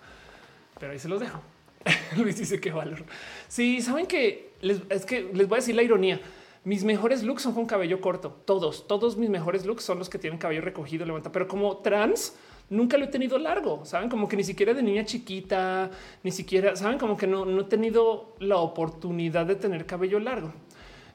[0.78, 1.40] pero ahí se los dejo.
[2.16, 3.04] Luis dice que valor.
[3.46, 6.20] Sí, saben que les, es que les voy a decir la ironía.
[6.64, 8.36] Mis mejores looks son con cabello corto.
[8.44, 11.30] Todos, todos mis mejores looks son los que tienen cabello recogido, levanta.
[11.30, 12.34] Pero como trans,
[12.70, 13.84] nunca lo he tenido largo.
[13.84, 15.90] Saben como que ni siquiera de niña chiquita,
[16.22, 20.52] ni siquiera saben como que no, no he tenido la oportunidad de tener cabello largo.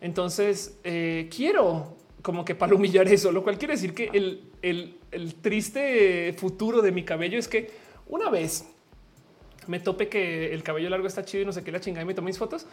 [0.01, 4.97] Entonces eh, quiero como que para humillar eso, lo cual quiere decir que el, el,
[5.11, 7.69] el triste futuro de mi cabello es que
[8.07, 8.65] una vez
[9.67, 12.05] me tope que el cabello largo está chido y no sé qué la chingada y
[12.05, 12.65] me tomé mis fotos,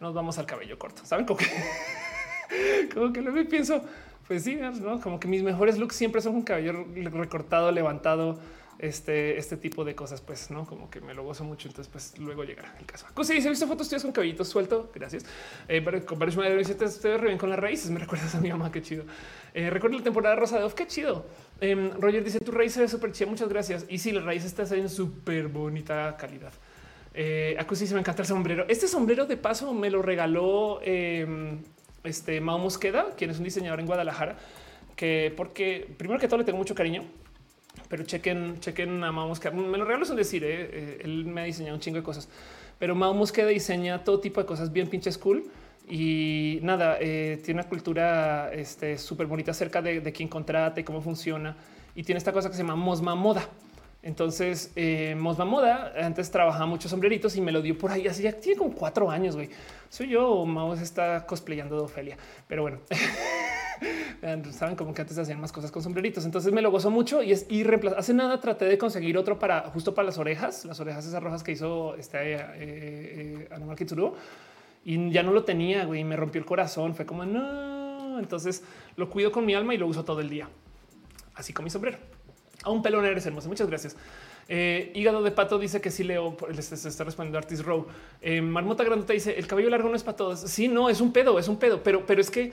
[0.00, 1.04] nos vamos al cabello corto.
[1.04, 1.46] Saben como que,
[2.94, 3.82] como que luego pienso,
[4.28, 5.00] pues sí, ¿no?
[5.00, 8.38] como que mis mejores looks siempre son con cabello recortado, levantado,
[8.78, 11.68] este, este tipo de cosas, pues no como que me lo gozo mucho.
[11.68, 13.06] Entonces, pues luego llegará el caso.
[13.12, 14.90] Cosa dice: visto fotos tuyas con cabellito suelto.
[14.94, 15.24] Gracias.
[15.66, 17.90] Eh, con varios dice: Te bien con las raíces.
[17.90, 18.70] Me recuerdas a mi mamá.
[18.70, 19.04] Qué chido.
[19.52, 20.74] Eh, recuerdo la temporada rosa de Off.
[20.74, 21.26] Qué chido.
[21.60, 23.28] Eh, Roger dice: Tu raíz se ve súper chida.
[23.28, 23.84] Muchas gracias.
[23.88, 26.52] Y sí, la raíz está en súper bonita calidad.
[27.14, 28.64] Eh, Acusi se me encanta el sombrero.
[28.68, 31.58] Este sombrero de paso me lo regaló eh,
[32.04, 34.36] este Mao Mosqueda, quien es un diseñador en Guadalajara,
[34.96, 37.04] que porque primero que todo le tengo mucho cariño
[37.88, 39.52] pero chequen, chequen a Mao Mosqueda.
[39.52, 40.70] Me lo regalo decir, ¿eh?
[40.72, 42.28] Eh, él me ha diseñado un chingo de cosas,
[42.78, 45.44] pero Mao Mosqueda diseña todo tipo de cosas bien pinches cool.
[45.88, 50.84] Y nada, eh, tiene una cultura este, súper bonita acerca de, de, quién contrata y
[50.84, 51.56] cómo funciona.
[51.94, 53.48] Y tiene esta cosa que se llama Mosma Moda.
[54.02, 58.06] Entonces, eh, Mosma Moda antes trabajaba muchos sombreritos y me lo dio por ahí.
[58.06, 59.34] Así ya tiene como cuatro años.
[59.34, 59.50] güey.
[59.88, 62.78] Soy yo Mao está cosplayando de Ofelia, pero bueno.
[64.52, 66.24] Saben como que antes hacían más cosas con sombreritos.
[66.24, 68.00] Entonces me lo gozo mucho y es irreemplazable.
[68.00, 71.42] Hace nada traté de conseguir otro para justo para las orejas, las orejas esas rojas
[71.42, 74.14] que hizo este eh, eh, Animal Kitsuru
[74.84, 75.84] y ya no lo tenía.
[75.84, 76.94] Güey, me rompió el corazón.
[76.94, 78.18] Fue como no.
[78.18, 78.62] Entonces
[78.96, 80.48] lo cuido con mi alma y lo uso todo el día.
[81.34, 81.98] Así con mi sombrero.
[82.64, 83.48] A un pelón eres hermoso.
[83.48, 83.96] Muchas gracias.
[84.48, 87.86] Eh, hígado de pato dice que sí leo, se está respondiendo Artis Row.
[88.22, 90.40] Eh, Marmota Grandota dice el cabello largo no es para todos.
[90.40, 92.52] Sí, no, es un pedo, es un pedo, pero, pero es que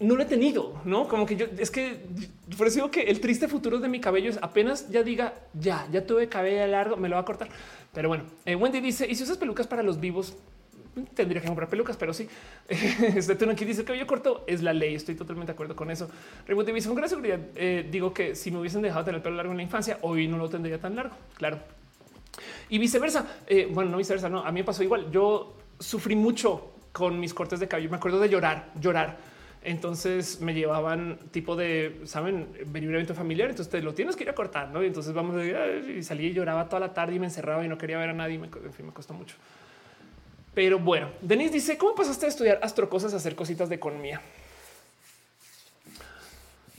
[0.00, 2.00] no lo he tenido, no como que yo es que
[2.56, 5.88] por eso digo que el triste futuro de mi cabello es apenas ya diga ya,
[5.90, 7.48] ya tuve cabello largo, me lo va a cortar.
[7.92, 10.34] Pero bueno, eh, Wendy dice: Y si usas pelucas para los vivos,
[11.06, 12.28] tendría que comprar pelucas, pero sí.
[12.68, 14.94] Este turno aquí dice cabello corto es la ley.
[14.94, 16.08] Estoy totalmente de acuerdo con eso.
[16.46, 17.40] Reboot con gran seguridad.
[17.54, 20.28] Eh, digo que si me hubiesen dejado tener el pelo largo en la infancia, hoy
[20.28, 21.14] no lo tendría tan largo.
[21.36, 21.58] Claro.
[22.68, 23.26] Y viceversa.
[23.46, 24.28] Eh, bueno, no viceversa.
[24.28, 25.10] No, a mí me pasó igual.
[25.10, 27.90] Yo sufrí mucho con mis cortes de cabello.
[27.90, 33.50] Me acuerdo de llorar, llorar entonces me llevaban tipo de, saben, venir un evento familiar.
[33.50, 34.82] Entonces te lo tienes que ir a cortar, no?
[34.82, 37.64] Y entonces vamos a ir y salí y lloraba toda la tarde y me encerraba
[37.64, 38.38] y no quería ver a nadie.
[38.38, 39.36] Me, en fin, me costó mucho.
[40.58, 44.20] Pero bueno, Denise dice: ¿Cómo pasaste a estudiar astrocosas a hacer cositas de economía?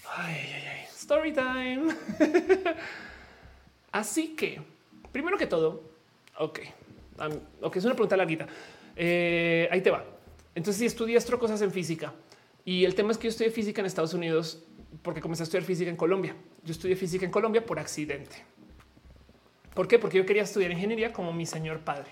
[0.05, 0.85] Ay, ay, ay.
[0.97, 1.95] Story time.
[3.93, 4.61] Así que,
[5.13, 5.81] primero que todo,
[6.37, 6.59] ok,
[7.19, 8.47] um, ok, es una pregunta larguita.
[8.97, 10.03] Eh, ahí te va.
[10.55, 12.13] Entonces, si estudias astrocosas en física,
[12.65, 14.61] y el tema es que yo estudié física en Estados Unidos
[15.01, 16.35] porque comencé a estudiar física en Colombia.
[16.65, 18.43] Yo estudié física en Colombia por accidente.
[19.73, 19.97] ¿Por qué?
[19.97, 22.11] Porque yo quería estudiar ingeniería como mi señor padre.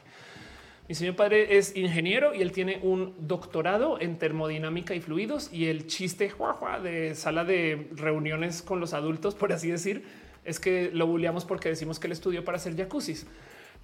[0.87, 5.65] Mi señor padre es ingeniero y él tiene un doctorado en termodinámica y fluidos y
[5.65, 6.31] el chiste
[6.81, 10.05] de sala de reuniones con los adultos, por así decir,
[10.45, 13.27] es que lo bulleamos porque decimos que él estudió para hacer jacuzzis.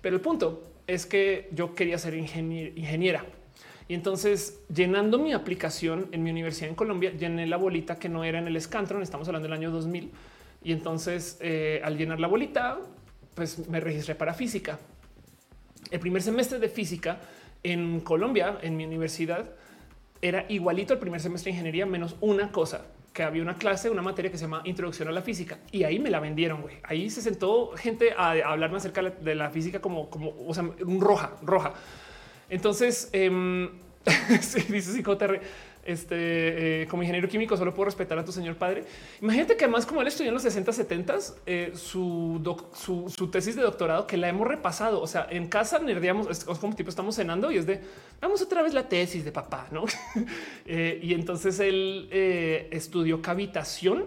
[0.01, 3.25] Pero el punto es que yo quería ser ingeniera
[3.87, 8.23] y entonces, llenando mi aplicación en mi universidad en Colombia, llené la bolita que no
[8.23, 10.11] era en el Scantron, estamos hablando del año 2000.
[10.63, 12.79] Y entonces, eh, al llenar la bolita,
[13.35, 14.79] pues me registré para física.
[15.91, 17.19] El primer semestre de física
[17.63, 19.49] en Colombia, en mi universidad,
[20.21, 24.01] era igualito al primer semestre de ingeniería, menos una cosa, que había una clase, una
[24.01, 25.59] materia que se llama Introducción a la Física.
[25.71, 26.65] Y ahí me la vendieron.
[26.83, 30.99] Ahí se sentó gente a, hablarme acerca de la física como, como, o sea, un
[30.99, 31.73] roja, roja.
[32.49, 33.69] Entonces, eh,
[34.69, 35.41] dice Psicoterre,
[35.85, 38.85] este como ingeniero químico solo puedo respetar a tu señor padre.
[39.21, 42.41] Imagínate que además como él estudió en los 60, 70 eh, su,
[43.31, 45.01] tesis de doctorado que la hemos repasado.
[45.01, 47.81] O sea, en casa nerdeamos, es como tipo estamos cenando y es de
[48.21, 49.85] vamos otra vez la tesis de papá, no?
[50.65, 54.05] eh, y entonces él eh, estudió cavitación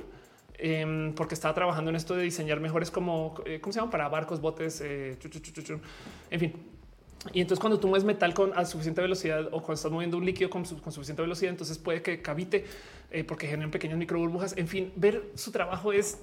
[0.59, 4.09] em, porque estaba trabajando en esto de diseñar mejores como eh, cómo se llama para
[4.09, 6.76] barcos, botes, en fin
[7.33, 10.51] y entonces cuando tú mueves metal con suficiente velocidad o cuando estás moviendo un líquido
[10.51, 12.65] con, suficiente velocidad, entonces puede que cavite
[13.11, 14.57] eh, porque generan pequeñas micro burbujas.
[14.57, 16.19] En fin, ver su trabajo es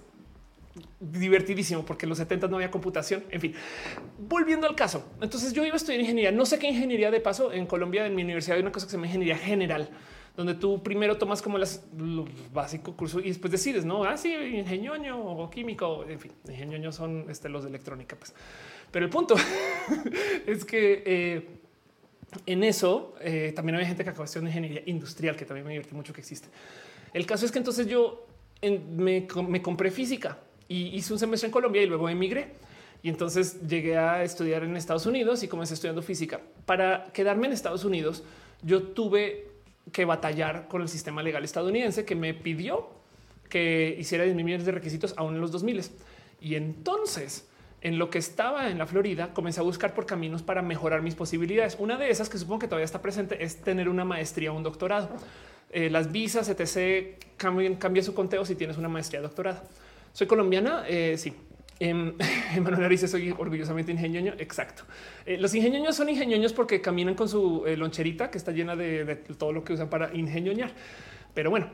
[1.00, 3.24] divertidísimo porque en los 70 no había computación.
[3.30, 3.54] En fin,
[4.18, 5.06] volviendo al caso.
[5.22, 6.32] Entonces yo iba a estudiar ingeniería.
[6.32, 8.92] No sé qué ingeniería de paso en Colombia, en mi universidad hay una cosa que
[8.92, 9.90] se llama ingeniería general
[10.36, 14.46] donde tú primero tomas como las lo básico curso y después decides, no, así ah,
[14.46, 18.34] ingenioño o químico, en fin, ingenioño son este, los de electrónica, pues.
[18.94, 19.36] Pero el punto
[20.46, 21.48] es que eh,
[22.46, 25.96] en eso eh, también había gente que acabó de ingeniería industrial, que también me divierte
[25.96, 26.48] mucho que existe.
[27.12, 28.28] El caso es que entonces yo
[28.62, 32.52] me, me compré física y hice un semestre en Colombia y luego emigré.
[33.02, 36.40] Y entonces llegué a estudiar en Estados Unidos y comencé estudiando física.
[36.68, 38.24] Para quedarme en Estados Unidos,
[38.62, 39.48] yo tuve
[39.92, 42.92] que batallar con el sistema legal estadounidense que me pidió
[43.50, 45.82] que hiciera 10 millones de requisitos aún en los 2000.
[46.42, 47.48] Y entonces,
[47.84, 51.16] en lo que estaba en la Florida, comencé a buscar por caminos para mejorar mis
[51.16, 51.76] posibilidades.
[51.78, 54.64] Una de esas que supongo que todavía está presente es tener una maestría o un
[54.64, 55.10] doctorado.
[55.70, 57.20] Eh, las visas, etc.
[57.36, 59.62] Cambian, cambia su conteo si tienes una maestría o doctorado.
[60.14, 60.86] Soy colombiana.
[60.88, 61.36] Eh, sí,
[61.78, 62.14] Em,
[62.56, 64.34] Emanuel dice soy orgullosamente ingenioño.
[64.38, 64.84] Exacto.
[65.26, 69.52] Eh, los ingenioños son ingenioños porque caminan con su loncherita que está llena de, todo
[69.52, 70.72] lo que usan para ingenioñar.
[71.34, 71.68] Pero bueno,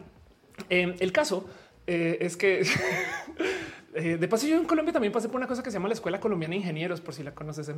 [0.70, 1.48] em, el caso
[1.86, 2.64] es que
[3.94, 6.20] de paso yo en Colombia también pasé por una cosa que se llama la Escuela
[6.20, 7.72] Colombiana de Ingenieros, por si la conoces.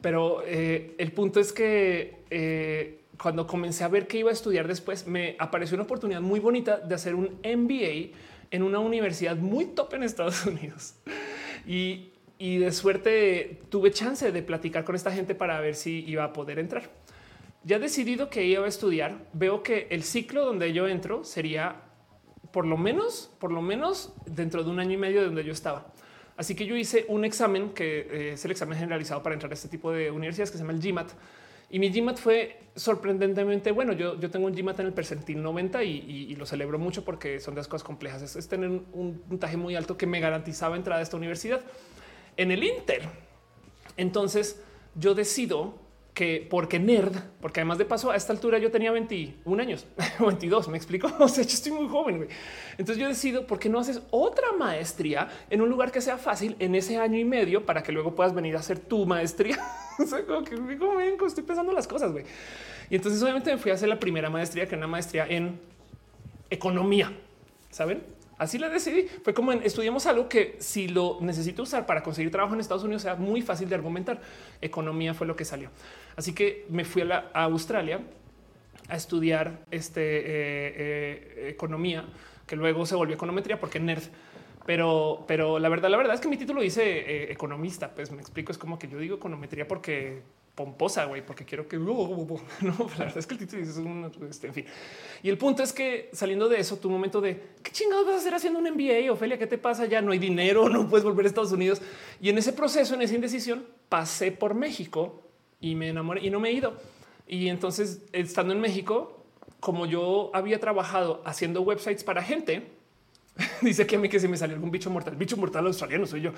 [0.00, 5.36] Pero el punto es que cuando comencé a ver qué iba a estudiar después, me
[5.38, 8.16] apareció una oportunidad muy bonita de hacer un MBA
[8.50, 10.94] en una universidad muy top en Estados Unidos.
[11.66, 16.32] Y, de suerte tuve chance de platicar con esta gente para ver si iba a
[16.32, 16.88] poder entrar.
[17.64, 21.82] Ya decidido que iba a estudiar, veo que el ciclo donde yo entro sería
[22.58, 25.52] por lo menos, por lo menos dentro de un año y medio de donde yo
[25.52, 25.92] estaba.
[26.36, 29.54] Así que yo hice un examen que eh, es el examen generalizado para entrar a
[29.54, 31.08] este tipo de universidades que se llama el GMAT.
[31.70, 33.92] Y mi GMAT fue sorprendentemente bueno.
[33.92, 37.54] Yo, yo tengo un GMAT en el percentil 90 y, lo celebro mucho porque son
[37.54, 38.34] de las cosas complejas.
[38.34, 41.60] Es, tener un puntaje muy alto que me garantizaba entrada a esta universidad.
[42.36, 43.02] En el Inter,
[43.96, 44.60] entonces
[44.96, 45.76] yo decido
[46.18, 49.86] que porque nerd, porque además de paso a esta altura yo tenía 21 años,
[50.18, 51.08] 22, me explico.
[51.20, 52.26] O sea, yo estoy muy joven.
[52.72, 56.56] Entonces yo decido por qué no haces otra maestría en un lugar que sea fácil
[56.58, 59.60] en ese año y medio para que luego puedas venir a hacer tu maestría.
[60.00, 60.56] o sea, como que
[61.24, 62.10] estoy pensando las cosas.
[62.10, 62.24] güey.
[62.90, 65.60] Y entonces obviamente me fui a hacer la primera maestría, que era una maestría en
[66.50, 67.12] economía.
[67.70, 68.02] Saben?
[68.38, 69.08] Así le decidí.
[69.24, 72.84] Fue como en, estudiamos algo que si lo necesito usar para conseguir trabajo en Estados
[72.84, 74.20] Unidos sea muy fácil de argumentar.
[74.62, 75.70] Economía fue lo que salió.
[76.16, 78.00] Así que me fui a, Australia
[78.88, 82.06] a estudiar este, eh, eh, economía,
[82.46, 84.04] que luego se volvió econometría porque nerd.
[84.64, 87.90] Pero, pero la verdad, la verdad es que mi título dice eh, economista.
[87.92, 90.22] Pues me explico, es como que yo digo econometría porque
[90.58, 91.84] pomposa, güey, porque quiero que la
[92.98, 94.66] verdad es que el título dice un, este.
[95.22, 98.18] Y el punto es que saliendo de eso, tu momento de qué chingados vas a
[98.18, 99.86] hacer haciendo un MBA, Ofelia, ¿qué te pasa?
[99.86, 101.80] Ya no hay dinero, no puedes volver a Estados Unidos.
[102.20, 105.22] Y en ese proceso, en esa indecisión, pasé por México
[105.60, 106.74] y me enamoré y no me he ido.
[107.28, 109.24] Y entonces, estando en México,
[109.60, 112.66] como yo había trabajado haciendo websites para gente,
[113.62, 116.22] dice que a mí que se me salió algún bicho mortal, bicho mortal australiano soy
[116.22, 116.32] yo.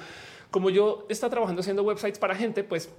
[0.51, 2.91] Como yo estaba trabajando haciendo websites para gente, pues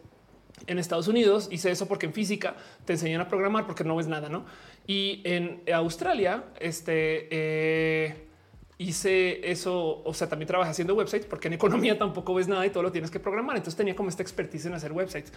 [0.68, 4.08] en Estados Unidos hice eso porque en física te enseñan a programar porque no ves
[4.08, 4.46] nada, ¿no?
[4.88, 7.28] Y en Australia, este...
[7.32, 8.28] Eh,
[8.82, 12.72] hice eso, o sea, también trabajé haciendo websites porque en economía tampoco ves nada y
[12.72, 13.56] todo lo tienes que programar.
[13.56, 15.32] Entonces tenía como esta expertise en hacer websites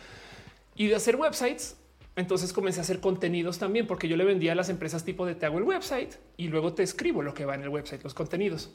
[0.75, 1.77] y de hacer websites.
[2.17, 5.35] Entonces comencé a hacer contenidos también porque yo le vendía a las empresas tipo de
[5.35, 8.15] te hago el website y luego te escribo lo que va en el website, los
[8.15, 8.70] contenidos.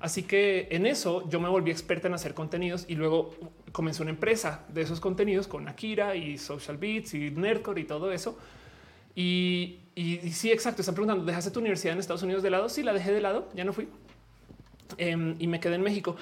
[0.00, 3.34] Así que en eso yo me volví experta en hacer contenidos y luego
[3.72, 8.12] comenzó una empresa de esos contenidos con Akira y Social Beats y Nerdcore y todo
[8.12, 8.38] eso.
[9.16, 9.80] Y,
[10.30, 10.82] sí, exacto.
[10.82, 12.68] Están preguntando, ¿dejaste tu universidad en Estados Unidos de lado?
[12.68, 13.88] Sí, la dejé de lado, ya no fui.
[14.96, 16.14] Em, y me quedé en México.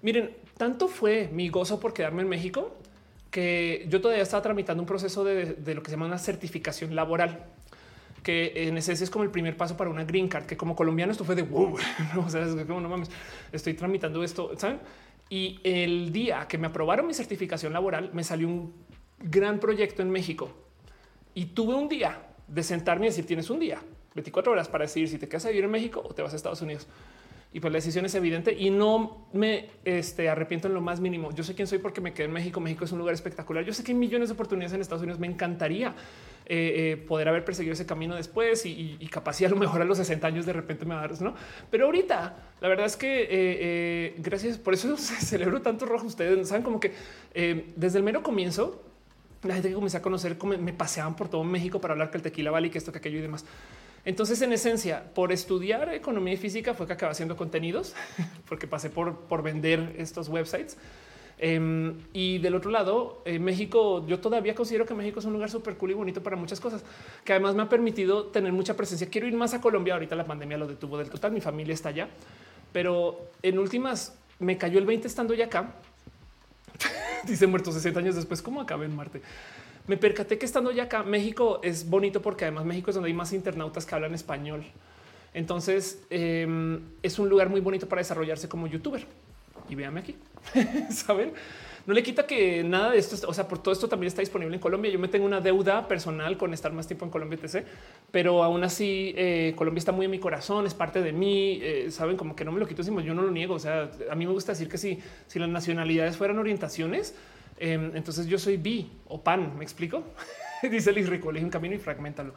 [0.00, 2.74] Miren, tanto fue mi gozo por quedarme en México
[3.30, 6.96] que yo todavía estaba tramitando un proceso de, de lo que se llama una certificación
[6.96, 7.44] laboral
[8.22, 11.12] que en esencia es como el primer paso para una green card, que como colombiano
[11.12, 11.76] esto fue de wow,
[12.24, 13.10] o sea, como no mames,
[13.52, 14.80] estoy tramitando esto, ¿saben?
[15.30, 18.72] Y el día que me aprobaron mi certificación laboral, me salió un
[19.18, 20.50] gran proyecto en México
[21.34, 23.80] y tuve un día de sentarme y decir, tienes un día,
[24.14, 26.36] 24 horas para decidir si te quedas a vivir en México o te vas a
[26.36, 26.86] Estados Unidos.
[27.50, 31.32] Y pues la decisión es evidente y no me este, arrepiento en lo más mínimo.
[31.32, 32.60] Yo sé quién soy porque me quedé en México.
[32.60, 33.64] México es un lugar espectacular.
[33.64, 35.18] Yo sé que hay millones de oportunidades en Estados Unidos.
[35.18, 35.94] Me encantaría
[36.44, 39.86] eh, eh, poder haber perseguido ese camino después y, y, capacidad a lo mejor a
[39.86, 41.34] los 60 años de repente me va a dar, ¿no?
[41.70, 46.06] Pero ahorita la verdad es que eh, gracias por eso celebro tanto rojo.
[46.06, 46.92] Ustedes saben como que
[47.76, 48.82] desde el mero comienzo
[49.42, 52.22] la gente que comencé a conocer me paseaban por todo México para hablar que el
[52.22, 53.44] tequila vale, que esto, que aquello y demás.
[54.04, 57.94] Entonces, en esencia, por estudiar economía y física fue que acabé haciendo contenidos,
[58.48, 60.76] porque pasé por, por vender estos websites.
[61.40, 65.50] Em, y del otro lado, eh, México, yo todavía considero que México es un lugar
[65.50, 66.84] súper cool y bonito para muchas cosas,
[67.24, 69.08] que además me ha permitido tener mucha presencia.
[69.08, 69.94] Quiero ir más a Colombia.
[69.94, 71.32] Ahorita la pandemia lo detuvo del total.
[71.32, 72.08] Mi familia está allá,
[72.72, 75.74] pero en últimas me cayó el 20 estando ya acá.
[77.24, 79.22] Dice muerto 60 años después, ¿cómo acabé en Marte?
[79.88, 83.14] Me percaté que estando ya acá, México es bonito porque además México es donde hay
[83.14, 84.62] más internautas que hablan español.
[85.32, 89.06] Entonces em, es un lugar muy bonito para desarrollarse como youtuber.
[89.68, 90.14] Y véame aquí,
[90.90, 91.32] saben?
[91.86, 94.54] No le quita que nada de esto, o sea, por todo esto también está disponible
[94.54, 94.90] en Colombia.
[94.90, 97.66] Yo me tengo una deuda personal con estar más tiempo en Colombia, etc.
[98.10, 101.60] Pero aún así, eh, Colombia está muy en mi corazón, es parte de mí.
[101.62, 103.54] Eh, Saben como que no me lo quito, yo no lo niego.
[103.54, 107.14] O sea, a mí me gusta decir que si, si las nacionalidades fueran orientaciones,
[107.58, 109.56] em, entonces yo soy bi o pan.
[109.56, 110.02] Me explico.
[110.70, 112.34] Dice Liz Rico, elige un camino y fragmentalo.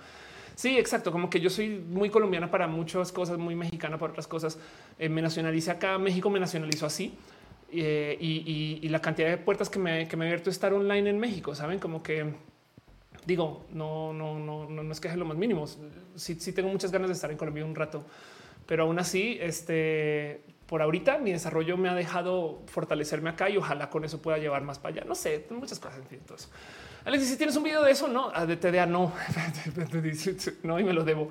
[0.56, 1.12] Sí, exacto.
[1.12, 4.60] Como que yo soy muy colombiana para muchas cosas, muy mexicana para otras cosas.
[5.00, 7.14] Eh, me nacionalicé acá, México me nacionalizó así.
[7.74, 11.56] Eh, y, la cantidad de puertas que me, que me abierto estar online en México,
[11.56, 12.34] saben como que
[13.26, 15.66] digo, no, no, no, no, no es que es lo más mínimo.
[16.16, 18.06] Sí, sí tengo muchas ganas de estar en Colombia un rato,
[18.66, 20.42] pero aún así, este,
[20.72, 24.62] por ahorita mi desarrollo me ha dejado fortalecerme acá y ojalá con eso pueda llevar
[24.62, 25.04] más para allá.
[25.06, 26.00] No sé, muchas cosas.
[26.10, 26.50] Entonces,
[27.04, 29.12] Alex, si tienes un video de eso, no ah, de TDA, no,
[30.64, 31.30] no, y me lo debo.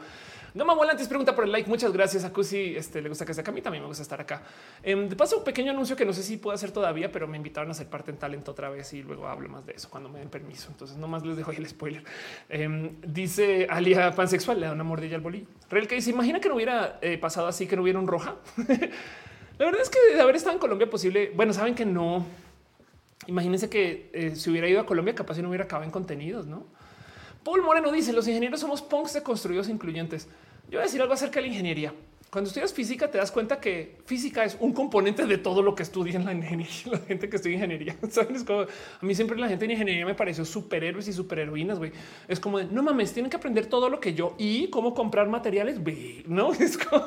[0.53, 1.71] Gama Volantes pregunta por el like.
[1.71, 2.77] Muchas gracias a Cusi.
[2.77, 3.51] Este le gusta que sea acá.
[3.51, 4.43] A mí también me gusta estar acá.
[4.83, 7.39] Em, de paso, un pequeño anuncio que no sé si puedo hacer todavía, pero me
[7.39, 10.11] invitaron a ser parte en talento otra vez y luego hablo más de eso cuando
[10.11, 10.69] me den permiso.
[10.71, 12.05] Entonces, nomás les dejo el spoiler.
[12.51, 15.49] Em, dice Alia pansexual, le da una mordilla al bolí.
[15.71, 18.37] Real que dice: Imagina que no hubiera eh, pasado así, que no hubiera un roja.
[19.61, 21.33] La verdad es que de haber estado en Colombia posible.
[21.37, 22.25] Bueno, saben que no.
[23.27, 26.47] Imagínense que eh, si hubiera ido a Colombia, capaz si no hubiera acabado en contenidos,
[26.47, 26.65] no?
[27.45, 30.29] Paul Moreno dice: Los ingenieros somos punks deconstruidos incluyentes.
[30.71, 31.93] Yo voy a decir algo acerca de la ingeniería.
[32.31, 35.83] Cuando estudias física, te das cuenta que física es un componente de todo lo que
[35.83, 36.69] estudia en la ingeniería.
[36.93, 38.45] La gente que estudia ingeniería, ¿sabes?
[38.45, 38.67] Como, a
[39.01, 41.79] mí siempre la gente en ingeniería me pareció superhéroes y superheroínas.
[41.79, 41.91] Güey,
[42.29, 45.29] es como de no mames, tienen que aprender todo lo que yo y cómo comprar
[45.29, 45.81] materiales.
[46.27, 47.05] No es como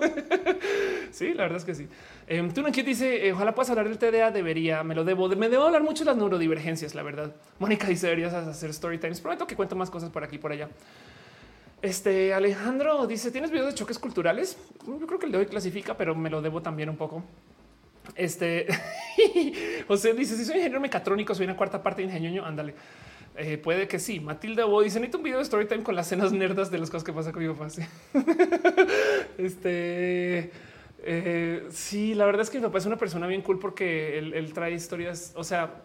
[1.11, 1.87] sí, la verdad es que sí.
[2.27, 4.31] Eh, tú dice ojalá puedas hablar del TDA.
[4.31, 6.95] Debería, me lo debo, me debo hablar mucho de las neurodivergencias.
[6.95, 9.21] La verdad, Mónica dice deberías hacer story times.
[9.21, 10.67] Prometo que cuento más cosas por aquí por allá.
[11.83, 14.57] Este Alejandro dice: ¿Tienes videos de choques culturales?
[14.87, 17.21] Yo creo que el de hoy clasifica, pero me lo debo también un poco.
[18.15, 18.67] Este
[19.87, 22.45] José dice: Si soy ingeniero mecatrónico, soy una cuarta parte de ingenio.
[22.45, 22.73] Ándale.
[23.35, 24.21] Eh, puede que sí.
[24.21, 26.89] Matilda Bo dice: Necesito un video de story time con las cenas nerdas de las
[26.89, 27.53] cosas que pasa conmigo.
[27.57, 27.85] Fácil.
[29.37, 30.51] este
[31.05, 34.53] eh, sí, la verdad es que mi papá es una persona bien cool porque él
[34.53, 35.33] trae historias.
[35.35, 35.83] O sea,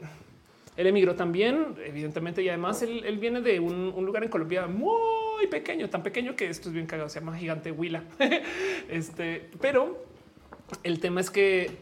[0.78, 5.90] él emigró también, evidentemente, y además él, viene de un, lugar en Colombia muy pequeño,
[5.90, 8.04] tan pequeño que esto es bien cagado, se llama Gigante Huila.
[8.88, 10.06] este, pero
[10.84, 11.72] el tema es que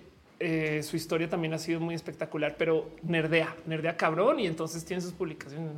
[0.40, 5.02] eh, su historia también ha sido muy espectacular, pero nerdea, nerdea cabrón, y entonces tiene
[5.02, 5.72] sus publicaciones.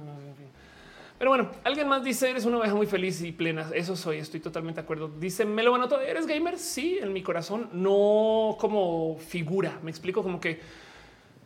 [1.18, 3.68] Pero bueno, alguien más dice eres una oveja muy feliz y plena.
[3.74, 5.08] Eso soy, estoy totalmente de acuerdo.
[5.08, 6.56] Dice me lo van ¿eres gamer?
[6.56, 9.80] Sí, en mi corazón, no como figura.
[9.82, 10.60] Me explico como que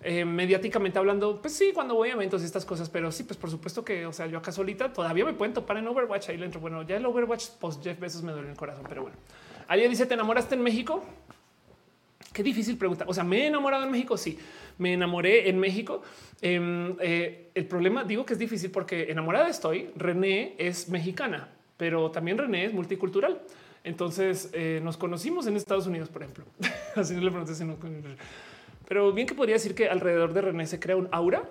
[0.05, 3.37] eh, mediáticamente hablando, pues sí, cuando voy a eventos y estas cosas, pero sí, pues
[3.37, 6.31] por supuesto que, o sea, yo acá solita todavía me pueden topar en Overwatch.
[6.31, 6.61] Ahí le entro.
[6.61, 9.17] Bueno, ya el Overwatch post Jeff Bezos me duele el corazón, pero bueno.
[9.69, 11.05] Alguien dice: ¿Te enamoraste en México?
[12.33, 13.05] Qué difícil pregunta.
[13.07, 14.17] O sea, me he enamorado en México.
[14.17, 14.39] Sí,
[14.79, 16.03] me enamoré en México.
[16.41, 19.91] Em, eh, el problema digo que es difícil porque enamorada estoy.
[19.95, 23.41] René es mexicana, pero también René es multicultural.
[23.85, 26.45] Entonces eh, nos conocimos en Estados Unidos, por ejemplo.
[26.97, 27.77] Así no le pregunté si no.
[28.93, 31.49] Pero bien que podría decir que alrededor de René se crea un aura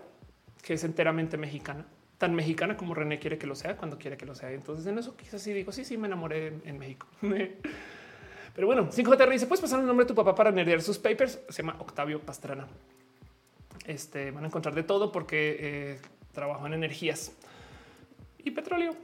[0.62, 1.88] que es enteramente mexicana,
[2.20, 4.52] tan mexicana como René quiere que lo sea cuando quiere que lo sea.
[4.52, 7.08] Entonces en eso quizás sí digo, sí, sí, me enamoré en, México.
[8.54, 11.40] Pero bueno, 5J dice, ¿puedes pasar el nombre de tu papá para nerdear sus papers?
[11.50, 12.68] Se llama Octavio Pastrana.
[13.88, 16.00] Este, van a encontrar de todo porque eh,
[16.34, 17.32] trabajo en energías
[18.38, 18.96] y petróleo.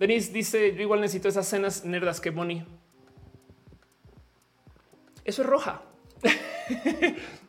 [0.00, 2.64] Denise dice, yo igual necesito esas cenas nerdas que Bonnie.
[5.24, 5.82] Eso es roja.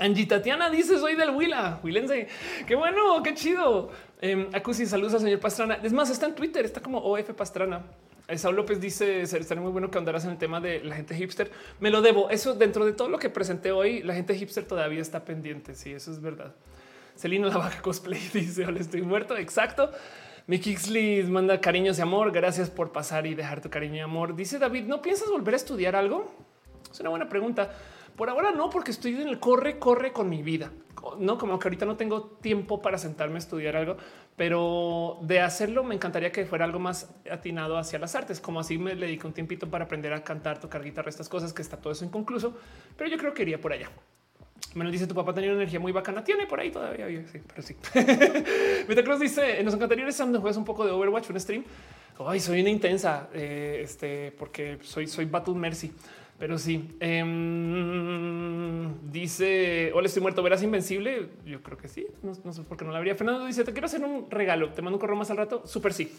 [0.00, 2.26] Angie Tatiana dice soy del Huila, Huilense.
[2.66, 3.90] Qué bueno, qué chido.
[4.22, 5.78] Eh, Acusi, saludos al señor Pastrana.
[5.82, 7.84] Es más, está en Twitter, está como OF Pastrana.
[8.26, 11.14] Eh, Saúl López dice estaría muy bueno que andaras en el tema de la gente
[11.14, 11.50] hipster.
[11.80, 12.30] Me lo debo.
[12.30, 15.74] Eso dentro de todo lo que presenté hoy, la gente hipster todavía está pendiente.
[15.74, 16.54] Sí, eso es verdad.
[17.14, 19.36] Celino la baja cosplay dice hola, estoy muerto.
[19.36, 19.90] Exacto.
[20.46, 22.32] Mi Kixley manda cariños y amor.
[22.32, 24.34] Gracias por pasar y dejar tu cariño y amor.
[24.34, 26.32] Dice David, ¿no piensas volver a estudiar algo?
[26.90, 27.70] Es una buena pregunta.
[28.20, 30.70] Por ahora no, porque estoy en el corre, corre con mi vida.
[31.18, 33.96] No, como que ahorita no tengo tiempo para sentarme a estudiar algo,
[34.36, 38.76] pero de hacerlo me encantaría que fuera algo más atinado hacia las artes, como así
[38.76, 41.94] me dedico un tiempito para aprender a cantar, tocar guitarra, estas cosas que está todo
[41.94, 42.52] eso inconcluso,
[42.94, 43.90] pero yo creo que iría por allá.
[44.74, 46.22] Me dice tu papá tenía una energía muy bacana.
[46.22, 47.06] Tiene por ahí todavía.
[47.26, 47.74] Sí, pero sí.
[48.86, 51.64] Metacross dice: Nos encantaría ir cuando juegas un poco de Overwatch, un stream.
[52.18, 53.30] Ay, soy una intensa.
[53.32, 55.90] eh, este, porque soy, soy Battle Mercy.
[56.40, 56.88] Pero sí.
[57.00, 60.42] em, dice: Hola, estoy muerto.
[60.42, 61.28] ¿Verás invencible?
[61.44, 62.06] Yo creo que sí.
[62.22, 63.14] No, sé por qué no la habría.
[63.14, 64.72] Fernando dice: Te quiero hacer un regalo.
[64.72, 65.66] Te mando un correo más al rato.
[65.66, 66.10] Súper sí.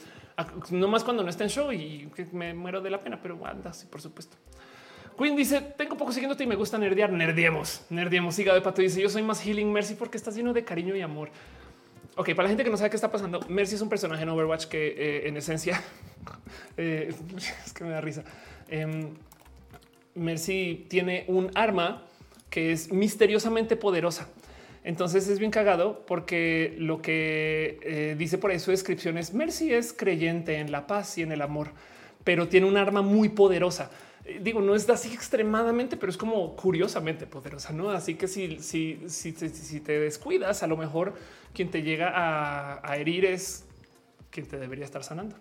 [0.70, 3.74] No más cuando no esté en show y me muero de la pena, pero anda,
[3.74, 4.38] sí, por supuesto.
[5.18, 7.12] Queen dice: Tengo poco siguiéndote y me gusta nerdear.
[7.12, 8.36] Nerdiemos, nerdiemos.
[8.36, 8.84] Siga de pato.
[8.84, 11.32] Dice: Yo soy más healing Mercy porque estás lleno de cariño y amor.
[12.16, 14.30] Ok, para la gente que no sabe qué está pasando, Mercy es un personaje en
[14.30, 15.82] Overwatch que eh, en esencia
[16.78, 17.12] eh,
[17.66, 18.24] es que me da risa.
[20.16, 22.06] Mercy tiene un arma
[22.50, 24.30] que es misteriosamente poderosa.
[24.84, 29.74] Entonces es bien cagado porque lo que eh, dice por ahí su descripción es Mercy
[29.74, 31.72] es creyente en la paz y en el amor,
[32.24, 33.92] pero tiene un arma muy poderosa.
[34.26, 37.92] Eh, Digo, no es así extremadamente, pero es como curiosamente poderosa, ¿no?
[37.92, 41.14] Así que si, si, si, te descuidas, a lo mejor
[41.54, 43.66] quien te llega a herir es
[44.32, 45.36] quien te debería estar sanando.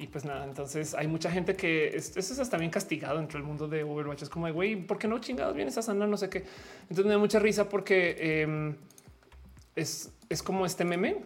[0.00, 3.38] Y pues nada, entonces hay mucha gente que es- eso es hasta bien castigado dentro
[3.38, 4.22] del mundo de Overwatch.
[4.22, 6.08] Es como, de, güey, ¿por qué no chingados vienes a sanar?
[6.08, 6.44] No sé qué.
[6.82, 8.76] Entonces me da mucha risa porque em,
[9.74, 11.16] es, es como este meme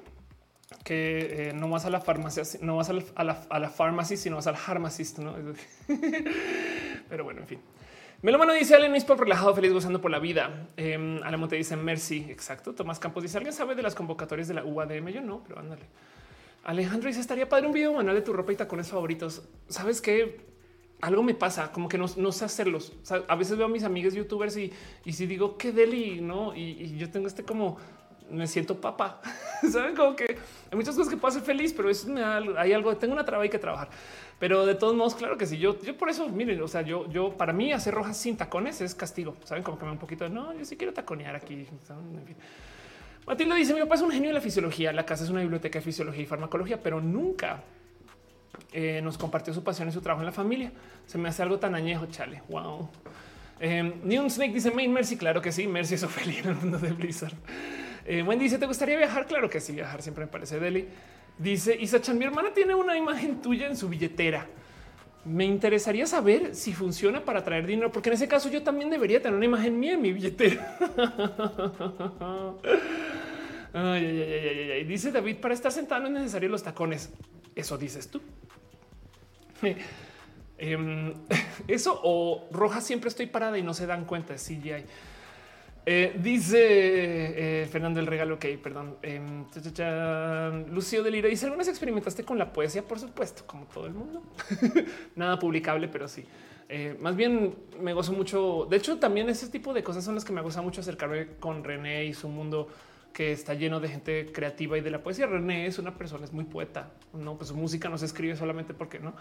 [0.84, 3.68] que eh, no vas a la farmacia, no vas a la, a la, a la
[3.68, 5.34] pharmacy, sino vas al pharmacist, ¿no?
[7.10, 7.60] Pero bueno, en fin.
[8.22, 10.68] Melomano dice Allen por relajado, feliz, gozando por la vida.
[10.76, 12.26] Eh, Alamo te dice Mercy.
[12.30, 12.72] Exacto.
[12.72, 15.08] Tomás Campos dice: ¿Alguien sabe de las convocatorias de la UADM?
[15.08, 15.82] Yo no, pero ándale.
[16.62, 19.42] Alejandro dice: Estaría padre un video manual de tu ropa y tacones favoritos.
[19.68, 20.52] Sabes que
[21.02, 22.92] algo me pasa, como que no, sé hacerlos.
[23.28, 24.72] A veces veo a mis amigas youtubers y,
[25.12, 26.54] si digo qué deli, no?
[26.54, 27.76] Y, yo tengo este como
[28.30, 29.20] me siento papa.
[29.70, 30.24] Saben como que
[30.70, 33.24] hay muchas cosas que puedo hacer feliz, pero eso me da, hay algo, tengo una
[33.24, 33.90] traba y que trabajar.
[34.38, 35.58] Pero de todos modos, claro que sí.
[35.58, 38.80] Yo, yo por eso, miren, o sea, yo, yo para mí hacer rojas sin tacones
[38.80, 39.36] es castigo.
[39.44, 41.66] Saben como que me da un poquito de no, yo sí quiero taconear aquí.
[43.26, 44.92] Matilde dice: Mi papá es un genio de la fisiología.
[44.92, 47.62] La casa es una biblioteca de fisiología y farmacología, pero nunca
[48.72, 50.72] eh, nos compartió su pasión y su trabajo en la familia.
[51.06, 52.42] Se me hace algo tan añejo, chale.
[52.48, 52.88] Wow.
[53.60, 55.16] Eh, Neon Snake dice Main Mercy.
[55.16, 55.66] Claro que sí.
[55.66, 57.34] Mercy es Ophelia en el mundo de Blizzard.
[58.04, 59.26] Eh, Wendy dice: ¿Te gustaría viajar?
[59.26, 59.72] Claro que sí.
[59.72, 60.88] Viajar siempre me parece deli.
[61.38, 64.46] Dice Isa Chan, mi hermana tiene una imagen tuya en su billetera.
[65.24, 69.22] Me interesaría saber si funciona para traer dinero, porque en ese caso yo también debería
[69.22, 70.78] tener una imagen mía en mi billetera.
[74.86, 77.10] Dice David, para estar sentado no es necesario los tacones.
[77.54, 78.20] Eso dices tú.
[80.58, 81.12] Em,
[81.66, 84.38] eso o roja siempre estoy parada y no se dan cuenta.
[84.38, 84.84] Sí, hay.
[85.84, 88.36] Eh, dice eh, Fernando el regalo.
[88.36, 88.96] Ok, perdón.
[89.02, 89.44] Em.
[90.70, 92.82] Lucio Delira dice: ¿Alguna vez experimentaste con la poesía?
[92.82, 94.22] Por supuesto, como todo el mundo.
[95.16, 96.24] Nada publicable, pero sí.
[96.68, 98.66] Eh, más bien me gozo mucho.
[98.70, 101.64] De hecho, también ese tipo de cosas son las que me gusta mucho acercarme con
[101.64, 102.68] René y su mundo
[103.12, 105.26] que está lleno de gente creativa y de la poesía.
[105.26, 106.90] René es una persona, es muy poeta.
[107.12, 109.14] No, pues su música no se escribe solamente porque no.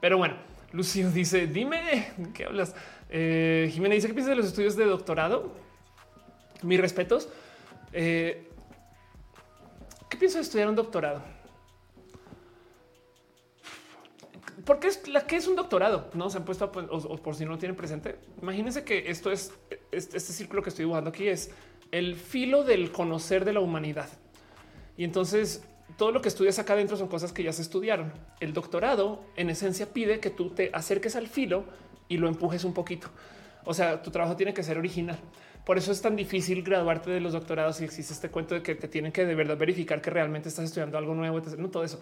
[0.00, 0.34] Pero bueno,
[0.72, 2.74] Lucio dice: Dime ¿de qué hablas.
[3.08, 5.71] Eh, Jimena dice: ¿Qué piensas de los estudios de doctorado?
[6.62, 7.28] Mis respetos.
[7.92, 8.48] Eh,
[10.08, 11.22] ¿Qué pienso de estudiar un doctorado?
[14.64, 17.52] Porque es la que es un doctorado, no se han puesto a, por si no
[17.52, 18.16] lo tienen presente.
[18.40, 19.52] Imagínense que esto es
[19.90, 21.50] este, este círculo que estoy dibujando aquí es
[21.90, 24.08] el filo del conocer de la humanidad.
[24.96, 25.64] Y entonces
[25.96, 28.12] todo lo que estudias acá adentro son cosas que ya se estudiaron.
[28.40, 31.64] El doctorado en esencia pide que tú te acerques al filo
[32.08, 33.08] y lo empujes un poquito.
[33.64, 35.18] O sea, tu trabajo tiene que ser original.
[35.64, 38.74] Por eso es tan difícil graduarte de los doctorados y existe este cuento de que
[38.74, 42.00] te tienen que de verdad verificar que realmente estás estudiando algo nuevo, no todo eso.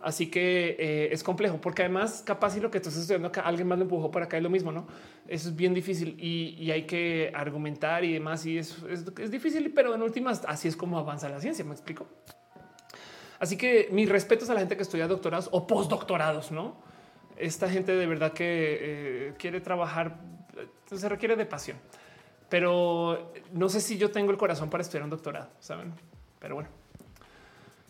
[0.00, 3.68] Así que eh, es complejo porque además capaz si lo que estás estudiando acá alguien
[3.68, 4.86] más lo empujó para acá es lo mismo, no?
[5.28, 8.44] Eso es bien difícil y, y hay que argumentar y demás.
[8.46, 11.64] Y es, es, es difícil, pero en últimas así es como avanza la ciencia.
[11.64, 12.08] Me explico.
[13.38, 16.76] Así que mis respetos a la gente que estudia doctorados o postdoctorados, no?
[17.36, 20.20] Esta gente de verdad que eh, quiere trabajar
[20.56, 21.76] eh, se requiere de pasión,
[22.52, 25.90] pero no sé si yo tengo el corazón para estudiar un doctorado, saben?
[26.38, 26.68] Pero bueno.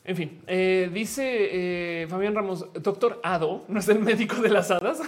[0.04, 4.70] En fin, eh, dice eh, Fabián Ramos, doctor Ado, no es el médico de las
[4.70, 5.00] hadas.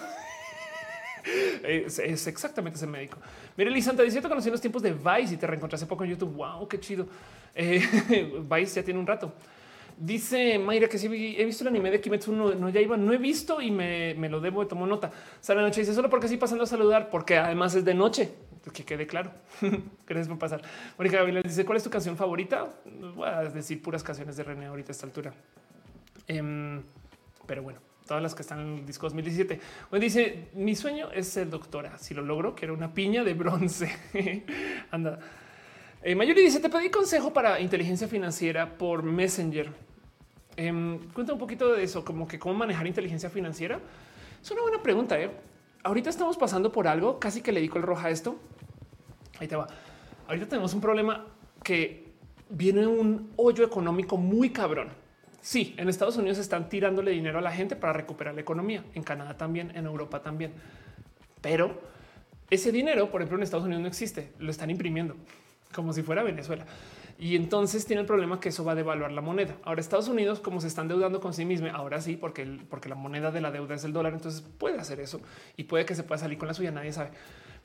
[1.63, 3.17] es, es, exactamente ese médico.
[3.57, 6.03] Mire, Lisanta dice: Te conocí en los tiempos de Vice y te reencontré hace poco
[6.03, 6.35] en YouTube.
[6.35, 7.07] Wow, qué chido.
[7.55, 7.81] Eh,
[8.51, 9.33] Vice ya tiene un rato.
[9.97, 13.13] Dice Mayra que sí he visto el anime de Kimetsu no, no ya iba, no
[13.13, 15.13] he visto y me, me lo debo, tomo nota.
[15.41, 18.35] Sara Noche dice solo porque sí pasando a saludar, porque además es de noche.
[18.73, 19.31] Que quede claro.
[20.07, 20.63] Gracias por pasar.
[20.99, 22.75] Mónica Gabriel dice: ¿Cuál es tu canción favorita?
[23.15, 25.35] Voy a decir puras canciones de René ahorita a esta altura.
[26.27, 26.83] Em,
[27.47, 29.61] pero bueno, todas las que están en el disco 2017.
[29.91, 31.99] Bueno, dice: Mi sueño es ser doctora.
[31.99, 33.95] Si lo logro, quiero una piña de bronce.
[34.91, 35.19] Anda.
[36.03, 39.71] Eh, Mayuri dice: Te pedí consejo para inteligencia financiera por Messenger.
[40.57, 43.81] Em, cuenta un poquito de eso, como que cómo manejar inteligencia financiera.
[44.43, 45.21] Es una buena pregunta.
[45.21, 45.31] ¿eh?
[45.83, 48.39] Ahorita estamos pasando por algo, casi que le digo el roja a esto.
[49.41, 49.67] Ahí te va.
[50.27, 51.27] Ahorita tenemos un problema
[51.63, 52.13] que
[52.49, 54.89] viene un hoyo económico muy cabrón.
[55.41, 58.85] Sí, en Estados Unidos están tirándole dinero a la gente para recuperar la economía.
[58.95, 60.53] En Canadá también, en Europa también.
[61.43, 61.81] Pero
[62.49, 64.33] ese dinero, por ejemplo, en Estados Unidos no existe.
[64.39, 65.17] Lo están imprimiendo
[65.75, 66.65] como si fuera Venezuela.
[67.19, 69.57] Y entonces tiene el problema que eso va a devaluar la moneda.
[69.65, 72.97] Ahora Estados Unidos, como se están deudando con sí mismo, ahora sí, porque, porque la
[72.97, 75.21] moneda de la deuda es el dólar, entonces puede hacer eso
[75.57, 77.11] y puede que se pueda salir con la suya, nadie sabe.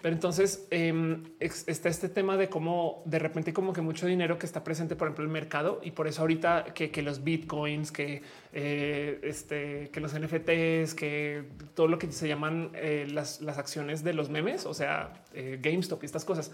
[0.02, 4.46] Pero entonces em, está este tema de cómo de repente como que mucho dinero que
[4.46, 8.22] está presente, por ejemplo, el mercado y por eso ahorita que, los bitcoins, que
[8.54, 14.14] eh, este, que los NFTs, que todo lo que se llaman eh, las, acciones de
[14.14, 16.52] los memes, o sea, eh, GameStop y estas cosas.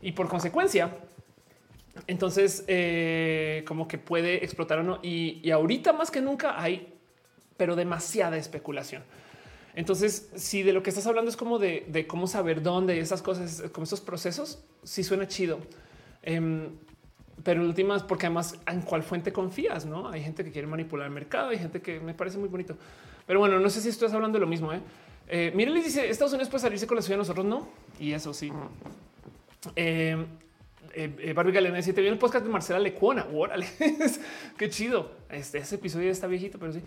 [0.00, 0.96] Y por consecuencia,
[2.06, 2.60] entonces
[3.66, 5.00] como que puede explotar o no.
[5.02, 6.94] Y, y ahorita más que nunca hay,
[7.56, 9.02] pero demasiada especulación.
[9.78, 13.22] Entonces, si de lo que estás hablando es como de, cómo saber dónde y esas
[13.22, 15.60] cosas, como esos procesos, sí suena chido.
[16.20, 16.70] Em,
[17.44, 20.08] pero últimas, porque además en cuál fuente confías, no?
[20.08, 22.76] Hay gente que quiere manipular el mercado, hay gente que me parece muy bonito.
[23.24, 24.72] Pero bueno, no sé si estás hablando de lo mismo.
[24.72, 24.80] ¿eh?
[25.28, 27.68] eh Miren, les dice Estados Unidos puede salirse con la ciudad, nosotros no.
[28.00, 28.50] Y eso sí.
[29.76, 30.26] Eh,
[30.92, 33.28] eh, Barbie Galena dice: Te viene el podcast de Marcela Lecuona.
[33.32, 33.68] Órale,
[34.58, 35.12] qué chido.
[35.30, 36.82] Este ese episodio está viejito, pero sí.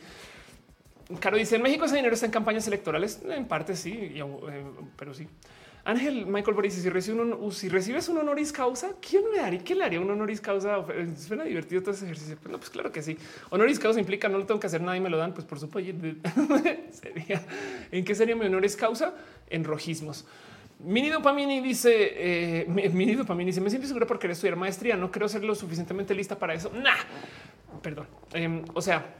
[1.20, 3.22] Caro dice en México ese dinero está en campañas electorales.
[3.28, 4.24] En parte sí, eh,
[4.98, 5.28] pero sí.
[5.84, 6.90] Ángel Michael Boris, si, si
[7.70, 9.64] recibes un honoris causa, ¿quién me haría?
[9.64, 10.86] ¿Quién le haría un honoris causa?
[11.18, 12.38] Suena divertido todo ese ejercicio.
[12.40, 13.18] Pues, no, pues claro que sí.
[13.50, 15.34] Honoris causa implica no lo tengo que hacer nada y me lo dan.
[15.34, 15.92] Pues por supuesto,
[16.92, 17.42] sería
[17.92, 19.16] en qué sería mi honoris causa
[19.50, 20.26] en rojismos.
[20.84, 24.96] Mini Dopamini dice, eh, Mini Dopamini dice, me siento segura por querer estudiar maestría.
[24.96, 26.72] No creo ser lo suficientemente lista para eso.
[26.72, 26.94] Nah,
[27.82, 28.08] perdón.
[28.34, 29.16] Em, o sea,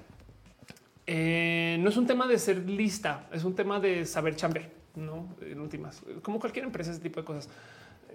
[1.08, 5.36] eh, no es un tema de ser lista, es un tema de saber chambear, no
[5.42, 7.50] en últimas, como cualquier empresa, ese tipo de cosas.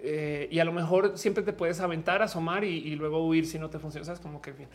[0.02, 3.70] Eh, y a lo mejor siempre te puedes aventar, asomar y, luego huir si no
[3.70, 4.04] te funciona.
[4.04, 4.68] Sabes como que bien.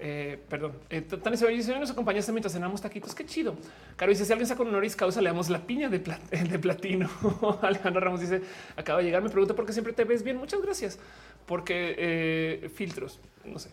[0.00, 1.04] Eh, perdón, eh,
[1.34, 3.14] se dice: Nos acompañaste mientras cenamos taquitos.
[3.14, 3.56] Qué chido.
[3.96, 5.98] Caro dice: Si alguien saca un honoris causa, le damos la piña de,
[6.50, 7.08] de platino.
[7.62, 8.42] Alejandro Ramos dice:
[8.76, 9.22] Acaba de llegar.
[9.22, 10.36] Me pregunta por qué siempre te ves bien.
[10.36, 10.98] Muchas gracias.
[11.46, 13.70] Porque filtros, no sé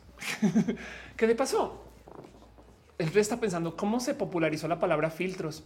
[1.17, 1.83] qué le pasó
[2.97, 5.63] rey está pensando cómo se popularizó la palabra filtros.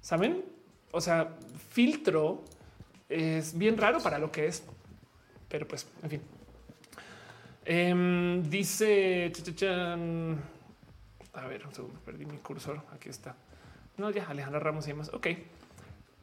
[0.00, 0.44] Saben?
[0.90, 1.36] O sea,
[1.70, 2.44] filtro
[3.08, 4.64] es bien raro para lo que es,
[5.48, 6.20] pero pues, en fin.
[7.64, 9.32] Em, dice,
[11.32, 11.62] a ver,
[12.04, 12.82] perdí mi cursor.
[12.92, 13.34] Aquí está.
[13.96, 15.10] No, ya Alejandra Ramos y demás.
[15.12, 15.28] Ok,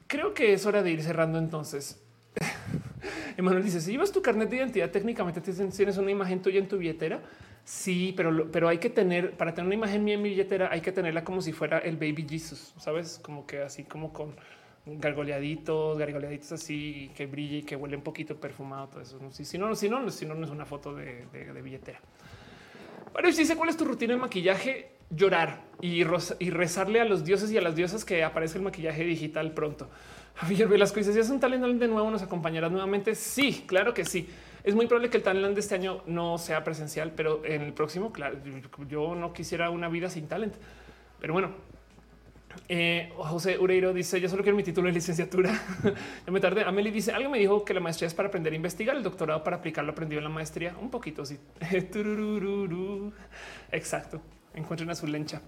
[0.08, 2.02] creo que es hora de ir cerrando entonces.
[3.38, 6.78] Emanuel dice: Si llevas tu carnet de identidad, técnicamente tienes una imagen tuya en tu
[6.78, 7.22] billetera.
[7.64, 10.82] Sí, pero, pero hay que tener para tener una imagen mía en mi billetera, hay
[10.82, 13.20] que tenerla como si fuera el baby Jesus, sabes?
[13.22, 14.34] Como que así como con
[14.86, 18.88] gargoleaditos, gargoleaditos así que brille y que huele un poquito perfumado.
[18.88, 19.20] Todo eso.
[19.32, 21.26] Si, no, si no, si no, no es una foto de,
[21.64, 22.00] billetera.
[23.14, 26.02] Bueno, dice cuál es tu rutina de maquillaje, llorar y,
[26.40, 29.90] y, rezarle a los dioses y a las diosas que aparezca el maquillaje digital pronto.
[30.36, 33.14] Javier Velasco dice: Si es un talento de nuevo, nos acompañarás nuevamente.
[33.14, 34.28] Sí, claro que sí
[34.64, 37.74] es muy probable que el talent de este año no sea presencial, pero en el
[37.74, 38.38] próximo, claro,
[38.88, 40.56] yo no quisiera una vida sin talent.
[41.20, 41.52] Pero bueno,
[42.68, 45.52] eh, José Ureiro dice: Yo solo quiero mi título de licenciatura.
[46.26, 46.64] ya me tardé.
[46.64, 49.44] Amelie dice: Algo me dijo que la maestría es para aprender a investigar, el doctorado
[49.44, 50.76] para aplicar lo aprendido en la maestría.
[50.80, 51.40] Un poquito, sí.
[53.72, 54.22] Exacto.
[54.54, 55.42] Encuentren a su lencha.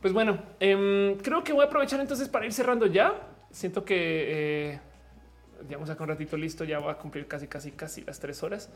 [0.00, 3.28] Pues bueno, em, creo que voy a aprovechar entonces para ir cerrando ya.
[3.50, 4.80] Siento que eh,
[5.68, 8.42] ya vamos a un ratito listo, ya va a cumplir casi, casi, casi las tres
[8.42, 8.70] horas.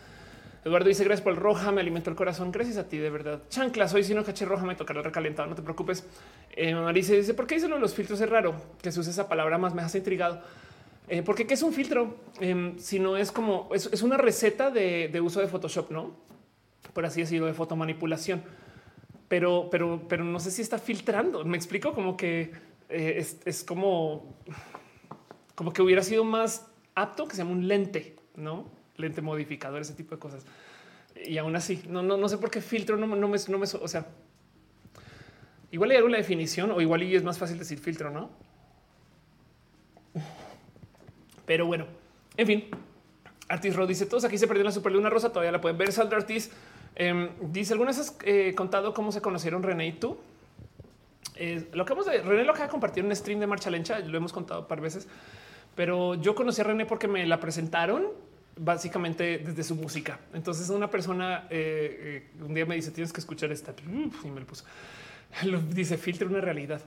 [0.64, 2.50] Eduardo dice gracias por el roja, me alimentó el corazón.
[2.50, 3.42] Gracias a ti, de verdad.
[3.48, 5.48] Chancla, soy si no caché roja, me tocará recalentado.
[5.48, 6.04] No te preocupes.
[6.50, 9.58] Eh, Marisa dice por qué dicen los filtros es raro que se use esa palabra
[9.58, 10.40] más me has intrigado.
[11.08, 15.20] Eh, porque qué es un filtro eh, si no es como es, una receta de,
[15.22, 16.12] uso de Photoshop, no
[16.92, 18.42] por así decirlo, de fotomanipulación.
[19.28, 21.44] Pero, pero, pero no sé si está filtrando.
[21.44, 22.50] Me explico como que
[22.88, 24.36] eh, es, es como
[25.58, 26.67] como que hubiera sido más
[26.98, 30.44] apto que se llama un lente, no lente modificador, ese tipo de cosas.
[31.24, 33.64] Y aún así, no, no, no sé por qué filtro no, no, me, no me,
[33.64, 34.06] o sea,
[35.70, 38.30] igual hay alguna definición o igual y es más fácil decir filtro, no?
[41.46, 41.86] Pero bueno,
[42.36, 42.64] en fin,
[43.48, 45.30] Artis Rod dice todos aquí se perdió la superluna rosa.
[45.30, 45.92] Todavía la pueden ver.
[45.92, 46.50] Saldra Artis
[46.94, 50.18] em, dice algunas has eh, contado cómo se conocieron René y tú.
[51.36, 53.98] Eh, lo que hemos de René lo que ha compartido en stream de marcha lencha.
[54.00, 55.08] Lo hemos contado un par veces
[55.78, 58.08] pero yo conocí a René porque me la presentaron
[58.56, 60.18] básicamente desde su música.
[60.34, 63.72] Entonces una persona eh, eh, un día me dice tienes que escuchar esta
[64.24, 64.64] y me lo puso.
[65.44, 66.80] Lo dice filtra una realidad.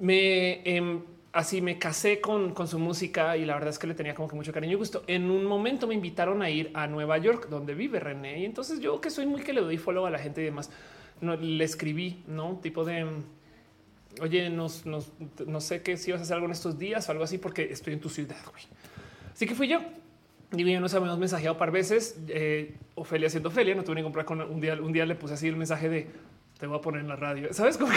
[0.00, 3.94] Me em, así me casé con, con, su música y la verdad es que le
[3.94, 5.04] tenía como que mucho cariño y gusto.
[5.06, 8.40] En un momento me invitaron a ir a Nueva York, donde vive René.
[8.40, 10.72] Y entonces yo que soy muy que le doy follow a la gente y demás,
[11.20, 13.06] le escribí, no tipo de
[14.20, 15.12] oye, nos, nos,
[15.46, 17.64] no sé qué si vas a hacer algo en estos días o algo así, porque
[17.70, 18.36] estoy en tu ciudad.
[19.32, 19.80] Así que fui yo.
[20.52, 22.16] Y ya nos habíamos mensajeado par veces.
[22.28, 24.74] Eh, Ofelia siendo Ofelia, no tuve ningún problema con un día.
[24.74, 26.06] Un día le puse así el mensaje de
[26.58, 27.76] te voy a poner en la radio, sabes?
[27.76, 27.92] Como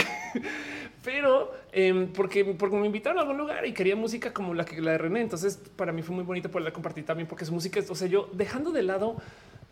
[1.04, 4.82] pero eh, porque, porque me invitaron a algún lugar y quería música como la que
[4.82, 5.22] la de René.
[5.22, 8.08] Entonces, para mí fue muy bonito poderla compartir también, porque su música es, o sea,
[8.08, 9.16] yo dejando de lado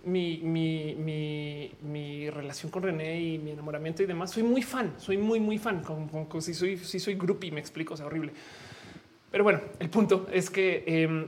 [0.05, 4.93] mi, mi, mi, mi, relación con René y mi enamoramiento y demás, soy muy fan,
[4.97, 5.81] soy muy, muy fan.
[5.83, 8.31] Con, con, si soy, si soy groupie, me explico, o sea, horrible.
[9.31, 11.27] Pero bueno, el punto es que eh,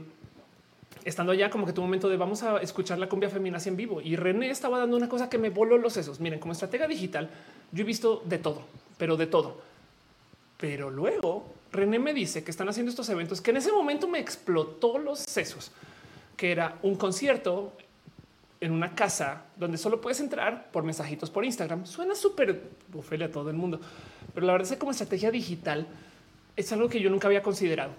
[1.04, 4.02] estando allá, como que tu momento de vamos a escuchar la cumbia femenina en vivo
[4.02, 6.20] y René estaba dando una cosa que me voló los sesos.
[6.20, 7.30] Miren, como estratega digital,
[7.72, 8.62] yo he visto de todo,
[8.98, 9.62] pero de todo.
[10.58, 14.20] Pero luego René me dice que están haciendo estos eventos que en ese momento me
[14.20, 15.72] explotó los sesos,
[16.36, 17.74] que era un concierto
[18.60, 21.86] en una casa donde solo puedes entrar por mensajitos por Instagram.
[21.86, 23.80] Suena súper bufele a todo el mundo,
[24.34, 25.88] pero la verdad es que como estrategia digital
[26.56, 27.92] es algo que yo nunca había considerado.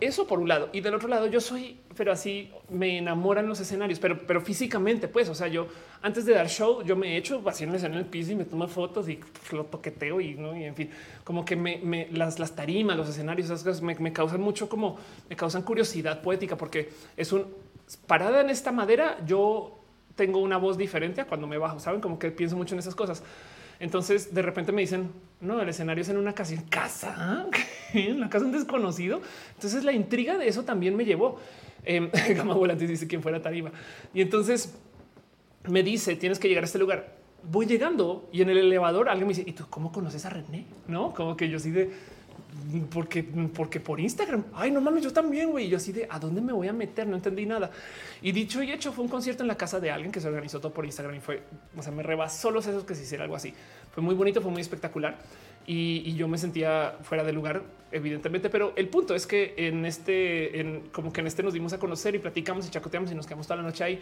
[0.00, 0.68] Eso por un lado.
[0.72, 5.06] Y del otro lado, yo soy, pero así me enamoran los escenarios, pero, pero físicamente,
[5.06, 5.68] pues, o sea, yo
[6.02, 9.08] antes de dar show, yo me hecho vacío en el piso y me tomo fotos
[9.08, 9.20] y
[9.52, 10.90] lo toqueteo y no, y en fin,
[11.22, 14.98] como que me, las, las tarimas, los escenarios, esas cosas me causan mucho como
[15.30, 17.46] me causan curiosidad poética porque es un
[17.96, 19.78] parada en esta madera, yo
[20.14, 22.94] tengo una voz diferente a cuando me bajo, saben como que pienso mucho en esas
[22.94, 23.22] cosas.
[23.80, 27.48] Entonces de repente me dicen, no, el escenario es en una casa, en casa,
[27.92, 29.20] en la casa de un desconocido.
[29.54, 31.38] Entonces la intriga de eso también me llevó.
[31.84, 33.72] Eh, Gama Volante dice quién fuera Tarima.
[34.14, 34.74] Y entonces
[35.68, 37.16] me dice, tienes que llegar a este lugar.
[37.42, 40.64] Voy llegando y en el elevador alguien me dice, ¿y tú cómo conoces a René?
[40.86, 41.90] No, como que yo sí de
[42.90, 43.22] porque,
[43.54, 44.44] porque por Instagram.
[44.54, 45.68] Ay, no mames, yo también, güey.
[45.68, 47.70] Yo así de a dónde me voy a meter, no entendí nada.
[48.20, 50.60] Y dicho y hecho, fue un concierto en la casa de alguien que se organizó
[50.60, 51.42] todo por Instagram y fue,
[51.76, 53.54] o sea, me rebasó los esos que se hiciera algo así.
[53.92, 55.18] Fue muy bonito, fue muy espectacular
[55.66, 58.50] y, yo me sentía fuera de lugar, evidentemente.
[58.50, 61.78] Pero el punto es que en este, en, como que en este nos dimos a
[61.78, 64.00] conocer y platicamos y chacoteamos y nos quedamos toda la noche ahí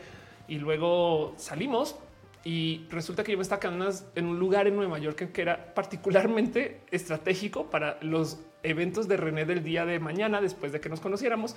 [0.49, 1.97] y luego salimos
[2.43, 5.75] y resulta que yo me estaba quedando en un lugar en Nueva York que era
[5.75, 11.01] particularmente estratégico para los eventos de René del día de mañana después de que nos
[11.01, 11.55] conociéramos.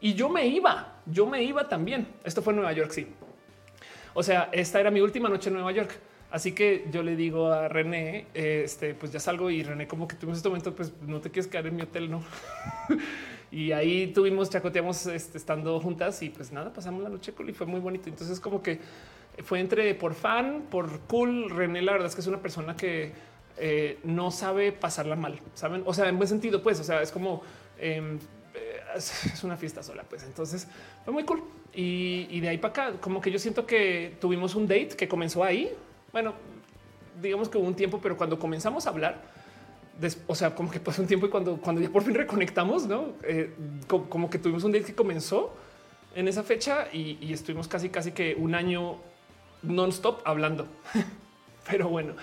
[0.00, 2.08] Y yo me iba, yo me iba también.
[2.24, 3.06] Esto fue en Nueva York, sí.
[4.14, 5.98] O sea, esta era mi última noche en Nueva York.
[6.30, 10.16] Así que yo le digo a René, este, pues ya salgo y René como que
[10.16, 12.22] tuvimos este momento, pues no te quieres quedar en mi hotel, ¿no?
[13.50, 17.52] y ahí tuvimos, chacoteamos este, estando juntas y pues nada, pasamos la noche cool y
[17.52, 18.08] fue muy bonito.
[18.08, 18.80] Entonces como que
[19.44, 21.50] fue entre por fan, por cool.
[21.50, 23.12] René, la verdad es que es una persona que
[23.58, 25.82] eh, no sabe pasarla mal, saben?
[25.86, 27.42] O sea, en buen sentido, pues, o sea, es como
[27.78, 28.18] em,
[28.54, 30.68] eh, es una fiesta sola, pues entonces
[31.04, 31.42] fue muy cool.
[31.72, 35.44] Y, de ahí para acá, como que yo siento que tuvimos un date que comenzó
[35.44, 35.70] ahí.
[36.10, 36.32] Bueno,
[37.20, 39.20] digamos que hubo un tiempo, pero cuando comenzamos a hablar,
[40.26, 43.12] o sea, como que pasó un tiempo y cuando, cuando ya por fin reconectamos, no
[43.24, 43.52] eh,
[43.86, 45.54] como, que tuvimos un date que comenzó
[46.14, 48.96] en esa fecha y, y estuvimos casi, casi que un año
[49.68, 50.66] non-stop hablando.
[51.70, 52.14] Pero bueno,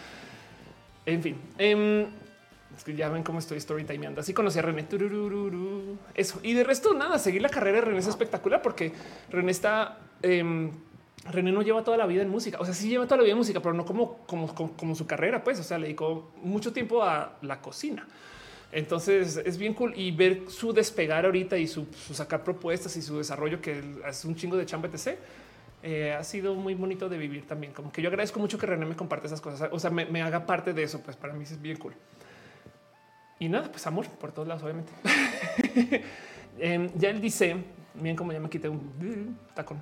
[1.06, 1.38] en fin.
[1.58, 2.06] Em,
[2.96, 4.22] ya ven cómo estoy storytimeando.
[4.22, 4.88] Así conocí a René.
[6.16, 6.40] Eso.
[6.44, 8.92] Y de resto, nada, seguir la carrera de René es espectacular porque
[9.30, 10.00] René está...
[10.22, 10.72] Em,
[11.32, 12.58] René no lleva toda la vida en música.
[12.60, 15.44] O sea, sí lleva toda la vida en música, pero no como, como, su carrera,
[15.44, 15.60] pues.
[15.60, 18.06] O sea, le dedicó mucho tiempo a la cocina.
[18.74, 23.20] Entonces es bien cool y ver su despegar ahorita y su, sacar propuestas y su
[23.20, 25.18] desarrollo, que es un chingo de chamba, etc
[25.86, 27.74] eh, ha sido muy bonito de vivir también.
[27.74, 30.46] Como que yo agradezco mucho que René me comparte esas cosas, o sea, me, haga
[30.46, 31.94] parte de eso, pues para mí es bien cool.
[33.38, 34.94] Y nada, pues amor por todos lados, obviamente.
[36.60, 37.58] Em, ya él dice,
[37.96, 39.82] miren como ya me quité un tacón.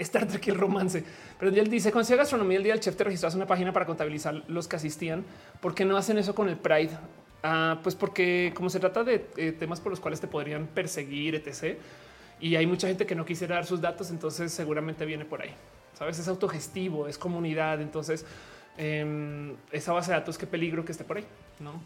[0.00, 1.04] Star Trek el romance.
[1.38, 3.86] Pero él dice, cuando se gastronomía el día del chef te registras una página para
[3.86, 5.24] contabilizar los que asistían.
[5.60, 6.90] ¿Por qué no hacen eso con el Pride?
[7.44, 11.36] Ah, pues porque como se trata de eh, temas por los cuales te podrían perseguir,
[11.36, 11.78] etc
[12.42, 15.54] y hay mucha gente que no quisiera dar sus datos, entonces seguramente viene por ahí.
[15.94, 17.80] Sabes, es autogestivo, es comunidad.
[17.80, 18.26] Entonces,
[18.76, 21.24] em, esa base de datos, qué peligro que esté por ahí,
[21.60, 21.80] no?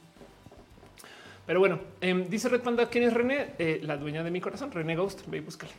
[1.47, 3.53] Pero bueno, em, dice Red Panda, ¿quién es René?
[3.59, 5.27] Eh, la dueña de mi corazón, René Ghost.
[5.27, 5.73] Ve y búscale.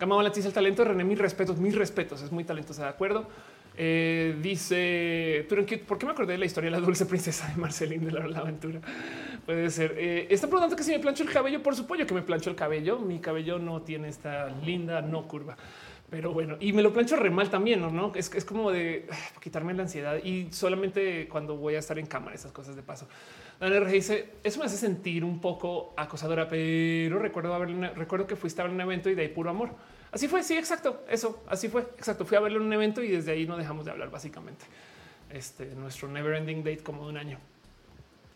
[0.00, 2.22] Gama dice el talento de René, mis respetos, mis respetos.
[2.22, 3.28] Es muy talentosa, de acuerdo.
[3.76, 8.04] Eh, dice ¿por qué me acordé de la historia de la dulce princesa de Marceline
[8.04, 8.80] de la, aventura?
[9.44, 9.96] Puede ser.
[9.98, 12.56] Eh, está preguntando que si me plancho el cabello, por supuesto que me plancho el
[12.56, 12.98] cabello.
[12.98, 15.56] Mi cabello no tiene esta linda no curva,
[16.08, 18.12] Pero bueno, y me lo plancho re mal también, ¿no?
[18.14, 19.06] Es, es como de
[19.42, 23.08] quitarme la ansiedad y solamente cuando voy a estar en cámara, esas cosas de paso.
[23.60, 23.92] Daniel R.
[23.92, 28.66] dice, eso me hace sentir un poco acosadora, pero recuerdo, haber, recuerdo que fuiste a
[28.66, 29.70] un evento y de ahí puro amor.
[30.14, 32.24] Así fue, sí, exacto, eso, así fue, exacto.
[32.24, 34.64] Fui a verlo en un evento y desde ahí no dejamos de hablar básicamente.
[35.28, 37.38] Este, nuestro never ending date como de un año.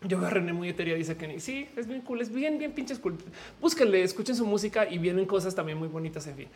[0.01, 2.73] Yo veo a René muy etérea, dice que sí, es bien cool, es bien, bien
[2.73, 3.17] pinches cool.
[3.61, 6.47] Búsquenle, escuchen su música y vienen cosas también muy bonitas, en fin.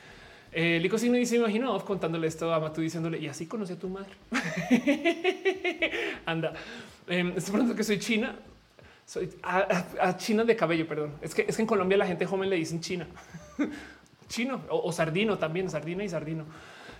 [0.52, 3.88] Eh, Lico Signo dice, imagino contándole esto a Matu diciéndole, y así conocí a tu
[3.88, 4.12] madre.
[6.26, 6.54] Anda,
[7.08, 8.36] eh, estoy preguntando que soy china.
[9.06, 11.14] Soy a, China de cabello, perdón.
[11.22, 13.08] Es que, es que en Colombia la gente joven le dicen China.
[14.34, 16.46] Chino o, sardino también, sardina y sardino.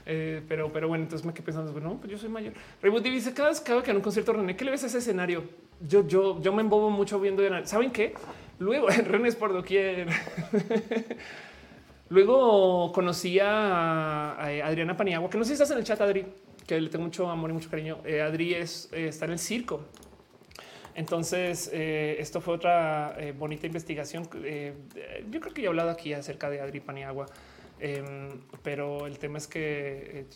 [0.06, 2.54] Eh, pero, pero bueno, entonces me quedé pensando, bueno, pues yo soy mayor.
[2.82, 5.00] Raywood dice cada vez, cada que en un concierto René, ¿qué le ves a ese
[5.00, 5.44] escenario?
[5.82, 7.42] Yo, yo, yo me embobo mucho viendo.
[7.66, 8.14] ¿Saben qué?
[8.60, 10.08] Luego René es por doquier.
[12.10, 16.28] Luego conocí a, Adriana Paniagua, que no sé si estás en el chat, Adri,
[16.68, 17.98] que le tengo mucho amor y mucho cariño.
[18.06, 19.86] Eh, Adri es eh, está en el circo.
[20.96, 24.24] Entonces, eh, esto fue otra bonita investigación.
[24.24, 27.26] yo creo que ya he hablado aquí acerca de Adri Paniagua,
[27.80, 28.30] em,
[28.62, 30.28] pero el tema es que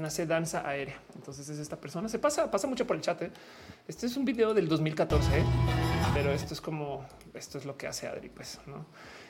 [0.00, 1.00] nace danza aérea.
[1.16, 2.08] Entonces es esta persona.
[2.08, 3.22] Se pasa, pasa mucho por el chat.
[3.88, 5.28] Este es un video del 2014,
[6.14, 8.60] pero esto es como esto es lo que hace Adri, pues.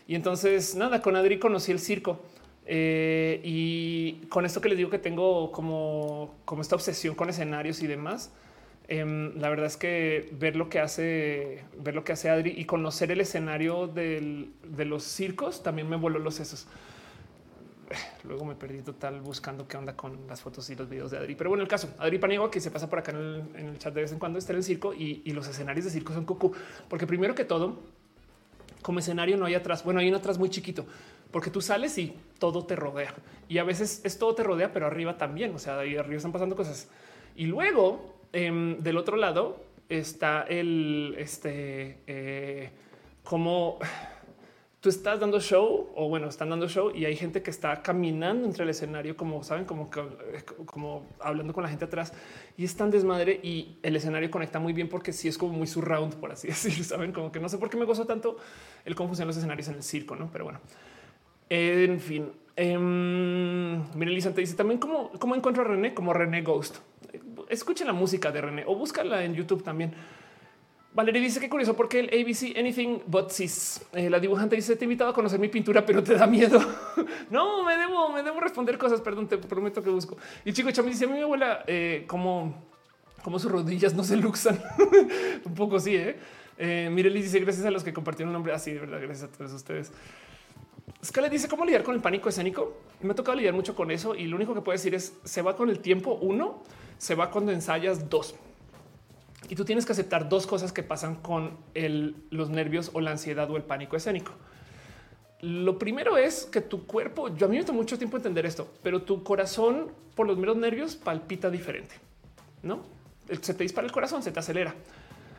[0.07, 2.21] Y entonces, nada, con Adri conocí el circo.
[2.67, 7.83] Eh, y con esto que les digo que tengo como, como esta obsesión con escenarios
[7.83, 8.31] y demás,
[8.89, 12.65] em, la verdad es que ver lo que hace, ver lo que hace Adri y
[12.65, 16.67] conocer el escenario de los circos también me voló los sesos.
[18.25, 21.35] Luego me perdí total buscando qué onda con las fotos y los videos de Adri.
[21.35, 24.01] Pero bueno, el caso, Adri Paniego, que se pasa por acá en el, chat de
[24.01, 26.53] vez en cuando, está en el circo y, y los escenarios de circo son cucú.
[26.89, 27.79] Porque primero que todo,
[28.83, 29.85] como escenario no hay atrás.
[29.85, 30.87] Bueno, hay un atrás muy chiquito
[31.35, 33.13] porque tú sales y todo te rodea
[33.49, 35.53] y a veces es todo te rodea, pero arriba también.
[35.53, 36.89] O sea, ahí arriba están pasando cosas
[37.35, 42.71] y luego em, del otro lado está el este eh,
[43.23, 43.79] como
[44.85, 48.47] tú estás dando show o bueno, están dando show y hay gente que está caminando
[48.47, 49.89] entre el escenario, como saben, como,
[50.67, 52.13] como hablando con la gente atrás
[52.59, 55.67] y es tan desmadre y el escenario conecta muy bien porque sí es como muy
[55.67, 58.37] surround, por así decir, saben, como que no sé por qué me gozo tanto
[58.85, 60.29] el confusión los escenarios en el circo, no?
[60.31, 60.61] Pero bueno,
[61.49, 62.31] en fin.
[62.55, 66.77] Eh, mire, Lisa te dice también cómo, cómo encuentro a René como René Ghost.
[67.55, 69.94] Escuchen la música de René o búscala en YouTube también.
[70.92, 74.84] Valeria dice que curioso porque el ABC Anything But Sis, eh, la dibujante dice te
[74.84, 76.60] he invitado a conocer mi pintura, pero te da miedo.
[77.31, 79.00] no, me debo, me debo responder cosas.
[79.00, 80.16] Perdón, te prometo que busco.
[80.44, 82.55] Y chico Chami dice a mi abuela eh, como,
[83.23, 84.60] como sus rodillas no se luxan.
[85.44, 85.94] Un poco sí.
[85.94, 86.16] Eh,
[86.58, 88.73] eh dice gracias a los que compartieron un nombre así.
[88.73, 89.92] de verdad, gracias a todos ustedes.
[91.05, 92.78] Scarlett dice cómo lidiar con el pánico escénico.
[93.00, 95.42] Me ha tocado lidiar mucho con eso y lo único que puedo decir es se
[95.42, 96.18] va con el tiempo.
[96.20, 96.62] Uno
[96.99, 98.09] se va cuando ensayas.
[98.09, 98.35] Dos
[99.49, 101.57] y tú tienes que aceptar dos cosas que pasan con
[102.31, 104.33] los nervios o la ansiedad o el pánico escénico.
[105.41, 108.73] Lo primero es que tu cuerpo, yo a mí me tomó mucho tiempo entender esto,
[108.83, 111.97] pero tu corazón por los meros nervios palpita diferente,
[112.63, 112.81] ¿no?
[113.43, 114.75] Se te dispara el corazón, se te acelera.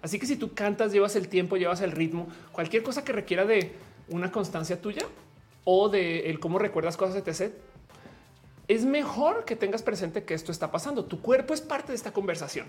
[0.01, 3.45] Así que si tú cantas, llevas el tiempo, llevas el ritmo, cualquier cosa que requiera
[3.45, 3.71] de
[4.09, 5.07] una constancia tuya
[5.63, 7.51] o de el cómo recuerdas cosas, etc.
[8.67, 11.05] Es mejor que tengas presente que esto está pasando.
[11.05, 12.67] Tu cuerpo es parte de esta conversación.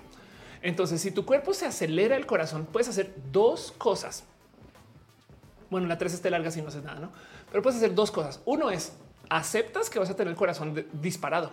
[0.63, 4.25] Entonces, si tu cuerpo se acelera el corazón, puedes hacer dos cosas.
[5.71, 7.13] Bueno, la tres está larga si no haces nada, ¿no?
[7.51, 8.41] Pero puedes hacer dos cosas.
[8.45, 8.93] Uno es
[9.29, 11.53] aceptas que vas a tener el corazón disparado.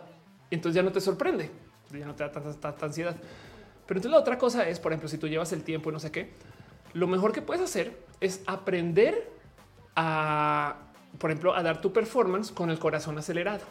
[0.51, 1.49] Entonces ya no te sorprende,
[1.91, 3.15] ya no te da tanta, ansiedad.
[3.87, 5.99] Pero entonces la otra cosa es, por ejemplo, si tú llevas el tiempo y no
[5.99, 6.31] sé qué,
[6.93, 9.31] lo mejor que puedes hacer es aprender
[9.95, 10.77] a,
[11.17, 13.63] por ejemplo, a dar tu performance con el corazón acelerado.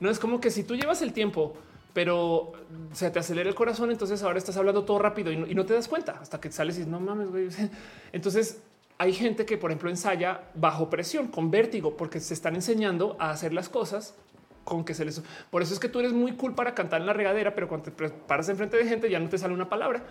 [0.00, 1.56] No es como que si tú llevas el tiempo
[1.98, 2.52] pero
[2.92, 3.90] se te acelera el corazón.
[3.90, 6.86] Entonces ahora estás hablando todo rápido y no, te das cuenta hasta que sales y
[6.86, 7.58] no mames.
[8.12, 8.62] Entonces
[8.98, 13.30] hay gente que, por ejemplo, ensaya bajo presión, con vértigo, porque se están enseñando a
[13.30, 14.14] hacer las cosas
[14.62, 15.22] con que se les.
[15.50, 17.90] Por eso es que tú eres muy cool para cantar en la regadera, pero cuando
[17.90, 20.04] te paras enfrente de gente ya no te sale una palabra.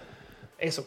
[0.57, 0.85] Eso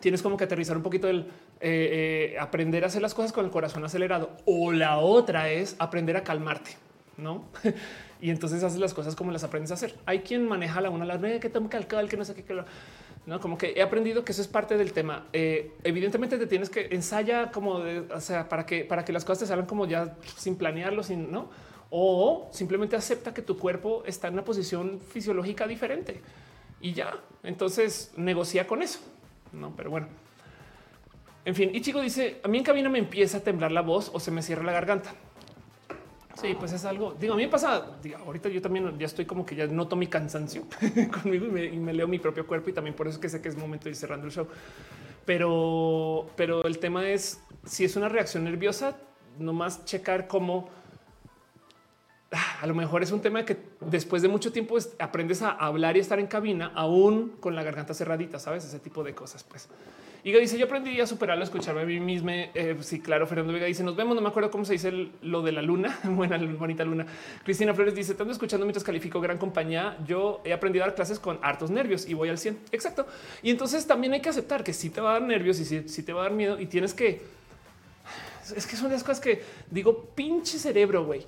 [0.00, 1.26] tienes como que aterrizar un poquito el
[1.60, 4.36] eh, eh, aprender a hacer las cosas con el corazón acelerado.
[4.46, 6.76] O la otra es aprender a calmarte,
[7.20, 7.44] no?
[8.20, 9.94] y entonces haces las cosas como las aprendes a hacer.
[10.06, 12.54] Hay quien maneja la una, la que toma calcal, que no sé qué, que
[13.26, 15.26] no como que he aprendido que eso es parte del tema.
[15.32, 19.24] Eh, evidentemente te tienes que ensaya como de, o sea, para que para que las
[19.24, 21.48] cosas te salgan como ya sin planearlo, sin no,
[21.90, 26.20] o simplemente acepta que tu cuerpo está en una posición fisiológica diferente
[26.80, 27.14] y ya.
[27.42, 29.00] Entonces negocia con eso,
[29.52, 29.74] no?
[29.76, 30.08] Pero bueno,
[31.44, 31.70] en fin.
[31.74, 34.30] Y chico dice a mí en cabina me empieza a temblar la voz o se
[34.30, 35.14] me cierra la garganta
[36.40, 37.14] Sí, pues es algo.
[37.18, 37.98] Digo, a mí me pasa.
[38.02, 40.64] digo, ahorita yo también ya estoy como que ya noto mi cansancio
[41.22, 43.48] conmigo y me, leo mi propio cuerpo y también por eso es que sé que
[43.48, 44.46] es momento de ir cerrando el show.
[45.26, 48.96] Pero, pero el tema es si es una reacción nerviosa,
[49.38, 50.68] nomás checar cómo
[52.32, 55.50] ah, a lo mejor es un tema que después de mucho tiempo es- aprendes a
[55.50, 58.64] hablar y estar en cabina, aún con la garganta cerradita, sabes?
[58.64, 59.44] Ese tipo de cosas.
[59.44, 59.68] Pues
[60.22, 62.32] Iga dice: Yo aprendí a superarlo, a escucharme a mí misma.
[62.32, 63.26] Eh, sí, claro.
[63.26, 64.14] Fernando Vega dice: Nos vemos.
[64.14, 65.98] No me acuerdo cómo se dice lo de la luna.
[66.04, 67.06] Buena, bonita luna.
[67.44, 69.96] Cristina Flores dice: Estando escuchando mientras califico gran compañía.
[70.06, 72.58] Yo he aprendido a dar clases con hartos nervios y voy al 100.
[72.72, 73.06] Exacto.
[73.42, 75.88] Y entonces también hay que aceptar que sí te va a dar nervios y sí,
[75.88, 77.22] sí te va a dar miedo y tienes que.
[78.54, 81.24] Es que son las cosas que digo, pinche cerebro, güey.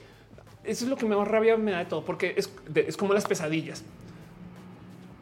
[0.64, 3.14] Eso es lo que me más rabia me da de todo, porque es, es como
[3.14, 3.84] las pesadillas.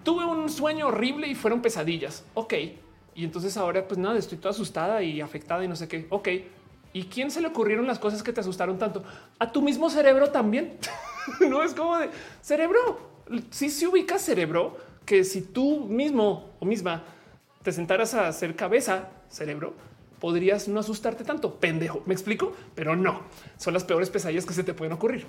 [0.05, 2.25] Tuve un sueño horrible y fueron pesadillas.
[2.35, 2.55] Ok.
[3.15, 6.07] Y entonces ahora, pues nada, estoy toda asustada y afectada y no sé qué.
[6.11, 6.29] Ok.
[6.93, 9.05] ¿Y quién se le ocurrieron las cosas que te asustaron tanto?
[9.39, 10.79] A tu mismo cerebro también.
[11.49, 13.11] no es como de cerebro.
[13.51, 17.05] Si se ubica cerebro, que si tú mismo o misma
[17.63, 19.75] te sentaras a hacer cabeza, cerebro,
[20.19, 21.55] podrías no asustarte tanto.
[21.61, 22.03] Pendejo.
[22.07, 23.23] Me explico, pero no
[23.57, 25.27] son las peores pesadillas que se te pueden ocurrir.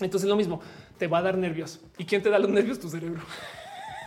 [0.00, 0.60] Entonces lo mismo
[0.98, 1.80] te va a dar nervios.
[1.98, 2.80] ¿Y quién te da los nervios?
[2.80, 3.20] Tu cerebro.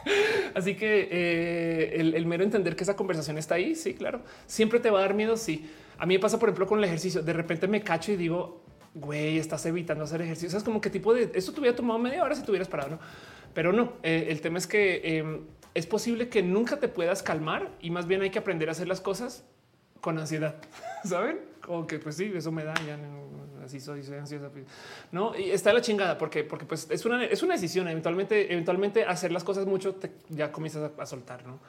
[0.53, 4.21] Así que eh, el, mero entender que esa conversación está ahí, sí, claro.
[4.45, 5.69] Siempre te va a dar miedo, sí.
[5.97, 7.21] A mí me pasa, por ejemplo, con el ejercicio.
[7.21, 8.61] De repente me cacho y digo,
[8.93, 10.57] güey, estás evitando hacer ejercicio.
[10.57, 12.91] Es como que tipo de esto te hubiera tomado media hora si te hubieras parado,
[12.91, 12.99] ¿no?
[13.53, 15.41] Pero no, eh, el tema es que eh,
[15.73, 18.87] es posible que nunca te puedas calmar y más bien hay que aprender a hacer
[18.87, 19.45] las cosas
[20.01, 20.55] con ansiedad,
[21.03, 21.39] ¿saben?
[21.61, 23.23] Como que pues sí, eso me da, ya no,
[23.63, 24.49] así soy, ansiosa.
[24.49, 24.65] pues,
[25.11, 27.87] No, y está la chingada porque, porque pues es una, es una decisión.
[27.87, 31.59] Eventualmente, eventualmente hacer las cosas mucho te, ya comienzas a, soltar, ¿no?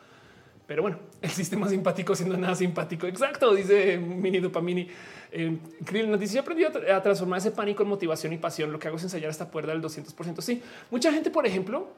[0.66, 3.06] Pero bueno, el sistema simpático siendo nada simpático.
[3.06, 4.89] Exacto, dice Mini Dopamini.
[5.31, 8.39] Eh, Krill nos dice: Yo aprendí a, tra- a transformar ese pánico en motivación y
[8.39, 8.73] pasión.
[8.73, 10.40] Lo que hago es ensayar esta cuerda del 200%.
[10.40, 11.89] Sí, mucha gente, por ejemplo,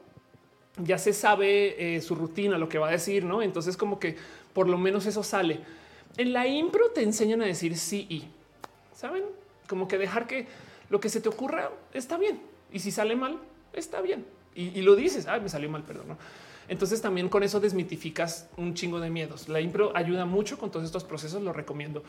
[0.83, 3.41] ya se sabe eh, su rutina, lo que va a decir, ¿no?
[3.41, 4.17] Entonces como que
[4.53, 5.59] por lo menos eso sale.
[6.17, 8.25] En la impro te enseñan a decir sí y,
[8.93, 9.23] ¿saben?
[9.67, 10.47] Como que dejar que
[10.89, 12.41] lo que se te ocurra está bien.
[12.71, 13.39] Y si sale mal,
[13.73, 14.25] está bien.
[14.55, 16.17] Y, lo dices, ay, me salió mal, perdón.
[16.67, 19.49] Entonces también con eso desmitificas un chingo de miedos.
[19.49, 22.03] La impro ayuda mucho con todos estos procesos, lo recomiendo.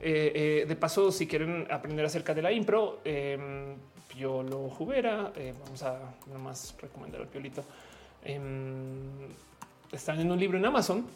[0.00, 3.76] Eh, eh, de paso, si quieren aprender acerca de la impro, eh,
[4.12, 5.98] Piolo Jubera, eh, vamos a
[6.30, 7.64] nomás recomendar el Piolito.
[8.24, 9.28] Em,
[9.90, 11.06] están en un libro en Amazon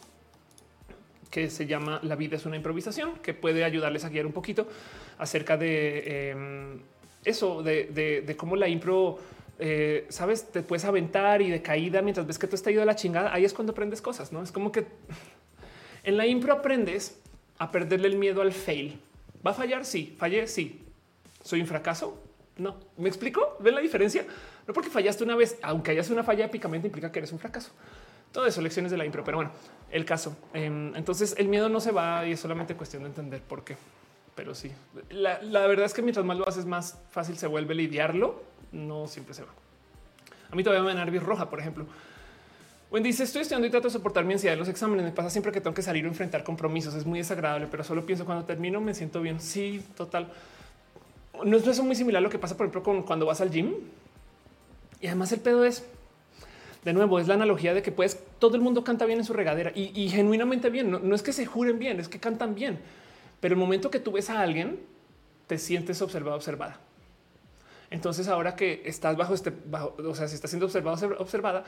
[1.30, 4.66] que se llama La vida es una improvisación, que puede ayudarles a guiar un poquito
[5.18, 6.80] acerca de em,
[7.24, 9.18] eso, de, cómo la impro,
[9.58, 12.84] eh, sabes, te puedes aventar y de caída mientras ves que tú estás ido a
[12.84, 13.32] la chingada.
[13.32, 14.86] Ahí es cuando aprendes cosas, no es como que
[16.06, 17.18] en la impro aprendes
[17.58, 19.00] a perderle el miedo al fail.
[19.44, 19.84] Va a fallar.
[19.84, 20.46] Sí, fallé.
[20.46, 20.84] Sí,
[21.42, 22.22] soy un fracaso.
[22.58, 23.56] No me explico.
[23.60, 24.24] ¿Ven la diferencia?
[24.66, 27.72] No porque fallaste una vez, aunque hayas una falla épicamente, implica que eres un fracaso.
[28.32, 29.24] Todo eso, lecciones de la impro.
[29.24, 29.50] Pero bueno,
[29.90, 30.36] el caso.
[30.54, 33.76] Em, entonces el miedo no se va y es solamente cuestión de entender por qué.
[34.36, 34.70] Pero sí,
[35.10, 38.42] la, la verdad es que mientras más lo haces, más fácil se vuelve lidiarlo.
[38.70, 39.48] No siempre se va.
[40.50, 41.86] A mí todavía me da nervios roja, por ejemplo.
[42.90, 45.04] Wendy dice: Estoy estudiando y trato de soportar mi ansiedad en los exámenes.
[45.04, 46.94] Me pasa siempre que tengo que salir o enfrentar compromisos.
[46.94, 49.40] Es muy desagradable, pero solo pienso cuando termino me siento bien.
[49.40, 50.30] Sí, total.
[51.42, 53.50] No es eso muy similar a lo que pasa, por ejemplo, con cuando vas al
[53.50, 53.74] gym.
[55.00, 55.84] Y además el pedo es,
[56.84, 59.32] de nuevo, es la analogía de que pues todo el mundo canta bien en su
[59.32, 60.90] regadera y, y genuinamente bien.
[60.90, 62.78] No, no es que se juren bien, es que cantan bien.
[63.46, 64.80] Pero el momento que tú ves a alguien,
[65.46, 66.80] te sientes observado, observada.
[67.90, 71.62] Entonces ahora que estás bajo este, bajo, o sea, si estás siendo observado, observ- observada,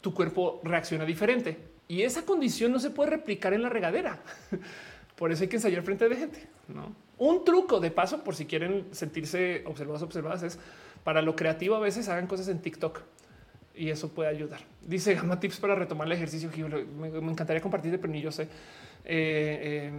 [0.00, 1.58] tu cuerpo reacciona diferente.
[1.88, 4.22] Y esa condición no se puede replicar en la regadera.
[5.14, 6.48] Por eso hay que ensayar frente de gente.
[6.68, 6.96] ¿no?
[7.18, 10.58] Un truco de paso, por si quieren sentirse observados, observadas, es
[11.04, 13.00] para lo creativo a veces hagan cosas en TikTok
[13.74, 14.60] y eso puede ayudar.
[14.80, 16.48] Dice Gama tips para retomar el ejercicio.
[16.98, 18.48] Me, me encantaría compartirte, pero ni yo sé.
[19.04, 19.92] Eh,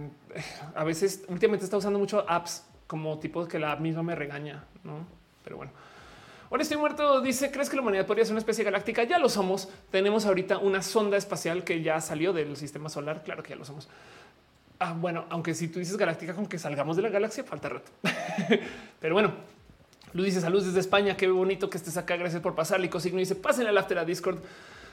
[0.74, 4.64] a veces últimamente está usando mucho apps como tipo que la app misma me regaña,
[4.84, 5.06] no?
[5.44, 5.72] Pero bueno.
[6.50, 7.20] Ahora estoy muerto.
[7.20, 9.02] Dice: ¿Crees que la humanidad podría ser una especie galáctica?
[9.04, 9.68] Ya lo somos.
[9.90, 13.22] Tenemos ahorita una sonda espacial que ya salió del sistema solar.
[13.24, 13.88] Claro que ya lo somos.
[14.78, 17.90] Ah, bueno, aunque si tú dices galáctica, con que salgamos de la galaxia, falta rato.
[19.00, 19.32] Pero bueno,
[20.12, 21.16] Lu dice salud desde España.
[21.16, 22.16] Qué bonito que estés acá.
[22.16, 22.78] Gracias por pasar.
[22.80, 24.38] Lico Signo dice pasen el after a Discord.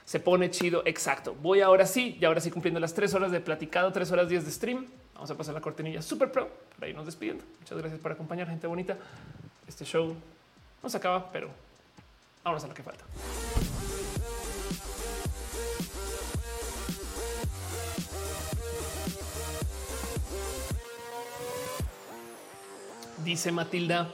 [0.06, 0.84] Se pone chido.
[0.86, 1.36] Exacto.
[1.42, 4.46] Voy ahora sí, y ahora sí cumpliendo las tres horas de platicado, tres horas diez
[4.46, 4.88] de stream.
[5.14, 7.44] Vamos a pasar la cortinilla super pro para irnos despidiendo.
[7.60, 8.98] Muchas gracias por acompañar, gente bonita.
[9.68, 10.16] Este show
[10.82, 11.50] no se acaba, pero
[12.44, 13.06] vámonos a lo que falta.
[23.24, 24.10] Dice Matilda.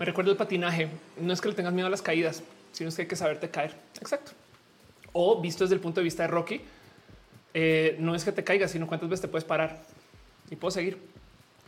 [0.00, 0.88] Me recuerda el patinaje.
[1.20, 3.48] No es que le tengas miedo a las caídas, sino es que hay que saberte
[3.48, 3.76] caer.
[4.00, 4.32] Exacto.
[5.12, 6.60] O visto desde el punto de vista de Rocky,
[7.54, 9.82] eh, no es que te caigas, sino cuántas veces te puedes parar
[10.50, 10.98] y puedo seguir.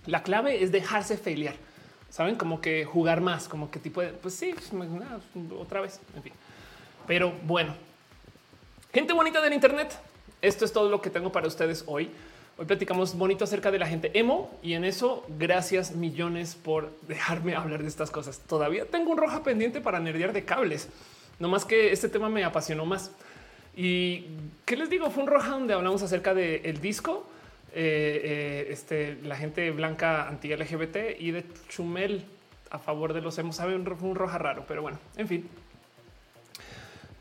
[0.06, 1.54] La clave es dejarse failear.
[2.10, 4.88] Saben como que jugar más, como que tipo de pues sí, pues,
[5.58, 6.00] otra vez.
[6.14, 6.32] En fin,
[7.06, 7.74] pero bueno,
[8.92, 9.98] gente bonita del Internet.
[10.40, 12.10] Esto es todo lo que tengo para ustedes hoy.
[12.56, 17.56] Hoy platicamos bonito acerca de la gente emo y en eso gracias millones por dejarme
[17.56, 18.38] hablar de estas cosas.
[18.46, 20.88] Todavía tengo un roja pendiente para nerdear de cables.
[21.40, 23.10] No más que este tema me apasionó más.
[23.76, 24.26] Y
[24.64, 27.26] qué les digo, fue un roja donde hablamos acerca del disco,
[27.72, 32.24] eh, eh, este, la gente blanca anti LGBT y de Chumel
[32.70, 33.56] a favor de los emos.
[33.56, 35.48] Sabe un, un roja raro, pero bueno, en fin.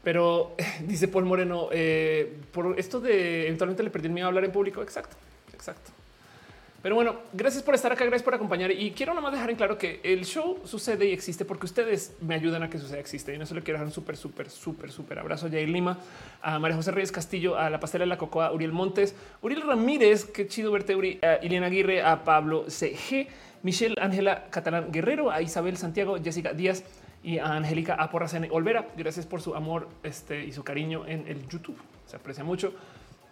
[0.03, 4.45] Pero dice Paul Moreno, eh, por esto de eventualmente le perdí el miedo a hablar
[4.45, 4.81] en público.
[4.83, 5.15] Exacto,
[5.53, 5.91] exacto.
[6.83, 8.69] Pero bueno, gracias por estar acá, gracias por acompañar.
[8.69, 12.35] Y quiero nomás dejar en claro que el show sucede y existe porque ustedes me
[12.35, 13.31] ayudan a que suceda, existe.
[13.31, 15.97] Y en eso le quiero dar un súper, súper, súper, súper abrazo a Jair Lima,
[16.41, 20.25] a María José Reyes Castillo, a la pastela de la cocoa, Uriel Montes, Uriel Ramírez,
[20.25, 23.29] qué chido verte, Uri, a Iliana Aguirre, a Pablo CG,
[23.61, 26.83] Michelle Ángela Catalán Guerrero, a Isabel Santiago, Jessica Díaz
[27.23, 28.89] y a Angélica Aporracene Olvera.
[28.97, 31.77] Gracias por su amor este, y su cariño en el YouTube.
[32.07, 32.73] Se aprecia mucho.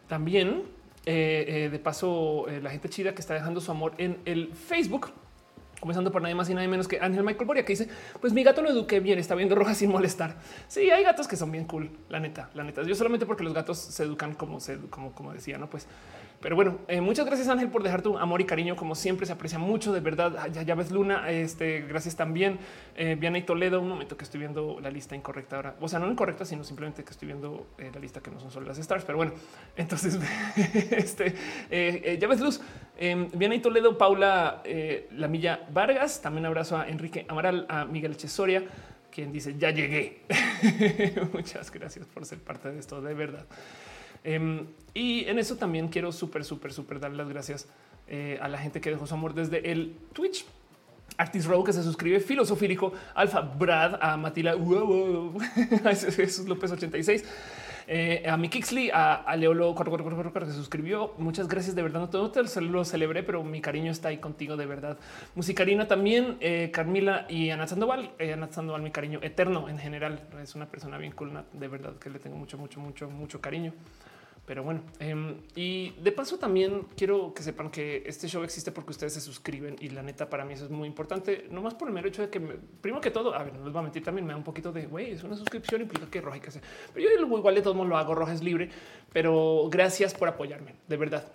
[0.07, 0.63] También
[1.05, 4.53] eh, eh, de paso, eh, la gente chida que está dejando su amor en el
[4.53, 5.09] Facebook,
[5.80, 7.89] comenzando por nadie más y nadie menos que Ángel Michael Boria, que dice:
[8.19, 10.35] Pues mi gato lo eduqué bien, está viendo rojas sin molestar.
[10.67, 12.83] Sí, hay gatos que son bien cool, la neta, la neta.
[12.83, 15.69] Yo solamente porque los gatos se educan como se, como, como decía, no?
[15.69, 15.88] Pues
[16.41, 18.75] pero bueno, eh, muchas gracias Ángel por dejar tu amor y cariño.
[18.75, 20.35] Como siempre se aprecia mucho, de verdad.
[20.39, 22.57] Ah, ya, ves Luna, este, gracias también.
[22.95, 25.75] Eh, Viana y Toledo, un momento que estoy viendo la lista incorrecta ahora.
[25.79, 28.49] O sea, no incorrecta, sino simplemente que estoy viendo eh, la lista que no son
[28.49, 29.05] solo las stars.
[29.05, 29.33] Pero bueno,
[29.75, 30.19] entonces,
[30.91, 32.61] este, ya ves Luz.
[32.97, 34.63] Eh, Viana y Toledo, Paula
[35.11, 36.21] Lamilla Vargas.
[36.21, 38.63] También abrazo a Enrique Amaral, a Miguel Chesoria,
[39.11, 40.23] quien dice ya llegué.
[41.33, 43.45] Muchas gracias por ser parte de esto, de verdad.
[44.24, 47.67] Em, y en eso también quiero súper, súper, súper dar las gracias
[48.08, 50.45] eh, a la gente que dejó su amor desde el Twitch.
[51.17, 55.38] Artis Row que se suscribe, Filosofílico, Alfa Brad, a Matila, wow,
[56.16, 57.25] Jesús López 86,
[57.88, 61.14] eh, a mi Kixley, a, a Leolo que se suscribió.
[61.17, 62.00] Muchas gracias de verdad.
[62.00, 64.98] No todo te lo celebré, pero mi cariño está ahí contigo de verdad.
[65.35, 68.11] Musicarina también, eh, Carmila y Ana Sandoval.
[68.17, 70.22] Eh, Ana Sandoval, mi cariño eterno en general.
[70.41, 73.74] Es una persona bien cool, de verdad que le tengo mucho, mucho, mucho, mucho cariño.
[74.51, 78.91] Pero bueno, eh, y de paso también quiero que sepan que este show existe porque
[78.91, 81.88] ustedes se suscriben y la neta para mí eso es muy importante, no más por
[81.88, 83.83] el mero hecho de que me, primero que todo, a ver, no les voy a
[83.83, 86.41] mentir, también me da un poquito de güey, es una suscripción implica que roja hay
[86.41, 86.61] que hacer,
[86.93, 88.69] pero yo igual de todo modo lo hago, roja es libre,
[89.13, 91.31] pero gracias por apoyarme, de verdad.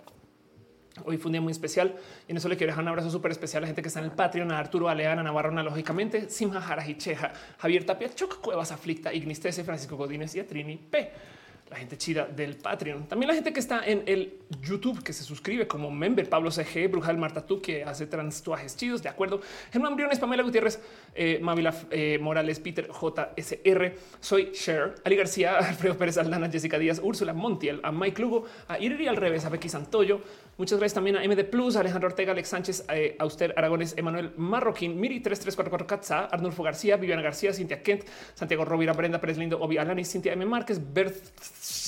[1.05, 1.95] Hoy fue un día muy especial
[2.27, 3.99] y en eso le quiero dejar un abrazo súper especial a la gente que está
[3.99, 6.63] en el Patreon, a Arturo Aleana, Navarro, lógicamente, Simha
[6.97, 11.36] Cheja, Javier Tapia, Choc Cuevas, Aflicta, Ignistese, Francisco Godínez y a Trini P
[11.69, 13.07] la gente chida del Patreon.
[13.07, 16.89] También la gente que está en el YouTube, que se suscribe como member, Pablo CG,
[16.89, 19.41] Brujal Martatú, que hace transtuajes chidos, de acuerdo.
[19.71, 20.79] Germán Briones, Pamela Gutiérrez,
[21.13, 27.01] eh, Mavila eh, Morales, Peter JSR, soy Cher, Ali García, Alfredo Pérez Aldana, Jessica Díaz,
[27.03, 30.21] Úrsula Montiel, a Mike Lugo, a Irri al revés, a Becky Santoyo.
[30.57, 34.99] Muchas gracias también a MD Plus, Alejandro Ortega, Alex Sánchez, eh, Auster Aragones, Emanuel Marroquín,
[34.99, 39.77] Miri 3344 Katza, Arnulfo García, Viviana García, Cintia Kent, Santiago Rovira, Brenda Pérez Lindo, Obi
[39.77, 40.47] Alanis, Cintia M.
[40.47, 41.15] Márquez, Bert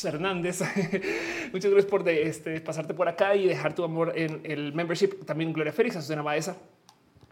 [0.03, 0.61] Hernández.
[1.51, 5.25] Muchas gracias por este, pasarte por acá y dejar tu amor en el membership.
[5.25, 6.55] También Gloria Félix, Azucena Baeza.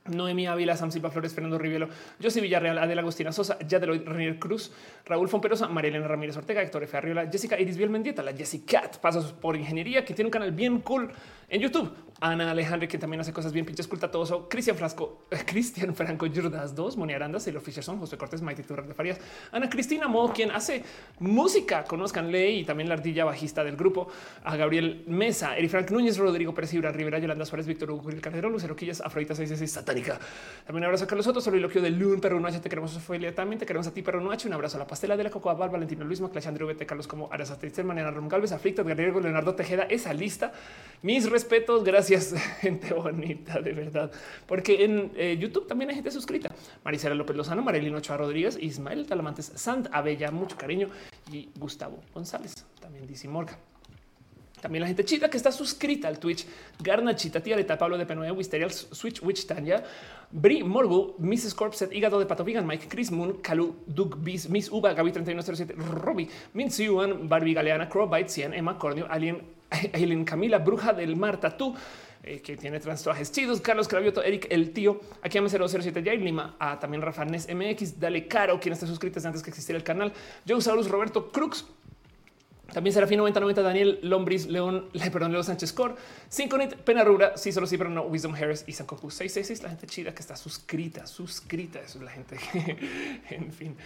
[0.10, 1.90] Noemi Ávila, Sam Silva Flores, Fernando Rivielo,
[2.22, 4.72] José Villarreal, Adela Agustina Sosa, Yadeloid Renier Cruz,
[5.06, 6.98] Raúl Fomperosa, Marielena Ramírez Ortega, Héctor F.
[6.98, 10.80] Arriola, Jessica Iris Biel Mendieta, la Jessica Pasos por Ingeniería, que tiene un canal bien
[10.82, 11.12] cool
[11.50, 11.92] en YouTube.
[12.20, 14.50] Ana Alejandra, que también hace cosas bien pinches cultatoso.
[14.50, 18.96] Cristian Frasco, Cristian Franco Yurdas 2, Moni Aranda, Sailor Fisherson, José Cortés, Maite Turra de
[18.96, 19.20] Farías,
[19.52, 20.84] Ana Cristina Mo, quien hace
[21.20, 24.08] música, conozcanle y también la ardilla bajista del grupo,
[24.44, 28.52] a Gabriel Mesa, Eri Frank Núñez, Rodrigo Pérez Ibra, Rivera, Yolanda Suárez, Víctor Hugo, Calderón,
[28.52, 30.20] Lucero Quillas, Afrodita 666, Satánica.
[30.66, 33.68] También abrazo a Carlos Soto, soliloquio de Lun, Perro Noche, te queremos Ophelia, también te
[33.68, 36.04] queremos a ti, Perro Noche, un abrazo a la pastela de la Cocoa Val, Valentino
[36.04, 40.14] Luis, Maclash, Andrew, Vete, Carlos como Arasate, Manera, Rom Galvez, Aflicta, Guerrero, Leonardo Tejeda, esa
[40.16, 40.52] lista.
[41.04, 44.12] Mis respetos, gracias, gente bonita, de verdad.
[44.48, 46.50] Porque en eh, YouTube también hay gente suscrita.
[46.84, 50.88] Marisela López Lozano, Marilino Ochoa Rodríguez, Ismael Talamantes, Sant Abella, mucho cariño
[51.32, 53.58] y Gustavo González, también dice Morgan.
[54.62, 56.46] También la gente chita que está suscrita al Twitch.
[56.80, 59.84] Garna Chita, Tía Leta, Pablo de P9, Wisterial, Switch, Witch Tanya,
[60.32, 61.54] Bri Morgu, Mrs.
[61.54, 65.76] Corpset, Hígado de Pato Vegan, Mike, Chris Moon, Calu, Doug Bis, Miss Uba, Gaby 3107,
[65.76, 69.44] Robbie, Min Siuan, Barbie Galeana, Crowbite 100, Emma Cornio, Alien,
[69.94, 71.76] Alien Camila, Bruja del Mar, Tatú,
[72.24, 76.56] eh, que tiene tatuajes chidos, Carlos Cravioto, Eric, el tío, aquí a 007 Jair Lima,
[76.60, 80.12] a también Rafa Nes MX, Dale Caro, quien está suscrito antes que existiera el canal,
[80.48, 81.66] Joe Saurus, Roberto Crux,
[82.74, 85.96] también Serafín 9090, Daniel Lombris, León, perdón, Leo Sánchez Cor,
[86.32, 89.88] Cinconit, Pena Rura, sí, solo sí, pero no, Wisdom Harris y Sankoku 666, la gente
[89.88, 92.38] chida que está suscrita, suscrita, eso es la gente,
[93.30, 93.78] en fin.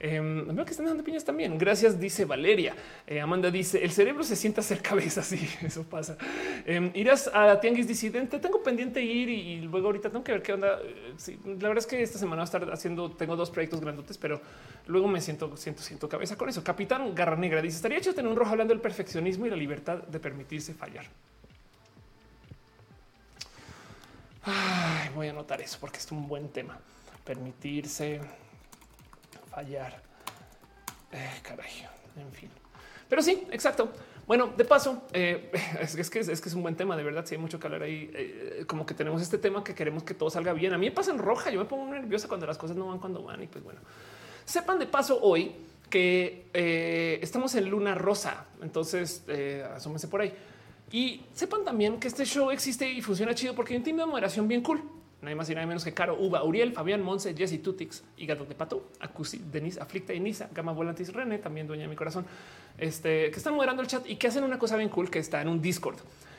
[0.00, 1.58] Eh, veo que están dando piñas también.
[1.58, 2.74] Gracias, dice Valeria.
[3.06, 5.22] Eh, Amanda dice: el cerebro se sienta hacer cabeza.
[5.28, 6.16] Sí, eso pasa.
[6.64, 8.38] Eh, irás a Tianguis Disidente.
[8.38, 10.78] Tengo pendiente ir y, luego ahorita tengo que ver qué onda.
[10.82, 14.16] Eh, la verdad es que esta semana va a estar haciendo, tengo dos proyectos grandotes,
[14.16, 14.40] pero
[14.86, 16.62] luego me siento, siento, siento cabeza con eso.
[16.62, 19.98] Capitán Garra Negra dice: estaría hecho tener un rojo hablando del perfeccionismo y la libertad
[19.98, 21.06] de permitirse fallar.
[24.44, 26.78] Ay, voy a anotar eso porque es un buen tema.
[27.24, 28.20] Permitirse
[29.58, 30.00] fallar.
[31.10, 31.84] Eh, caray,
[32.16, 32.48] en fin.
[33.08, 33.90] Pero sí, exacto.
[34.24, 37.26] Bueno, de paso, eh, es, que, es, que es un buen tema, de verdad.
[37.26, 40.14] Si hay mucho que hablar ahí, eh, como que tenemos este tema que queremos que
[40.14, 40.74] todo salga bien.
[40.74, 43.00] A mí me pasa en roja, yo me pongo nerviosa cuando las cosas no van
[43.00, 43.42] cuando van.
[43.42, 43.80] Y pues bueno,
[44.44, 45.56] sepan de paso hoy
[45.90, 48.46] que eh, estamos en luna rosa.
[48.62, 49.24] Entonces,
[49.74, 50.32] asómense por ahí.
[50.92, 54.06] Y sepan también que este show existe y funciona chido porque hay un team de
[54.06, 54.82] moderación bien cool.
[55.20, 58.54] Nadie más y nada menos que Caro, Uva, Uriel, Fabián, Monse, Jesse, Tutix, Hígado de
[58.54, 62.24] Pato, Acusi, Denise, Aflicta y Nisa, Gama Volantis, René, también dueña de mi corazón,
[62.78, 65.42] este, que están moderando el chat y que hacen una cosa bien cool que está
[65.42, 65.98] en un Discord.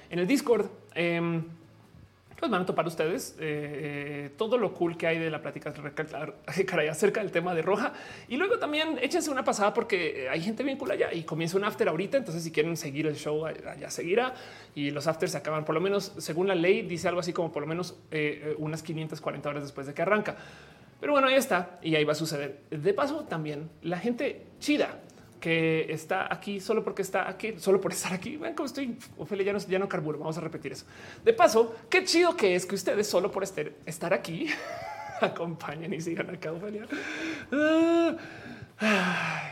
[0.09, 1.41] En el Discord, eh,
[2.39, 5.73] pues van a topar ustedes eh, todo lo cool que hay de la plática
[6.65, 7.93] caray, acerca del tema de roja.
[8.27, 11.65] Y luego también échense una pasada porque hay gente bien cool allá y comienza un
[11.65, 12.17] after ahorita.
[12.17, 14.33] Entonces, si quieren seguir el show, allá seguirá.
[14.73, 17.51] Y los afters se acaban por lo menos, según la ley, dice algo así como
[17.51, 20.37] por lo menos eh, unas 540 horas después de que arranca.
[20.99, 22.61] Pero bueno, ahí está y ahí va a suceder.
[22.69, 24.99] De paso, también la gente chida
[25.39, 28.37] que está aquí solo porque está aquí, solo por estar aquí.
[28.37, 30.19] Ven cómo estoy, Ophelia, ya no, ya no carburo.
[30.19, 30.85] Vamos a repetir eso.
[31.23, 34.47] De paso, qué chido que es que ustedes solo por estar, estar aquí
[35.21, 36.87] acompañen y sigan acá, Ophelia.
[38.81, 39.51] Ah,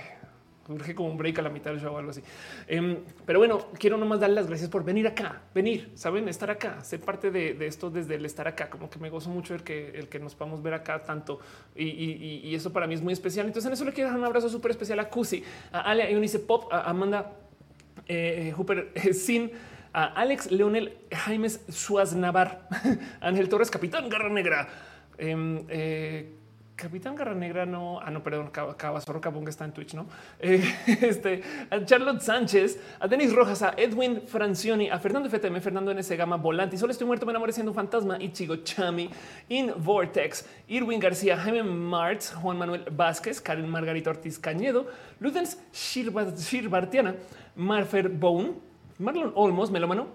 [0.95, 2.21] como un break a la mitad del show o algo así.
[2.67, 6.83] Em, pero bueno, quiero nomás darle las gracias por venir acá, venir, saben, estar acá,
[6.83, 8.69] ser parte de, esto desde el estar acá.
[8.69, 11.39] Como que me gozo mucho el que, el que nos podamos ver acá tanto
[11.75, 13.45] y, eso para mí es muy especial.
[13.45, 16.39] Entonces, en eso le quiero dar un abrazo súper especial a Cusi, a Alia, Eunice
[16.39, 17.33] Pop, a Amanda
[18.07, 19.51] eh, Hooper eh, Sin
[19.93, 22.67] a Alex Leonel Jaimes Suaz Navar,
[23.21, 24.67] Ángel Torres, Capitán Garra Negra,
[25.17, 26.36] em, eh,
[26.77, 30.05] Capitán Garra Negra no, ah, no, perdón, Cabazorro Cabonga está en Twitch, no?
[30.39, 30.63] Eh,
[31.01, 31.41] este,
[31.71, 36.37] a Charlotte Sánchez, a Denis Rojas, a Edwin Francioni, a Fernando FTM, Fernando NS Gama,
[36.37, 39.09] Volanti, solo estoy muerto, me enamoré siendo un fantasma, Ichigo Chami,
[39.49, 44.85] In Vortex, Irwin García, Jaime Martz, Juan Manuel Vázquez, Karen Margarita Ortiz Cañedo,
[45.19, 47.15] Ludens Shirbartiana,
[47.55, 48.53] Marfer Bone,
[48.99, 50.07] Marlon Olmos, Melómano,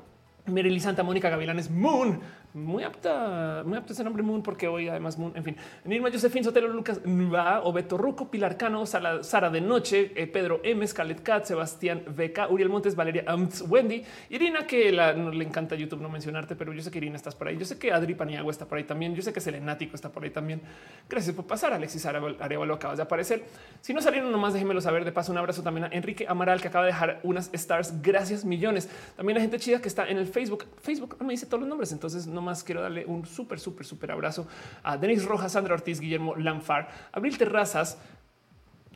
[0.46, 2.20] Merely Santa Mónica Gavilanes, Moon,
[2.54, 6.44] muy apta, muy apta ese nombre Moon, porque hoy además Moon, en fin, Nirma Josefín
[6.44, 11.44] Sotelo, Lucas Va, Obeto Ruco, Pilar Cano, Sara, de Noche, eh, Pedro M, Scarlett Cat,
[11.44, 16.56] Sebastián VK, Uriel Montes, Valeria Amts, Wendy, Irina, que no le encanta YouTube no mencionarte,
[16.56, 17.56] pero yo sé que Irina estás por ahí.
[17.56, 19.14] Yo sé que Adri Paniagua está por ahí también.
[19.14, 20.60] Yo sé que Selenático está por ahí también.
[21.08, 21.72] Gracias por pasar.
[21.72, 23.44] Alexis Arevalo acabas de aparecer.
[23.80, 25.04] Si no salieron nomás, déjenmelo saber.
[25.04, 28.02] De paso, un abrazo también a Enrique Amaral, que acaba de dejar unas stars.
[28.02, 28.88] Gracias millones.
[29.16, 30.66] También la gente chida que está en el Facebook.
[30.80, 34.10] Facebook no me dice todos los nombres, entonces nomás quiero darle un súper, súper, súper
[34.10, 34.48] abrazo
[34.82, 37.98] a Denis Rojas, Sandra Ortiz, Guillermo Lanfar, Abril Terrazas,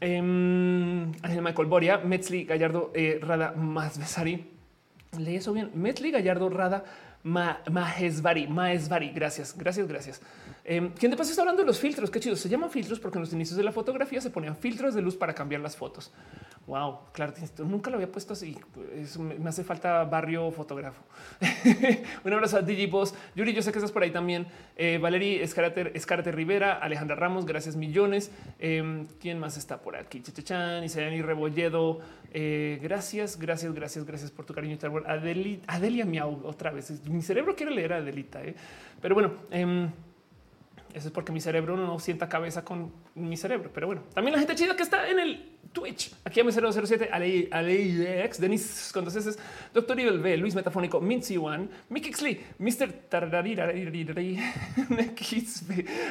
[0.01, 4.51] eh, Michael Boria, Metzli Gallardo, eh, Rada Masbesari.
[5.19, 5.71] Leí eso bien.
[5.75, 6.85] Metzli Gallardo, Rada
[7.23, 9.11] Majesvari, Majesvari.
[9.11, 10.21] Gracias, gracias, gracias.
[10.69, 12.11] Eh, ¿Quién de paso está hablando de los filtros?
[12.11, 12.35] Qué chido.
[12.35, 15.17] Se llaman filtros porque en los inicios de la fotografía se ponían filtros de luz
[15.17, 16.13] para cambiar las fotos.
[16.67, 18.59] Wow, claro, nunca lo había puesto así.
[19.17, 21.01] me hace falta barrio fotógrafo.
[22.25, 23.15] Un abrazo a Digiboss.
[23.37, 24.49] Yuri, yo sé que estás por ahí también.
[24.77, 28.33] Eh, Valerie Escarate, Rivera, Alejandra Ramos, gracias millones.
[28.59, 30.21] Em, ¿Quién más está por aquí?
[30.21, 32.01] Chachachan, Isayani Rebolledo.
[32.33, 34.77] Eh, gracias, gracias, gracias, gracias por tu cariño.
[35.69, 37.07] Adelia Miau, otra vez.
[37.09, 38.57] Mi cerebro quiere leer a Adelita, eh.
[39.01, 39.35] pero bueno.
[40.97, 43.71] Eso es porque mi cerebro no sienta cabeza con mi cerebro.
[43.75, 46.15] Pero bueno, también la gente chida que está en el Twitch.
[46.25, 49.39] Aquí a 007, Alex, Denis con dos S,
[49.73, 52.93] Doctor Evil B, Luis Metafónico, Mincy One, Mickey Xley, Mr.
[53.09, 53.67] Tararira,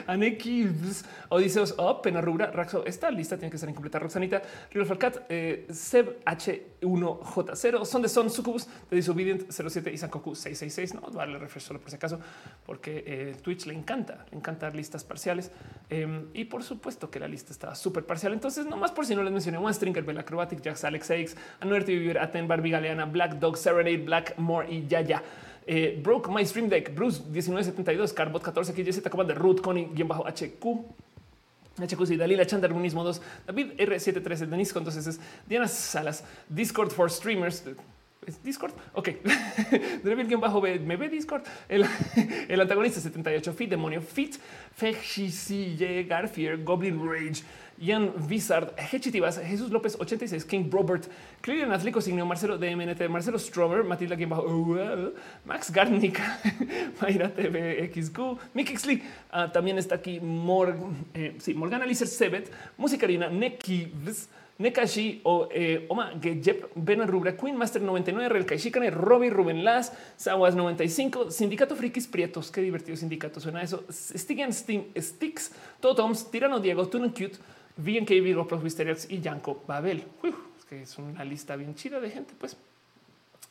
[0.07, 2.85] Anekibs, Odiseos Up, Penarrura, Raxo.
[2.85, 3.99] Esta lista tiene que ser incompleta.
[3.99, 10.35] Roxanita, Real Falcat, eh, Seb H1J0, Son de Son, Sucubus, The Disobedient 07 y Sankoku
[10.35, 10.95] 666.
[10.95, 12.19] No, darle refresh solo por si acaso,
[12.65, 15.51] porque eh, Twitch le encanta, le encanta listas parciales.
[15.89, 18.33] Eh, y por supuesto que la lista estaba súper parcial.
[18.33, 21.87] Entonces, nomás por si no les mencioné One Stringer, Bell Acrobatic, Jax, Alex X, Anuerte
[21.87, 25.21] Vivir, Aten, Barbie Galeana, Black Dog, Serenade, Black More y Yaya.
[25.67, 30.63] Eh, Broke My Stream Deck, Bruce 1972, Carbot 14, KJZ, de Root, Connie, bajo HQ.
[31.77, 37.11] HQ y Dalila Chandar, Unismo 2, David R73, Denis, entonces es Diana Salas, Discord for
[37.11, 37.63] Streamers,
[38.25, 38.73] ¿Es Discord?
[38.93, 39.09] Ok.
[40.03, 41.43] Devil bajo me ve Discord.
[41.69, 41.85] El,
[42.47, 44.37] el antagonista 78 Fit, Demonio Fit,
[44.73, 47.43] Fechisille, Garfier, Goblin Rage,
[47.77, 51.09] Ian Vizard, Hechitivas, Jesús López 86, King Robert,
[51.41, 55.13] Clilian Atlico, Signio Marcelo DMNT, Marcelo Stromer, Matilda Quien bajo, uh,
[55.45, 56.39] Max Garnica,
[57.01, 58.19] Mayra TV XQ,
[58.53, 59.03] Mick Xley.
[59.33, 64.29] Uh, también está aquí Morgan, eh, sí, Morgana Lizer Sebet, Musicarina, Nekivs.
[64.57, 69.91] Nekashi o eh, Oma Gejep, Bena Rubra, Queen Master 99, Real Kaishikane, Robbie Ruben Las,
[70.15, 72.51] Sawas 95, Sindicato Frikis Prietos.
[72.51, 73.83] Qué divertido sindicato suena eso.
[73.89, 77.37] Stigan Steam Sticks, Totoms, Tirano Diego, Tunen Cute,
[77.77, 78.61] VNK, Vigo, Pro
[79.09, 80.03] y Yanko Babel.
[80.57, 82.57] es que es una lista bien chida de gente, pues.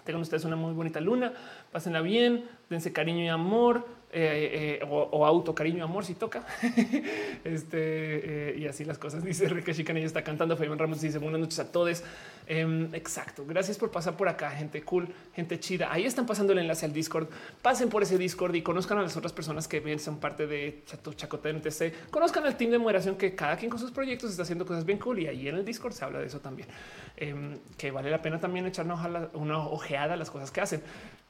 [0.04, 1.32] Tengan ustedes una muy bonita luna,
[1.72, 3.86] pásenla bien, dense cariño y amor,
[4.16, 6.46] eh, eh, o, auto cariño amor si toca.
[7.44, 11.40] Este eh, y así las cosas dice Rica ella está cantando Fabián Ramos dice buenas
[11.40, 12.02] noches a todos
[12.46, 15.92] em, exacto gracias por pasar por acá gente cool gente chida.
[15.92, 17.28] Ahí están pasando el enlace al discord.
[17.60, 21.12] Pasen por ese discord y conozcan a las otras personas que son parte de Chato
[21.14, 24.64] Chacote NTC conozcan al team de moderación que cada quien con sus proyectos está haciendo
[24.64, 26.68] cosas bien cool y ahí en el discord se habla de eso también.
[27.16, 30.82] Em, que vale la pena también echar una, una ojeada a las cosas que hacen.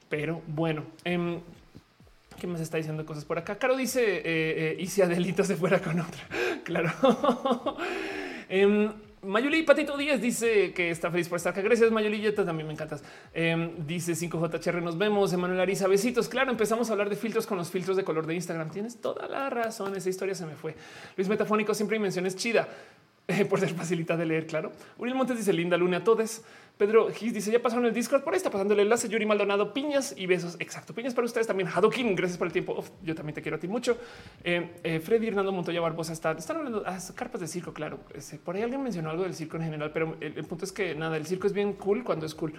[0.07, 0.83] Pero bueno
[2.35, 3.57] em, ¿Quién más está diciendo cosas por acá?
[3.57, 6.21] Caro dice, eh, eh, y si Adelita se fuera con otra.
[6.63, 6.91] claro.
[8.49, 8.91] eh,
[9.25, 11.61] Mayuli Patito Díaz dice que está feliz por estar acá.
[11.61, 12.31] Gracias, Mayuli.
[12.33, 13.03] también me encantas.
[13.33, 14.81] Em, dice 5JHR.
[14.81, 15.33] Nos vemos.
[15.33, 15.87] Emanuel Ariza.
[15.87, 16.29] Besitos.
[16.29, 18.69] Claro, empezamos a hablar de filtros con los filtros de color de Instagram.
[18.69, 19.95] Tienes toda la razón.
[19.95, 20.75] Esa historia se me fue.
[21.17, 22.67] Luis Metafónico siempre menciones chida
[23.49, 24.45] por ser facilita de leer.
[24.45, 24.71] Claro.
[24.97, 26.43] Uriel Montes dice linda luna a todos.
[26.77, 29.07] Pedro Gis dice ya pasaron el Discord por ahí está pasando el enlace.
[29.07, 30.57] Yuri Maldonado, piñas y besos.
[30.59, 30.93] Exacto.
[30.93, 31.69] Piñas para ustedes también.
[31.73, 32.83] Hadokin, gracias por el tiempo.
[33.01, 33.97] yo también te quiero a ti mucho.
[34.43, 37.73] Eh, eh, Freddy Hernando Montoya Barbosa está, están hablando de ah, carpas de circo.
[37.73, 37.99] Claro,
[38.43, 41.15] por ahí alguien mencionó algo del circo en general, pero el, punto es que nada,
[41.15, 42.53] el circo es bien cool cuando es cool.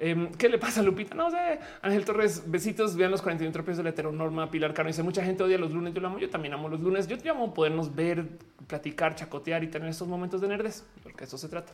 [0.00, 1.14] Em, ¿Qué le pasa a Lupita?
[1.14, 1.60] No sé.
[1.82, 2.96] Ángel Torres, besitos.
[2.96, 4.50] Vean los 41 tropios de la heteronorma.
[4.50, 5.94] Pilar Caro dice mucha gente odia los lunes.
[5.94, 6.18] Yo lo amo.
[6.18, 7.06] Yo también amo los lunes.
[7.06, 8.26] Yo te amo podernos ver,
[8.66, 11.72] platicar, chacotear y tener estos momentos de nerdes, porque eso se trata.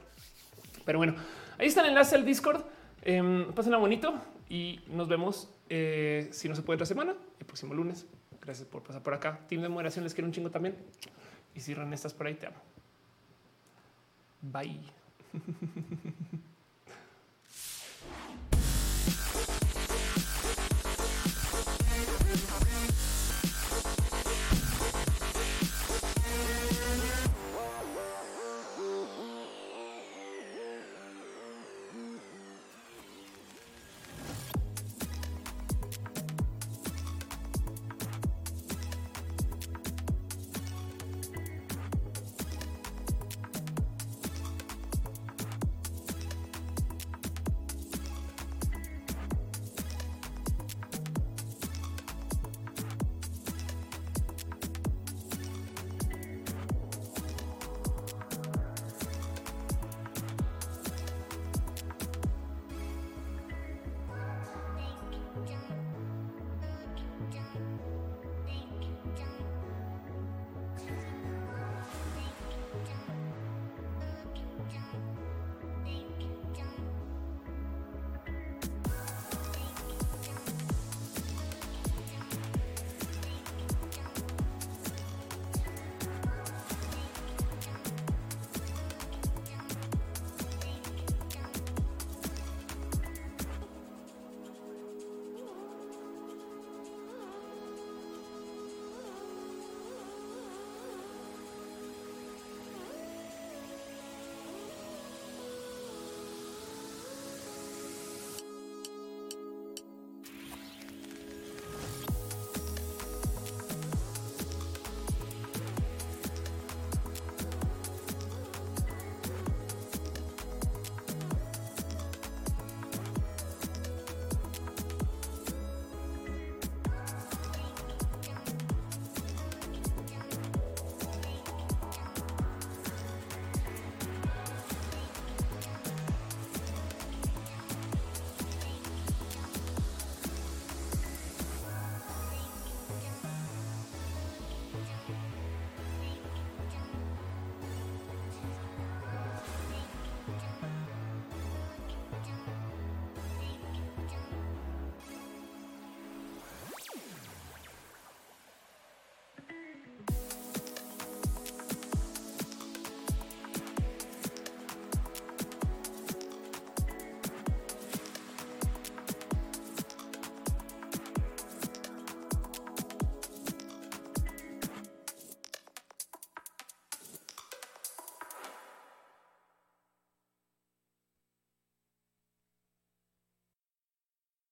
[0.84, 1.14] Pero bueno,
[1.58, 2.64] ahí está el enlace al Discord.
[3.02, 4.14] Eh, pásenla bonito
[4.48, 8.06] y nos vemos eh, si no se puede otra semana, el próximo lunes.
[8.40, 9.40] Gracias por pasar por acá.
[9.48, 10.76] Team de moderación les quiero un chingo también.
[11.54, 12.56] Y si estás por ahí, te amo.
[14.42, 14.80] Bye.